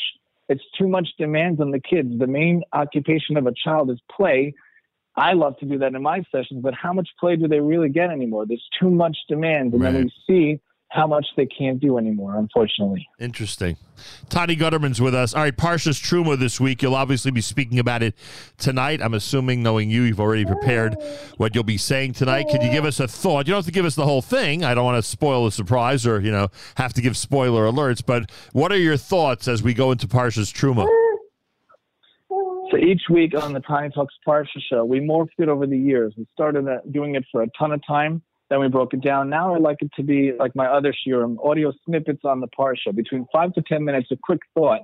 It's 0.49 0.65
too 0.77 0.89
much 0.89 1.09
demands 1.19 1.61
on 1.61 1.71
the 1.71 1.81
kids. 1.81 2.19
The 2.19 2.27
main 2.27 2.63
occupation 2.73 3.37
of 3.37 3.47
a 3.47 3.53
child 3.53 3.91
is 3.91 4.01
play. 4.11 4.55
I 5.17 5.35
love 5.35 5.57
to 5.59 5.67
do 5.67 5.79
that 5.79 5.95
in 5.95 6.03
my 6.03 6.23
sessions, 6.33 6.63
but 6.63 6.75
how 6.75 6.93
much 6.93 7.09
play 7.21 7.37
do 7.37 7.47
they 7.47 7.61
really 7.61 7.89
get 7.89 8.11
anymore? 8.11 8.47
There's 8.47 8.67
too 8.81 8.91
much 8.91 9.17
demand, 9.29 9.75
and 9.75 9.83
then 9.83 9.95
we 10.05 10.13
see 10.27 10.61
how 10.91 11.07
much 11.07 11.25
they 11.37 11.47
can't 11.47 11.79
do 11.79 11.99
anymore, 11.99 12.37
unfortunately. 12.37 13.09
Interesting. 13.21 13.77
Tani 14.29 14.57
Guterman's 14.57 15.01
with 15.01 15.15
us. 15.15 15.35
All 15.35 15.43
right, 15.43 15.57
Parshas 15.57 16.03
Truma 16.03 16.37
this 16.37 16.59
week. 16.59 16.83
You'll 16.83 16.97
obviously 16.97 17.31
be 17.31 17.41
speaking 17.41 17.79
about 17.79 18.03
it 18.03 18.17
tonight. 18.59 19.01
I'm 19.01 19.15
assuming, 19.15 19.63
knowing 19.63 19.89
you, 19.89 20.03
you've 20.03 20.19
already 20.19 20.45
prepared 20.45 20.97
what 21.37 21.55
you'll 21.55 21.63
be 21.63 21.79
saying 21.79 22.15
tonight. 22.15 22.47
Could 22.51 22.65
you 22.65 22.73
give 22.73 22.85
us 22.85 22.99
a 22.99 23.07
thought? 23.07 23.47
You 23.47 23.53
don't 23.53 23.59
have 23.59 23.67
to 23.67 23.73
give 23.73 23.85
us 23.85 23.95
the 23.95 24.05
whole 24.05 24.21
thing. 24.21 24.65
I 24.65 24.75
don't 24.75 24.85
want 24.85 25.03
to 25.03 25.09
spoil 25.09 25.45
the 25.45 25.53
surprise 25.53 26.07
or, 26.09 26.21
you 26.21 26.33
know, 26.33 26.49
have 26.75 26.93
to 26.95 27.01
give 27.01 27.17
spoiler 27.17 27.71
alerts, 27.71 28.05
but 28.05 28.31
what 28.53 28.73
are 28.73 28.79
your 28.79 28.97
thoughts 28.97 29.47
as 29.47 29.63
we 29.63 29.75
go 29.75 29.93
into 29.93 30.09
Parshas 30.09 30.53
Truma? 30.53 30.89
So 32.73 32.77
each 32.77 33.03
week 33.11 33.41
on 33.41 33.53
the 33.53 33.61
Tani 33.61 33.91
Talks 33.91 34.15
Parsha 34.27 34.61
show, 34.69 34.85
we 34.85 35.01
morphed 35.01 35.39
it 35.39 35.49
over 35.49 35.67
the 35.67 35.79
years. 35.79 36.15
We 36.17 36.27
started 36.33 36.67
doing 36.91 37.15
it 37.15 37.25
for 37.31 37.43
a 37.43 37.49
ton 37.59 37.73
of 37.73 37.81
time. 37.87 38.23
Then 38.51 38.61
we 38.61 38.69
broke 38.69 38.93
it 38.95 39.01
down. 39.01 39.31
Now 39.31 39.55
I 39.55 39.59
like 39.59 39.79
it 39.81 39.93
to 39.95 40.03
be 40.03 40.33
like 40.37 40.55
my 40.57 40.67
other 40.67 40.93
shiurim, 40.93 41.37
audio 41.45 41.73
snippets 41.87 42.23
on 42.25 42.41
the 42.41 42.49
parsha, 42.49 42.95
between 42.95 43.25
five 43.33 43.55
to 43.55 43.63
ten 43.63 43.85
minutes, 43.85 44.09
a 44.11 44.17
quick 44.21 44.41
thought. 44.55 44.81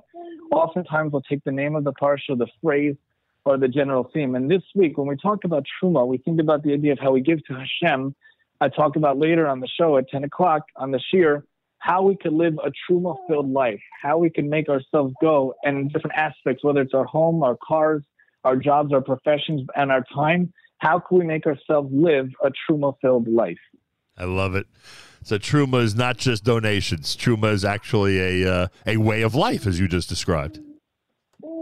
Oftentimes 0.51 1.11
we'll 1.11 1.21
take 1.23 1.43
the 1.43 1.51
name 1.51 1.75
of 1.75 1.83
the 1.83 1.91
parsha, 1.93 2.37
the 2.37 2.47
phrase, 2.63 2.95
or 3.43 3.57
the 3.57 3.67
general 3.67 4.09
theme. 4.13 4.35
And 4.35 4.49
this 4.49 4.63
week, 4.73 4.97
when 4.97 5.07
we 5.07 5.17
talk 5.17 5.43
about 5.43 5.65
truma, 5.81 6.07
we 6.07 6.17
think 6.17 6.39
about 6.39 6.63
the 6.63 6.73
idea 6.73 6.93
of 6.93 6.99
how 6.99 7.11
we 7.11 7.21
give 7.21 7.43
to 7.45 7.53
Hashem. 7.53 8.15
I 8.61 8.69
talk 8.69 8.95
about 8.95 9.19
later 9.19 9.47
on 9.47 9.59
the 9.59 9.67
show 9.67 9.97
at 9.97 10.09
ten 10.09 10.23
o'clock 10.23 10.63
on 10.77 10.91
the 10.91 11.01
shiur 11.13 11.43
how 11.79 12.01
we 12.01 12.15
could 12.17 12.33
live 12.33 12.55
a 12.63 12.71
truma-filled 12.89 13.51
life, 13.51 13.79
how 14.01 14.17
we 14.17 14.29
can 14.29 14.49
make 14.49 14.67
ourselves 14.67 15.13
go, 15.21 15.53
and 15.63 15.91
different 15.91 16.17
aspects, 16.17 16.63
whether 16.63 16.81
it's 16.81 16.93
our 16.93 17.05
home, 17.05 17.43
our 17.43 17.57
cars, 17.65 18.03
our 18.43 18.55
jobs, 18.55 18.91
our 18.91 19.01
professions, 19.01 19.61
and 19.75 19.91
our 19.91 20.03
time. 20.13 20.51
How 20.79 20.99
can 20.99 21.19
we 21.19 21.25
make 21.25 21.45
ourselves 21.45 21.89
live 21.91 22.29
a 22.43 22.51
truma-filled 22.69 23.27
life? 23.27 23.57
I 24.17 24.25
love 24.25 24.55
it. 24.55 24.67
So 25.23 25.37
Truma 25.37 25.81
is 25.81 25.95
not 25.95 26.17
just 26.17 26.43
donations. 26.43 27.15
Truma 27.15 27.51
is 27.51 27.65
actually 27.65 28.43
a 28.43 28.51
uh, 28.51 28.67
a 28.85 28.97
way 28.97 29.23
of 29.23 29.35
life, 29.35 29.67
as 29.67 29.79
you 29.79 29.87
just 29.87 30.09
described. 30.09 30.59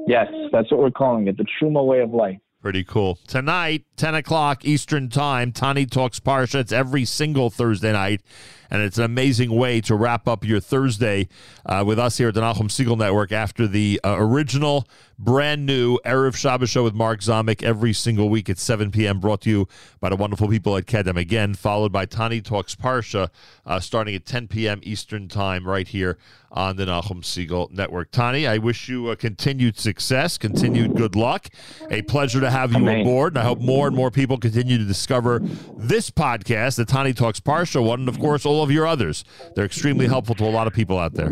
Yes, 0.08 0.28
that's 0.52 0.70
what 0.72 0.80
we're 0.80 0.92
calling 0.92 1.28
it, 1.28 1.38
the 1.38 1.46
truma 1.60 1.86
way 1.86 2.02
of 2.02 2.14
life. 2.14 2.38
Pretty 2.62 2.84
cool. 2.84 3.20
Tonight, 3.28 3.86
10 3.98 4.16
o'clock 4.16 4.66
Eastern 4.66 5.10
Time, 5.10 5.52
Tani 5.52 5.86
Talks 5.86 6.20
Parsha. 6.20 6.56
It's 6.56 6.72
every 6.72 7.06
single 7.06 7.52
Thursday 7.52 7.92
night, 7.92 8.22
and 8.70 8.82
it's 8.82 8.98
an 8.98 9.04
amazing 9.04 9.52
way 9.52 9.82
to 9.82 9.96
wrap 9.96 10.28
up 10.28 10.44
your 10.44 10.60
Thursday 10.60 11.28
uh, 11.66 11.84
with 11.86 12.00
us 12.00 12.18
here 12.18 12.30
at 12.30 12.34
the 12.34 12.42
Nachum 12.42 12.70
Segal 12.70 12.98
Network 12.98 13.32
after 13.32 13.68
the 13.68 14.00
uh, 14.04 14.16
original, 14.18 14.88
brand 15.18 15.66
new 15.66 15.98
Erev 16.06 16.36
Shabbos 16.36 16.70
show 16.70 16.84
with 16.84 16.94
Mark 16.94 17.22
Zomick 17.22 17.64
every 17.64 17.94
single 17.94 18.30
week 18.30 18.50
at 18.50 18.58
7 18.58 18.92
p.m. 18.92 19.20
Brought 19.20 19.42
to 19.42 19.50
you 19.50 19.68
by 20.00 20.10
the 20.10 20.16
wonderful 20.16 20.48
people 20.48 20.76
at 20.78 20.86
Kedem. 20.86 21.18
Again, 21.18 21.54
followed 21.54 21.92
by 21.92 22.06
Tani 22.06 22.42
Talks 22.42 22.76
Parsha 22.76 23.30
uh, 23.66 23.80
starting 23.80 24.16
at 24.16 24.26
10 24.26 24.48
p.m. 24.48 24.80
Eastern 24.84 25.28
Time 25.28 25.68
right 25.68 25.88
here 25.88 26.18
on 26.52 26.78
the 26.78 26.86
Nachum 26.86 27.22
Segal 27.22 27.70
Network. 27.72 28.12
Tani, 28.12 28.48
I 28.48 28.58
wish 28.58 28.88
you 28.88 29.10
uh, 29.10 29.16
continued 29.16 29.78
success, 29.78 30.38
continued 30.38 30.96
good 30.96 31.16
luck. 31.16 31.50
A 31.92 32.02
pleasure 32.04 32.40
to 32.40 32.50
have 32.50 32.72
you 32.72 32.78
Amen. 32.78 33.02
aboard, 33.02 33.34
and 33.34 33.40
I 33.40 33.44
hope 33.44 33.60
more 33.60 33.88
and 33.88 33.96
more 33.96 34.10
people 34.10 34.38
continue 34.38 34.78
to 34.78 34.86
discover 34.86 35.40
this 35.76 36.10
podcast, 36.10 36.78
the 36.78 36.86
Tani 36.86 37.14
Talks 37.14 37.42
Parsha 37.42 37.84
one, 37.84 38.02
and 38.02 38.10
of 38.10 38.20
course 38.20 38.46
all 38.56 38.64
of 38.64 38.72
your 38.72 38.88
others. 38.88 39.24
They're 39.56 39.66
extremely 39.66 40.08
helpful 40.08 40.36
to 40.36 40.46
a 40.46 40.50
lot 40.50 40.68
of 40.68 40.74
people 40.74 40.98
out 40.98 41.14
there. 41.14 41.32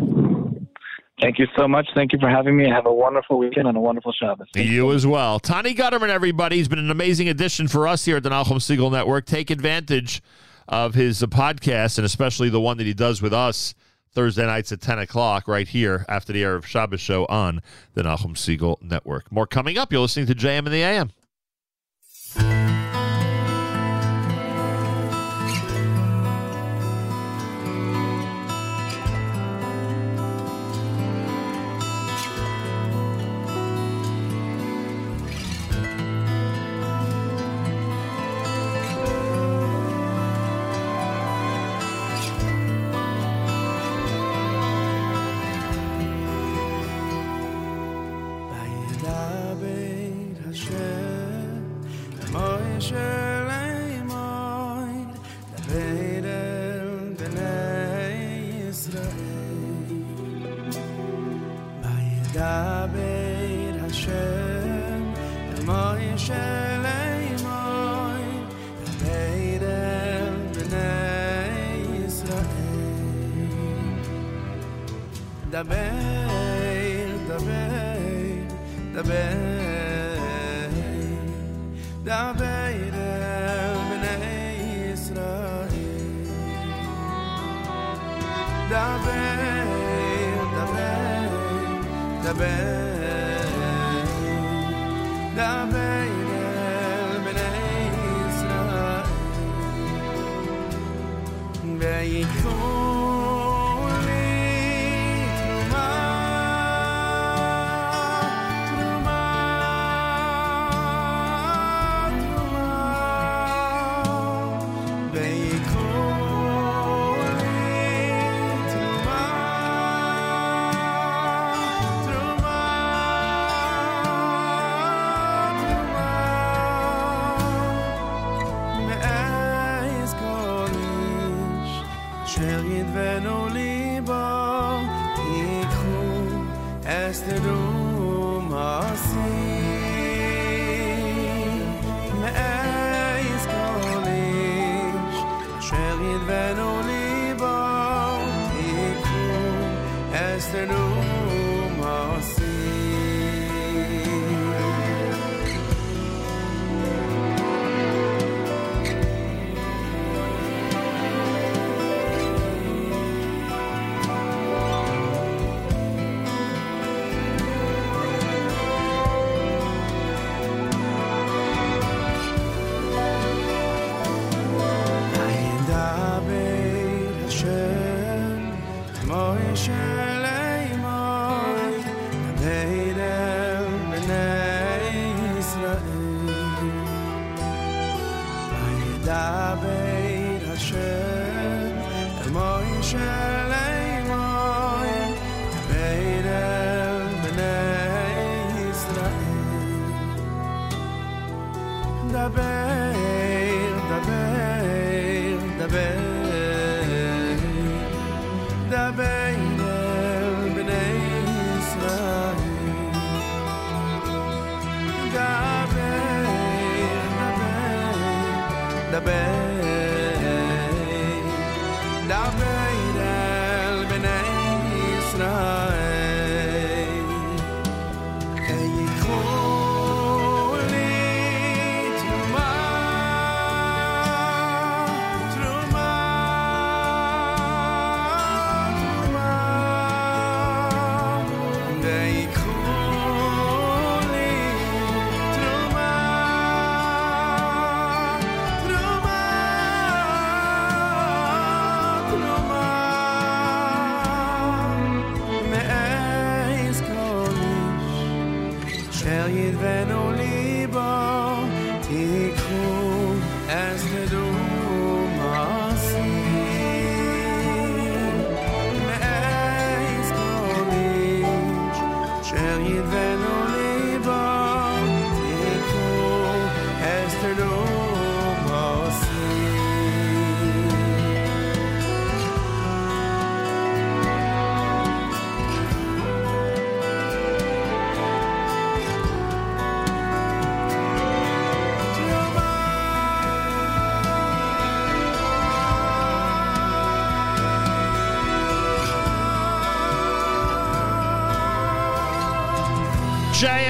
Thank 1.20 1.38
you 1.38 1.46
so 1.56 1.66
much. 1.68 1.86
Thank 1.94 2.12
you 2.12 2.18
for 2.18 2.28
having 2.28 2.56
me. 2.56 2.68
Have 2.68 2.86
a 2.86 2.92
wonderful 2.92 3.38
weekend 3.38 3.68
and 3.68 3.76
a 3.76 3.80
wonderful 3.80 4.12
Shabbos. 4.12 4.48
You 4.54 4.92
as 4.92 5.06
well. 5.06 5.38
Tani 5.38 5.74
Guterman, 5.74 6.08
everybody. 6.08 6.56
He's 6.56 6.68
been 6.68 6.78
an 6.78 6.90
amazing 6.90 7.28
addition 7.28 7.68
for 7.68 7.86
us 7.86 8.04
here 8.04 8.16
at 8.16 8.24
the 8.24 8.30
Nachum 8.30 8.58
Segal 8.58 8.90
Network. 8.90 9.24
Take 9.24 9.50
advantage 9.50 10.22
of 10.68 10.94
his 10.94 11.22
podcast, 11.22 11.98
and 11.98 12.04
especially 12.04 12.48
the 12.48 12.60
one 12.60 12.76
that 12.78 12.86
he 12.86 12.94
does 12.94 13.22
with 13.22 13.32
us 13.32 13.74
Thursday 14.12 14.44
nights 14.46 14.72
at 14.72 14.80
10 14.80 14.98
o'clock 15.00 15.48
right 15.48 15.68
here 15.68 16.04
after 16.08 16.32
the 16.32 16.42
Erev 16.42 16.64
Shabbos 16.64 17.00
show 17.00 17.26
on 17.26 17.60
the 17.94 18.02
Nachum 18.02 18.34
Segal 18.34 18.82
Network. 18.82 19.30
More 19.30 19.46
coming 19.46 19.78
up. 19.78 19.92
You're 19.92 20.02
listening 20.02 20.26
to 20.26 20.34
JM 20.34 20.58
and 20.58 20.68
the 20.68 20.82
AM. 20.82 21.10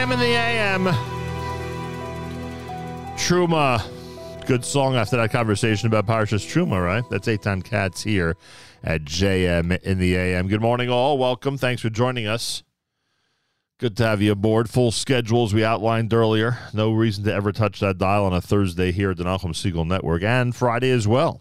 JM 0.04 0.12
in 0.12 0.18
the 0.18 0.26
AM. 0.26 0.84
Truma. 3.16 3.82
Good 4.44 4.62
song 4.62 4.96
after 4.96 5.16
that 5.16 5.30
conversation 5.30 5.86
about 5.86 6.06
Parshas 6.06 6.46
Truma, 6.46 6.84
right? 6.84 7.02
That's 7.08 7.26
Eitan 7.26 7.64
Katz 7.64 8.02
here 8.02 8.36
at 8.82 9.04
JM 9.04 9.80
in 9.82 9.98
the 9.98 10.14
AM. 10.14 10.48
Good 10.48 10.60
morning, 10.60 10.90
all. 10.90 11.16
Welcome. 11.16 11.56
Thanks 11.56 11.80
for 11.80 11.88
joining 11.88 12.26
us. 12.26 12.62
Good 13.78 13.96
to 13.96 14.04
have 14.04 14.20
you 14.20 14.32
aboard. 14.32 14.68
Full 14.68 14.92
schedules 14.92 15.54
we 15.54 15.64
outlined 15.64 16.12
earlier. 16.12 16.58
No 16.74 16.92
reason 16.92 17.24
to 17.24 17.32
ever 17.32 17.50
touch 17.50 17.80
that 17.80 17.96
dial 17.96 18.26
on 18.26 18.34
a 18.34 18.42
Thursday 18.42 18.92
here 18.92 19.12
at 19.12 19.16
the 19.16 19.24
Nachum 19.24 19.54
Segal 19.54 19.86
Network 19.86 20.22
and 20.22 20.54
Friday 20.54 20.90
as 20.90 21.08
well. 21.08 21.40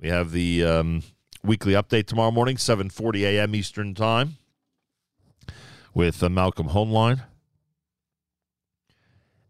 We 0.00 0.08
have 0.08 0.32
the 0.32 0.64
um, 0.64 1.02
weekly 1.44 1.74
update 1.74 2.06
tomorrow 2.06 2.32
morning, 2.32 2.56
7:40 2.56 3.20
a.m. 3.20 3.54
Eastern 3.54 3.94
Time, 3.94 4.38
with 5.94 6.20
uh, 6.20 6.28
Malcolm 6.28 6.70
Hoenlein 6.70 7.22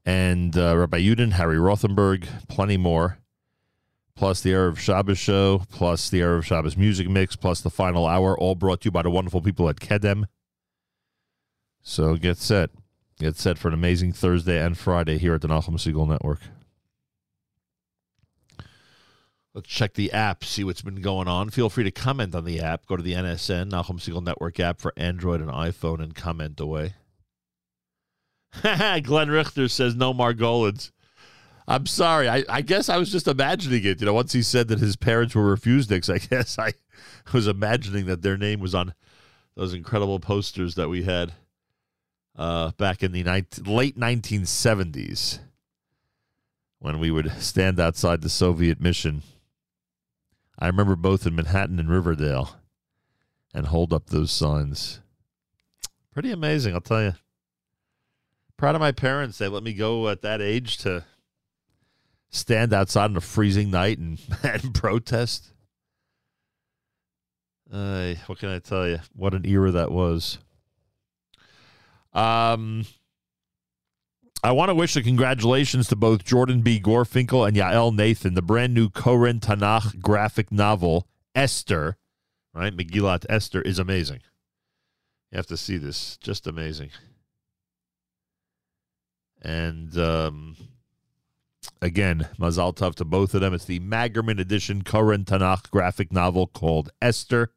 and 0.04 0.56
uh, 0.56 0.76
Rabbi 0.76 1.00
Yudin, 1.00 1.32
Harry 1.32 1.56
Rothenberg, 1.56 2.26
plenty 2.48 2.76
more. 2.76 3.18
Plus 4.16 4.42
the 4.42 4.50
Erev 4.50 4.76
Shabbos 4.76 5.18
show, 5.18 5.62
plus 5.70 6.10
the 6.10 6.20
Erev 6.20 6.44
Shabbos 6.44 6.76
music 6.76 7.08
mix, 7.08 7.36
plus 7.36 7.60
the 7.60 7.70
final 7.70 8.06
hour, 8.06 8.38
all 8.38 8.54
brought 8.54 8.82
to 8.82 8.86
you 8.86 8.90
by 8.90 9.02
the 9.02 9.10
wonderful 9.10 9.40
people 9.40 9.68
at 9.68 9.76
Kedem. 9.76 10.24
So 11.80 12.16
get 12.16 12.36
set. 12.36 12.70
Get 13.18 13.36
set 13.36 13.58
for 13.58 13.68
an 13.68 13.74
amazing 13.74 14.12
Thursday 14.12 14.62
and 14.64 14.76
Friday 14.76 15.18
here 15.18 15.34
at 15.34 15.42
the 15.42 15.48
Nachum 15.48 15.74
Segal 15.74 16.08
Network. 16.08 16.40
Let's 19.52 19.68
check 19.68 19.94
the 19.94 20.12
app, 20.12 20.44
see 20.44 20.64
what's 20.64 20.82
been 20.82 21.00
going 21.00 21.26
on. 21.26 21.50
Feel 21.50 21.68
free 21.68 21.84
to 21.84 21.90
comment 21.90 22.34
on 22.34 22.44
the 22.44 22.60
app. 22.60 22.86
Go 22.86 22.96
to 22.96 23.02
the 23.02 23.14
NSN, 23.14 23.70
Nachum 23.70 23.98
Segal 23.98 24.22
Network 24.22 24.60
app 24.60 24.80
for 24.80 24.92
Android 24.96 25.40
and 25.40 25.50
iPhone 25.50 26.00
and 26.00 26.14
comment 26.14 26.60
away. 26.60 26.94
Glenn 29.02 29.30
Richter 29.30 29.68
says 29.68 29.94
no 29.94 30.12
Margolins. 30.12 30.90
I'm 31.68 31.86
sorry. 31.86 32.28
I, 32.28 32.44
I 32.48 32.62
guess 32.62 32.88
I 32.88 32.96
was 32.96 33.12
just 33.12 33.28
imagining 33.28 33.84
it. 33.84 34.00
You 34.00 34.06
know, 34.06 34.14
once 34.14 34.32
he 34.32 34.42
said 34.42 34.68
that 34.68 34.80
his 34.80 34.96
parents 34.96 35.34
were 35.34 35.56
refuseniks, 35.56 36.12
I 36.12 36.18
guess 36.34 36.58
I 36.58 36.72
was 37.32 37.46
imagining 37.46 38.06
that 38.06 38.22
their 38.22 38.36
name 38.36 38.60
was 38.60 38.74
on 38.74 38.94
those 39.54 39.72
incredible 39.72 40.18
posters 40.18 40.74
that 40.74 40.88
we 40.88 41.04
had 41.04 41.32
uh, 42.36 42.72
back 42.72 43.02
in 43.02 43.12
the 43.12 43.22
19, 43.22 43.64
late 43.64 43.98
1970s 43.98 45.38
when 46.78 46.98
we 46.98 47.10
would 47.10 47.30
stand 47.38 47.78
outside 47.78 48.22
the 48.22 48.28
Soviet 48.28 48.80
mission. 48.80 49.22
I 50.58 50.66
remember 50.66 50.96
both 50.96 51.26
in 51.26 51.36
Manhattan 51.36 51.78
and 51.78 51.90
Riverdale 51.90 52.56
and 53.54 53.66
hold 53.66 53.92
up 53.92 54.06
those 54.06 54.32
signs. 54.32 55.00
Pretty 56.12 56.32
amazing, 56.32 56.74
I'll 56.74 56.80
tell 56.80 57.02
you. 57.02 57.12
Proud 58.60 58.74
of 58.74 58.82
my 58.82 58.92
parents. 58.92 59.38
They 59.38 59.48
let 59.48 59.62
me 59.62 59.72
go 59.72 60.10
at 60.10 60.20
that 60.20 60.42
age 60.42 60.76
to 60.78 61.06
stand 62.28 62.74
outside 62.74 63.06
on 63.06 63.16
a 63.16 63.22
freezing 63.22 63.70
night 63.70 63.96
and, 63.96 64.20
and 64.42 64.74
protest. 64.74 65.54
Uh, 67.72 68.12
what 68.26 68.38
can 68.38 68.50
I 68.50 68.58
tell 68.58 68.86
you? 68.86 68.98
What 69.16 69.32
an 69.32 69.46
era 69.46 69.70
that 69.70 69.90
was. 69.90 70.36
Um, 72.12 72.84
I 74.44 74.52
want 74.52 74.68
to 74.68 74.74
wish 74.74 74.94
a 74.94 75.00
congratulations 75.02 75.88
to 75.88 75.96
both 75.96 76.26
Jordan 76.26 76.60
B. 76.60 76.78
Gorfinkel 76.78 77.48
and 77.48 77.56
Yael 77.56 77.96
Nathan. 77.96 78.34
The 78.34 78.42
brand 78.42 78.74
new 78.74 78.90
Koren 78.90 79.40
Tanakh 79.40 80.02
graphic 80.02 80.52
novel, 80.52 81.08
Esther, 81.34 81.96
right? 82.52 82.76
Megillat 82.76 83.24
Esther 83.26 83.62
is 83.62 83.78
amazing. 83.78 84.20
You 85.32 85.36
have 85.36 85.46
to 85.46 85.56
see 85.56 85.78
this. 85.78 86.18
Just 86.18 86.46
amazing. 86.46 86.90
And 89.42 89.96
um, 89.96 90.56
again, 91.80 92.28
Mazal 92.38 92.74
Tov 92.74 92.94
to 92.96 93.04
both 93.04 93.34
of 93.34 93.40
them. 93.40 93.54
It's 93.54 93.64
the 93.64 93.80
Magerman 93.80 94.38
edition 94.38 94.82
Koren 94.82 95.24
Tanakh 95.24 95.70
graphic 95.70 96.12
novel 96.12 96.46
called 96.46 96.90
Esther. 97.00 97.52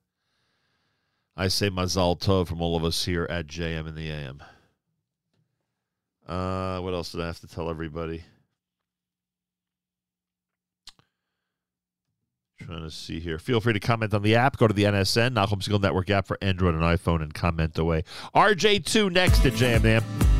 I 1.35 1.47
say 1.47 1.69
Mazal 1.69 2.19
Tov 2.19 2.47
from 2.47 2.61
all 2.61 2.75
of 2.75 2.83
us 2.83 3.05
here 3.05 3.27
at 3.29 3.47
JM 3.47 3.87
in 3.87 3.95
the 3.95 4.09
AM. 4.09 4.43
Uh, 6.27 6.79
what 6.79 6.93
else 6.93 7.11
did 7.11 7.21
I 7.21 7.25
have 7.25 7.39
to 7.39 7.47
tell 7.47 7.69
everybody? 7.69 8.23
Trying 12.59 12.83
to 12.83 12.91
see 12.91 13.19
here. 13.19 13.39
Feel 13.39 13.59
free 13.59 13.73
to 13.73 13.79
comment 13.79 14.13
on 14.13 14.21
the 14.21 14.35
app. 14.35 14.57
Go 14.57 14.67
to 14.67 14.73
the 14.73 14.83
NSN, 14.83 15.33
Nachum 15.33 15.61
Segal 15.61 15.81
Network 15.81 16.09
app 16.09 16.27
for 16.27 16.37
Android 16.41 16.75
and 16.75 16.83
iPhone 16.83 17.21
and 17.21 17.33
comment 17.33 17.77
away. 17.77 18.03
RJ2 18.33 19.11
next 19.11 19.39
to 19.39 19.51
JM 19.51 19.83
AM. 19.83 20.32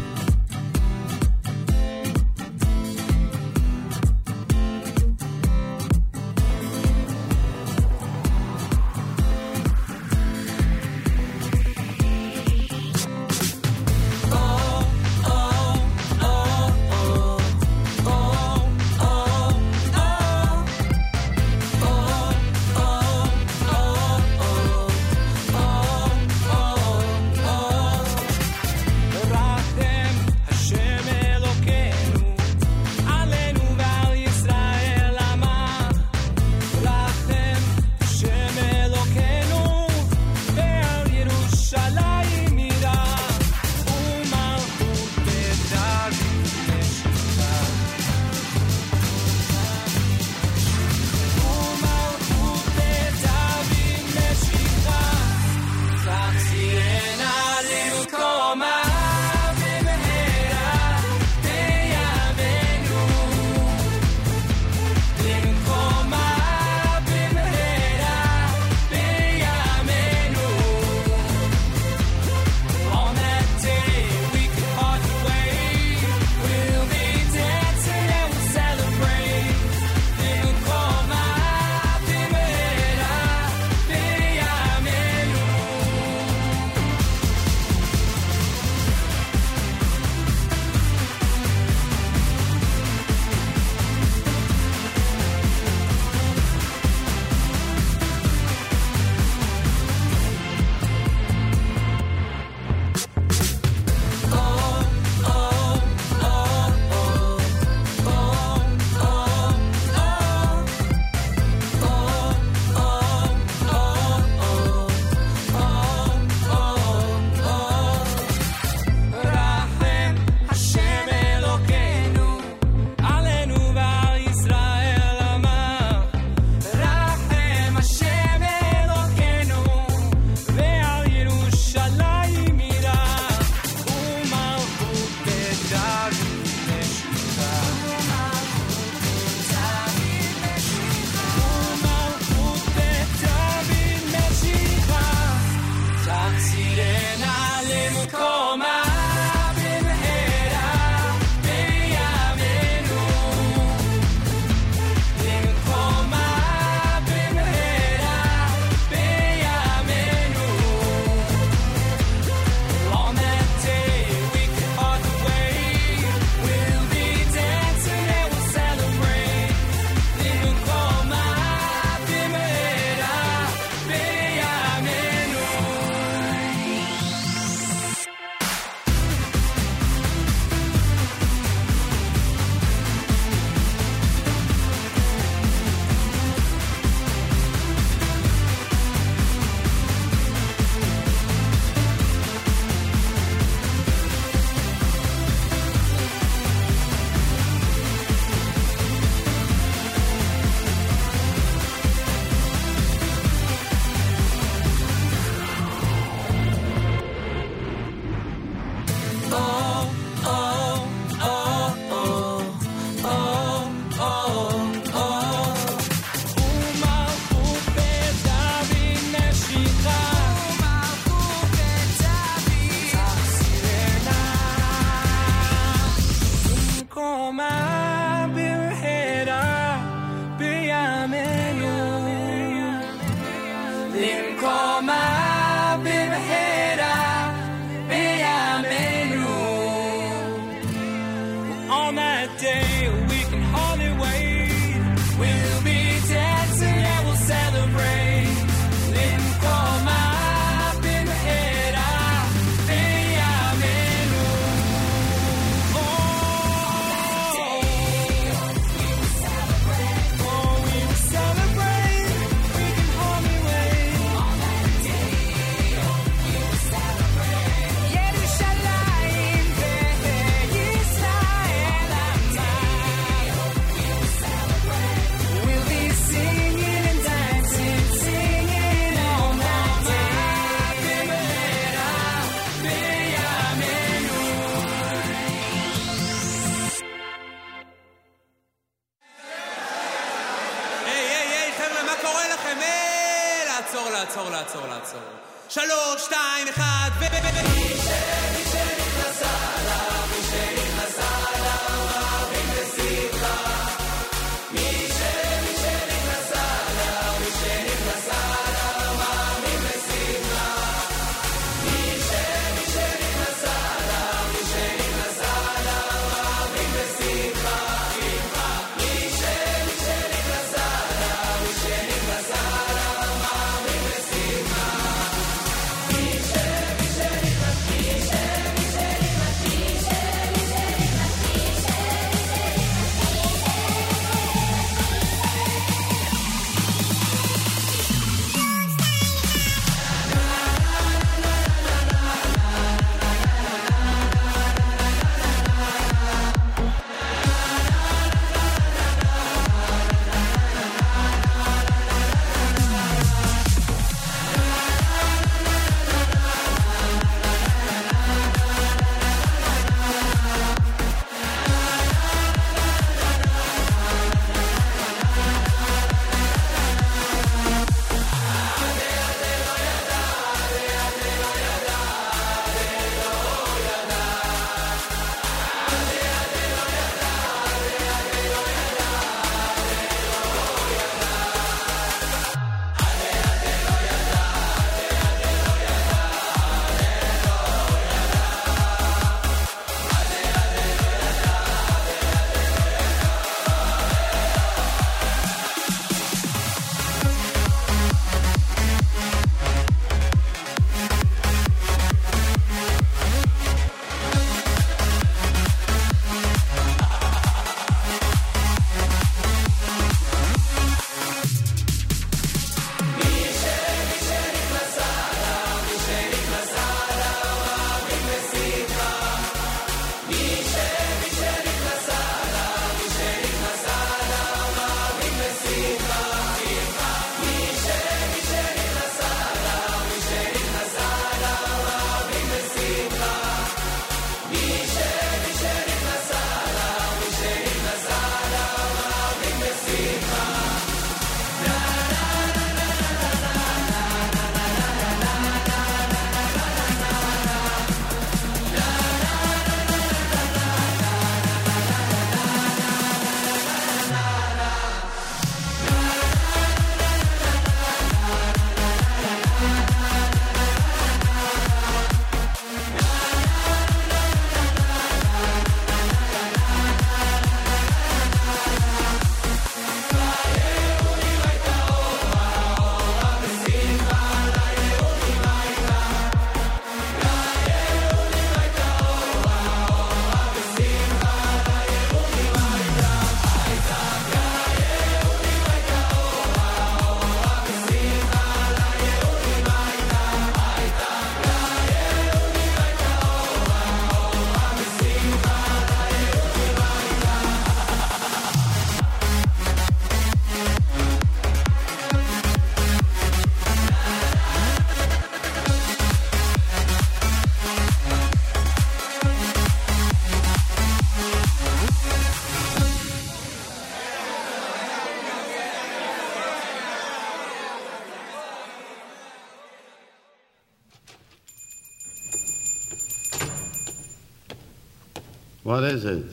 What 525.54 525.66
is 525.66 525.86
it? 525.86 526.04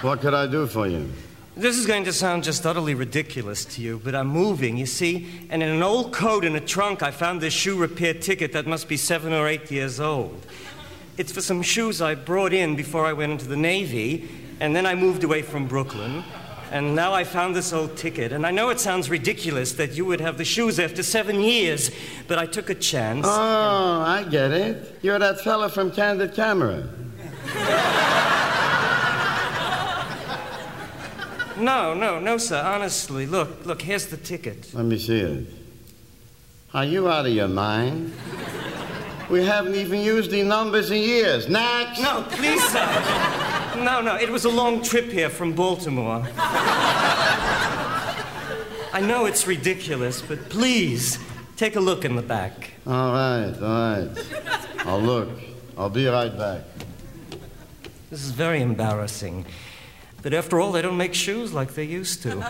what 0.00 0.22
could 0.22 0.32
I 0.32 0.46
do 0.46 0.66
for 0.66 0.86
you? 0.86 1.06
This 1.54 1.76
is 1.76 1.86
going 1.86 2.04
to 2.04 2.14
sound 2.14 2.44
just 2.44 2.64
utterly 2.64 2.94
ridiculous 2.94 3.66
to 3.66 3.82
you, 3.82 4.00
but 4.02 4.14
I'm 4.14 4.28
moving, 4.28 4.78
you 4.78 4.86
see, 4.86 5.28
and 5.50 5.62
in 5.62 5.68
an 5.68 5.82
old 5.82 6.14
coat 6.14 6.46
in 6.46 6.56
a 6.56 6.60
trunk, 6.60 7.02
I 7.02 7.10
found 7.10 7.42
this 7.42 7.52
shoe 7.52 7.76
repair 7.76 8.14
ticket 8.14 8.54
that 8.54 8.66
must 8.66 8.88
be 8.88 8.96
seven 8.96 9.34
or 9.34 9.48
eight 9.48 9.70
years 9.70 10.00
old. 10.00 10.46
It's 11.18 11.30
for 11.30 11.42
some 11.42 11.60
shoes 11.60 12.00
I 12.00 12.14
brought 12.14 12.54
in 12.54 12.74
before 12.74 13.04
I 13.04 13.12
went 13.12 13.32
into 13.32 13.48
the 13.48 13.56
Navy, 13.58 14.26
and 14.58 14.74
then 14.74 14.86
I 14.86 14.94
moved 14.94 15.24
away 15.24 15.42
from 15.42 15.66
Brooklyn. 15.66 16.24
And 16.72 16.96
now 16.96 17.12
I 17.12 17.24
found 17.24 17.54
this 17.54 17.70
old 17.74 17.98
ticket, 17.98 18.32
and 18.32 18.46
I 18.46 18.50
know 18.50 18.70
it 18.70 18.80
sounds 18.80 19.10
ridiculous 19.10 19.72
that 19.72 19.92
you 19.92 20.06
would 20.06 20.22
have 20.22 20.38
the 20.38 20.44
shoes 20.44 20.80
after 20.80 21.02
seven 21.02 21.38
years, 21.38 21.90
but 22.28 22.38
I 22.38 22.46
took 22.46 22.70
a 22.70 22.74
chance. 22.74 23.26
Oh, 23.28 24.00
I 24.00 24.24
get 24.30 24.52
it. 24.52 24.98
You're 25.02 25.18
that 25.18 25.42
fella 25.42 25.68
from 25.68 25.90
Candid 25.90 26.32
Camera. 26.32 26.88
No, 31.58 31.92
no, 31.92 32.18
no, 32.18 32.38
sir. 32.38 32.58
Honestly, 32.58 33.26
look, 33.26 33.66
look. 33.66 33.82
Here's 33.82 34.06
the 34.06 34.16
ticket. 34.16 34.72
Let 34.72 34.86
me 34.86 34.98
see 34.98 35.20
it. 35.20 35.46
Are 36.72 36.86
you 36.86 37.06
out 37.06 37.26
of 37.26 37.32
your 37.32 37.48
mind? 37.48 38.14
We 39.28 39.44
haven't 39.44 39.74
even 39.74 40.00
used 40.00 40.30
the 40.30 40.42
numbers 40.42 40.90
in 40.90 41.02
years. 41.02 41.50
Next! 41.50 42.00
No, 42.00 42.24
please, 42.30 42.64
sir. 42.68 43.41
No, 43.76 44.00
no. 44.00 44.16
It 44.16 44.30
was 44.30 44.44
a 44.44 44.50
long 44.50 44.82
trip 44.82 45.10
here 45.10 45.30
from 45.30 45.52
Baltimore. 45.54 46.26
I 48.94 49.00
know 49.00 49.24
it's 49.26 49.46
ridiculous, 49.46 50.20
but 50.20 50.48
please 50.50 51.18
take 51.56 51.76
a 51.76 51.80
look 51.80 52.04
in 52.04 52.14
the 52.16 52.22
back. 52.22 52.72
All 52.86 53.12
right, 53.12 53.54
all 53.60 53.96
right. 53.96 54.10
I'll 54.86 55.00
look. 55.00 55.30
I'll 55.78 55.88
be 55.90 56.06
right 56.06 56.36
back. 56.36 56.62
This 58.10 58.22
is 58.22 58.30
very 58.30 58.60
embarrassing. 58.60 59.46
But 60.22 60.34
after 60.34 60.60
all, 60.60 60.70
they 60.70 60.82
don't 60.82 60.98
make 60.98 61.14
shoes 61.14 61.52
like 61.52 61.74
they 61.74 61.84
used 61.84 62.22
to. 62.24 62.42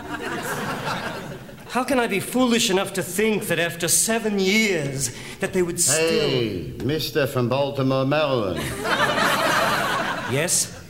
How 1.69 1.83
can 1.83 1.97
I 1.97 2.07
be 2.07 2.19
foolish 2.19 2.69
enough 2.69 2.93
to 2.93 3.01
think 3.01 3.47
that 3.47 3.57
after 3.57 3.87
seven 3.87 4.37
years 4.39 5.11
that 5.39 5.53
they 5.53 5.63
would 5.63 5.79
still... 5.79 6.29
Hey, 6.29 6.73
Mister 6.83 7.25
from 7.25 7.47
Baltimore, 7.49 8.05
Maryland. 8.05 8.59
Yes? 10.31 10.82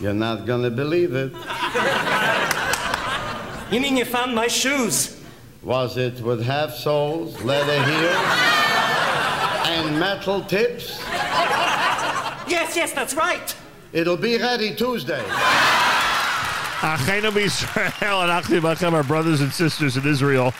You're 0.00 0.14
not 0.14 0.46
gonna 0.46 0.70
believe 0.70 1.14
it. 1.14 1.32
You 3.72 3.80
mean 3.80 3.96
you 3.96 4.04
found 4.04 4.34
my 4.34 4.46
shoes? 4.46 5.20
Was 5.62 5.96
it 5.96 6.20
with 6.20 6.44
half 6.44 6.72
soles, 6.72 7.42
leather 7.42 7.82
heels, 7.82 8.16
and 9.66 9.98
metal 9.98 10.44
tips? 10.44 11.00
Yes, 12.48 12.76
yes, 12.76 12.92
that's 12.92 13.14
right. 13.14 13.54
It'll 13.92 14.16
be 14.16 14.38
ready 14.38 14.74
Tuesday. 14.74 15.24
Achenu 16.80 17.34
Israel 17.36 18.20
and 18.22 18.30
Achim 18.30 18.62
Achem, 18.62 18.92
our 18.92 19.02
brothers 19.02 19.40
and 19.40 19.52
sisters 19.52 19.96
in 19.96 20.06
Israel. 20.06 20.52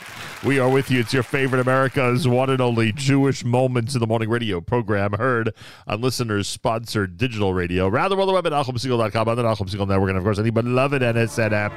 We 0.45 0.59
are 0.61 0.69
with 0.69 0.91
you. 0.91 1.01
It's 1.01 1.13
your 1.13 1.23
favorite 1.23 1.61
America's 1.61 2.29
one 2.29 2.51
and 2.51 2.61
only 2.61 2.93
Jewish 2.93 3.45
Moments 3.45 3.95
in 3.95 4.01
the 4.01 4.07
Morning 4.07 4.29
radio 4.29 4.61
program 4.61 5.13
heard 5.15 5.53
on 5.87 6.01
listeners 6.01 6.47
sponsored 6.47 7.17
digital 7.17 7.53
radio. 7.55 7.89
Rather 7.89 8.17
well 8.17 8.27
the 8.27 8.33
web 8.33 8.47
at 8.47 8.53
NachumSegal.com 8.53 9.29
on 9.29 9.37
the 9.37 9.43
Nachum 9.43 9.69
Segal 9.69 9.89
Network 9.89 10.11
and 10.11 10.19
of 10.19 10.25
course 10.25 10.39
any 10.39 10.51
beloved 10.51 11.03
NSN 11.03 11.53
app. 11.53 11.73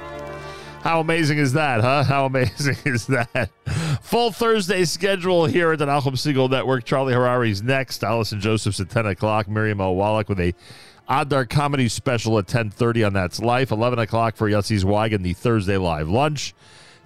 How 0.83 0.99
amazing 0.99 1.39
is 1.39 1.53
that, 1.53 1.81
huh? 1.81 2.03
How 2.03 2.25
amazing 2.25 2.77
is 2.85 3.07
that? 3.07 3.49
Full 4.01 4.31
Thursday 4.31 4.85
schedule 4.85 5.45
here 5.45 5.71
at 5.71 5.79
the 5.79 5.85
Nachum 5.85 6.13
Segal 6.13 6.49
Network. 6.49 6.83
Charlie 6.83 7.13
Harary's 7.13 7.63
next. 7.63 8.03
Allison 8.03 8.39
Josephs 8.39 8.79
at 8.79 8.89
10 8.89 9.05
o'clock. 9.07 9.47
Miriam. 9.47 9.79
Wallach 9.79 10.29
with 10.29 10.39
a 10.39 10.53
Adar 11.07 11.45
comedy 11.45 11.87
special 11.87 12.37
at 12.37 12.45
10.30 12.45 13.07
on 13.07 13.13
That's 13.13 13.39
Life. 13.39 13.71
11 13.71 13.99
o'clock 13.99 14.35
for 14.35 14.49
Yossi 14.49 14.83
Wagon, 14.83 15.23
the 15.23 15.33
Thursday 15.33 15.77
live 15.77 16.07
lunch. 16.07 16.53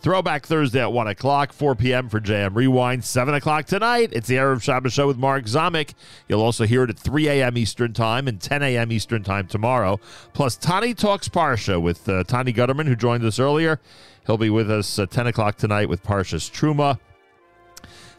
Throwback 0.04 0.46
Thursday 0.46 0.82
at 0.82 0.92
1 0.92 1.08
o'clock, 1.08 1.54
4 1.54 1.76
p.m. 1.76 2.10
for 2.10 2.20
JM 2.20 2.56
Rewind. 2.56 3.06
7 3.06 3.34
o'clock 3.36 3.66
tonight, 3.66 4.10
it's 4.12 4.28
the 4.28 4.36
Erev 4.36 4.62
Shabbos 4.62 4.92
Show 4.92 5.08
with 5.08 5.18
Mark 5.18 5.46
Zamek. 5.46 5.94
You'll 6.28 6.42
also 6.42 6.66
hear 6.66 6.84
it 6.84 6.90
at 6.90 7.00
3 7.00 7.30
a.m. 7.30 7.58
Eastern 7.58 7.94
Time 7.94 8.28
and 8.28 8.42
10 8.42 8.64
a.m. 8.64 8.92
Eastern 8.92 9.24
Time 9.24 9.48
tomorrow. 9.48 10.02
Plus, 10.34 10.58
Tani 10.58 10.94
Talks 10.94 11.30
Parsha 11.30 11.82
with 11.82 12.10
uh, 12.10 12.26
Tani 12.26 12.52
Guterman, 12.52 12.86
who 12.86 12.98
joined 12.98 13.24
us 13.24 13.40
earlier. 13.40 13.80
He'll 14.26 14.38
be 14.38 14.50
with 14.50 14.70
us 14.70 15.00
at 15.00 15.10
10 15.10 15.28
o'clock 15.28 15.56
tonight 15.56 15.88
with 15.88 16.04
Parshas 16.04 16.52
Truma. 16.52 17.00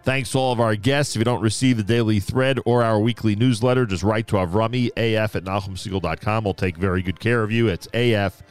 Thanks 0.04 0.32
to 0.32 0.38
all 0.38 0.54
of 0.54 0.60
our 0.60 0.76
guests. 0.76 1.14
If 1.14 1.20
you 1.20 1.24
don't 1.26 1.42
receive 1.42 1.76
the 1.76 1.82
daily 1.82 2.18
thread 2.18 2.60
or 2.64 2.82
our 2.82 2.98
weekly 2.98 3.36
newsletter, 3.36 3.84
just 3.84 4.02
write 4.02 4.26
to 4.28 4.36
Avrami, 4.36 4.88
af 4.96 5.36
at 5.36 5.44
NachumSegal.com. 5.44 6.44
We'll 6.44 6.54
take 6.54 6.78
very 6.78 7.02
good 7.02 7.20
care 7.20 7.42
of 7.42 7.52
you. 7.52 7.68
It's 7.68 7.88
af 7.92 8.42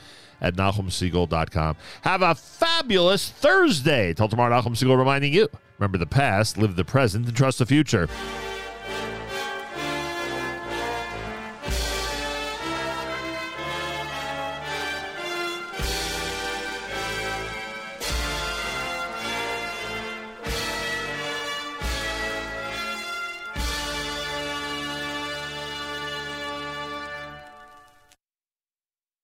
at 0.43 0.55
NachumSegal.com. 0.55 1.77
Have 2.01 2.21
a 2.21 2.35
fabulous 2.35 3.29
Thursday. 3.29 4.13
Till 4.13 4.27
tomorrow, 4.27 4.61
Nachum 4.61 4.75
Segal 4.75 4.97
reminding 4.97 5.33
you 5.33 5.49
remember 5.79 5.97
the 5.97 6.05
past, 6.05 6.57
live 6.57 6.75
the 6.75 6.85
present, 6.85 7.25
and 7.25 7.35
trust 7.35 7.59
the 7.59 7.65
future. 7.65 8.07